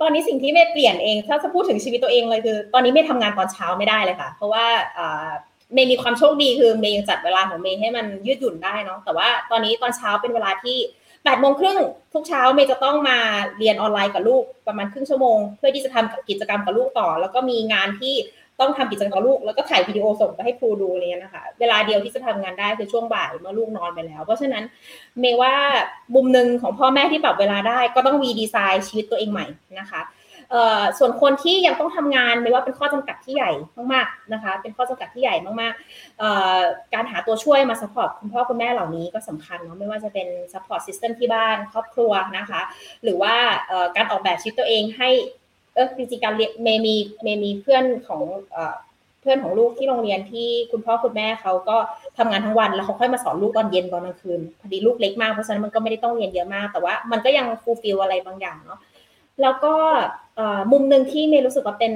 [0.00, 4.66] ตอนนี้สิ่งที่เมย์เปลี่ยนเอง ถ้าจะพูดถึงชีวิตตัวเองเลยคือ ตอนนี้เมย์ทำงานตอนเช้าไม่ได้เลยค่ะ เพราะว่า
[5.74, 10.78] เมย์มีความโชคดีคือเมย์ยังจัดเวลาของเมย์ให้มันยืดหยุ่นได้เนาะแต่ว่าตอนนี้ตอนเช้าเป็นเวลาที่
[11.24, 11.78] แปดโมงครึ่ง
[12.14, 13.18] ทุกเช้าเมย์จะต้องมา
[13.58, 18.14] เรียนออนไลน์กับลูกประมาณครึ่งชั่วโมง เพื่อที่จะทำกิจกรรมกับลูกต่อ แล้วก็มีงานที่
[18.60, 24.64] ต้องทำกิจกรรมกับลูก แล้วก็ถ่ายวิดีโอส่งไปให้ครูดูอะไรเงี้ยนะคะเวลาเดียวที่จะทำงานได้คือช่วงบ่ายเมื่อลูกนอนไปแล้ว เพราะฉะนั้น
[25.20, 25.52] เมย์ว่า
[26.14, 29.46] มุมหนึ่งของพ่อแม่ที่ปรับเวลาได้ก็ต้อง redesign ชีวิตตัวเองใหม่
[29.80, 30.00] นะคะ
[30.98, 33.50] ส่วนคนที่ยังต้องทำงานเมย์ว่าเป็นข้อจำกัดที่ใหญ่
[33.92, 42.60] มากๆนะคะ เป็นข้อจำกัดที่ใหญ่มากๆการหาตัวช่วยมา support คุณพ่อคุณแม่เหล่านี้ก็สำคัญเนาะไม่ว่าจะเป็น support system ที่บ้านครอบครัวนะคะ
[43.02, 43.34] หรือว่า
[43.96, 45.10] การออกแบบชีวิตตัวเองให้
[45.74, 46.94] เออจริงๆการเรียนเมย์มี
[47.24, 48.22] เมย์มีเพื่อนของ
[49.20, 51.76] เพื่อนของลูกที่โรงเรียนที่คุณพ่อคุณแม่เขาก็
[52.18, 58.80] ทำงานทั้งวันแล้วเขาค่อยมาสอนลูกตอนเย็นตอนกลางคืนพอดีลูกเล็กมากเพราะฉะนั้นมันก็ไม่ได้ต้องเรียนเยอะมากแต่ว่ามันก็ยัง fulfill อะไรบางอย่างเนาะ
[59.42, 59.74] แล้วก็
[60.72, 61.94] มุมหนึ่งที่เมย์รู้สึกว่าเป็น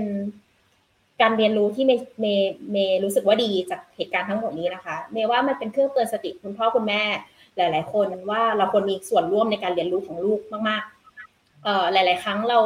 [1.21, 7.03] การเรียนรู้ที่เมย์เมย์เมย์รู้สึกว่าดีจากเหตุการณ์ทั้งหมดนี้นะคะ เมย์ว่ามันเป็นเครื่องเตือนสติคุณพ่อคุณแม่
[7.57, 12.59] หลาย ๆ คนว่าเราควรมีส่วนร่วมในการเรียนรู้ของลูกมากๆเอ่อหลาย ๆ ครั้งเรา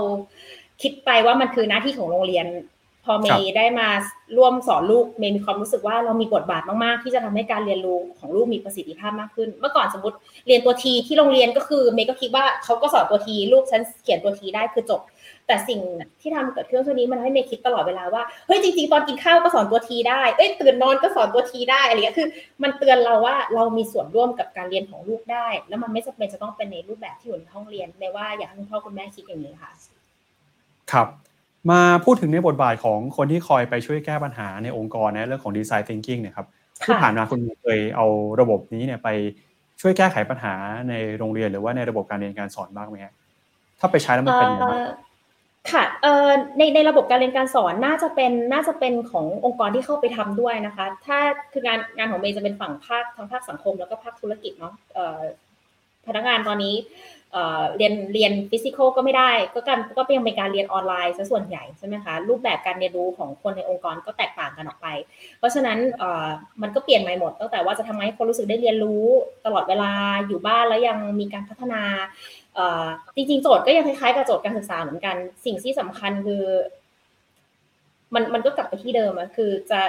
[0.82, 2.46] คิดไปว่ามันคือหน้าที่ของโรงเรียน
[3.08, 3.88] พอเมย์ได้มา
[4.36, 10.16] ร่วมสอนลูกเมย์มีความรู้สึกว่าเรามีบทบาทมากๆ ที่จะทำให้การเรียนรู้ของลูกมีประสิทธิภาพมากขึ้น เมื่อก่อนสมมติ
[10.46, 15.00] เรียนตัวทีที่โรงเรียนก็คือเมย์ก็คิดว่าเขาก็สอนตัวทีลูกฉันเขียนตัวทีได้คือจบ
[15.46, 15.80] แต่สิ่ง
[16.20, 22.28] ที่ทำกับเครื่องตัวนี้มันให้เมย์คิดตลอดเวลาว่าเฮ้ยจริงๆตอนกินข้าวก็สอนตัวทีได้เอ้ยตื่นนอนก็สอนตัวทีได้อะไรเงี้ยคือ
[22.62, 29.70] มันเตือนเราว่าเรามีส่วนร่วมกับการเรียนของลูกได้ แล้วมันไม่จำเป็นจะต้องเป็นในรูปแบบที่อยู่ในห้องเรียนเมย์ว่าอยากให้คุณพ่อคุณแม่คิดอย่างนี้ค่ะ
[30.92, 31.08] ครับ
[31.70, 36.46] มาพูดถึงในบทบาทของคนที่คอยไปช่วยแก้ปัญหาในองค์กรนะเรื่องของดีไซน์ thinking เนี่ยครับ
[36.86, 38.06] ที่ผ่านมาคุณเคยเอา
[38.40, 39.08] ระบบนี้เนี่ยไป
[39.80, 40.54] ช่วยแก้ไขปัญหา
[40.88, 43.14] ในโรงเรียนหรือว่าในระบบการเรียนการสอนบ้างไหมครับ
[43.80, 44.74] ถ้าไปใช้แล้วมันเป็นยังไง
[45.72, 46.28] ค่ะเอ่อ
[46.58, 51.18] ในในระบบการเรียนการสอนน่าจะเป็นน่าจะเป็นขององค์กรที่เข้าไปทำด้วยนะคะ ถ้า
[51.52, 55.20] คืองานงานของเมย์จะเป็นฝั่งภาคทางภาคสังคมแล้วก็ภาคธุรกิจเนาะเอ่อ
[56.06, 56.74] พนักงานตอนนี้
[57.76, 64.86] เรียนเรียนฟิสิกอลก็ไม่ได้ ก็การก็ยังเป็นการเรียนออนไลน์ซะส่วนใหญ่ใช่ไหมคะรูปแบบการเรียนรู้ของคนในองค์กรก็แตกต่างกันออกไป
[65.38, 65.78] เพราะฉะนั้น
[66.62, 69.04] มันก็เปลี่ยนใหม่หมด ตั้งแต่ว่าจะทำให้คนรู้สึกได้เรียนรู้
[69.44, 69.92] ตลอดเวลา
[70.26, 71.82] อยู่บ้านแล้วยังมีการพัฒนา
[73.16, 76.44] จริงๆ โจทย์ก็ยังคล้ายๆกับโจทย์การศึกษาเหมือนกัน สิ่งที่สำคัญคือ
[78.14, 79.80] มันมันก็กลับไปที่เดิมอะคือจะ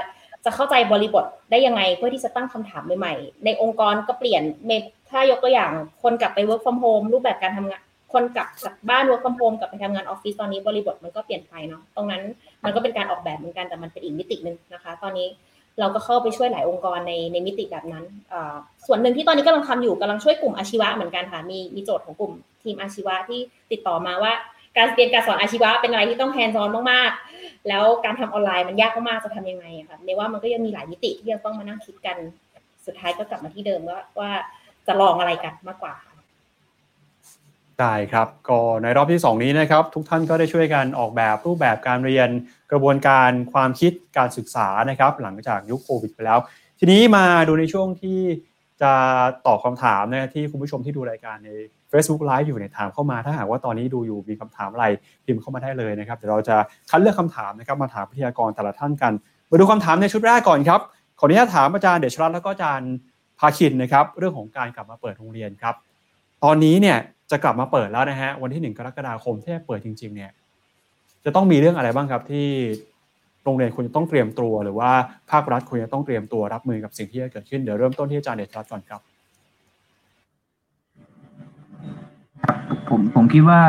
[0.45, 4.44] จะเข้าใจบริบทได้ยังไงเพื่อที่จะตั้งคำถามใหม่ๆ ในองค์กรก็เปลี่ยน
[5.10, 5.72] ถ้ายกตัวอย่าง
[6.03, 7.82] คนกลับไป work from home รูปแบบการทำงาน
[8.14, 12.22] คนกลับจากบ้าน work from home กลับไปทำงานออฟฟิศตอนนี้บริบทมันก็เปลี่ยนไปเนาะตรงนั้น
[12.64, 15.28] มันก็เป็นการออกแบบเหมือนกันแต่มันเป็นอีกมิติหนึ่งนะคะ ตอนนี้
[15.80, 18.03] เราก็เข้าไปช่วยหลายองค์กรในในมิติแบบนั้น
[18.86, 22.34] ส่วนหนึ่งที่ตอนนี้กำลังทำอยู่กำลังช่วยกลุ่มอาชีวะเหมือนกันค่ะมีมีโจทย์ของกลุ่ม
[22.64, 23.40] ทีมอาชีวะที่
[23.72, 24.34] ติดต่อมาว่า
[24.77, 32.17] การเรียนการสอนอาชีวะเป็นอะไรที่ต้องแฮนด์ซอนมากๆ แล้วการทำออนไลน์มันยากมากๆจะทำยังไงค่ะในว่ามันก็ยังมีหลายมิติที่ยังต้องมานั่งคิดกัน
[32.85, 34.31] สุดท้ายก็กลับมาที่เดิมว่าว่า
[34.87, 35.95] จะลองอะไรกันมากกว่า
[37.79, 42.29] ได้ครับ ก็ในรอบที่ 2 นี้นะครับ ทุกท่านก็ได้ช่วยกันออกแบบรูปแบบการเรียน
[42.71, 46.39] กระบวนการความคิดการศึกษานะครับ หลังจากยุคโควิดไปแล้ว
[46.79, 48.19] ทีนี้มาดูในช่วงที่
[48.81, 48.93] จะ
[49.47, 51.49] ตอบคำถามนะที่คุณผู้ชมที่ดูรายการใน
[51.91, 54.86] Facebook Live อยู่เนี่ยถามเข้ามาถ้าหากว่าตอนนี้ดูอยู่มีคำถามอะไร
[55.26, 56.56] พิมพ์เข้ามาได้เลยนะครับเดี๋ยวเราจะ
[56.90, 59.14] คัดเลือกคำถามนะครับมาถามพิทยากรแต่ละท่านกัน
[59.49, 60.80] มาดูคำถามในชุดแรกก่อนครับ
[61.20, 62.91] ขออนุญาตถามอาจารย์เดชรัตน์แล้วก็อาจารย์
[63.40, 65.76] ภาคินนะครับเรื่องของการกลับมาเปิดโรงเรียนครับ
[66.44, 66.98] ตอนนี้เนี่ย
[67.32, 70.32] จะกลับมาเปิดแล้วนะฮะวันที่หนึ่งกรกฎาคมที่จะเปิดจริง ๆ เนี่ย
[71.26, 72.48] จะต้องมีเรื่องอะไรบ้างครับที่
[73.44, 74.91] โรงเรียนควรจะต้องเตรียมตัว หรือว่า
[75.32, 79.02] ภาครัฐควรจะต้องเตรียมตัวรับมือกับสิ่งที่จะเกิดขึ้นเดี๋ยวเริ่มต้นที่อาจารย์เดชรัตน์ก่อนครับ
[82.44, 83.61] ครับ ผมผมคิดว่า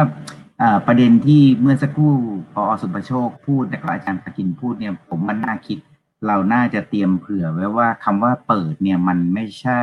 [0.86, 2.14] ประเด็นที่เมื่อสักครู่
[2.52, 5.78] พอสุประโชคพูดแต่ก็อาจารย์ปกินพูดเนี่ย ผมมันน่าคิด
[6.26, 9.82] เราน่าจะเตรียมเผื่อไว้ว่าคำว่าเปิดเนี่ยมันไม่ใช่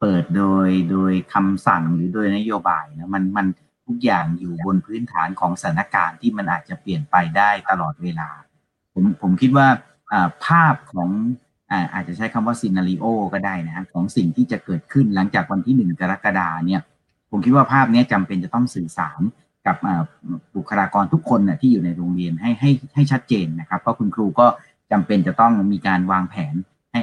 [0.00, 3.46] เปิดโดยโดยคำสั่งหรือโดยนโยบายนะมันมัน
[3.86, 8.28] ทุกอย่างอยู่บนพื้นฐานของสถานการณ์ที่มันอาจจะเปลี่ยนไปได้ตลอดเวลา
[8.92, 9.68] ผมผมคิดว่า
[10.46, 11.08] ภาพของ
[11.94, 16.80] อาจจะใช้คำว่าซีนารีโอก็ได้นะของสิ่งที่จะเกิดขึ้นหลังจากวันที่หนึ่งกรกฎาเนี่ย
[17.30, 19.20] ผมคิดว่าภาพนี้จำเป็นจะต้องสื่อสาร
[19.66, 19.76] กับ
[20.56, 24.46] บุคลากรทุกคนนะที่อยู่ในโรงเรียนให้ให้ให้ชัดเจนนะครับเพราะคุณครูก็
[24.92, 26.54] จำเป็นจะต้องมีการวางแผน
[26.92, 27.00] ให้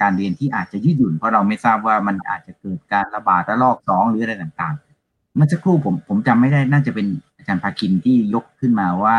[0.00, 7.06] การเรียนที่อาจจะยืดหยุ่น เพราะเราไม่ทราบว่ามันอาจจะเกิดการระบาดระลอกสองหรืออะไรต่างๆ เมื่อสักครู่ผมผมจำไม่ได้น่าจะเป็น
[7.36, 9.16] อาจารย์ภาคินที่ยกขึ้นมาว่า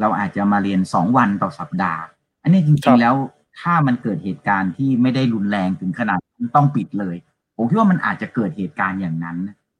[0.00, 2.02] เราอาจจะมาเรียนสองวันต่อสัปดาห์
[2.42, 3.14] อันนี้จริงๆแล้ว
[3.60, 6.18] ถ้ามันเกิดเหตุการณ์ที่ไม่ได้รุนแรงถึงขนาด
[6.56, 7.16] ต้องปิดเลย
[7.56, 9.36] ผมคิดว่ามันอาจจะเกิดเหตุการณ์อย่างนั้น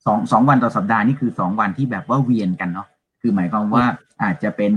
[0.06, 2.88] สองสองวันต่อสัปดาห์นี่คือสองวันที่แบบว่าเวียนกันเนาะ
[3.20, 3.84] คือหมายความว่า
[4.22, 4.72] อาจจะเป็น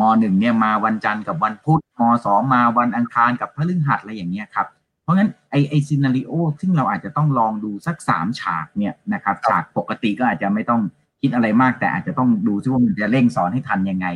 [0.00, 4.66] มหนึ่งเนี่ยมาวันจันทร์กับวันพุธมสองมาวันอังคารกับพฤหัสอะไรอย่างเงี้ยครับ
[5.02, 10.80] เพราะงั้นไอไอ scenario ซึ่งเราอาจจะต้องลองดูสักสามฉากเนี่ยนะครับฉากปกติก็อาจจะไม่ต้อง
[11.20, 14.06] คิดอะไรมากแต่อาจจะต้องดูซิว่ามันจะเร่งสอนให้ทันยังไง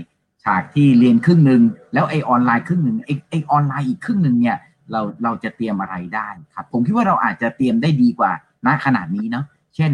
[0.44, 1.62] ฉากที่เรียนครึ่งหนึ่ง
[1.94, 4.56] แล้วไอออนไลน์ครึ่งหนึ่งไอไอออนไลน์อีกครึ่งหนึ่งเนี่ย
[4.92, 8.32] เราเราจะเตรียมอะไรได้ครับ ผมคิดว่าเราอาจจะเตรียมได้ดีกว่า
[8.66, 9.44] ณขณะนี้เนาะ
[9.76, 9.92] เช่น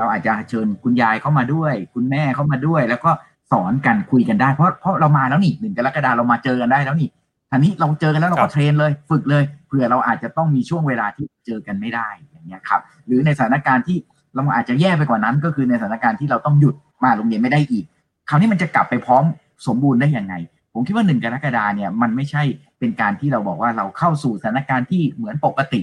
[0.00, 3.10] เราอาจจะเชิญคุณยายเข้ามาด้วย คุณแม่เข้ามาด้วย แล้วก็
[3.52, 7.08] สอนกันคุยกันได้เพราะเพราะเรามาแล้วนี่หนึ่งกรกฎาเรามาเจอกันได้แล้วนี่
[7.50, 13.98] ทีนี้เราเจอกันแล้วเราก็ train เลย ฝึกเลยเผื่อเราอาจจะต้องมีช่วงเวลาที่เจอกันไม่ได้อย่างเงี้ยครับ หรือในสถานการณ์ที่
[14.34, 16.74] เราอาจจะแย่ไปกว่านั้น ก็คือในสถานการณ์ที่เราต้องหยุด
[17.04, 17.84] มาโรงเรียนไม่ได้อีก
[18.28, 19.24] คราวนี้มันจะกลับไปพร้อม
[19.66, 20.34] สมบูรณ์ได้ยังไง
[20.72, 22.42] ผมคิดว่าหนึ่งกรกฎาเนี่ยมันไม่ใช่
[22.78, 25.80] เป็นการที่เราบอกว่าเราเข้าสู่สถานการณ์ที่เหมือนปกติ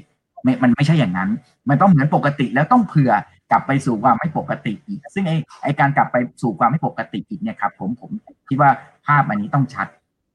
[0.64, 1.30] มันไม่ใช่อย่างนั้น
[1.70, 3.12] มันต้องเหมือนปกติแล้วต้องเผื่อ
[3.52, 8.12] กลับไปสู่ความไม่ปกติอีก ซึ่งไอ้ไอการกลับไปสู่ความไม่ปกติอีกเนี่ยครับผมผม
[8.48, 8.72] คิดว่า
[9.08, 9.88] ภาพอันนี้ต้องชัด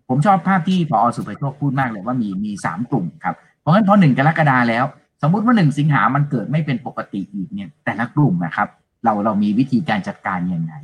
[0.09, 4.84] ผมชอบภาพที่พอสุภโชคพูดมากเลยว่ามีมีสามกลุ่มครับ เพราะงั้นพอหนึ่งกรกฎาแล้ว
[5.22, 8.68] สมมุติว่าหนึ่งสิงหามันเกิดไม่เป็นปกติอีกเนี่ยแต่ละกลุ่มนะครับ
[9.05, 10.74] เราเรามีวิธีการจัดการยังไง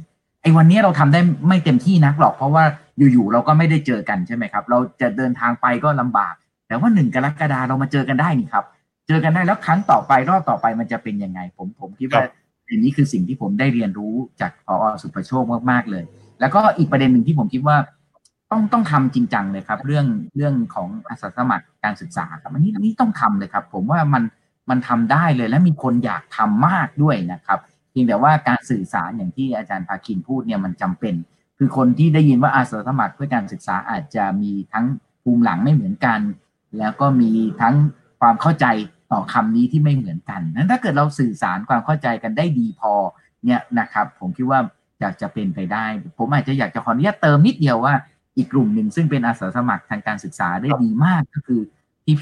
[0.43, 2.65] ไอ้วันนี้เราทำได้ไม่เต็มที่นักหรอก เพราะว่า
[3.13, 6.35] อยู่ๆเราก็ไม่ได้เจอกันใช่ไหมครับ เราจะเดินทางไปก็ลำบาก
[6.69, 8.65] แต่ว่าหนึ่งกรกฎาเรามาเจอกันได้นี่ครับ
[9.09, 12.23] เจอกันได้แล้วครั้งต่อไปรอบต่อไปมันจะเป็นยังไง ผมผมคิดว่า
[12.69, 16.05] อันนี้คือสิ่งที่ผมได้เรียนรู้จากพอสุประโชคมากๆเลย
[16.41, 17.77] แล้วก็อีกประเด็นหนึ่งที่ผมคิดว่า
[18.51, 20.07] ต้องต้องทำจริงจังเลยครับ เรื่อง
[20.37, 24.23] เรื่องของอาสาสมัครการศึกษาครับอันนี้นี่ต้องทำเลยครับ ผมว่ามัน
[24.71, 27.59] มันทำได้เลยและมีคนอยากทำมากด้วยนะครับ
[27.91, 31.15] เพียงแต่ว่าการสื่อสารอย่างที่อาจารย์ภาคินพูดเนี่ยมันจำเป็น
[31.59, 34.87] คือคนที่ได้ยินว่าอาสาสมัครเพื่อการศึกษาอาจจะมีทั้ง
[35.23, 36.21] ภูมิหลังไม่เหมือนกัน
[36.79, 37.31] แล้วก็มี
[37.61, 37.75] ทั้ง
[38.21, 38.67] ความเข้าใจ
[39.13, 42.93] ต่อคำนี้ที่ไม่เหมือนกันนั้นถ้าเกิดเราสื่อสารความเข้าใจกันได้ดีพอ
[43.45, 44.61] เนี่ยนะครับ ผมคิดว่า
[45.01, 45.87] อยากจะเป็นไปได้
[46.19, 47.95] ผมอาจจะอยากจะขออนุญาตเติมนิดเดียวว่า
[48.37, 51.61] อีกกลุ่มหนึ่งซึ่งเป็นอาสาสมัครทางการศึกษาได้ดีมากก็คือ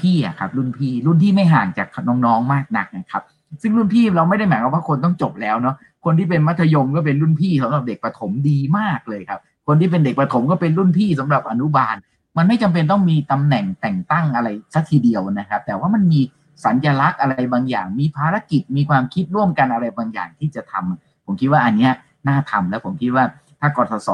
[0.01, 1.87] พี่ๆอะครับ รุ่นพี่รุ่นที่ไม่ห่างจาก
[2.25, 3.23] น้องๆมากนักนะครับ
[3.61, 11.95] ซึ่งรุ่นพี่เราไม่ได้หมายความว่าคนต้องจบแล้วเนาะคนที่เป็นมัธยมก็เป็นรุ่นพี่สำหรับเด็กประถมดีมากเลยครับ คนที่เป็นเด็กประถมก็เป็นรุ่นพี่สำหรับอนุบาล
[12.37, 16.21] มันไม่จำเป็นต้องมีตำแหน่งแต่งตั้งอะไรสักทีเดียวนะครับ แต่ว่ามันมี
[16.65, 21.93] สัญลักษณ์อะไรบางอย่าง มีภารกิจมีความคิดร่วมกันอะไรบางอย่างที่จะทำผมคิดว่าอันเนี้ย
[22.27, 23.25] น่าทำแล้วผมคิดว่า
[23.59, 24.09] ถ้ากรทศ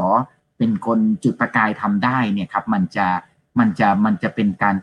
[0.58, 3.08] เป็นคนจุดประกายทำได้เนี่ยครับมันจะ
[3.60, 4.76] มันจะมันจะเป็นการ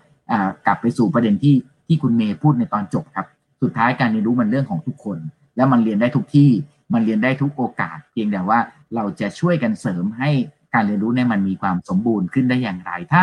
[0.66, 1.56] กลับไปสู่ประเด็นที่
[1.86, 3.26] ที่คุณเมย์พูดในตอนจบครับ
[3.62, 5.18] สุดท้ายการเรียนรู้มันเรื่องของทุกคน
[5.56, 6.50] แล้วมันเรียนได้ทุกที่
[6.92, 8.58] มันเรียนได้ทุกโอกาส เพียงแต่ว่า
[8.94, 10.30] เราจะช่วยกันเสริมให้
[10.74, 13.22] การเรียนรู้เนี่ยมันมีความสมบูรณ์ขึ้นได้อย่างไร ถ้า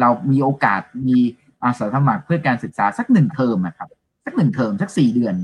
[0.00, 1.18] เรามีโอกาสมี
[1.64, 3.88] อาสาสมัครเพื่อการศึกษาสักหนึ่งเทอมนะครับ
[4.24, 5.34] สักหนึ่งเทอมสักสี่เดือน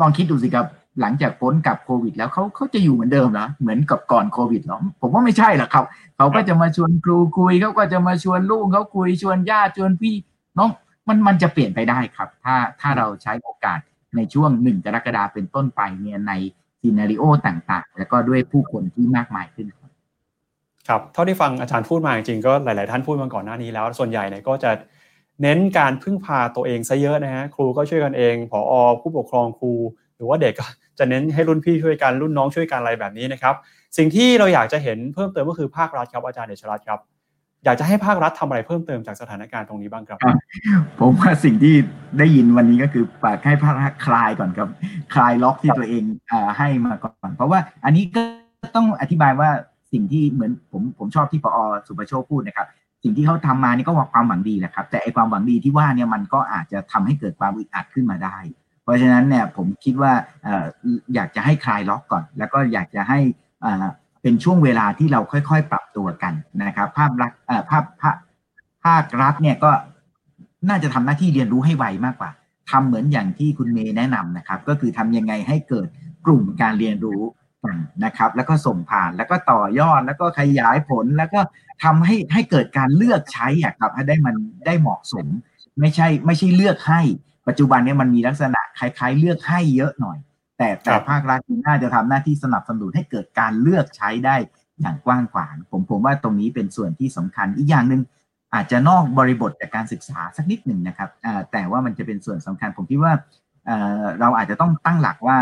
[0.00, 0.66] ลองคิดดูสิครับ
[1.00, 5.84] หลังจากพ้นกับโควิด แล้วเขาเขาจะอยู่เหมือนเดิมเหรอเหมือนกับก่อนโควิดหรอผมว่าไม่ใช่หรอกครับ
[6.16, 10.14] เขาก็จะมาชวนครูคุยเขาก็จะมาชวนลูกเขาคุยชวนญาติชวนพี่
[10.58, 10.70] น้อง
[11.08, 13.78] มันมันจะเปลี่ยนไปได้ครับ ถ้าถ้าเราใช้โอกาส
[14.16, 16.32] ในช่วงหนึ่งกรกฎาเป็นต้นไปเนี่ยใน
[16.80, 19.90] ซีนารีโอต่างๆ แล้วก็ด้วยผู้คนที่มากมายขึ้นครับ
[20.88, 24.70] ครับเท่าที่ฟังอาจารย์พูดมาจริงๆก็หลาย ๆ ท่านพูดมาก่อนหน้านี้แล้ว ส่วนใหญ่เนี่ยก็จะ
[25.42, 29.72] เน้นการพึ่งพาตัวเองซะเยอะนะฮะครูก็ช่วยกันเองผอผู้ปกครองครู
[30.16, 30.66] หรือว่าเด็กก็
[30.98, 33.54] จะเน้นให้รุ่นพี่ช่วยกันรุ่นน้องช่วยกันอะไรแบบนี้นะครับ
[33.96, 37.00] สิ่งที่เราอยากจะเห็นเพิ่มเติมก็คือภาครัฐครับอาจารย์เดชรัตน์ครับ
[37.64, 40.18] อยากจะให้ภาครัฐทำอะไรเพิ่มเติมจากสถานการณ์ตรงนี้บ้างครับ
[41.00, 41.74] ผมว่าสิ่งที่
[42.18, 44.68] ได้ยินวันนี้ก็คือปากให้ภาครัฐคลายก่อนครับ
[45.14, 48.22] คลายล็อกที่ตัวเองอให้มาก่อน เพราะว่าอันนี้ก็
[48.76, 49.50] ต้องอธิบายว่า
[49.92, 52.66] สิ่งที่เหมือนผมผมชอบที่ปอสุประโชคพูดนะครับ
[53.02, 58.36] สิ่งที่เขาทำมานี่ก็ความหวังดีแหละครับ แต่ไอความหวังดีที่ว่าเนี่ยมันก็อาจจะทำให้เกิดความอึดอัดขึ้นมาได้
[58.82, 60.12] เพราะฉะนั้นเนี่ยผมคิดว่า
[61.14, 63.18] อยากจะให้คลายล็อกก่อน แล้วก็อยากจะให้
[64.22, 66.34] เป็นช่วงเวลาที่เราค่อย ๆ ปรับตัวกัน
[66.64, 67.32] นะครับ ภาพรัฐ
[67.70, 68.12] ภาพภา
[68.84, 69.70] ภาครัฐเนี่ยก็
[70.68, 72.30] น่าจะทำหน้าที่เรียนรู้ให้ไวมากกว่า
[72.70, 75.88] ทำเหมือนอย่างที่คุณเมย์แนะนำนะครับ ก็คือทำยังไงให้เกิด
[76.26, 77.22] กลุ่มการเรียนรู้
[77.64, 81.40] กันนะครับ แล้วก็ส่งผ่านแล้วก็ต่อยอดแล้วก็ขยายผลแล้วก็
[81.82, 84.36] ทำให้ให้เกิดการเลือกใช้อะครับให้ได้มัน
[84.66, 85.26] ได้เหมาะสม
[85.80, 87.00] ไม่ใช่ไม่ใช่เลือกให้
[87.48, 90.18] ปัจจุบันนี้มันมีลักษณะคล้ายๆ เลือกให้เยอะหน่อย
[90.58, 94.36] แต่แต่ภาครัฐน่าจะทำหน้าที่สนับสนุนให้เกิดการเลือกใช้ได้
[94.80, 98.02] อย่างกว้างขวางผมผมว่าตรงนี้เป็นส่วนที่สำคัญอีกอย่างหนึ่ง
[98.54, 101.10] อาจจะนอกบริบทจากการศึกษาสักนิดหนึ่งนะครับ
[101.52, 103.12] แต่ว่ามันจะเป็นส่วนสำคัญ ผมคิดว่า
[104.20, 105.38] เราอาจจะต้องตั้งหลักว่า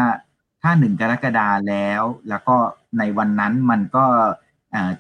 [0.63, 2.57] ถ้าหนึ่งกรกฎาแล้ว แล้วก็
[2.99, 4.05] ในวันนั้นมันก็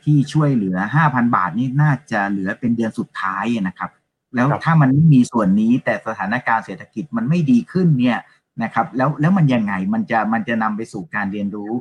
[0.04, 0.76] ที่ช่วยเหลือ
[1.06, 3.90] 5,000 บาทนี่น่าจะเหลือเป็นเดือนสุดท้ายนะครับ
[4.34, 8.18] แล้วถ้ามันไม่มีส่วนนี้แต่สถานการณ์เศรษฐกิจมันไม่ดีขึ้นเนี่ย
[8.62, 11.72] นะครับแล้วแล้วมันยังไงมันจะมันจะนำไปสู่การเรียนรู้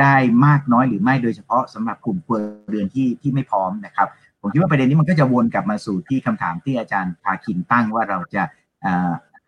[0.00, 0.14] ได้
[0.46, 2.38] มากน้อยหรือไม่โดยเฉพาะสำหรับกลุ่มครัว
[2.68, 4.08] เรือนที่ที่ไม่พร้อมนะครับ
[4.40, 8.42] ผมคิดว่าประเด็นนี้มันก็จะวนกลับมาสู่ที่คำถามที่อาจารย์พาคินตั้งว่าเราจะ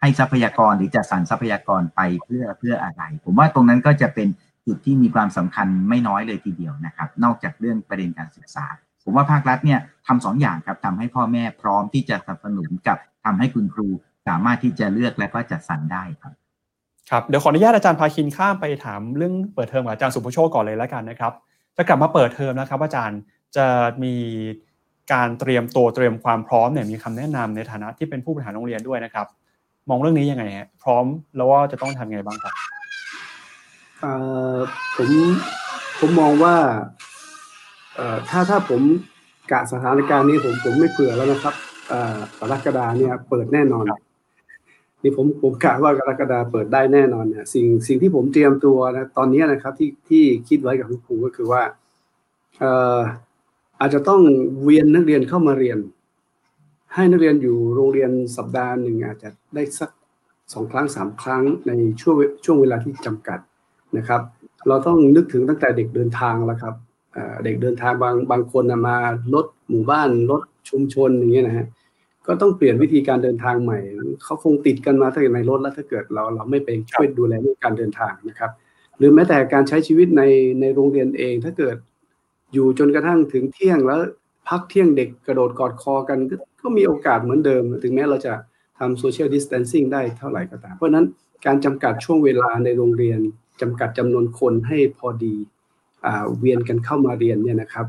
[0.01, 4.29] ให้ทรัพยากรหรือจัดสรรทรัพยากรไปเพื่อเพื่ออะไร ผมว่าตรงนั้นก็จะเป็น
[4.67, 8.67] จุดที่มีความสำคัญไม่น้อยเลยทีเดียวนะครับ นอกจากเรื่องประเด็นการศึกษา
[9.05, 13.89] ผมว่าภาครัฐเนี่ยทำสองอย่างครับทำให้พ่อแม่พร้อมที่จะสนับสนุนกับทำให้คุณครู
[14.29, 16.33] สามารถที่จะเลือกและก็จัดสรรได้ครับ
[17.11, 21.33] ครับเดี๋ยวขออนุญาตอาจารย์พาคินข้ามไปถามเรื่องเปิดเทอมกับอาจารย์สุภโชคก่อนเลยแล้วกันนะครับ
[21.77, 23.19] จะกลับมาเปิดเทอมนะครับ อาจารย์
[23.57, 23.67] จะ
[24.03, 24.15] มี
[25.13, 29.27] การเตรียมตัวเตรียมความพร้อมเนี่ยมีคำแนะนำในฐานะที่เป็นผู้บริหารโรงเรียนด้วยนะครับ
[29.89, 31.05] มองเรื่องนี้ยังไงฮะพร้อม
[31.37, 32.55] แล้วว่าจะต้องทำไงบ้างครับ
[34.97, 35.09] ผม
[35.99, 36.57] ผมมองว่า
[38.29, 38.83] ถ้าถ้าผม
[39.51, 41.55] กะสถานการณ์นี้ผมผมไม่เผื่อแล้วนะครับ
[42.39, 43.85] กรกฎาเนี่ยเปิดแน่นอน
[45.03, 51.63] นี่ผมผมกะว่ากรกฎาเปิดได้แน่นอนเนี่ยสิ่งสิ่งที่ผมเตรียมตัวนะตอนนี้นะครับที่ที่คิดไว้กับคุณครูก็คือว่า
[52.59, 52.99] เอ่อ
[53.81, 54.21] อาจจะต้อง
[54.63, 55.79] เวียนนักเรียนเข้ามาเรียน
[56.95, 59.91] ให้นักเรียนอยู่โรงเรียนสัปดาห์หนึ่งอาจจะได้สัก
[60.53, 63.39] สองครั้งสามครั้งในช่วงช่วงเวลาที่จำกัด
[63.97, 64.23] นะครับ
[64.69, 66.75] เราต้องนึกถึงตั้งแต่เด็กเดินทางแล้วครับ
[67.45, 68.97] เด็กเดินทางบางบางคนมา
[69.35, 71.67] รถหมู่บ้านรถชุมชนอย่างเงี้ยนะฮะ
[72.27, 73.79] ก็ต้องเปลี่ยนวิธีการเดินทางใหม่
[74.25, 78.51] เขาคงติดกันมาตั้งแต่ในรถแล้วถ้าเกิดเราเราไม่ไปช่วยดูแลเรื่องการเดินทางนะครับ
[78.99, 80.23] หรือแม้แต่การใช้ชีวิตใน
[80.61, 81.77] ในโรงเรียนเอง ถ้าเกิด
[82.53, 84.01] อยู่จนกระทั่งถึงเที่ยงแล้ว
[84.49, 86.19] พักเที่ยงเด็กกระโดดกอดคอกัน
[86.61, 88.35] ก็มีโอกาสเหมือนเดิม ถึงแม้เราจะ
[88.79, 91.07] ทำ social distancing ได้เท่าไหร่ก็ตาม เพราะนั้น
[91.47, 93.21] การจำกัดช่วงเวลาในโรงเรียน
[93.63, 95.35] จำกัดจำนวนคนให้พอดี
[96.39, 97.87] เวียนกันเข้ามาเรียนเนี่ยนะครับ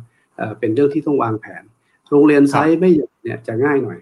[0.59, 1.63] เป็นเรื่องที่ต้องวางแผน
[2.11, 3.99] โรงเรียนไซส์ไม่ใหญ่เนี่ยจะง่ายหน่อย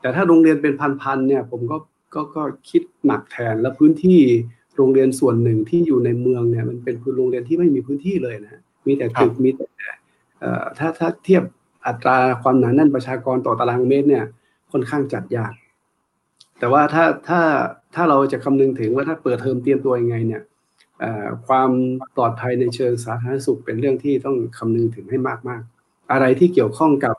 [0.00, 1.76] แต่ถ้าโรงเรียนเป็นพันๆเนี่ยผมก็
[2.14, 4.20] ก็ก็คิดหนักแทนแล้วพื้นที่
[4.76, 9.66] โรงเรียนส่วนหนึ่งที่อยู่ในเมืองเนี่ยมันเป็นพื้นโรงเรียนที่ไม่มีพื้นที่เลยนะมีแต่ตึกมีแต่
[10.78, 11.42] ถ้าถ้าเทียบ
[11.86, 14.24] อัตราความหนาแน่นประชากรต่อตารางเมตรเนี่ย
[14.72, 15.52] ค่อนข้างจัดยาก
[16.58, 17.40] แต่ว่าถ้าถ้า
[17.94, 20.42] ถ้าเราจะคำนึงถึงว่าถ้าเปิดเทอมเตรียมตัวยังไงเนี่ย
[21.46, 21.70] ความ
[22.16, 27.16] ปลอดภัยในเชิงสาธารณสุขเป็นเรื่องที่ต้องคำนึงถึงให้มากๆ อะไรที่เกี่ยวข้องกับ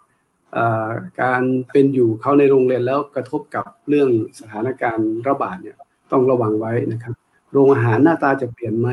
[1.21, 4.09] การเป็นอยู่เขาในโรงเรียนแล้วกระทบกับเรื่อง
[4.39, 5.77] สถานการณ์ระบาดเนี่ย
[6.11, 7.15] ต้องระวังไว้นะครับ
[7.51, 8.89] โรงอาหารหน้าตาจะเปลี่ยนไหม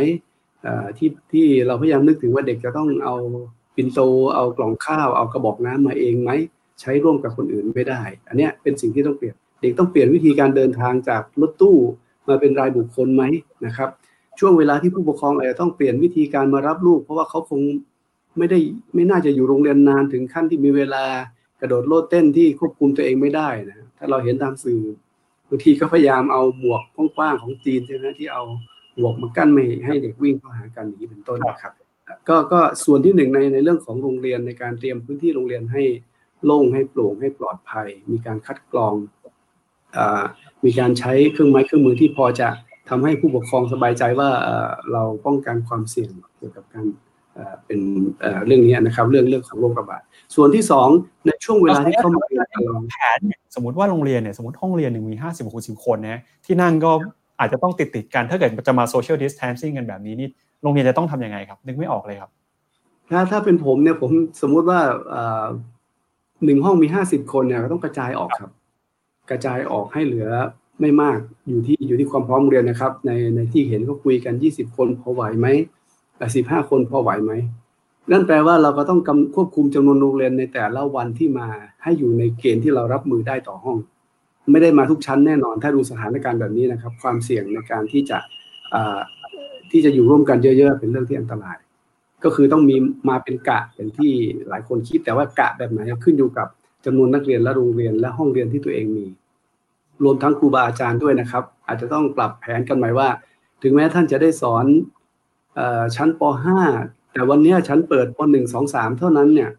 [0.98, 3.16] ที่ที่เราพยายามนึกถึงว่าเด็กจะต้องเอา
[3.77, 4.01] ปินโต
[4.35, 6.31] เอากล่องข้าว เอากระบอกน้ำมาเองไหม
[6.81, 11.77] ใช้ร่วมกับคนอื่นไม่ได้ อันนี้เป็นสิ่งที่ต้องเปลี่ยน เด็กต้องเปลี่ยนวิธีการเดินทางจากรถตู้
[12.28, 13.23] มาเป็นรายบุคคลไหม
[13.66, 13.89] นะครับ
[14.39, 17.61] ช่วงเวลาที่ผู้ปกครองอาจจะต้องเปลี่ยนวิธีการมารับลูก เพราะว่าเขาคง
[18.39, 18.59] ไม่ได้
[18.94, 21.05] ไม่น่าจะอยู่โรงเรียนนานถึงขั้นที่มีเวลา
[21.61, 24.81] กระโดดโลดเต้นที่ควบคุมตัวเองไม่ได้นะถ้าเราเห็นตามสื่อ
[25.48, 26.82] บางทีก็พยายามเอาหมวก
[27.16, 28.43] กว้างๆของจีนใช่ไหมที่เอา
[28.98, 31.73] หมวกมากั้นไม่ให้เด็กวิ่งเข้าหากันอย่างนี้เป็นต้นนะครับ
[32.28, 35.82] ก็ก็ส่วนที่หนึ่งในในเรื่องของโรงเรียนในการเตรียมพื้นที่โรงเรียนให้
[36.44, 38.94] โล่งให้โปร่งให้ปลอดภัย มีการคัดกรอง
[40.65, 42.48] มีการใช้เครื่องไม้เครื่องมือที่พอจะ
[42.90, 44.28] ทำให้ผู้ปกครองสบายใจว่า
[44.92, 46.86] เราป้องกันความเสี่ยงเกี่ยวกับการ
[47.66, 47.80] เป็น
[48.46, 50.02] เรื่องนี้นะครับ เรื่องเรื่องของโรคระบาด
[50.34, 50.88] ส่วนที่สอง
[51.26, 52.46] ในช่วงเวลาที่เข้ามาเรียน
[52.90, 53.18] แผน
[53.54, 56.90] สมมติว่าโรงเรียนเนี่ยสมมติห้องเรียนหนึ่งมีห้าสิบหกสิบคนนะที่นั่งก็
[57.40, 60.28] อาจจะต้องติดติดกันถ้าเกิดจะมา social distancing กันแบบนี้นี่
[60.62, 62.30] โรงเรียนจะต้องทำยังไงครับ นึกไม่ออกเลยครับ
[63.10, 64.10] ถ้าถ้าเป็นผมเนี่ยผม
[64.42, 64.80] สมมุติว่า
[66.44, 68.50] หนึ่งห้องมีห้าสิบคนเนี่ยก็ต้องกระจายออกครับ
[69.30, 70.28] กระจายออกให้เหลือ
[70.81, 75.47] ไม่มากอยู่ที่อยู่ที่ความพร้อมเรียนนะครับ ในในที่เห็นเขาคุยกันยี่สิบคนพอไหวไหม
[76.16, 77.32] แปดสิบห้าคนพอไหวไหม
[78.11, 79.01] นั่นแปลว่าเราก็ต้อง
[79.35, 81.47] ควบคุมจำนวนโรงเรียนในแต่ละวันที่มา
[81.82, 83.78] ให้อยู่ในเกณฑ์ที่เรารับมือได้ต่อห้อง
[84.52, 88.19] ไม่ได้มาทุกชั้นแน่นอน ถ้าดูสถานการณ์แบบนี้นะครับ ความเสี่ยงในการที่จะ
[89.70, 91.59] ที่จะอยู่ร่วมกันเยอะๆ เป็นเรื่องที่อันตราย
[92.24, 92.77] ก็คือต้องมี
[93.09, 94.12] มาเป็นกะอย่างที่
[94.48, 96.48] หลายคนคิดแต่ว่ากะแบบไหนขึ้นอยู่กับ
[96.85, 99.07] จำนวนนักเรียนและโรงเรียนและห้องเรียนที่ตัวเองมี
[100.05, 103.09] รวมทั้งครูบาอาจารย์ด้วยนะครับ อาจจะต้องปรับแผนกันใหม่ว่า
[103.62, 104.66] ถึงแม้ท่านจะได้สอน
[105.97, 106.22] ชั้นป
[106.66, 109.51] .5 แต่วันนี้ชั้นเปิดป .1 2 3 เท่านั้นเนี่ย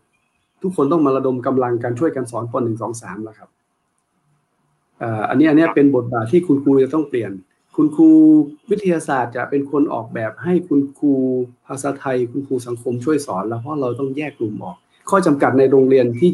[0.62, 3.50] ทุกคนต้องมาระดมกำลังกันช่วยกันสอนป .1 2 3แล้วครับ
[5.30, 7.32] อันนี้อันนี้เป็นบทบาทที่คุณครูจะต้องเปลี่ยน
[7.76, 8.10] คุณครู
[8.70, 11.14] วิทยาศาสตร์จะเป็นคนออกแบบให้คุณครู
[11.66, 14.78] ภาษาไทย คุณครูสังคมช่วยสอน แล้วเพราะเราต้องแยกกลุ่มออก
[15.10, 16.32] ข้อจำกัดในโรงเรียนที่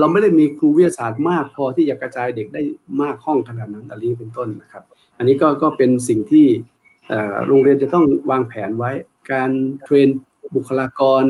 [0.00, 2.62] เราไม่ได้มีครูวิทยาศาสตร์มากพอที่จะกระจายเด็กได้
[3.02, 4.84] มากห้องขนาดนั้นอันนี้เป็นต้นนะครับ
[5.18, 6.46] อันนี้ก็ก็เป็นสิ่งที่
[7.46, 8.90] โรงเรียนจะต้องวางแผนไว้
[9.32, 9.50] การ
[9.84, 10.08] เทรน
[10.54, 11.24] บุคลากร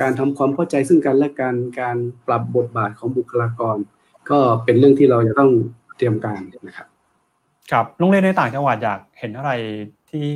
[0.00, 3.76] การทำความเข้าใจซึ่งกันและการการปรับบทบาทของบุคลากร
[4.30, 5.50] ก็เป็นเรื่องที่เราจะต้อง
[5.96, 6.86] เตรียมการนะครับ
[7.72, 9.52] ครับโรงเรียนในต่างจังหวัดอยากเห็นอะไร
[10.10, 10.26] ที่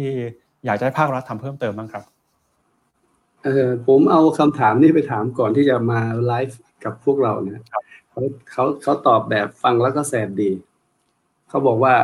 [0.64, 2.02] อยากจะให้ภาครัฐทำเพิ่มเติมบ้างครับ
[3.86, 7.60] ผมเอาคำถามนี้ไปถามก่อนที่จะมาไลฟ์กับพวกเราเนี่ย
[8.10, 10.50] เขาเขาเขาตอบแบบฟังแล้วก็แสบดี
[11.48, 11.94] เขาบอกว่า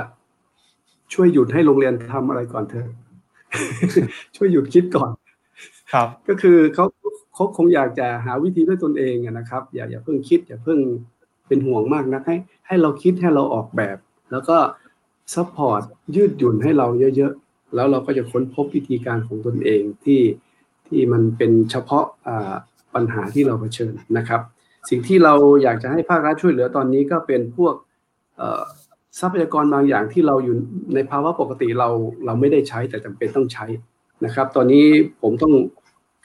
[1.13, 2.89] ช่วยหยุดให้โรงเรียนทำอะไรก่อนเถอะ
[4.37, 5.11] ช่วยหยุดคิดก่อน
[5.93, 6.85] ครับ ก็คือเขา
[7.35, 10.79] เขาคงอยากจะหาวิธีด้วยตนเองนะครับ อย่าอย่าเพิ่งคิด อย่าเพิ่ง
[11.49, 13.97] เป็นห่วงมากนะให้ ให้เราคิดให้เราออกแบบ
[14.33, 14.57] แล้วก็
[15.35, 15.83] support
[16.17, 20.21] ยืดหยุ่นให้เราเยอะๆแล้วเราก็จะค้นพบวิธีการของตนเองที่
[20.95, 22.07] ที่มันเป็นเฉพาะ
[22.95, 24.41] ปัญหาที่เราเผชิญนะครับ
[24.89, 27.75] สิ่งที่เราอยากจะให้ภาครัฐช่วยเหลือตอนนี้ก็เป็นพวก
[29.21, 30.57] ทรัพยากรบางอย่างที่เราอยู่
[30.95, 31.89] ในภาวะปกติเรา
[32.25, 33.67] เราไม่ได้ใช้แต่จำเป็นต้องใช้
[34.25, 34.85] นะครับ ตอนนี้
[35.23, 35.55] ผมต้อง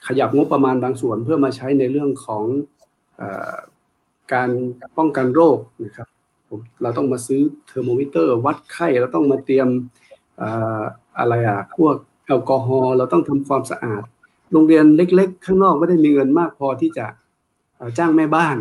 [0.06, 2.44] ขยับงบประมาณบางส่วนเพื่อมาใช้ในเรื่องของ
[3.20, 3.22] อ
[4.32, 4.50] การ
[4.98, 6.08] ป้องกันโรคนะครับ
[6.82, 9.68] เราต้องมาซื้อเทอร์โมมิเตอร์ วัดไข้เราต้องมาเตรียม
[11.18, 11.94] อะไรอะพวก
[12.26, 14.02] แอลกอฮอล์เราต้องทำความสะอาด
[14.52, 17.06] โรงเรียนเล็ก ๆ ข้างนอกไม่ได้มีเงินมากพอที่จะ
[17.98, 18.56] จ้างแม่บ้าน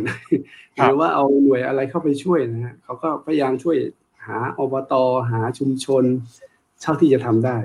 [0.75, 3.77] หรือว่าเอาหน่วยอะไรเข้าไปช่วยนะฮะเขาก็พยายามช่วย
[4.25, 4.93] หาอบต
[5.31, 6.03] หาชุมชน
[6.81, 7.57] เท่าที่จะทำได้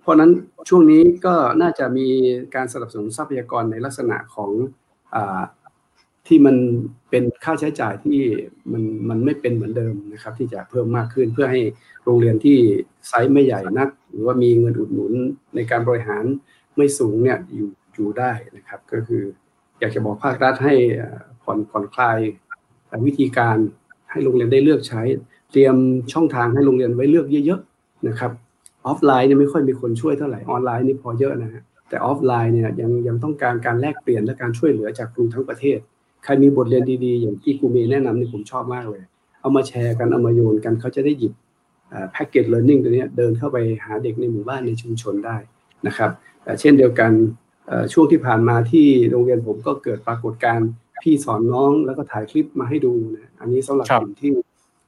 [0.00, 0.30] เพราะนั้น
[0.68, 2.08] ช่วงนี้ก็น่าจะมี
[2.54, 4.50] การสนับสนุนทรัพยากรในลักษณะของ
[5.14, 5.16] อ
[6.28, 6.56] ที่มัน
[7.10, 8.20] เป็นค่าใช้จ่ายที่
[8.72, 11.60] มันมันไม่เป็นเหมือนเดิมนะครับ ที่จะเพิ่มมากขึ้นเพื่อให้
[12.04, 12.56] โรงเรียนที่
[13.08, 15.12] ไซส์ไม่ใหญ่นัก หรือว่ามีเงินอุดหนุน
[15.54, 16.24] ในการบริหาร
[16.80, 19.22] ไม่สูงเนี่ยอยู่อยู่ได้นะครับ ก็คือ
[19.80, 20.74] อยากจะบอกภาครัฐให้
[21.42, 22.18] ผ่อนผ่อนคลาย
[23.06, 23.56] วิธีการ
[24.10, 25.02] ให้โรงเรียนได้เลือกใช้
[25.52, 25.76] เตรียม
[26.12, 28.32] ช่องทางให้โรงเรียนไว้เลือกเยอะๆนะครับ
[28.86, 35.78] ออฟไลน์เนี่ยไม่ค่อยมีคนช่วยเท่าไหร่ออนไลน์นี่พอเยอะนะฮะแต่ออฟไลน์เนี่ยยังยังต้องการการแลกเปลี่ยนและการช่วยเหลือจากครูทั้งประเทศ
[36.24, 39.02] ใครมีบทเรียนดีๆ อย่างที่ครูเมย์แนะนำนี่ผมชอบมากเลย
[39.40, 41.32] เอามาแชร์กันเอามาโยนกันเขาจะได้หยิบ
[42.12, 45.36] package learning ตัวนี้เดินเข้าไปหาเด็กในหมู่บ้านในชุมชนได้
[45.86, 46.10] นะครับ
[46.60, 47.12] เช่นเดียวกัน
[47.92, 50.68] ช่วงที่ผ่านมาที่โรงเรียนผมก็เกิดปรากฏการณ์
[51.02, 54.30] พี่สอนน้องแล้วก็ถ่ายคลิปมาให้ดูนะอันนี้สำหรับกลุ่มที่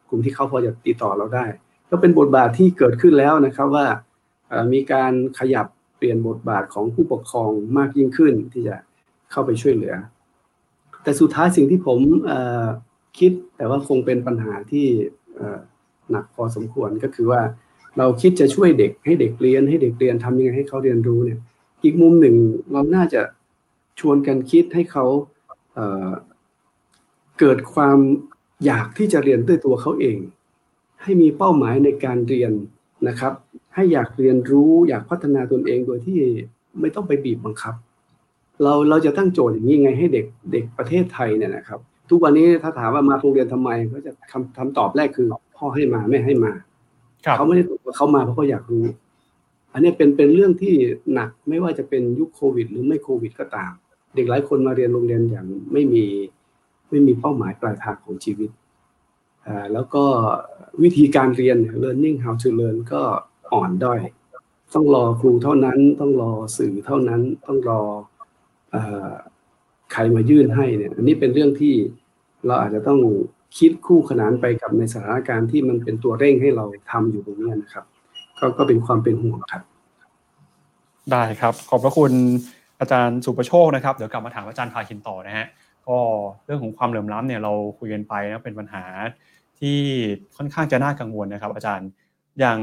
[0.08, 1.44] กลุ่มที่เขาพอจะติดต่อเราได้
[1.90, 3.86] ก็เป็นบทบาทที่เกิดขึ้นแล้วนะครับว่า
[4.72, 5.66] มีการขยับ
[5.96, 8.76] เปลี่ยนบทบาทของผู้ปกครองมากยิ่งขึ้นที่จะ
[9.30, 9.94] เข้าไปช่วยเหลือ
[11.02, 11.98] แต่สุดท้ายสิ่งที่ผม
[13.18, 14.86] คิดแต่ว่าคงเป็นปัญหาที่
[16.10, 17.40] หนักพอสมควรก็คือว่า
[17.98, 21.38] เราคิดจะช่วยเด็กให้เด็กเรียนให้เด็กเรียนทำยังไงให้เขาเรียนรู้เนี่ย
[21.84, 22.36] อีกมุมหนึ่ง
[22.72, 23.22] เราน่าจะ
[24.00, 25.04] ชวนกันคิดให้เขา
[25.74, 27.98] เเกิดความ
[28.64, 30.18] อยากที่จะเรียนด้วยตัวเขาเอง
[31.02, 32.52] ให้มีเป้าหมายในการเรียน
[33.08, 33.32] นะครับ
[33.74, 36.18] ให้อยากเรียนรู้อยากพัฒนาตนเองโดยที่
[36.80, 37.74] ไม่ต้องไปบีบบังคับ
[38.62, 46.52] เราเราจะตั้งโจทย์อย่างนี้ไงให้เด็กเด็กประเทศไทยเนี่ยนะครับ ทุกวันนี้ถ้าถามว่ามาโรงเรียนทำไมเขาจะคำคำตอบแรกคือพ่อให้มาไม่ให้มา
[47.36, 48.84] เขาไม่ได้ตอบว่าเขามาเพราะเขาอยากรู้
[49.72, 50.74] อันนี้เป็นเป็นเรื่องที่
[51.14, 53.72] หนักไม่ว่าจะเป็นยุคโควิด หรือไม่โควิดก็ตาม
[54.14, 56.04] เด็กหลายคนมาเรียนโรงเรียนอย่างไม่มี
[56.90, 58.50] ไม่มีเป้าหมายปลายทางของชีวิต
[59.72, 60.04] แล้วก็
[60.82, 63.02] วิธีการเรียน learning how to learn ก็
[63.52, 64.00] อ่อนด้อย
[64.74, 67.82] ต้องรอครูเท่านั้น ต้องรอสื่อเท่านั้น ต้องรอ
[68.74, 68.76] อ
[69.92, 71.74] ใครมายื่นให้เนี่ย อันนี้เป็นเรื่องที่
[72.46, 73.00] เราอาจจะต้อง
[73.58, 77.84] คิดคู่ขนานไปกับในสถานการณ์ที่มันเป็นตัวเร่งให้เราทำอยู่ตรงนี้นะครับ
[78.38, 79.62] ก็ก็เป็นความเป็นห่วงครับ
[81.12, 82.12] ได้ครับ ขอบพระคุณ
[82.80, 85.46] อาจารย์สุประโชคนะครับเดี๋ยวกลับมาถามอาจารย์พาคินต่อนะฮะ
[85.88, 85.98] ก็
[86.46, 88.84] เรื่องของความเหลื่อมล้ำเนี่ยเราคุยกันไปนะเป็นปัญหา
[89.60, 89.78] ที่
[90.36, 91.88] ค่อนข้างจะน่ากังวลนะครับ อาจารย์
[92.40, 92.58] อย่าง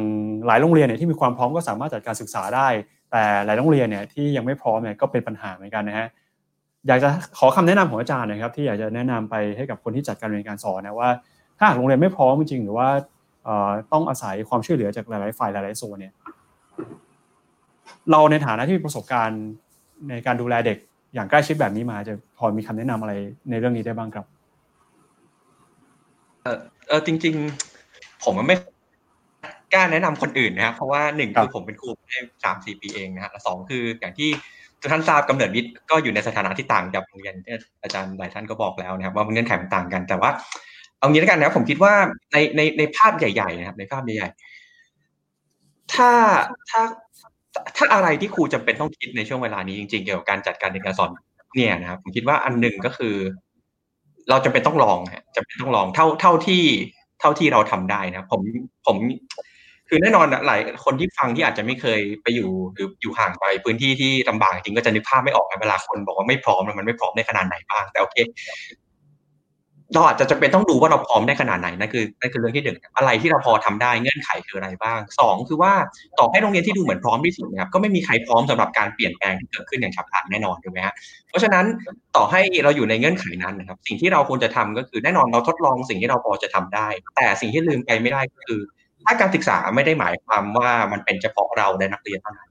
[0.48, 2.68] หลายโรงเรียนเนี่ยที่มีความพร้อมก็สามารถจัดการศึกษาได้
[3.11, 6.08] แต่หลายโรงเรียนเนี่ยที่ยังไม่พร้อมเนี่ยก็เป็นปัญหาเหมือนกันนะฮะ
[6.88, 11.09] อยากจะขอคำแนะนำของอาจารย์นะครับที่อยากจะแนะนำไปให้กับคนที่จัดการเรียนการสอนนะว่า
[11.58, 12.90] ถ้าหากโรงเรียนไม่พร้อมจริงหรือว่า
[13.91, 16.14] ต้องอาศัยความช่วยเหลือจากหลาย ๆ ฝ่ายหลาย ๆ โซนเนี่ย
[18.11, 19.43] เราในฐานะที่มีประสบการณ์
[20.09, 20.77] ในการดูแลเด็ก
[21.14, 23.14] อย่างใกล้ชิดแบบนี้มาจะพอมีคำแนะนำอะไร
[23.49, 24.25] ในเรื่องนี้ได้บ้างครับ
[26.43, 27.35] เออเออจริง
[27.80, 28.56] ๆ ผมไม่
[29.74, 34.30] กล้าแนะนำคนอื่นนะครับเพราะว่าหนึ่งคือผมเป็นครูได้สามสี่ปีเองนะฮะและสองคืออย่างที่
[34.91, 40.30] ท่านทราบกำเนิดวิทย์ก็อยู่ในสถานะที่ต่างจากโรงเรียนที่อาจารย์หลายท่านก็บอกแล้วนะครับ ว่าเงื่อนไขมันต่างกัน แต่ว่า
[40.99, 41.93] เอางี้แล้วกันนะครับผมคิดว่า
[42.33, 46.11] ในในในภาพใหญ่ๆนะครับ ในภาพใหญ่ๆถ้า
[46.69, 46.82] ถ้า
[47.75, 51.09] ถ้าอะไรที่ครูจำเป็นต้องคิดในช่วงเวลานี้จริง ๆ เกี่ยวกับการจัดการเรียนการสอน
[51.56, 53.16] เนี่ยนะครับ ผมคิดว่าอันหนึ่งก็คือ
[54.30, 56.64] เราจำเป็นต้องลองฮะจำเป็นต้องลองเท่าเท่าที่
[57.19, 58.41] เท่าที่เราทำได้นะผม
[58.85, 58.98] ผม
[59.90, 68.18] คือแน่นอนหลายคนที่ฟังที่อาจจะไม่เคยไปอยู่หรืออยู่ห่างไปพื้นที่ที่ลำบากจริงก็จะนึกภาพไม่ออกเวลาคนบอกว่าไม่พร้อมมันไม่พร้อมในขนาดไหนบ้างแต่โอเค
[69.93, 75.74] เราอาจจะจะเป็นต้องดูว่าเราพร้อมได้ขนาดไหนนั่นคือนั่นคือเรื่องที่หนึ่งอะไรที่เราพอทำได้เงื่อนไขคืออะไรบ้างสองคือว่า
[76.19, 80.93] ต่อให้โรงเรียนที่ดูเหมือนพร้อมที่สุดนะครับก็ไม่มีใครพร้อมสำหรับการเปลี่ยนแปลงที่เกิดขึ้นอย่างฉับพลันแน่นอนถูกไหมฮะ
[81.30, 81.66] เพราะฉะนั้น
[82.16, 88.59] ต่อให้เราอยู่ในเงื่อนไขนั้นนะครับ สิ่งที่เราควรจะทำก็คือแน่นอนเราทดลองสิ่งที่เราพอจะทำได้ แต่สิ่งที่ลืมไปไม่ได้ก็คือ
[89.05, 92.49] ถ้าการศึกษาไม่ได้หมายความว่ามันเป็นเฉพาะเราในนักเรียนเท่านั้น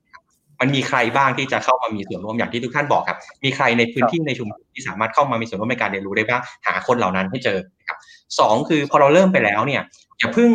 [0.60, 7.98] มันมีใครบ้างที่จะเข้ามามีส่วนร่วมอย่างที่ทุกท่านบอกครับ มีใครในพื้นที่ในชุมชนที่สามารถเข้ามามีส่วนร่วมในการเรียนรู้ได้บ้างหาคนเหล่านั้นให้เจอครับ
[8.38, 9.82] สองคือพอเราเริ่มไปแล้วเนี่ย
[10.18, 10.50] อย่าเพิ่ง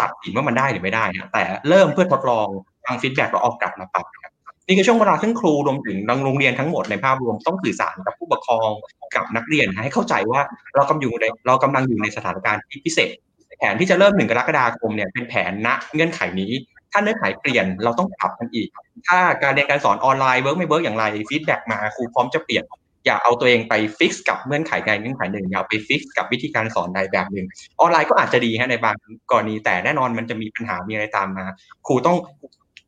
[0.00, 2.46] ตัดสินว่ามันได้หรือไม่ได้นะแต่เริ่มเพื่อทดลอง
[2.84, 4.32] ฟังฟีดแบ็กแล้วออกกลับมาปรับครับ
[4.66, 8.68] นี่คือช่วงเวลาที่ครูรวมถึงโรงเรียนทั้งหมดในภาพรวมต้องสื่อสารกับผู้ปกครอง
[9.14, 10.40] กับนักเรียนให้เข้าใจว่า
[10.74, 16.52] เรากำลังอยู่ในเรากำลังอยู่ในสถานการณ์ที่พิเศษแผนที่จะเริ่มหนึ่งกรกฎาคมเนี่ยเป็นแผนณเงื่อนไขนี้
[16.92, 18.68] ถ้าเนื้อหาเปลี่ยนเราต้องปรับกันอีก
[19.08, 22.64] ถ้าการเรียนการสอนออนไลน์ work ไม่ work อย่างไร feedback มาครูพร้อมจะเปลี่ยน
[23.06, 27.46] อย่าเอาตัวเองไป fix กับเงื่อนไขใดเงื่อนไขหนึ่งอย่าไป fix กับวิธีการสอนใดแบบหนึ่ง
[27.80, 28.96] ออนไลน์ก็อาจจะดีฮะในบาง
[29.30, 31.44] กรณีแต่แน่นอนมันจะมีปัญหามีอะไรตามมา
[31.86, 32.16] ครูต้อง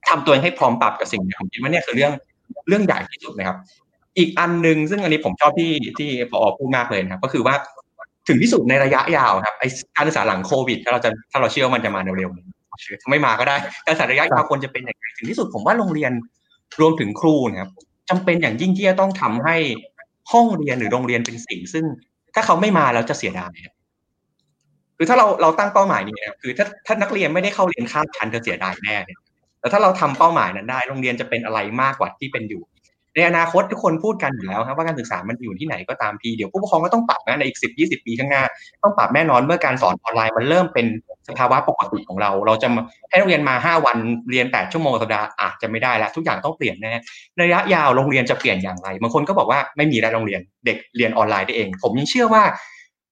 [0.09, 2.13] ทำตัวเองให้พร้อมปรับกับสิ่งนี้ผมคิดว่าเนี่ยคือเรื่อง
[2.69, 3.59] เรื่องใหญ่ที่สุดนะครับ
[4.19, 7.55] อีกอันหนึ่งซึ่งอันนี้ผมชอบที่ที่พอพูดมากเลยนะครับ ก็คือว่า
[8.29, 9.65] ถึงที่สุดในระยะยาวครับไอ
[9.97, 16.13] การศึกษาหลังโควิด ถ้าเราจะถ้าเราเชื่อว่ามันจะมาเร็วๆไม่มาก็ได้การศึกษาระยะยาวควรจะเป็นอย่างไรถึงที่สุดผมว่าโรงเรียน
[16.81, 17.71] รวมถึงครูนะครับ
[18.11, 19.57] จำเป็นอย่างยิ่งที่จะต้องทำให้
[20.33, 21.85] ห้องเรียนหรือโรงเรียนเป็นสิ่ง ซึ่ง
[22.35, 23.53] ถ้าเขาไม่มาแล้วจะเสียดาย
[24.97, 29.21] คือถ้าเราเราตั้งเป้าหมายนี้นะคือถ้าถ้านักเรียนไม่ได้เข้าเรียนข้ามชั้นจะเสียดายแน่เนี่ย
[29.61, 32.63] แต่ถ้าเราทำเป้าหมายนั้นได้ โรงเรียนจะเป็นอะไรมากกว่าที่เป็นอยู่
[33.15, 38.43] ในอนาคตทุกคนพูดกันอยู่แล้วครับว่าการศึกษามันอยู่ที่ไหนก็ตามทีเดี๋ยวผู้ปกครองก็ต้องปรับนะในอีกสิบยี่สิบปีข้างหน้า
[38.83, 40.87] ต้องปรับแน่นอนเมื่อการสอนออนไลน์มันเริ่มเป็น
[41.29, 42.69] สภาวะปกติของเรา เราจะ
[43.09, 43.97] ให้นักเรียนมาห้าวัน
[44.31, 47.01] เรียนแปดชั่วโมงสัปดาห์อาจจะไม่ได้แล้วทุกอย่างต้องเปลี่ยนแน่
[47.43, 52.43] ระยะยาวโรงเรียนจะเปลี่ยนอย่างไรบางคนก็บอกว่าไม่มีแล้วโรงเรียนเด็กเรียนออนไลน์ได้เอง ผมยังเชื่อว่า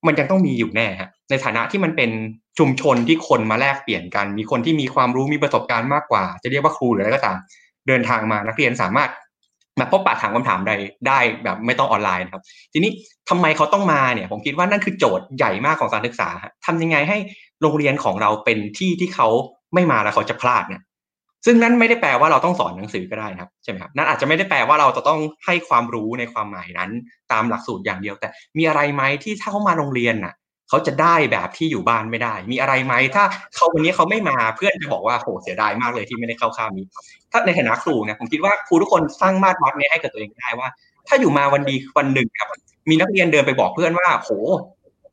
[0.06, 2.10] มันยังต้องมีอยู่แน่ฮะในฐานะที่มันเป็น
[2.58, 7.36] ชุมชนที่คนมาแลกเปลี่ยนกัน มีคนที่มีความรู้มีประสบการณ์มากกว่า จะเรียกว่าครูหรืออะไรก็ตาม
[7.88, 9.10] เดินทางมานักเรียนสามารถ
[9.80, 10.72] มาพบปะถามคำถามใด
[11.08, 12.42] ได้แบบไม่ต้องออนไลน์ครับ
[12.72, 12.90] ทีนี้
[13.28, 16.28] ทำไมเขาต้องมาเนี่ย ผมคิดว่านั่นคือโจทย์ใหญ่มากของการศึกษา
[16.66, 17.18] ทำยังไงให้
[17.62, 19.28] โรงเรียนของเราเป็นที่ที่เขา
[19.74, 20.82] ไม่มาแล้วเขาจะพลาดเนี่ย
[21.46, 26.90] ซึ่งนั่นไม่ได้แปลว่าเราต้องสอนหนังสือก็ได้ครับใช่ไหมครับนั่นอาจจะไม่ได้แปลว่าเราจะต้องให้ความรู้ในความหมายนั้น
[27.32, 28.28] ตามหลักสูตรอย่างเดียว แต่
[28.58, 30.34] มีอะไรไหมที่ถ้าเขามาโรงเรียนน่ะ
[30.72, 36.86] เขาจะได้แบบที่อยู่บ้านไม่ได้ มีอะไรไหมถ้าเขาวันนี้เขาไม่มาเพื่อนจะบอกว่าโหเสียดายมากเลยที่ไม่ได้เข้าข้ามนี้
[37.32, 40.68] ถ้าในฐานะครูเนี่ยผมคิดว่าครูทุกคนสร้างมาตรวัดนี้ให้กับตัวเองได้ว่า
[41.08, 42.48] ถ้าอยู่มาวันดีวันหนึ่งครับ
[42.90, 44.30] มีนักเรียนเดินไปบอกเพื่อนว่าโห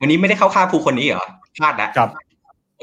[0.01, 2.09] วันนี้ไม่ได้เข้าข้ามครูคนนี้เหรอพลาดแล้วครับ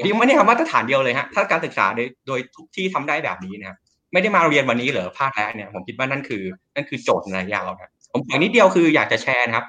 [0.05, 3.77] ดีไม่ได้ทำมาตรฐานเดียวเลยฮะถ้าการศึกษาโดยโดยทุกที่ทำได้แบบนี้นะครับ
[4.13, 6.43] ไม่ได้มาเรียนวันนี้เหรอพลาดแล้วเนี่ยผมคิดว่านั่นคือ
[6.75, 9.65] นั่นคือโจทย์ในระยะยาวครับผมอย่างนิดเดียวคืออยากจะแชร์นะครับ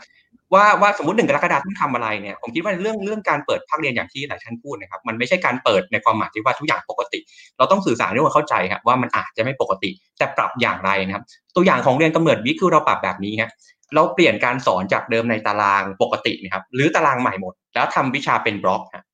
[0.54, 7.18] ว่าว่าสมมติหนึ่งกรกฎาคมต้องทำอะไรเนี่ยผมคิดว่าเรื่องเรื่องการเปิดภาคเรียนอย่างที่หลายท่านพูดนะครับมันไม่ใช่การเปิดในความหมายที่ว่าทุกอย่างปกติ
[7.58, 11.24] เราต้องสื่อสารให้คนเข้าใจครับว่ามันอาจจะไม่ปกติ แต่ปรับอย่างไรนะครับ
[11.56, 13.50] ตัวอย่างของเรียนกำเนิดวิทย์คือเราปรับแบบนี้ครับ
[13.94, 19.04] เราเปลี่ยนการสอนจากเดิมในตารางปกตินะครับหรือตารางใหม่หมด แล้วทำวิชาเป็นบล็อกครับ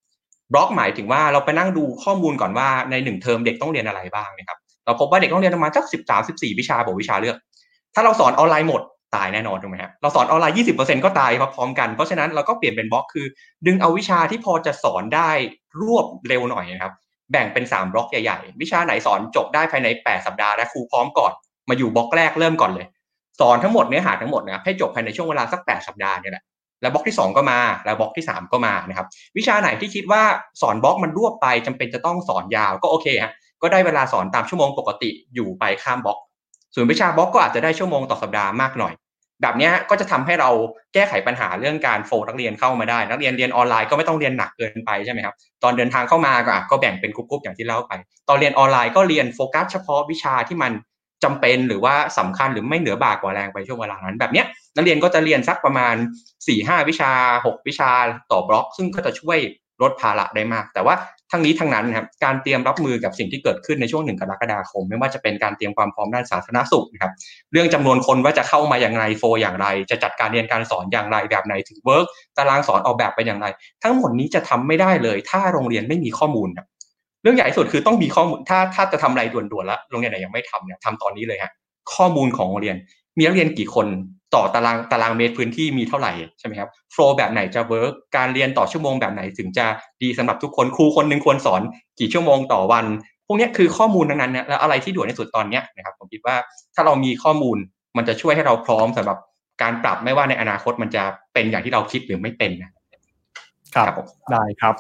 [0.53, 7.37] บล็อกหมายถึงว่าเราไปนั่งดูข้อมูลก่อนว่าในหนึ่งเทอมเด็กต้องเรียนอะไรบ้างนะครับเราพบว่าเด็กต้องเรียนประมาณสักสิบสามสิบสี่วิชาบวกวิชาเลือก
[7.95, 8.83] ถ้าเราสอนออนไลน์หมด
[9.15, 13.27] ตายแน่นอนถูกไหมฮะเราสอนออนไลน์20%ก็ตายพร้อมกัน เพราะฉะนั้นเราก็เปลี่ยนเป็นบล็อกคือ
[13.67, 15.31] ดึงเอาวิชาที่พอจะสอนได้
[15.81, 16.93] รวบเร็วหน่อยนะครับ
[17.33, 21.33] แบ่งเป็น3บล็อกใหญ่ๆ วิชาไหนสอนจบได้ภายใน8สัปดาห์และครูพร้อมก่อน
[21.69, 22.87] มาอยู่บล็อกแรกเริ่มก่อนเลย
[23.41, 26.45] สอนทั้งหมดเนื้อหาทั้งหมดนะครับให้จบภายในช่วงเวลาสัก8สัปดาห์นี่แหละ
[26.83, 30.23] แล้วบล็อกที่ 2 ก็มาแล้วบล็อกที่ 3 ก็มานะครับ วิชาไหนที่คิดว่า
[30.63, 36.19] สอนบล็อกมันรวบไปจำเป็นจะต้องสอนยาวก็โอเคฮะก็ได้เวลาสอนตามชั่วโมงปกติอยู่ไปข้ามบล็อก
[36.75, 38.93] ส่วนวิชาบล็อกก็อาจจะได้ชั่วโมงต่อสัปดาห์มากหน่อย
[39.43, 40.51] แบบนี้ก็จะทำให้เรา
[40.95, 47.93] แก้ไขปัญหาเรื่องการโฟนักเรียนเข้ามาได้ นักเรียนเรียนออนไลน์ก็ไม่ต้องเรียนหนักเกินไปใช่ไหมครับตอนเดินทางเข้ามาก็ก็แบ่งเป็นกลุ่มๆอย่างที่เล่าไป
[48.29, 50.73] ตอนเรียนออนไลน์ก็เรียนโฟกัสเฉพาะวิชาที่มัน
[51.25, 54.43] จำเป็นหรือว่าสำคัญหรือไม่เหนือบากกว่าแรงไปช่วงเวลานั้นแบบนี้
[54.77, 55.95] นักเรียนก็จะเรียนสักประมาณ
[56.47, 57.11] 4-5วิชา
[57.45, 57.91] 6 วิชา
[58.33, 59.39] ต่อบล็อก ซึ่งก็จะช่วย
[59.83, 60.95] ลดภาระได้มาก แต่ว่า
[61.35, 67.13] ทั้งนี้ทั้งนั้นครับการเตรียมรับมือกับสิ่งที่เกิดขึ้นในช่วงหนึ่งกรกฎาคม ไม่ว่าจะเป็นการเตรียมความพร้อมด้านสาธารณสุขนะครับ
[67.53, 72.07] เรื่องจำนวนคนว่าจะเข้ามาอย่างไร flow อย่างไร จะจัดการเรียนการสอนอย่างไรแบบไหนถึง work
[72.37, 73.47] ตารางสอนออกแบบไปอย่างไร
[73.83, 76.67] ทั้งหมดนี้จะทำไม่ได้เลย ถ้าโรงเรียนไม่มีข้อมูลครับ
[77.23, 81.53] เรื่องใหญ่สุดคือต้องมีข้อมูลถ้าถ้าจะทำอะไรด่วนๆแล้วโรงเรียนไหนยังไม่ทำเนี่ยทำตอนนี้เลยฮะ
[81.95, 82.77] ข้อมูลของโรงเรียน
[83.19, 83.87] มีนักเรียนกี่คน
[84.35, 89.67] ต่อตารางตารางเมตรพื้นที่มีเท่าไหร่ใช่ไหมครับ flow แบบไหนจะ work การเรียนต่อชั่วโมงแบบไหนถึงจะ
[90.03, 91.63] ดีสำหรับทุกคนครูคนหนึ่งควรสอน
[92.01, 92.85] กี่ชั่วโมงต่อวัน
[93.27, 96.37] พวกนี้คือข้อมูลทั้งนั้นนะแล้วอะไรที่ด่วนที่สุดตอนนี้นะครับผมคิดว่า
[96.75, 97.57] ถ้าเรามีข้อมูล
[97.97, 99.19] มันจะช่วยให้เราพร้อมสำหรับ
[99.63, 101.03] การปรับไม่ว่าในอนาคตมันจะ
[101.35, 102.73] เป็นอย่างที่เราคิดหรือไม่เป็นนะ
[103.75, 103.95] ครับ
[104.33, 104.75] ได้ครับ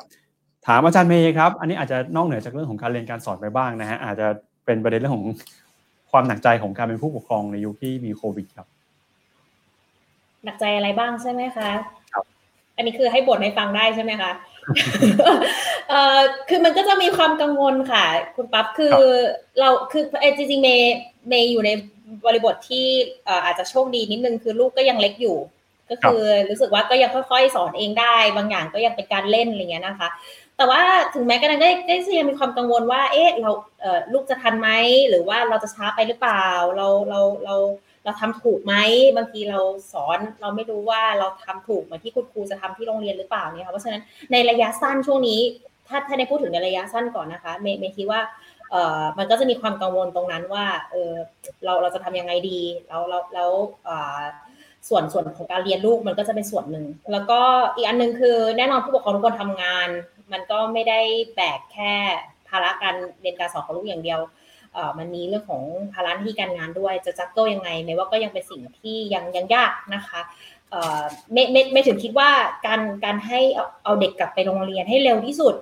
[0.67, 4.27] ถามอาจารย์เมย์ครับ อันนี้อาจจะนอกเหนือจากเรื่องของการเรียนการสอนไปบ้างนะฮะอาจจะ
[4.67, 5.27] เป็นประเด็นเรื่องของ
[6.11, 8.67] ความหนักใจของการเป็นผู้ปกครองในยุคที่มีโควิดครับ
[10.45, 11.71] หนักใจอะไรบ้างใช่ไหมคะ
[12.13, 12.25] ครับ
[12.77, 14.31] อันนี้คือให้บทให้ฟังได้ใช่ไหมคะ
[15.89, 18.05] เอ่อคือมันก็จะมีความกังวลค่ะ
[18.37, 18.95] คุณปั๊บคือ
[19.59, 20.05] เราคือ
[20.37, 20.97] จริงๆเมย์
[21.29, 21.71] เมย์อยู่ใน
[22.27, 22.87] บริบทที่
[23.45, 25.37] อาจจะโชคดีนิดนึงคือลูกก็ยังเล็กอยู่
[25.91, 30.09] ก็คือรู้สึกว่าก็ยังค่อยๆสอนเองได้ บางอย่างก็ยังเป็นการเล่นอะไรเงี้ยนะคะ
[30.57, 30.81] แต่ว่า
[31.15, 33.51] ถึงแม้กระนั้นได้ได้ยังมีความกังวลว่า เอ๊ะเรา
[33.81, 34.71] เอ่อลูกจะทันไหม
[35.09, 37.55] หรือว่าเราจะช้าไปหรือเปล่า เราเราเรา
[37.94, 38.75] เรา เราทำถูกไหม
[39.17, 39.61] บางทีเรา
[39.93, 44.03] สอนเราไม่รู้ว่าเราทำถูกเหมือนที่คุณครูจะทำที่โรงเรียนหรือเปล่าเนี่ยค่ะเพราะฉะนั้น
[44.33, 45.41] ในระยะสั้นช่วงนี้
[45.89, 48.21] ถ้าถ้าในพูดถึงในระยะสั้นก่อนนะคะเมย์เมย์คิดว่า
[48.71, 51.13] เอ่อมันก็จะมีความกังวลตรงนั้นว่าเออ
[51.65, 53.51] เราเราจะทำยังไงดีแล้วแล้วแล้ว
[54.89, 57.41] ส่วนส่วนของการเรียนลูกมันก็จะเป็นส่วนหนึ่ง แล้วก็
[57.77, 59.89] อีกอันนึงคือแน่นอนผู้ปกครองทุกคนทำงาน
[60.33, 61.01] มันก็ไม่ได้
[61.35, 61.95] แบกแค่
[62.49, 64.21] ภาระการเรียนการสอนของลูกอย่างเดียว
[64.99, 65.63] มันมีเรื่องของ
[65.93, 70.21] ภาระที่การงานด้วยจะจัดโต้ยังไงไม่ว่าก็ยังเป็นสิ่งที่ยังยังยากนะคะ
[71.33, 72.31] ไม่ไม่ไม่ถึงคิดว่า
[72.67, 73.41] การการให้
[73.85, 75.55] เอาเด็กกลับไปโรงเรียนให้เร็วที่สุด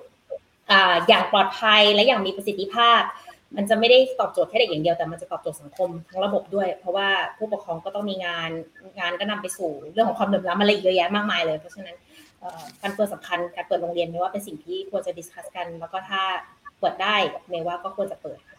[1.08, 3.02] อย่างปลอดภัยและอย่างมีประสิทธิภาพ
[3.56, 8.50] มันจะไม่ได้ตอบโจทย์แค่เด็กอย่างเดียวแต่มันจะตอบโจทย์สังคมทั้งระบบด้วย เพราะว่าผู้ปกครองก็ต้องมีงาน
[8.98, 11.96] งานก็นำไปสู่เรื่องของความเหลื่อมล้ำอะไรเยอะแยะมากมายเลย เพราะฉะนั้น
[12.82, 16.22] การเปิดสำคัญการเปิดโรงเรียนไม่ว่าเป็นสิ่งที่ควรจะดิสคัสกัน แล้วก็ถ้า
[16.80, 17.16] เปิดได้
[17.48, 18.50] เมว่าก็ควรจะเปิดค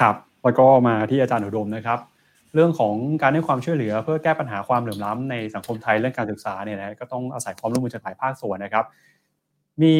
[0.00, 1.98] ครับแล้วก็มาที่อาจารย์อุดมนะครับ
[2.54, 8.84] เรื่องของการให้ความช่วยเหลือ เพื่อแก้ปัญหาความเหลื่อมล้ำในสังคมไทยเรื่องการศึกษาเนี่ยนะก็ต้องอาศัยความร่วมมือจากหลายภาคส่วนนะครับ
[9.82, 9.96] มี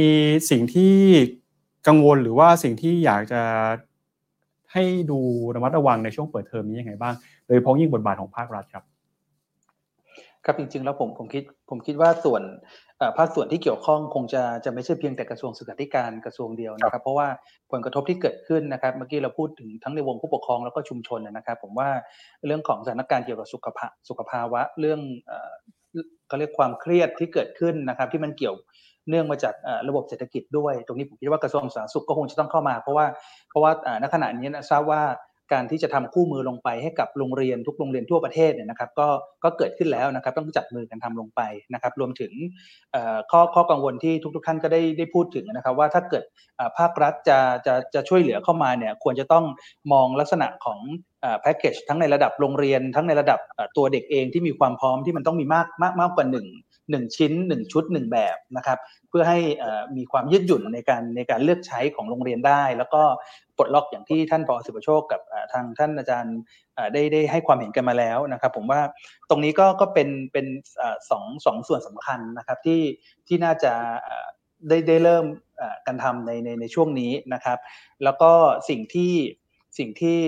[0.51, 0.97] สิ่งที่
[1.89, 3.43] กังวลหรือว่าสิ่งที่อยากจะ
[4.73, 5.19] ให้ดู
[5.55, 7.15] ระมัดระวังในช่วงเปิดเทอมนี้ยังไงบ้าง
[7.47, 8.85] โดยเฉพาะยิ่งบทบาทของภาครัฐครับ
[10.45, 12.43] ครับจริงๆแล้วผมผมคิดผมคิดว่าส่วน
[13.19, 17.29] ภาคส่วนที่เกี่ยวข้องคงจะจะไม่ใช่เพียงแต่กระทรวงศึกษาธิการกระทรวงเดียวนะครับ เพราะว่า
[17.73, 21.89] ผลกระทบที่เกิดขึ้นนะครับ เมื่อกี้เราพูดถึงทั้งในวงผู้ปกครองแล้วก็ชุมชนนะครับ ผมว่า
[22.47, 25.01] เรื่องของสถานการณ์เกี่ยวกับสุขภาพสุขภาวะเรื่อง
[26.29, 28.57] เขาเรียกความเครียดที่เกิดขึ้นนะครับ ที่มันเกี่ยว
[29.09, 29.55] เนื่องมาจาก
[29.89, 33.07] ระบบเศรษฐกิจด้วย ตรงนี้ผมคิดว่ากระทรวงสาธารณสุขก็คงจะต้องเข้ามา เพราะว่า
[33.51, 35.03] เพราะว่าณขณะนี้นะทราบว่า
[35.53, 39.09] การที่จะทำคู่มือลงไปให้กับโรงเรียนทุกโรงเรียนทั่วประเทศเนี่ยนะครับก็
[39.45, 41.41] ก็เกิดขึ้นแล้วนะครับต้องจับมือกันทำลงไป
[41.75, 42.33] นะครับรวมถึง
[43.31, 46.23] ข้อข้อกังวลที่ทุก ๆ ท่านก็ได้ได้พูดถึงนะครับว่าถ้าเกิด
[46.79, 49.45] ภาครัฐจะจะจะช่วยเหลือเข้ามาเนี่ยควรจะต้อง
[49.93, 50.79] มองลักษณะของ
[51.41, 53.41] แพ็กเกจทั้งในระดับโรงเรียน ทั้งในระดับ
[53.77, 56.47] ตัวเด็กเองที่มีความพร้อมที่มันต้องมีมากมากมากกว่าหนึ่ง
[56.91, 59.39] หนึ่งชิ้นหนึ่งชุดหนึ่งแบบนะครับเพื่อให้
[59.97, 63.03] มีความยืดหยุ่นในการในการเลือกใช้ของโรงเรียนได้ แล้วก็
[63.57, 65.21] ปลดล็อกอย่างที่ท่านปอสุประโชคกับ
[65.53, 66.37] ทางท่านอาจารย์
[66.93, 68.81] ได้ได้ให้ความเห็นกันมาแล้วนะครับ ผมว่า
[69.31, 70.47] ตรงนี้ก็ก็เป็นเป็น
[71.11, 72.83] สองสองส่วนสำคัญนะครับที่
[73.29, 73.73] ที่น่าจะ
[74.69, 75.25] ได้ได้เริ่ม
[75.87, 77.59] การทำในในในช่วงนี้นะครับ
[78.05, 78.33] แล้วก็
[78.69, 79.13] สิ่งที่
[79.79, 80.19] สิ่งที่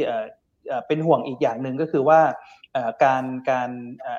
[0.86, 2.20] เป็นห่วงอีกอย่างหนึ่งก็คือว่า
[3.04, 3.70] การการ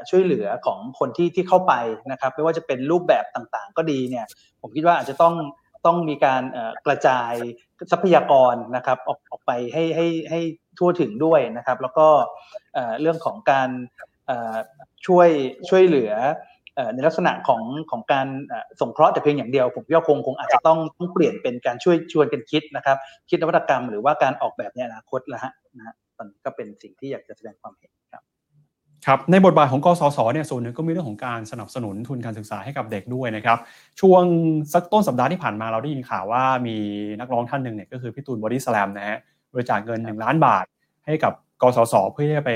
[0.09, 1.73] ช่วยเหลือของคนที่ที่เข้าไป
[2.11, 4.25] นะครับไม่ว่าจะเป็นรูปแบบต่างๆ ก็ดีเนี่ย
[4.61, 5.35] ผมคิดว่าอาจจะต้อง
[5.85, 6.43] ต้องมีการ
[6.85, 7.33] กระจาย
[7.91, 10.39] ทรัพยากรนะครับออกออกไปให้ให้ให้
[10.77, 12.07] ทั่วถึงด้วยนะครับ แล้วก็
[13.01, 13.69] เรื่องของการ
[15.07, 15.29] ช่วย
[15.69, 16.13] ช่วยเหลือ
[16.93, 18.27] ในลักษณะของของการ
[18.79, 22.97] ส่งเคราะห์แต่เพียงอย่างเดียว ผมว่าคงคงอาจจะต้องต้องเปลี่ยนเป็นการช่วยชวนกันคิดนะครับ
[23.29, 28.23] คิดนวัตกรรมหรือว่าการออกแบบในอนาคตล้วฮะนะฮะมันก็เป็นสิ่งที่อยากจะแสดงความเห็นครับ
[29.07, 33.57] ครับในบทบาทของกสศเนี่ยส่วนหนึ่งก็มีเรื่องของการสนับสนุนทุนการศึกษาให้กับเด็กด้วยนะครับ
[34.01, 34.23] ช่วง
[34.73, 36.77] สักต้นสัปดาห์ที่ผ่านมาเราได้ยินข่าวว่ามี
[37.19, 39.17] นักร้องท่านหนึ่งเนี่ยก็คือพี่ตูนบอดี้สแลมนะฮะ
[39.53, 40.65] บริจาคเงินหนึ่งล้านบาท
[41.05, 42.51] ให้กับกสศเพื่อที่จะไป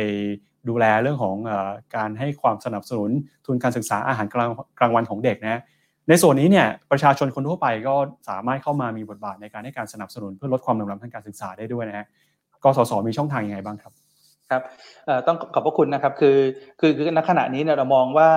[0.70, 1.52] ดูแลเรื่องของอ
[1.96, 3.10] การให้ความสนับสนุน
[3.46, 4.50] ทุนการศึกษาอาหารกลาง
[4.80, 5.62] กลางวันของเด็กนะ
[6.10, 7.96] ในส่วนนี้เนี่ยประชาชนคนทั่วไปก็
[8.30, 12.06] สามารถเข้ามามีบทบาทในการให้การสนับสนุนเพื่อลดความเหลื่อมล้ำทางการศึกษาได้ด้วยนะฮะ
[12.64, 13.94] กสศมีช่องทางยังไงบ้างครับ
[14.52, 14.64] ครับ
[15.28, 16.38] ต้องขอบพระคุณนะครับคือ
[16.80, 18.30] คือณขณะนี้เนี่ยเรามองว่า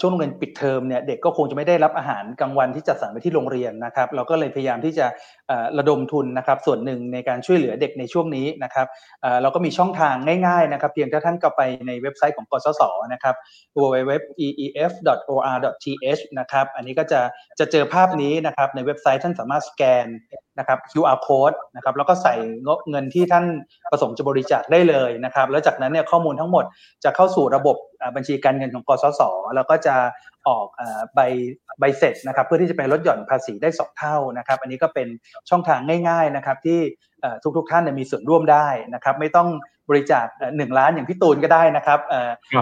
[0.00, 5.06] ช่วงโรงเรียนปิดเทอมเนี่ยเด็กก็คงจะไม่ได้รับอาหารกลางวันที่จัดสรรไปที่โรงเรียนนะครับ เราก็เลยพยายามที่จะ
[5.78, 8.86] ระดมทุนนะครับ ส่วนหนึ่งในการช่วยเหลือเด็กในช่วงนี้นะครับ
[9.42, 10.14] เราก็มีช่องทาง
[10.46, 13.34] ง่ายๆนะครับ เพียงถ้าท่านก็ไปในเว็บไซต์ของกสศนะครับ
[13.76, 15.02] www.eef.or.th
[16.38, 17.20] นะครับอันนี้ก็จะ
[17.58, 20.06] จะเจอภาพนี้นะครับในเว็บไซต์ท่านสามารถสแกน
[20.58, 22.34] นะครับ QR code นะครับแล้วก็ใส่
[22.90, 23.44] เงินที่ท่าน
[23.90, 26.64] ประสงค์จะบริจาคได้เลยนะครับ แล้วจากนั้นเนี่ยข้อมูลทั้งหมด
[27.04, 27.76] จะเข้าสู่ระบบ
[28.16, 29.20] บัญชีการเงินของกสศ
[29.54, 29.96] แล้วก็จะ
[30.48, 30.66] ออก
[31.14, 31.20] ใบ
[31.80, 35.08] ใบเสร็จนะครับเพื่อที่จะไปลดหย่อนภาษีได้ 2 เท่านะครับ อันนี้ก็เป็น
[35.50, 36.78] ช่องทางง่ายๆนะครับที่
[37.56, 39.48] ทุกๆท่านมีส่วนร่วมได้นะครับไม่ต้อง
[39.90, 40.26] บริจาค
[40.56, 42.00] หนึ่งล้านอย่างพี่ตูนก็ได้นะครับ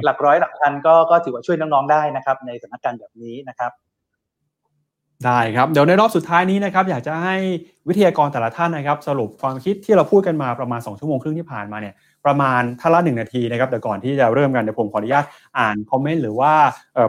[0.05, 3.73] หลักร้อยหลักพันก็ก็ถือว่าช่วยน้องๆได้นะครับในสถานการณ์แบบนี้นะครับ
[5.27, 7.37] ได้ครับเดี๋ยวในรอบสุดท้ายนี้นะครับอยากจะให้
[7.89, 11.95] วิทยากรแต่ละท่านนะครับ สรุปความคิดที่เราพูดกันมาประมาณ 2 ชั่วโมงครึ่งที่ผ่านมาเนี่ย
[12.27, 15.25] ประมาณท่าละหนึ่งนาทีนะครับแต่ก่อนที่จะเริ่มกันเดี๋ยวผมขออนุญาต
[15.59, 16.53] อ่านคอมเมนต์หรือว่า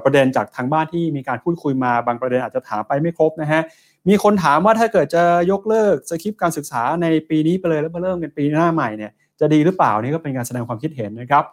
[0.03, 3.61] ประเด็นจากทางบ้านที่มีการพูดคุยมาบางประเด็นอาจจะถามไปไม่ครบนะฮะ
[4.09, 11.43] มีคนถามว่าถ้าเกิดจะยกเลิกสคริปต์การศึกษาในปีนี้ไปเลยแล้วมาเริ่มกันปีหน้าใหม่เนี่ยจะดีหรือเปล่านี่ก็เป็นการแสดงความคิดเห็นนะครับ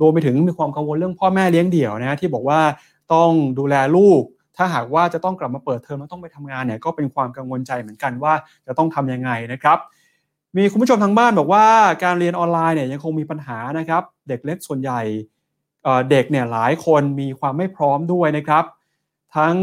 [0.00, 2.60] รวมไปถึงมีความกังวลเรื่องพ่อแม่เลี้ยงเดี่ยวนะที่บอกว่า
[3.14, 4.22] ต้องดูแลลูก
[4.56, 8.34] ถ้าหากว่าจะต้องกลับมาเปิดเทอมแล้วต้องไปทำงานเนี่ยก็เป็นความกังวลใจเหมือนกันว่า
[8.66, 9.78] จะต้องทํำยังไงนะครับ
[10.56, 11.66] มีคุณผู้ชมทางบ้านบอกว่า
[12.04, 15.00] การเรียนออนไลน์เนี่ยยังคงมีปัญหานะครับ เด็กเล็กส่วนใหญ่
[16.10, 18.64] เด็กเนี่ยหลายคนมีความไม่พร้อมด้วยนะครับ
[19.36, 19.56] ทั้ง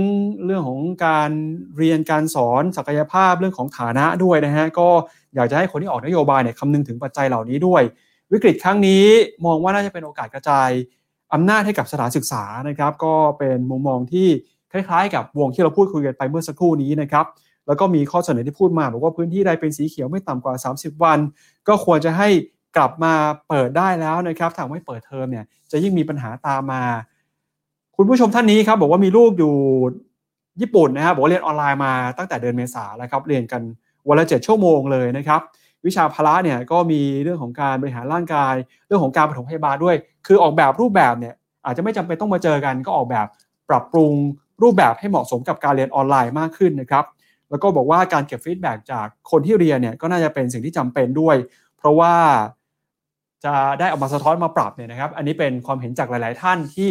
[0.46, 1.30] เรื่องของการ
[1.78, 4.90] เรียนการสอนศักยภาพเรื่องของฐานะด้วยนะฮะก็
[5.36, 7.82] อยากจะให้คนที่ออกนโยบายเนี่ยคำนึงถึงปัจจัยเหล่านี้ด้วย
[8.32, 9.04] วิกฤตครั้งนี้
[9.46, 10.70] มองว่าน่าจะเป็นโอกาสกระจาย
[11.34, 14.28] อำนาจให้กับสถานศึกษานะครับ ก็เป็นมุมมองที่
[14.72, 17.26] คล้ายๆ กับวงที่เราพูดคุยกันไปเมื่อสักครู่นี้นะครับ
[17.70, 21.20] แล้วก็มีข้อเสนอที่พูดมา บอกว่าพื้นที่ใดเป็นสีเขียวไม่ต่ำกว่า 30 วัน
[21.68, 22.30] ก็ควรจะให้
[22.78, 23.14] กลับมา
[23.50, 26.84] เปิดได้แล้วนะครับถ้าไม่เปิดเทอมเนี่ยจะยิ่งมีปัญหาตามมา
[27.98, 29.56] คุณผู้ชมท่านนี้ครับบอกว่ามีลูกอยู่
[30.62, 33.62] ญี่ปุ่นนะครับบอกว่าเรียนออนไลน์มาตั้งแต่เดือนเมษาแล้วครับเรียนกัน
[34.08, 35.42] วันละเจ็ดชั่วโมงเลยนะครับ
[35.86, 38.54] วิชาพละเนี่ยก็มีเรื่องของการบริหารร่างกาย
[38.88, 39.96] เรื่องของการปฐมพยาบาลด้วย
[40.28, 41.34] คือออกแบบรูปแบบเนี่ย
[41.66, 43.28] อาจจะไม่จำเป็นต้องมาเจอกันก็ออกแบบ
[43.70, 44.12] ปรับปรุง
[44.64, 47.06] รูปแบบให้เหมาะสมกับการเรียนออนไลน์มากขึ้นนะครับ
[47.50, 51.36] แล้วก็บอกว่าการเก็บฟีดแบ็จากคนที่เรียนเนี่ยก็น่าจะเป็นสิ่งที่จำเป็นด้วย
[51.78, 52.14] เพราะว่า
[53.46, 56.90] จะได้ออกมาสะท้อนมาปรับเนี่ยนะครับ อันนี้เป็นความเห็นจากหลาย ๆ ท่านที่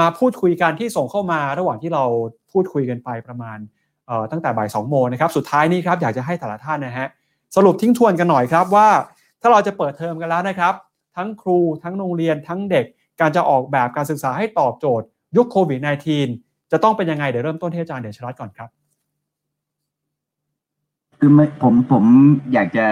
[0.00, 2.04] มาพูดคุยกันที่ส่งเข้ามาระหว่างที่เรา
[2.52, 3.58] พูดคุยกันไปประมาณ
[4.30, 7.08] ตั้งแต่บ่ายสองโมงนะครับ สุดท้ายนี้ครับอยากจะให้แต่ละท่านนะฮะ
[7.56, 8.88] สรุปทิ้งทวนกันหน่อยครับว่า
[9.40, 10.74] ถ้าเราจะเปิดเทอมกันแล้วนะครับ
[11.16, 12.86] ทั้งครูทั้งโรงเรียนทั้งเด็ก
[13.20, 15.80] การจะออกแบบการศึกษาให้ตอบโจทย์ ยุคโควิด
[16.24, 18.68] -19 จะต้องเป็นยังไงเดี๋ยวเริ่มต้นที่อาจารย์เดชรัตน์ก่อนครับ
[21.18, 21.30] คือ
[21.62, 22.04] ผมผม
[22.52, 22.86] อยากจะ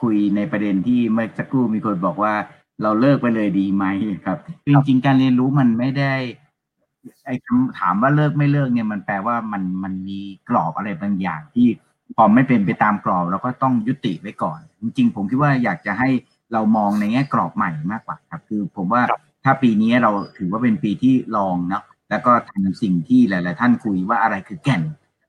[0.00, 2.34] คุยในประเด็นที่เมื่อสักครู่มีคนบอกว่า
[2.82, 3.84] เราเลิกไปเลยดีไหม
[4.24, 6.14] ครับจริงๆการเรียนรู้มันไม่ได้
[7.24, 11.68] ไอ้คำถามว่าเลิกไม่เลิกเนี่ยมันแปลว่ามันมันมีกรอบอะไรบางอย่างที่
[12.16, 16.10] พอไม่เป็นไปตามกรอบเราก็ต้องยุติไว้ก่อน จริงๆ ผมคิดว่าอยากจะให้
[16.52, 19.02] เรามองในแง่กรอบใหม่มากกว่าครับ คือผมว่า
[19.44, 24.82] ถ้าปีนี้เราถือว่าเป็นปีที่ลองเนาะแล้วก็ทำสิ่งที่หลาย ๆ ท่านคุยว่าอะไรคือแก่น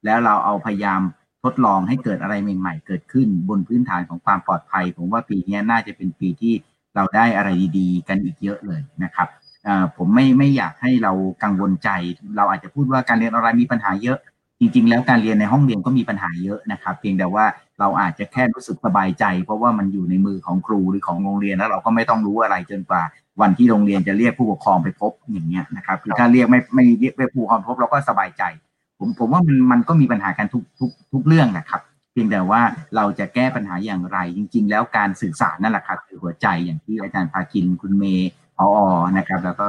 [0.05, 1.01] แล้วเราเอาพยายาม
[1.45, 6.53] ทดลองให้เกิดอะไรใหม่ ๆ เกิดขึ้นบนพื้นฐานของความปลอดภัย ผมว่าปีนี้น่าจะเป็นปีที่
[6.95, 9.27] เราได้อะไรดีๆ กันอีกเยอะเลยนะครับ
[9.97, 11.89] ผมไม่ไม่อยากให้เรากังวลใจ
[12.37, 14.17] เราอาจจะพูดว่าการเรียนออนไลน์มีปัญหาเยอะ
[14.59, 17.45] จริง ๆ แล้วการเรียนในห้องเรียนก็มีปัญหาเยอะนะครับ เพียงแต่ว่า
[17.79, 23.03] เราอาจจะแค่รู้สึกสบายใจ เพราะว่ามันอยู่ในมือของครูหรือของโรงเรียนแล้วเราก็ไม่ต้องรู้อะไรจนกว่า
[23.41, 28.43] วันที่โรงเรียนจะเรียกผู้ปกครองไปพบอย่างเงี้ยนะครับคือถ้าเรียกไม่ไม่เรียกผู้ปกครองพบเราก็สบายใจ
[29.05, 32.61] ผมผมว่ามันมันก็มีปัญหากันทุกทุกทุกเรื่องนะครับ เพียงแต่ว่า
[32.95, 38.79] เราจะแก้ปัญหาอย่างไร จริง ๆ แล้วการสื่อสารนั่นแหละครับคือหัวใจอย่างที่อาจารย์ภาคินคุณเมย์พออ
[39.17, 39.67] นะครับ แล้วก็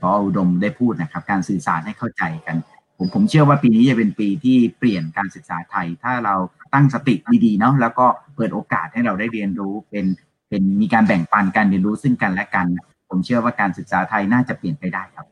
[0.00, 2.56] พออุดมได้พูดนะครับ การสื่อสารให้เข้าใจกัน
[2.96, 6.34] ผมผมเชื่อว่าปีนี้จะเป็นปีที่เปลี่ยนการศึกษาไทย ถ้าเรา
[6.74, 7.14] ตั้งสติ
[7.44, 10.06] ดีๆเนาะแล้วก็เปิดโอกาสให้เราได้เรียนรู้เป็น
[10.48, 12.66] เป็นมีการแบ่งปันการเรียนรู้ซึ่งกันและกัน
[13.08, 15.26] ผมเชื่อว่าการศึกษาไทยน่าจะเปลี่ยนไปได้ครับ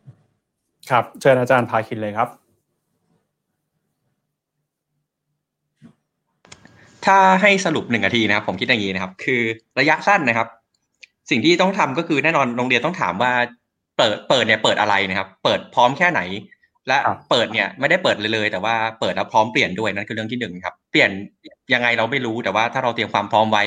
[0.90, 2.28] ครับเชิญอาจารย์ภาคินเลยครับ
[7.07, 9.42] ถ้าให้สรุปหนึ่งนาทีนะครับ ผมคิดอย่างนี้นะครับ คือ
[9.78, 10.49] ระยะสั้นนะครับ
[11.31, 13.33] สิ่งที่ต้องทำก็คือแน่นอนโรงเรียนต้องถามว่า
[13.99, 16.20] เปิดเปิดเนี่ยเปิดอะไรนะครับ เปิดพร้อมแค่ไหน
[16.89, 16.97] และ
[17.31, 21.10] เปิดเนี่ยไม่ได้เปิดเลยเลย แต่ว่าเปิดแล้วพร้อมเปลี่ยนด้วยนั่นคือเรื่องที่หนึ่งครับ เปลี่ยน
[21.74, 23.65] ยังไงเราไม่รู้แต่ว่าถ้าเราเตรียมความพร้อมไว้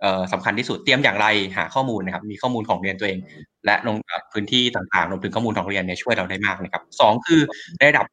[0.00, 3.18] เอ่อสำคัญที่สุดเตรียมอย่างไรหาข้อมูลนะครับ มีข้อมูลของเรียนตัวเอง
[3.66, 3.96] และลง
[4.32, 7.40] พื้นที่ต่างๆรวมถึงข้อมูลของเรียนเนี่ยช่วยเราได้มากนะครับสองคือ
[7.78, 8.06] ในระดับ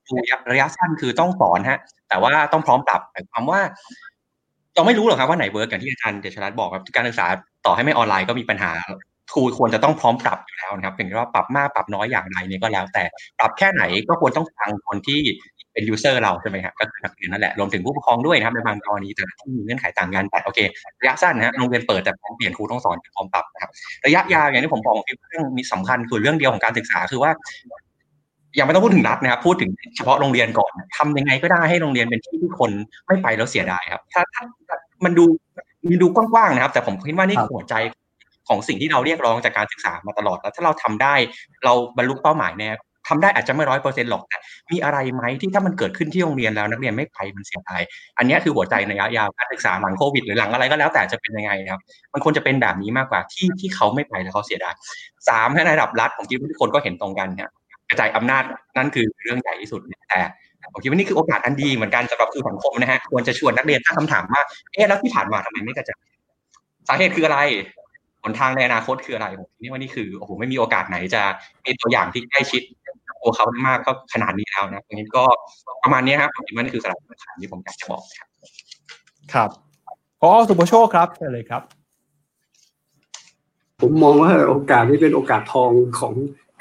[0.52, 1.80] ระยะสั้นคือต้องสอนฮะ
[2.10, 3.62] แต่ว่าต้องพร้อมปรับหมายความว่า
[4.76, 7.28] เราไม่รู้หรอกครับว่าไหนเวิร์กอย่างที่อาจารย์เดชรัตน์บอกครับการศึกษา
[7.66, 8.72] ต่อให้ไม่ออนไลน์ก็มีปัญหา
[9.34, 13.04] ครูควรจะต้องพร้อมปรับอยู่แล้วนะครับถึงว่าปรับมากปรับน้อยอย่างไรเนี่ยก็แล้ว แต่
[13.40, 15.20] ปรับแค่ไหนก็ควรต้องฟังคนที่
[15.74, 20.60] เป็นยูเซอร์เราใช่ไหมครับก็คือนักเรียนนั่นแหละรวมถึงผู้ปกครองด้วยนะครับในบางกรณีแต่ที่มีเงื่อนไขต่างกันแต่โอเค
[21.02, 23.72] ระยะสั้นนะโรงเรียนเปิดแต่พร้อมเปลี่ยนครูต้องสอนพร้อมปรับนะครับ
[24.06, 24.96] ระยะยาวอย่างที่ผมบอก
[25.30, 27.32] เรื่องมีสำคัญคือเรื่องเดียวของการศึกษาคือว่า
[28.60, 32.72] ยังไม่ต้องพูดถึงรัฐนะครับ พูดถึงเฉพาะโรงเรียนก่อนทำยังไงก็ได้ให้โรงเรียนเป็นที่ที่คน
[33.08, 34.44] ไม่ไปแล้วเสียดายครับ ถ้าถ้า
[35.06, 35.26] มันดู
[35.90, 37.76] มันดูกว้างๆนะครับ แต่ผมคิดว่านี่หัวใจ
[38.50, 41.16] ของสิ่งที่เราเรียกร้องจากการศึกษามาตลอดแล้วถ้าเราทำได้
[41.66, 42.74] เราบรรลุเป้าหมายเนี่ย
[43.08, 44.38] ทำได้อาจจะไม่ร้อยเปอร์เซ็นต์หรอกแต่
[44.72, 47.82] มีอะไรไหมที่ถ้ามันเกิดขึ้นที่โรงเรียนแล้วนักเรียนไม่ไปมันเสียดาย
[48.18, 51.82] อันนี้คือหัวใจในระยะยาวการศึกษาหลังโควิดหรือหลังอะไรก็แล้วแต่จะเป็นยังไงครับ
[52.14, 54.74] มันควรจะเป็นแบบนี้มากกว่าที่ที่เขาไม่ไปแล้วเขาเสียดาย
[55.30, 57.50] สามในระดับรัฐผมคิดว่าทุกคนก็เห็นตรงกันเนี่ย
[57.90, 58.44] กระจายอำนาจ
[58.78, 60.20] นั่นคือเรื่องใหญ่ที่สุดแต่
[60.74, 64.42] ผมคิดว่านี่คือโอกาสอันดีเหมือนกันสำหรับสู่สังคมนะฮะควรจะชวนนักเรียนตั้งคำถามว่า
[64.74, 66.00] เอ๊ะแล้วที่ผ่านมาทำไมไม่กระจาย
[66.88, 67.40] สาเหตุคืออะไร
[68.24, 71.22] หนทางในอนาคตคืออะไรผมคิดว่านี่คือโอ้โหไม่มีโอกาสไหนจะ
[71.66, 72.62] มีตัวอย่างที่ใกล้ชิด
[73.22, 75.24] ตัวเขามากก็ขนาดนี้แล้วนะตรงนี้ก็
[75.84, 78.28] ประมาณนี้ครับผมคิดว่านี่คือสาระสำคัญที่ผมอยากจะบอกครับ
[79.34, 79.50] ครับ
[80.22, 81.62] พอสุภโชคครับเชิญเลยครับ
[83.82, 86.14] ผมมองว่าโอกาสนี้เป็นโอกาสทองของ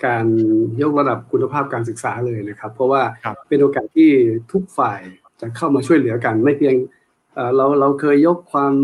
[0.06, 0.24] การ
[0.82, 3.02] ยกระดับคุณภาพการศึกษาเลยนะครับ เพราะว่า
[3.48, 4.10] เป็นโอกาสที่
[4.52, 5.00] ทุกฝ่าย
[5.40, 6.76] จะเข้ามาช่วยเหลือกันไม่เพียง
[7.56, 8.74] เราเราเคยยกความ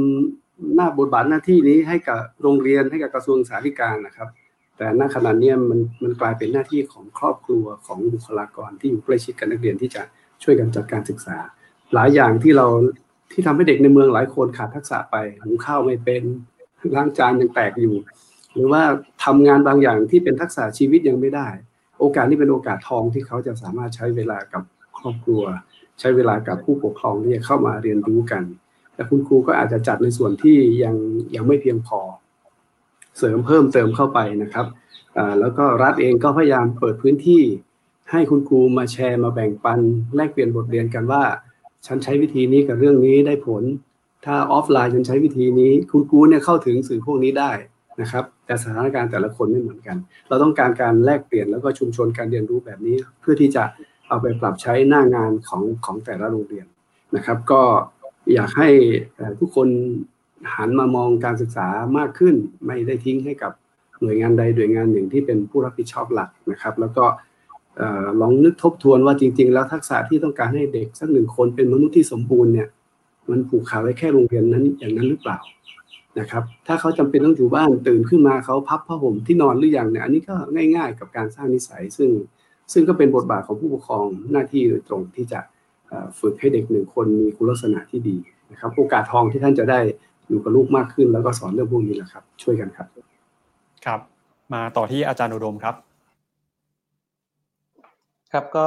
[0.75, 4.29] หน้าบทบาทหน้าที่นี้ให้กับโรงเรียนให้กับกระทรวงสาธารณสุขนะครับ
[4.77, 10.03] แต่ณขณะนี้มันมันกลายเป็นหน้าที่ของครอบครัวของบุคลากรที่อยู่ใกล้ชิดกับนักเรียนที่จะ
[10.43, 11.37] ช่วยกันจัดการศึกษา
[11.95, 12.67] หลายอย่างที่เรา
[13.33, 16.23] ที่ทำให้เด็กในเมืองหลายคนขาดทักษะไปหุงข้าวไม่เป็น
[16.95, 17.95] ล้างจานยังแตกอยู่
[18.55, 18.83] หรือว่า
[19.25, 21.49] ทำงานบางอย่างที่เป็นทักษะชีวิตยังไม่ได้
[22.01, 24.63] โอกาสนี้เป็นโอกาสทองที่เขาจะสามารถใช้เวลากับ
[24.99, 25.43] ครอบครัว
[26.01, 28.43] ใช้เวลากับผู้ปกครองที่จะเข้ามาเรียนรู้กัน
[28.95, 30.97] แต่คุณครูก็อาจจะจัดในส่วนที่ยัง
[31.35, 32.01] ยังไม่เพียงพอ
[33.19, 34.67] เสริมเพิ่มเติมเข้าไปนะครับ
[35.41, 37.43] แล้วก็รัฐเองก็พยายามเปิดพื้นที่
[38.11, 39.81] ให้คุณครูมาแชร์มาแบ่งปัน
[40.17, 41.23] แลกเปลี่ยนบทเรียนกันว่า
[41.87, 43.63] ฉันใช้วิธีนี้กับเรื่องนี้ได้ผล
[44.25, 47.51] ถ้าออฟไลน์ฉันใช้วิธีนี้ คุณครูเนี่ยเข้าถึงสื่อพวกนี้ได้
[48.01, 49.97] นะครับ แต่สถานการณ์แต่ละคนไม่เหมือนกัน
[50.29, 53.65] เราต้องการการแลกเปลี่ยนแล้วก็ชุมชนการเรียนรู้แบบนี้ เพื่อที่จะ
[54.09, 56.67] เอาไปปรับใช้หน้างานของของแต่ละโรงเรียน
[57.17, 57.63] นะครับ ก็
[58.35, 58.71] อยากให้
[59.41, 59.69] ทุกคน
[60.55, 61.69] หันมามองการศึกษา
[61.99, 62.35] มากขึ้น
[62.67, 63.53] ไม่ได้ทิ้งให้กับ
[64.03, 67.05] หน่วยงานใดหน่วยงานหนึ่งที่เป็นผู้รับผิดชอบหลักนะครับ แล้วก็
[68.21, 72.69] ลองนึกทบทวนว่าจริง ๆ แล้วทักษะที่ต้องการให้เด็กสักหนึ่งคนเป็นมนุษย์ที่สมบูรณ์เนี่ย
[73.31, 75.39] มันผูกขาดไว้แค่โรงเรียนนั้นอย่างนั้นหรือเปล่า
[76.21, 82.11] นะครับ ถ้าเขาจำเป็นต้องอยู่บ้านตื่นขึ้นมาเขาพับผ้าห่มที่นอนหรือยังเนี่ยอันนี้ก็ง่าย ๆ กับการสร้างนิสัย ซึ่ง
[82.73, 85.41] ซึ่งก็เป็นบทบาทของผู้ปกครองหน้าที่โดยตรงที่จะ
[86.21, 88.17] ฝึกให้เด็กหนึ่งคนมีคุณลักษณะที่ดี
[88.51, 89.81] นะครับ โอกาสทองที่ท่านจะได้
[90.29, 92.87] อยู่กับลูกมากขึ้น แล้วก็สอนเรื่องพวกนี้แหละครับ ช่วยกันครับ
[93.85, 94.01] ครับ
[94.53, 95.75] มาต่อที่อาจารย์อุดมครับ
[98.33, 98.67] ครับก็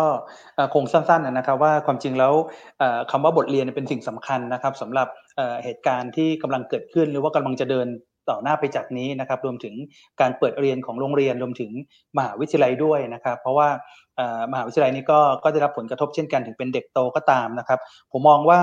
[0.74, 2.34] คงสั้นๆนะครับว่าความจริงแล้ว
[3.12, 5.08] คำว่าบทเรียนเป็นสิ่งสำคัญนะครับสำหรับ
[5.64, 7.88] เหตุการณ์ที่กำลังเกิดขึ้น หรือว่ากำลังจะเดิน
[8.30, 9.76] ต่อหน้าไปจากนี้นะครับ รวมถึง
[10.22, 11.72] การเปิดเรียนของโรงเรียนรวมถึง
[12.18, 13.70] มหาวิทยาลัยด้วยนะครับ เพราะว่า
[14.52, 17.80] มหาวิทยาลัยนี้ก็ก็ได้รับผลกระทบเช่นกันถึงเป็นเด็กโตก็ตามนะครับ
[18.12, 18.60] ผมมองว่า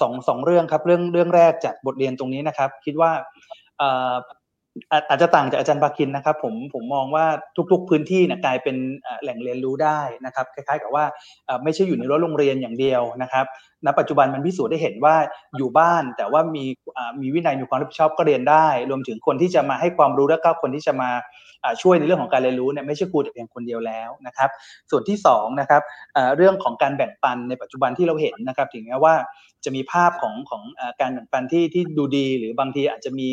[0.00, 3.10] สองสองเรื่องครับเรื่องเรื่องแรกจากบทเรียนตรงนี้นะครับ คิดว่า
[5.08, 7.26] อาจจะต่างจากอาจารย์บาคินนะครับผมผมมองว่า
[7.72, 8.76] ทุกๆพื้นที่นะกลายเป็น
[9.22, 11.04] แหล่งเรียนรู้ได้นะครับคล้ายๆ กับว่า
[11.64, 13.44] ไม่ใช่อยู่ในรั้วโรงเรียนอย่างเดียวนะครับ
[13.86, 15.16] ณปัจจุบันมันพิสูจน์ได้เห็นว่า
[15.56, 16.64] อยู่บ้านแต่ว่ามี
[17.20, 21.10] มีวินัยมีความรับผิดชอบก็เรียนได้ รวมถึงคนที่จะมาให้ความรู้และก็คนที่จะมา
[21.82, 24.50] ช่วยในเรื่องของการเรียนรู้เนี่ยไม่ใช่ครูแต่เพียงคนเดียวแล้วนะครับ
[24.90, 25.82] ส่วนที่2นะครับ
[26.36, 29.14] เรื่องของการแบ่งปันในปัจจุบันที่เราเห็นนะครับถึงแม้ว่า
[29.64, 30.62] จะมีภาพของของ
[31.00, 33.28] การแบ่งปันที่ที่ดูดี หรือบางทีอาจจะมี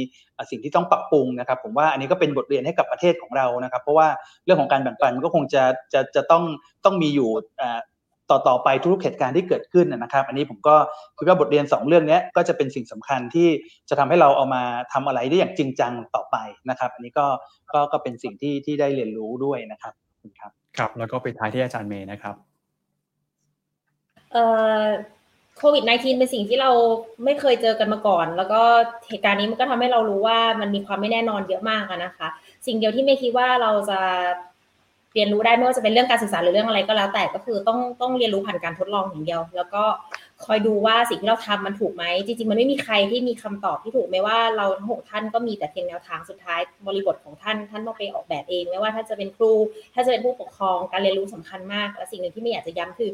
[0.52, 4.08] สิ่งที่ต้องปรับปรุงนะครับ ผมว่าอันนี้ก็เป็นบทเรียนให้กับประเทศของเรานะครับ เพราะว่า
[4.46, 6.44] เรื่องของการแบ่งปันมันก็คงจะจะจะต้อง
[6.86, 7.30] ต้องมีอยู่
[8.32, 10.76] ต่อต่อไปทุกเหตุการณ์ที่เกิดขึ้นนะครับ อันนี้ผมก็
[11.18, 13.50] คิดว่าบทเรียน 2 เรื่องนี้ก็จะเป็นสิ่งสำคัญที่
[13.90, 16.38] จะทำให้เราเอามาทำอะไรได้อย่างจริงจังต่อไป
[16.70, 17.28] นะครับ อันนี้ก็
[17.74, 19.94] ก็ก็เป็นสิ่งที่ที่ได้เรียนรู้ด้วยนะครับ
[20.40, 22.36] ครับครับแล้วก็ไปท้ายที่อาจารย์เมย์นะครับ
[24.32, 24.44] เอ่
[24.82, 24.86] อ
[25.58, 26.72] โควิด -19 เป็นสิ่งที่เรา
[27.26, 28.62] ไม่เคยเจอกันมาก่อน แล้วก็
[29.10, 32.28] เหตุการณ์นี้มันก็ทำให้เรารู้ว่ามันมีความไม่แน่นอนเยอะมากนะคะ
[32.68, 34.00] สิ่งเดียวที่ไม่คิดว่าเราจะ
[35.14, 39.84] เรียนรู้ได้ไม่ว่าจะเป็นเรื่องการศึกษาหรือเรื่องอะไรก็แล้วแต่ก็คือต้องต้องเรียนรู้ผ่านการทดลองอย่างเดียว แล้วก็
[40.46, 49.54] คอยดูว่าสิ่งที่เราทำมันถูกไหมจริง ๆ มันไม่มีใครที่มีคำตอบที่ถูกไม่ว่าเราทั้งหกท่านก็มีแต่เพียงแนวทางสุดท้าย บริบทของท่านท่านต้องไปออกแบบเอง ไม่ว่าถ้าจะเป็นครู
[49.94, 53.10] ถ้าจะเป็นผู้ปกครองการเรียนรู้สำคัญมากและสิ่งหนึ่งที่ไม่อยากจะย้ำคือ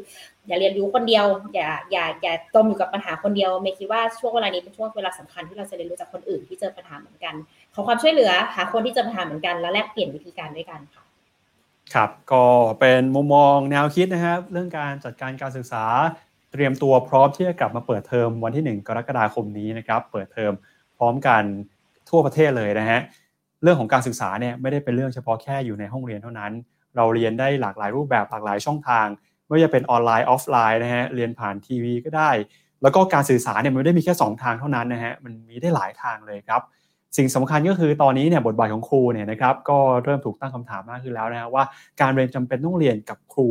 [0.46, 7.34] อย่าเรียนรู้คนเดียว อย่าอย่าอย่าจมอยู่กับปัญหาคนเดียวไม่คิดว่าช่วงเวลานี้เป็นช่วงเวลาสำคัญที่เราจะเรียนรู้จากคนอื่นที่เจอปัญหาเหมือนกัน
[7.74, 11.04] ขอความช่วยเหลือหาคนที่เจอปัญหาเหมือนกันแล้วแลกเปลี่ยนวิธีการด้วยกันค่ะ
[11.94, 12.44] ครับก็
[12.80, 15.84] เป็นมุมมองแนวคิดนะครับ เรื่องการจัดการการศึกษา
[16.54, 20.52] เตรียมตัวพร้อมที่จะกลับมาเปิดเทอมวันที่ 1 กรกฎาคมนี้นะครับ เปิดเทอม
[20.98, 21.42] พร้อมกัน
[22.10, 23.00] ทั่วประเทศเลยนะฮะ
[23.62, 26.52] เรื่องของการศึกษาเนี่ยไม่ได้เป็นเรื่องเฉพาะแค่อยู่ในห้องเรียนเท่านั้น
[26.96, 29.06] เราเรียนได้หลากหลายรูปแบบหลากหลายช่องทาง
[29.46, 32.30] ไม่ว่าจะเป็นออนไลน์ออฟไลน์นะฮะ เรียนผ่านทีวีก็ได้
[32.82, 36.62] แล้วก็การสื่อสารเนี่ยมันไม่ได้มีแค่ 2 ทางเท่านั้นนะฮะ มันมีได้หลายทางเลยครับ
[37.16, 41.64] สิ่งสำคัญก็คือตอนนี้เนี่ยบทบาทของครูเนี่ยนะครับก็เริ่มถูกตั้งคำถามมากขึ้นแล้วนะว่า
[42.00, 43.48] การเรียนจำเป็นต้องเรียนกับครู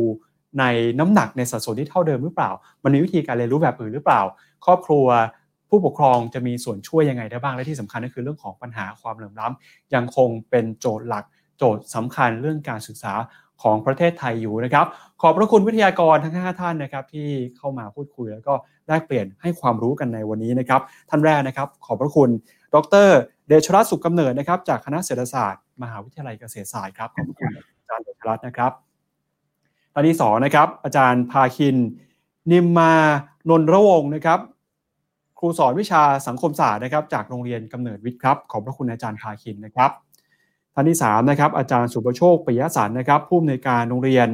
[0.58, 0.64] ใน
[1.00, 2.50] น้ำหนักในสัดส่วนที่เท่าเดิมหรือเปล่า
[2.84, 4.22] มันมีวิธีการเรียนรู้แบบอื่นหรือเปล่า
[4.64, 5.06] ครอบครัว
[5.68, 11.24] ผู้ปกครองจะมีส่วนช่วยยังไงได้บ้าง และที่สำคัญก็คือเรื่องของปัญหาความเหลื่อมล้ำยังคงเป็นโจทย์หลัก
[11.58, 13.12] โจทย์สำคัญเรื่องการศึกษา
[13.62, 14.86] ของประเทศไทยอยู่นะครับ
[15.20, 18.54] ขอบพระคุณวิทยากรทั้ง 5 ท่านนะครับที่เข้ามาพูดคุยแล้วก็
[18.86, 22.30] แลกเปลี่ยนให้ความรู้กันในวันนี้นะครับ ท่านแรกนะครับ ขอบพระคุณ
[22.74, 22.76] ด
[23.06, 23.08] ร
[23.48, 28.72] เดชรัตน์สุขกำเนิดนะครับ จากคณะเศรษฐศาสตร์ มหาวิทยาลัยเกษตรศาสตร์ครับขอบคุณอาจารย์เดชรัตน์นะครับ
[29.94, 31.76] ท่านที่สองนะครับ อาจารย์พาคิน
[32.50, 32.92] นิมมา
[33.50, 34.40] นนระวงนะครับ
[35.38, 39.90] ครูสอนวิชาสังคมศาสตร์นะครับ จากโรงเรียนกำเนิดวิทย์ครับขอบพระคุณอาจารย์พาคินนะครับ
[40.74, 44.28] ท่านที่3นะครับอาจารย์สุประโชคปิยสันนะครับผู้อำนวยการโรงเรียน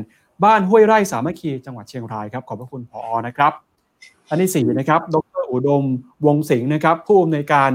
[0.44, 3.52] บ้านห้วยไร่สามัคคีจังหวัดเชียงรายครับขอบพระคุณพอนะครับ
[4.28, 5.84] ท่านที่4นะครับดรอุดม
[6.26, 7.70] วงสิงห์นะครับผู้อำนวยการ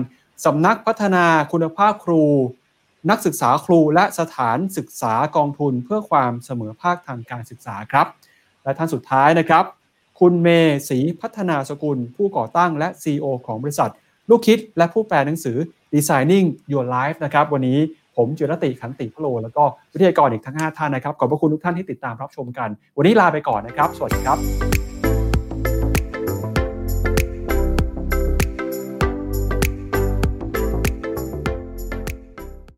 [0.45, 2.23] สำนักพัฒนาคุณภาพครู
[3.09, 8.07] นักศึกษาครูและสถานศึกษากองทุนเพื่อความเสมอภาคทางการศึกษาครับ
[8.63, 9.63] และท่านสุดท้ายนะครับ
[10.19, 10.47] คุณเม
[10.89, 13.91] ศรีพัฒนาสกุล ผู้ก่อตั้งและ CEO ของบริษัท
[14.29, 15.57] ลูกคิดและผู้แปลหนังสือ
[15.93, 17.79] Designing Your Life นะครับวันนี้
[18.15, 24.84] ผมจุรติขันติพโล แล้วก็วิทยากรอีกทั้ง 5 ท่านนะครับ ขอบพระคุณทุกท่านที่ติดตามรับชมกัน วันนี้ลาไปก่อนนะครับ สวัสดีครับ